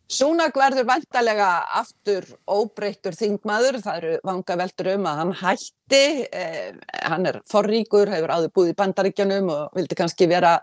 Súnak 0.08 0.54
verður 0.56 0.86
vantalega 0.88 1.46
aftur 1.76 2.24
óbreyttur 2.48 3.12
þingmaður, 3.12 3.76
það 3.84 3.96
eru 3.98 4.12
vanga 4.24 4.54
veldur 4.56 4.88
um 4.94 5.08
að 5.10 5.18
hann 5.20 5.32
hætti, 5.36 6.04
eh, 6.32 6.70
hann 7.04 7.26
er 7.28 7.42
forríkur, 7.44 8.08
hefur 8.08 8.32
áður 8.32 8.54
búið 8.56 8.70
í 8.72 8.76
bandaríkjanum 8.78 9.50
og 9.52 9.76
vildi 9.76 9.98
kannski 9.98 10.28
vera 10.30 10.54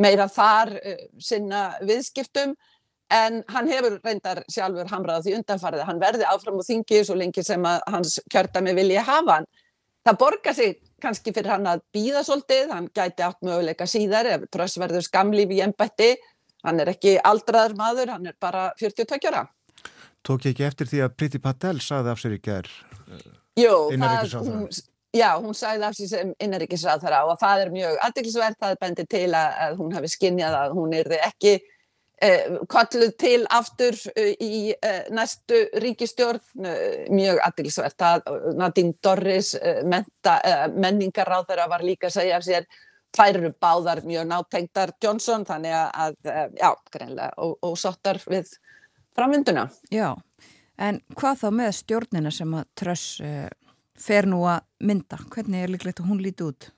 meira 0.00 0.24
þar 0.32 0.72
eh, 0.80 1.02
sinna 1.20 1.74
viðskiptum. 1.82 2.54
En 3.12 3.42
hann 3.52 3.68
hefur 3.68 3.98
reyndar 4.00 4.40
sjálfur 4.48 4.88
hamrað 4.88 5.26
því 5.26 5.34
undanfarið, 5.42 5.84
hann 5.86 6.00
verði 6.00 6.24
áfram 6.26 6.56
og 6.56 6.64
þingi 6.66 7.04
svo 7.04 7.18
lengi 7.20 7.44
sem 7.44 7.68
að 7.68 7.84
hans 7.92 8.16
kjörtami 8.32 8.72
vilja 8.80 9.04
hafa 9.04 9.36
hann. 9.36 9.50
Það 10.08 10.18
borgar 10.24 10.56
sig 10.56 10.80
kannski 11.02 11.34
fyrir 11.36 11.52
hann 11.52 11.68
að 11.68 11.84
býða 11.92 12.24
svolítið, 12.24 12.72
hann 12.72 12.88
gæti 12.96 13.28
átt 13.28 13.44
möguleika 13.44 13.84
síðar 13.84 14.32
ef 14.32 14.48
trössverður 14.48 15.04
skamlíf 15.04 15.52
í 15.52 15.60
ennbætti, 15.66 16.14
hann 16.66 16.82
er 16.82 16.90
ekki 16.92 17.16
aldraður 17.22 17.76
maður, 17.78 18.12
hann 18.16 18.26
er 18.32 18.36
bara 18.42 18.68
42 18.80 19.30
ára. 19.30 19.46
Tók 20.26 20.44
ég 20.48 20.56
ekki 20.56 20.66
eftir 20.66 20.90
því 20.90 21.06
að 21.06 21.16
Priti 21.16 21.40
Patel 21.42 21.78
saði 21.80 22.10
af 22.12 22.20
sér 22.20 22.34
í 22.34 22.42
gerð 22.42 22.74
innaríkisráðara? 23.56 24.68
Já, 25.16 25.30
hún 25.40 25.54
sagði 25.56 25.86
af 25.86 25.94
sér 25.96 26.10
sem 26.10 26.34
innaríkisráðara 26.44 27.22
og 27.30 27.38
það 27.40 27.62
er 27.62 27.72
mjög 27.72 28.02
aðdeklisvert, 28.04 28.58
það 28.60 28.76
bendir 28.82 29.08
til 29.08 29.30
að 29.38 29.78
hún 29.78 29.94
hafi 29.96 30.10
skinnjað 30.12 30.56
að 30.58 30.74
hún 30.76 30.92
er 30.98 31.08
ekki 31.22 31.54
eh, 32.20 32.58
kalluð 32.72 33.14
til 33.22 33.38
aftur 33.54 33.96
eh, 34.12 34.34
í 34.42 34.74
eh, 34.74 35.06
næstu 35.16 35.62
ríkistjórn, 35.84 36.42
eh, 36.68 37.06
mjög 37.08 37.40
aðdeklisvert. 37.46 38.06
Nadine 38.60 38.96
Dorris, 39.00 39.54
eh, 39.56 39.80
eh, 39.86 40.66
menningaráðara 40.76 41.68
var 41.72 41.86
líka 41.86 42.10
að 42.10 42.18
segja 42.18 42.36
af 42.36 42.44
sér 42.44 42.68
þær 43.16 43.40
eru 43.40 43.52
báðar 43.62 44.02
mjög 44.06 44.28
nátengtar 44.30 44.92
Johnson 45.02 45.46
þannig 45.48 45.74
að, 45.76 46.16
eh, 46.28 46.46
já, 46.60 46.70
greinlega 46.92 47.32
og, 47.42 47.56
og 47.64 47.76
sottar 47.80 48.20
við 48.26 48.52
framvinduna. 49.16 49.66
Já, 49.92 50.14
en 50.78 51.00
hvað 51.16 51.42
þá 51.44 51.48
með 51.60 51.74
stjórnina 51.80 52.32
sem 52.34 52.56
að 52.56 52.66
Tröss 52.76 53.20
uh, 53.24 53.48
fer 53.96 54.28
nú 54.28 54.44
að 54.48 54.64
mynda? 54.84 55.20
Hvernig 55.32 55.64
er 55.64 55.72
líklegt 55.72 56.02
að 56.02 56.10
hún 56.10 56.24
líti 56.24 56.46
út? 56.46 56.70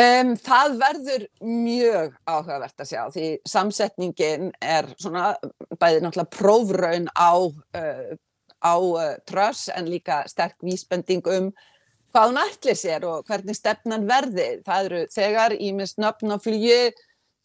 Um, 0.00 0.32
það 0.38 0.76
verður 0.80 1.24
mjög 1.44 2.14
áhugavert 2.24 2.80
að 2.80 2.88
sjá 2.88 3.00
því 3.12 3.26
samsetningin 3.50 4.52
er 4.62 4.88
svona 4.96 5.34
bæði 5.80 6.04
náttúrulega 6.04 6.30
prófraun 6.38 7.10
á, 7.12 7.32
uh, 7.36 8.12
á 8.64 8.74
uh, 8.78 9.10
Tröss 9.28 9.68
en 9.74 9.90
líka 9.90 10.22
sterk 10.30 10.56
vísbending 10.64 11.26
um 11.28 11.50
hvað 12.10 12.30
hún 12.30 12.40
ætli 12.42 12.74
sér 12.78 13.06
og 13.08 13.28
hvernig 13.28 13.56
stefnan 13.58 14.08
verði. 14.08 14.48
Það 14.66 14.88
eru 14.88 15.04
þegar 15.14 15.54
ímest 15.56 16.00
nöfn 16.02 16.34
á 16.34 16.38
flýju, 16.42 16.90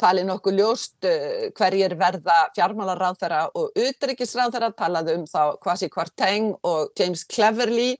talið 0.01 0.27
nokkuð 0.27 0.57
ljóst 0.59 1.07
uh, 1.07 1.45
hverjir 1.55 1.95
verða 1.99 2.39
fjármálaráþara 2.57 3.45
og 3.55 3.77
utryggisráþara, 3.79 4.73
talaðu 4.75 5.21
um 5.21 5.29
þá 5.29 5.55
Kwasi 5.63 5.89
Kwarteng 5.91 6.51
og 6.63 6.91
James 6.99 7.23
Cleverly. 7.23 7.95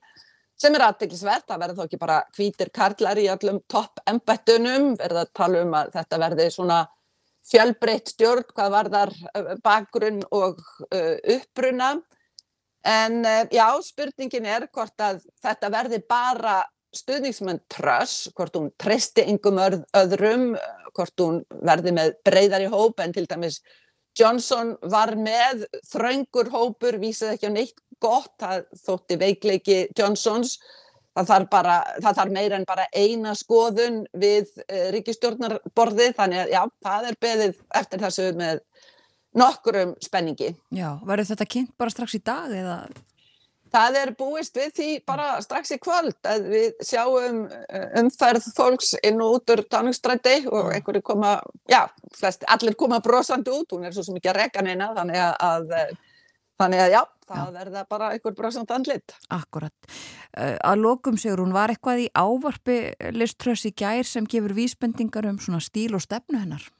sem 0.56 0.72
er 0.72 0.86
aðteklisvert, 0.86 1.44
það 1.44 1.58
verður 1.60 1.76
þó 1.76 1.84
ekki 1.84 1.98
bara 2.00 2.22
hvítir 2.32 2.70
karlar 2.72 3.18
í 3.20 3.26
allum 3.28 3.58
topp 3.68 4.00
embættunum, 4.08 4.94
verður 4.96 5.18
að 5.20 5.32
tala 5.36 5.64
um 5.66 5.74
að 5.76 5.90
þetta 5.92 6.18
verði 6.22 6.46
svona 6.50 6.78
fjölbreytt 7.44 8.12
stjórn, 8.14 8.46
hvað 8.56 8.70
var 8.72 8.88
þar 8.94 9.12
bakgrunn 9.60 10.22
og 10.32 10.62
uh, 10.88 11.16
uppbruna 11.36 11.90
en 12.86 13.20
uh, 13.26 13.42
já, 13.52 13.66
spurningin 13.82 14.46
er 14.46 14.68
hvort 14.72 15.02
að 15.02 15.24
þetta 15.42 15.72
verði 15.74 16.00
bara 16.08 16.60
stuðningsmenn 16.96 17.60
tröss, 17.72 18.28
hvort 18.36 18.54
hún 18.56 18.70
treysti 18.80 19.26
yngum 19.28 19.58
öðrum, 19.60 20.54
hvort 20.96 21.20
hún 21.20 21.42
verði 21.66 21.92
með 21.96 22.14
breyðar 22.24 22.64
í 22.64 22.70
hóp 22.72 23.02
en 23.04 23.12
til 23.12 23.26
dæmis 23.28 23.60
Johnson 24.16 24.74
var 24.88 25.12
með. 25.20 25.66
Þraungur 25.90 26.48
hópur, 26.54 26.96
vísið 27.02 27.34
ekki 27.34 27.50
á 27.52 27.56
neitt 27.56 27.82
gott, 28.02 28.32
það 28.40 28.66
þótti 28.84 29.18
veikleiki 29.20 29.78
Johnsons, 29.96 30.56
það 31.16 31.30
þarf, 31.30 31.48
bara, 31.52 31.76
það 32.04 32.18
þarf 32.20 32.34
meira 32.34 32.58
en 32.58 32.66
bara 32.68 32.86
eina 32.92 33.34
skoðun 33.36 34.02
við 34.16 34.50
eh, 34.68 34.88
ríkistjórnarborði, 34.96 36.10
þannig 36.16 36.44
að 36.44 36.52
já, 36.52 36.62
það 36.84 37.10
er 37.10 37.20
beðið 37.26 37.62
eftir 37.80 38.04
þessu 38.04 38.30
með 38.40 38.62
nokkurum 39.36 39.94
spenningi. 40.02 40.54
Já, 40.74 40.96
verður 41.06 41.30
þetta 41.32 41.50
kynnt 41.52 41.76
bara 41.78 41.92
strax 41.92 42.16
í 42.18 42.22
dag 42.24 42.52
eða? 42.54 42.78
Það 43.76 43.96
er 44.00 44.12
búist 44.16 44.56
við 44.56 44.70
því 44.76 44.90
bara 45.08 45.26
strax 45.42 45.72
í 45.74 45.78
kvöld 45.82 46.28
að 46.28 46.46
við 46.52 46.84
sjáum 46.86 47.42
eh, 47.50 47.88
umferð 48.00 48.46
fólks 48.56 48.94
inn 49.04 49.18
og 49.20 49.40
út 49.40 49.52
úr 49.52 49.64
tanningstræti 49.68 50.36
og 50.48 50.70
einhverju 50.76 51.02
koma, 51.04 51.34
já, 51.68 51.82
flest, 52.16 52.46
allir 52.52 52.78
koma 52.78 53.02
brosandi 53.04 53.52
út, 53.52 53.74
hún 53.74 53.88
er 53.88 53.96
svo 53.96 54.14
mikið 54.14 54.32
að 54.32 54.38
reka 54.38 54.64
neina 54.64 54.92
þannig 54.96 55.20
að, 55.20 55.74
þannig 56.62 56.84
að 56.86 56.94
já, 56.94 57.02
það 57.26 57.52
verða 57.58 57.84
bara 57.90 58.12
einhver 58.14 58.38
brosand 58.38 58.72
andlit. 58.72 59.16
Akkurat. 59.34 59.74
Eh, 60.38 60.54
að 60.62 60.86
lokum 60.86 61.18
segur 61.20 61.42
hún, 61.42 61.54
var 61.56 61.74
eitthvað 61.74 62.06
í 62.06 62.08
ávarpi 62.14 62.78
liströss 63.18 63.66
í 63.66 63.74
gær 63.76 64.06
sem 64.06 64.30
gefur 64.30 64.54
vísbendingar 64.56 65.26
um 65.28 65.42
svona 65.42 65.60
stíl 65.64 65.98
og 65.98 66.06
stefnu 66.06 66.38
hennar? 66.44 66.70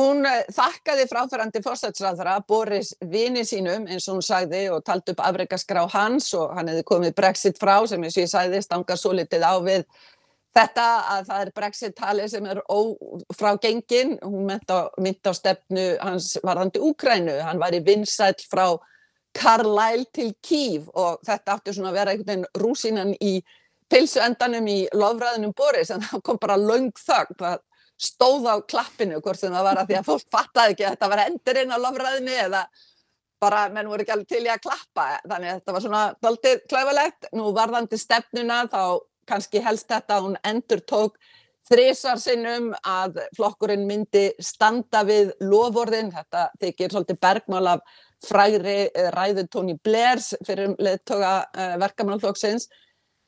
Hún 0.00 0.24
eh, 0.24 0.46
þakkaði 0.48 1.04
fráfærandi 1.10 1.60
fórsætsræðara 1.64 2.38
Boris 2.48 2.94
vini 3.12 3.42
sínum 3.44 3.84
eins 3.84 4.06
og 4.08 4.16
hún 4.16 4.24
sagði 4.24 4.62
og 4.72 4.80
taldi 4.86 5.12
upp 5.12 5.20
afreikaskrá 5.20 5.84
hans 5.92 6.30
og 6.38 6.54
hann 6.56 6.70
hefði 6.72 6.86
komið 6.88 7.16
Brexit 7.18 7.60
frá 7.60 7.74
sem 7.88 8.00
eins 8.00 8.16
og 8.16 8.24
ég 8.24 8.30
sagði 8.32 8.62
stangar 8.64 9.00
svo 9.00 9.12
litið 9.18 9.44
á 9.44 9.54
við 9.60 9.84
þetta 10.56 10.86
að 11.14 11.26
það 11.28 11.42
er 11.42 11.50
Brexit-tali 11.56 12.28
sem 12.28 12.46
er 12.48 12.60
frá 13.36 13.50
gengin. 13.60 14.16
Hún 14.22 14.48
myndi 14.48 14.72
á, 14.72 14.88
mynd 15.00 15.28
á 15.28 15.32
stefnu 15.36 15.84
hans 16.00 16.34
varðandi 16.44 16.80
Úkrænu. 16.80 17.36
Hann 17.44 17.60
var 17.60 17.76
í 17.76 17.82
vinsæl 17.84 18.36
frá 18.48 18.66
Carlisle 19.36 20.08
til 20.12 20.32
Kív 20.44 20.88
og 20.92 21.20
þetta 21.24 21.56
átti 21.56 21.72
svona 21.76 21.92
að 21.92 21.98
vera 22.00 22.12
einhvern 22.12 22.46
veginn 22.46 22.64
rúsinan 22.64 23.12
í 23.20 23.38
pilsu 23.92 24.20
endanum 24.24 24.68
í 24.68 24.78
lofræðinum 24.96 25.52
Boris 25.56 25.92
en 25.92 26.04
það 26.04 26.24
kom 26.24 26.40
bara 26.40 26.56
laung 26.60 26.92
þögn. 26.96 27.38
Það 27.40 27.60
stóð 28.02 28.48
á 28.50 28.56
klappinu 28.66 29.20
hvort 29.22 29.40
sem 29.40 29.52
það 29.54 29.68
var 29.68 29.82
að 29.82 29.90
því 29.90 29.98
að 29.98 30.08
fólk 30.08 30.26
fattaði 30.32 30.74
ekki 30.74 30.86
að 30.86 30.96
þetta 30.96 31.10
var 31.12 31.22
endurinn 31.26 31.74
á 31.74 31.78
lofræðinni 31.82 32.38
eða 32.46 32.62
bara 33.42 33.62
menn 33.74 33.90
voru 33.90 34.04
ekki 34.04 34.14
alveg 34.14 34.30
til 34.30 34.42
í 34.46 34.50
að 34.52 34.64
klappa. 34.66 35.06
Þannig 35.26 35.50
að 35.50 35.60
þetta 35.60 35.76
var 35.76 35.84
svona 35.84 36.02
doldið 36.22 36.64
klæfalegt 36.70 37.30
nú 37.38 37.52
varðandi 37.56 37.98
stefnuna 37.98 38.58
þá 38.70 38.82
kannski 39.30 39.62
helst 39.62 39.88
þetta 39.90 40.18
að 40.18 40.28
hún 40.28 40.38
endur 40.46 40.82
tók 40.86 41.18
þrísar 41.70 42.18
sinnum 42.20 42.72
að 42.86 43.20
flokkurinn 43.36 43.84
myndi 43.86 44.28
standa 44.42 45.04
við 45.06 45.30
lovorðin, 45.46 46.10
þetta 46.14 46.48
þykir 46.60 46.94
svolítið 46.94 47.20
bergmál 47.22 47.68
af 47.76 48.00
fræri 48.22 48.90
ræðu 49.14 49.46
Tony 49.50 49.76
Blairs 49.82 50.32
fyrir 50.46 50.74
leðtoga 50.82 51.34
uh, 51.46 51.74
verkamannflokksins 51.82 52.68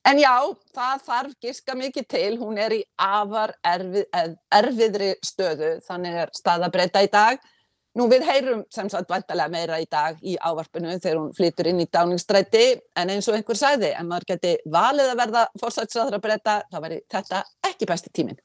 En 0.05 0.19
já, 0.21 0.37
það 0.77 1.03
þarf 1.07 1.35
gíska 1.41 1.75
mikið 1.81 2.07
til, 2.13 2.31
hún 2.37 2.59
er 2.61 2.75
í 2.77 2.83
afar 3.01 3.55
erfið, 3.65 4.05
erfiðri 4.53 5.11
stöðu, 5.25 5.71
þannig 5.87 6.19
er 6.25 6.33
stað 6.37 6.67
að 6.67 6.75
breyta 6.75 7.03
í 7.05 7.09
dag. 7.13 7.41
Nú 7.95 8.09
við 8.11 8.25
heyrum 8.27 8.65
sem 8.75 8.89
sagt 8.91 9.09
vantarlega 9.09 9.53
meira 9.55 9.79
í 9.81 9.87
dag 9.89 10.19
í 10.21 10.35
ávarpinu 10.37 10.97
þegar 10.99 11.21
hún 11.21 11.31
flytur 11.37 11.71
inn 11.71 11.81
í 11.81 11.87
dáningsstræti, 11.89 12.65
en 13.01 13.13
eins 13.15 13.29
og 13.31 13.39
einhver 13.39 13.57
sagði, 13.57 13.93
en 13.95 14.11
maður 14.11 14.35
geti 14.35 14.57
valið 14.67 15.13
að 15.13 15.21
verða 15.23 15.45
fórsætsræður 15.63 16.19
að 16.19 16.25
breyta, 16.27 16.57
þá 16.69 16.79
væri 16.85 16.99
þetta 17.15 17.45
ekki 17.71 17.89
besti 17.89 18.13
tíminn. 18.13 18.41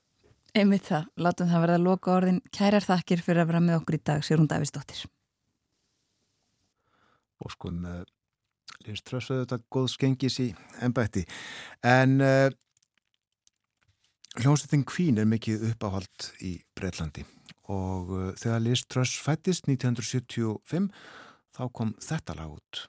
Einmitt 0.56 0.88
það, 0.88 1.10
látum 1.20 1.50
það 1.50 1.66
verða 1.66 1.80
að 1.80 1.88
loka 1.90 2.14
orðin. 2.14 2.40
Kærar 2.56 2.86
þakkir 2.86 3.26
fyrir 3.26 3.44
að 3.44 3.52
vera 3.52 3.64
með 3.66 3.82
okkur 3.82 3.98
í 3.98 4.02
dag, 4.12 4.24
Sérún 4.26 4.48
Davísdóttir. 4.50 5.04
Og 7.44 7.54
Liz 8.88 9.04
Truss 9.04 9.32
auðvitað 9.32 9.66
góð 9.74 9.90
skengis 9.94 10.40
í 10.44 10.48
ennbætti 10.86 11.26
en 11.86 12.20
uh, 12.24 12.48
hljómsveitin 14.40 14.86
Queen 14.88 15.20
er 15.20 15.28
mikið 15.30 15.68
uppáhald 15.74 16.30
í 16.46 16.56
Breitlandi 16.78 17.26
og 17.70 18.14
uh, 18.16 18.30
þegar 18.40 18.64
Liz 18.64 18.86
Truss 18.88 19.20
fættist 19.20 19.68
1975 19.68 20.88
þá 21.56 21.64
kom 21.76 21.96
þetta 22.04 22.40
lag 22.40 22.56
út 22.56 22.86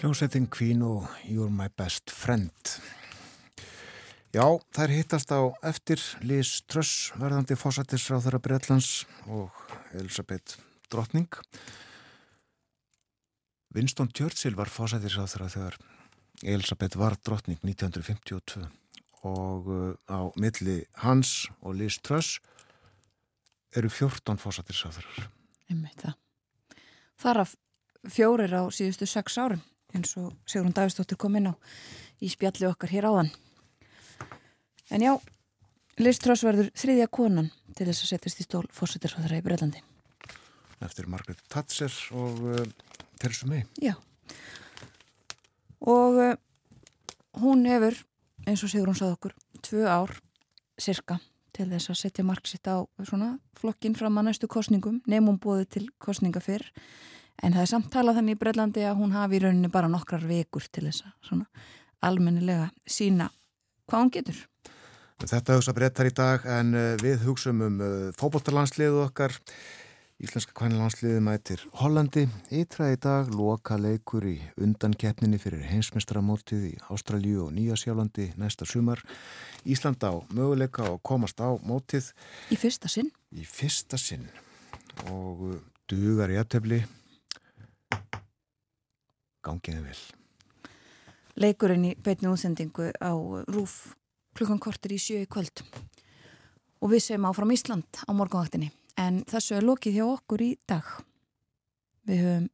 Hljómsveitin 0.00 0.46
Queen 0.48 0.80
og 0.80 1.02
You're 1.28 1.52
My 1.52 1.66
Best 1.76 2.08
Friend. 2.08 2.68
Já, 4.32 4.46
þær 4.72 4.92
hittast 4.94 5.28
á 5.28 5.44
eftir 5.68 6.00
Liz 6.24 6.62
Truss, 6.64 7.10
verðandi 7.20 7.52
fósættisráð 7.52 8.24
þeirra 8.24 8.40
Breitlands 8.40 8.88
og 9.28 9.52
Elisabeth 9.92 10.56
Drottning. 10.88 11.28
Winston 13.76 14.08
Churchill 14.16 14.56
var 14.56 14.72
fósættisráð 14.72 15.34
þeirra 15.34 15.52
þegar 15.52 15.76
Elisabeth 16.56 16.96
var 16.96 17.18
Drottning 17.20 17.60
1952 17.60 18.64
og 19.28 19.68
uh, 19.68 19.92
á 20.08 20.32
milli 20.40 20.78
hans 21.04 21.50
og 21.60 21.76
Liz 21.76 22.00
Truss 22.00 22.38
eru 23.76 23.92
14 23.92 24.40
fósættisráð 24.40 25.02
þeirra. 25.02 25.28
Einmitt 25.68 26.06
það. 26.06 26.16
Þar 27.20 27.42
af 27.44 27.58
fjórir 28.08 28.56
á 28.56 28.64
síðustu 28.72 29.04
sex 29.04 29.36
árum 29.36 29.60
eins 29.94 30.16
og 30.20 30.32
Sigrun 30.48 30.74
Davistóttir 30.76 31.18
kom 31.20 31.36
inn 31.38 31.50
á 31.50 31.54
í 32.20 32.30
spjalli 32.30 32.68
okkar 32.68 32.92
hér 32.92 33.08
áðan. 33.10 33.30
En 34.90 35.04
já, 35.04 35.12
Liz 36.00 36.18
Truss 36.18 36.44
verður 36.46 36.70
þriðja 36.78 37.08
konan 37.12 37.50
til 37.76 37.86
þess 37.88 38.04
að 38.04 38.12
setjast 38.14 38.42
í 38.42 38.46
stól 38.46 38.66
fórsetisráðara 38.74 39.40
í 39.40 39.44
Breitlandi. 39.44 39.82
Eftir 40.80 41.08
Margaret 41.12 41.42
Thatcher 41.52 41.92
og 42.16 42.40
uh, 42.40 42.62
Theresa 43.20 43.48
May. 43.50 43.66
Já. 43.80 43.94
Og 45.80 46.20
uh, 46.20 46.32
hún 47.42 47.66
hefur, 47.68 47.98
eins 48.46 48.64
og 48.64 48.72
Sigrun 48.72 48.96
sað 48.96 49.18
okkur, 49.18 49.36
tvö 49.60 49.84
ár 49.88 50.16
cirka 50.80 51.20
til 51.56 51.68
þess 51.68 51.92
að 51.92 52.00
setja 52.00 52.24
marg 52.24 52.48
sitt 52.48 52.68
á 52.70 52.80
svona 53.04 53.34
flokkin 53.60 53.96
fram 53.98 54.18
að 54.20 54.30
næstu 54.30 54.48
kostningum, 54.50 55.00
nefnum 55.10 55.38
bóði 55.42 55.66
til 55.76 55.86
kostninga 56.00 56.40
fyrr 56.42 56.64
en 57.42 57.56
það 57.56 57.64
er 57.64 57.70
samtalað 57.72 58.20
þannig 58.20 58.36
í 58.36 58.40
Breitlandi 58.40 58.86
að 58.86 59.00
hún 59.00 59.16
hafi 59.16 59.38
í 59.38 59.42
rauninni 59.44 59.72
bara 59.72 59.90
nokkrar 59.90 60.24
vekur 60.28 60.66
til 60.68 60.86
þess 60.88 61.06
að 61.08 61.12
svona 61.30 61.66
almennilega 62.04 62.70
sína 62.88 63.28
hvað 63.90 64.04
hún 64.04 64.14
getur. 64.16 64.40
Þetta 65.20 65.58
hugsa 65.58 65.76
brettar 65.76 66.08
í 66.08 66.16
dag 66.16 66.46
en 66.48 66.72
uh, 66.72 66.96
við 67.00 67.26
hugsum 67.26 67.60
um 67.66 67.78
uh, 67.84 68.08
fókbóttarlandsliðu 68.16 69.04
okkar. 69.04 69.34
Íslenska 70.20 70.52
kvænilandsliðu 70.56 71.20
mætir 71.24 71.62
Hollandi. 71.80 72.26
Ítra 72.52 72.90
í 72.92 72.96
dag 73.00 73.28
loka 73.32 73.78
leikur 73.80 74.26
í 74.28 74.34
undankeppninni 74.60 75.40
fyrir 75.40 75.64
heimsmestramótið 75.68 76.66
í 76.68 76.72
Ástraljú 76.92 77.46
og 77.46 77.54
Nýjasjálandi 77.56 78.30
næsta 78.40 78.68
sumar. 78.68 79.00
Ísland 79.64 80.00
á 80.04 80.12
möguleika 80.28 80.88
og 80.92 81.00
komast 81.04 81.40
á 81.40 81.56
mótið. 81.64 82.12
Í 82.52 82.60
fyrsta 82.60 82.88
sinn? 82.92 83.12
Í 83.32 83.44
fyrsta 83.48 84.00
sinn 84.00 84.28
og 85.08 85.44
uh, 85.48 85.60
dugar 85.88 86.32
í 86.32 86.40
aðtöfli 86.40 86.82
gangiði 89.44 89.84
vel. 89.84 90.00
Leikurinn 91.40 91.86
í 91.88 91.94
beitni 91.96 92.28
útsendingu 92.30 92.90
á 93.00 93.12
Rúf 93.48 93.94
klukkan 94.36 94.60
kortir 94.60 94.94
í 94.94 95.00
sjö 95.00 95.22
í 95.24 95.28
kvöld. 95.30 95.62
Og 96.80 96.92
við 96.92 97.04
segjum 97.04 97.28
áfram 97.28 97.52
Ísland 97.54 98.02
á 98.04 98.10
morgunvaktinni. 98.16 98.70
En 99.00 99.22
þessu 99.28 99.56
er 99.56 99.66
lokið 99.66 100.00
hjá 100.00 100.06
okkur 100.06 100.44
í 100.44 100.50
dag. 100.68 100.86
Við 102.08 102.24
höfum 102.24 102.48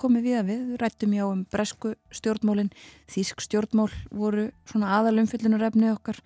komið 0.00 0.24
við 0.24 0.38
að 0.38 0.48
við, 0.48 0.62
rættum 0.80 1.14
já 1.16 1.24
um 1.26 1.42
bresku 1.50 1.92
stjórnmólin, 2.14 2.70
þísk 3.10 3.42
stjórnmól 3.44 3.90
voru 4.14 4.46
svona 4.68 4.94
aðalumfyllunar 4.96 5.66
efni 5.68 5.90
okkar. 5.92 6.20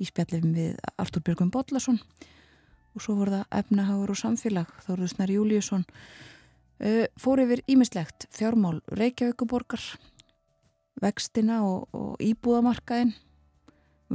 Í 0.00 0.08
spjallifum 0.08 0.54
við 0.56 0.78
Artur 0.96 1.24
Björgum 1.26 1.52
Bodlason 1.52 1.98
og 2.94 3.04
svo 3.04 3.18
voru 3.18 3.36
það 3.36 3.58
efnahagur 3.60 4.14
og 4.14 4.18
samfélag, 4.18 4.70
Þóruður 4.86 5.12
Snær 5.12 5.32
Júliusson 5.34 5.84
fór 7.18 7.42
yfir 7.42 7.64
ímislegt 7.66 8.28
fjármál 8.34 8.82
Reykjavíkuborgar 8.94 9.82
vextina 11.02 11.62
og, 11.66 11.88
og 11.94 12.22
íbúðamarkaðin 12.22 13.14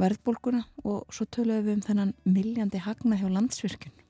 verðbólguna 0.00 0.64
og 0.84 1.04
svo 1.12 1.26
töluðum 1.28 1.68
við 1.68 1.76
um 1.76 1.84
þennan 1.84 2.14
miljandi 2.24 2.80
hagna 2.82 3.20
hjá 3.20 3.28
landsvirkjun 3.28 4.00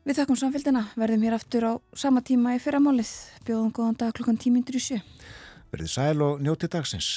Við 0.00 0.16
þakkum 0.16 0.38
samfélgina, 0.40 0.80
verðum 0.96 1.24
hér 1.26 1.34
aftur 1.36 1.64
á 1.68 1.72
sama 1.92 2.22
tíma 2.24 2.56
í 2.56 2.60
fyrramálið, 2.62 3.10
bjóðum 3.44 3.68
góðan 3.76 3.98
dag 4.00 4.14
klukkan 4.16 4.38
tímindur 4.40 4.78
í 4.78 4.80
sjö. 4.80 4.96
Verðið 5.70 5.90
sæl 5.92 6.24
og 6.24 6.40
njótið 6.40 6.72
dagsins. 6.72 7.10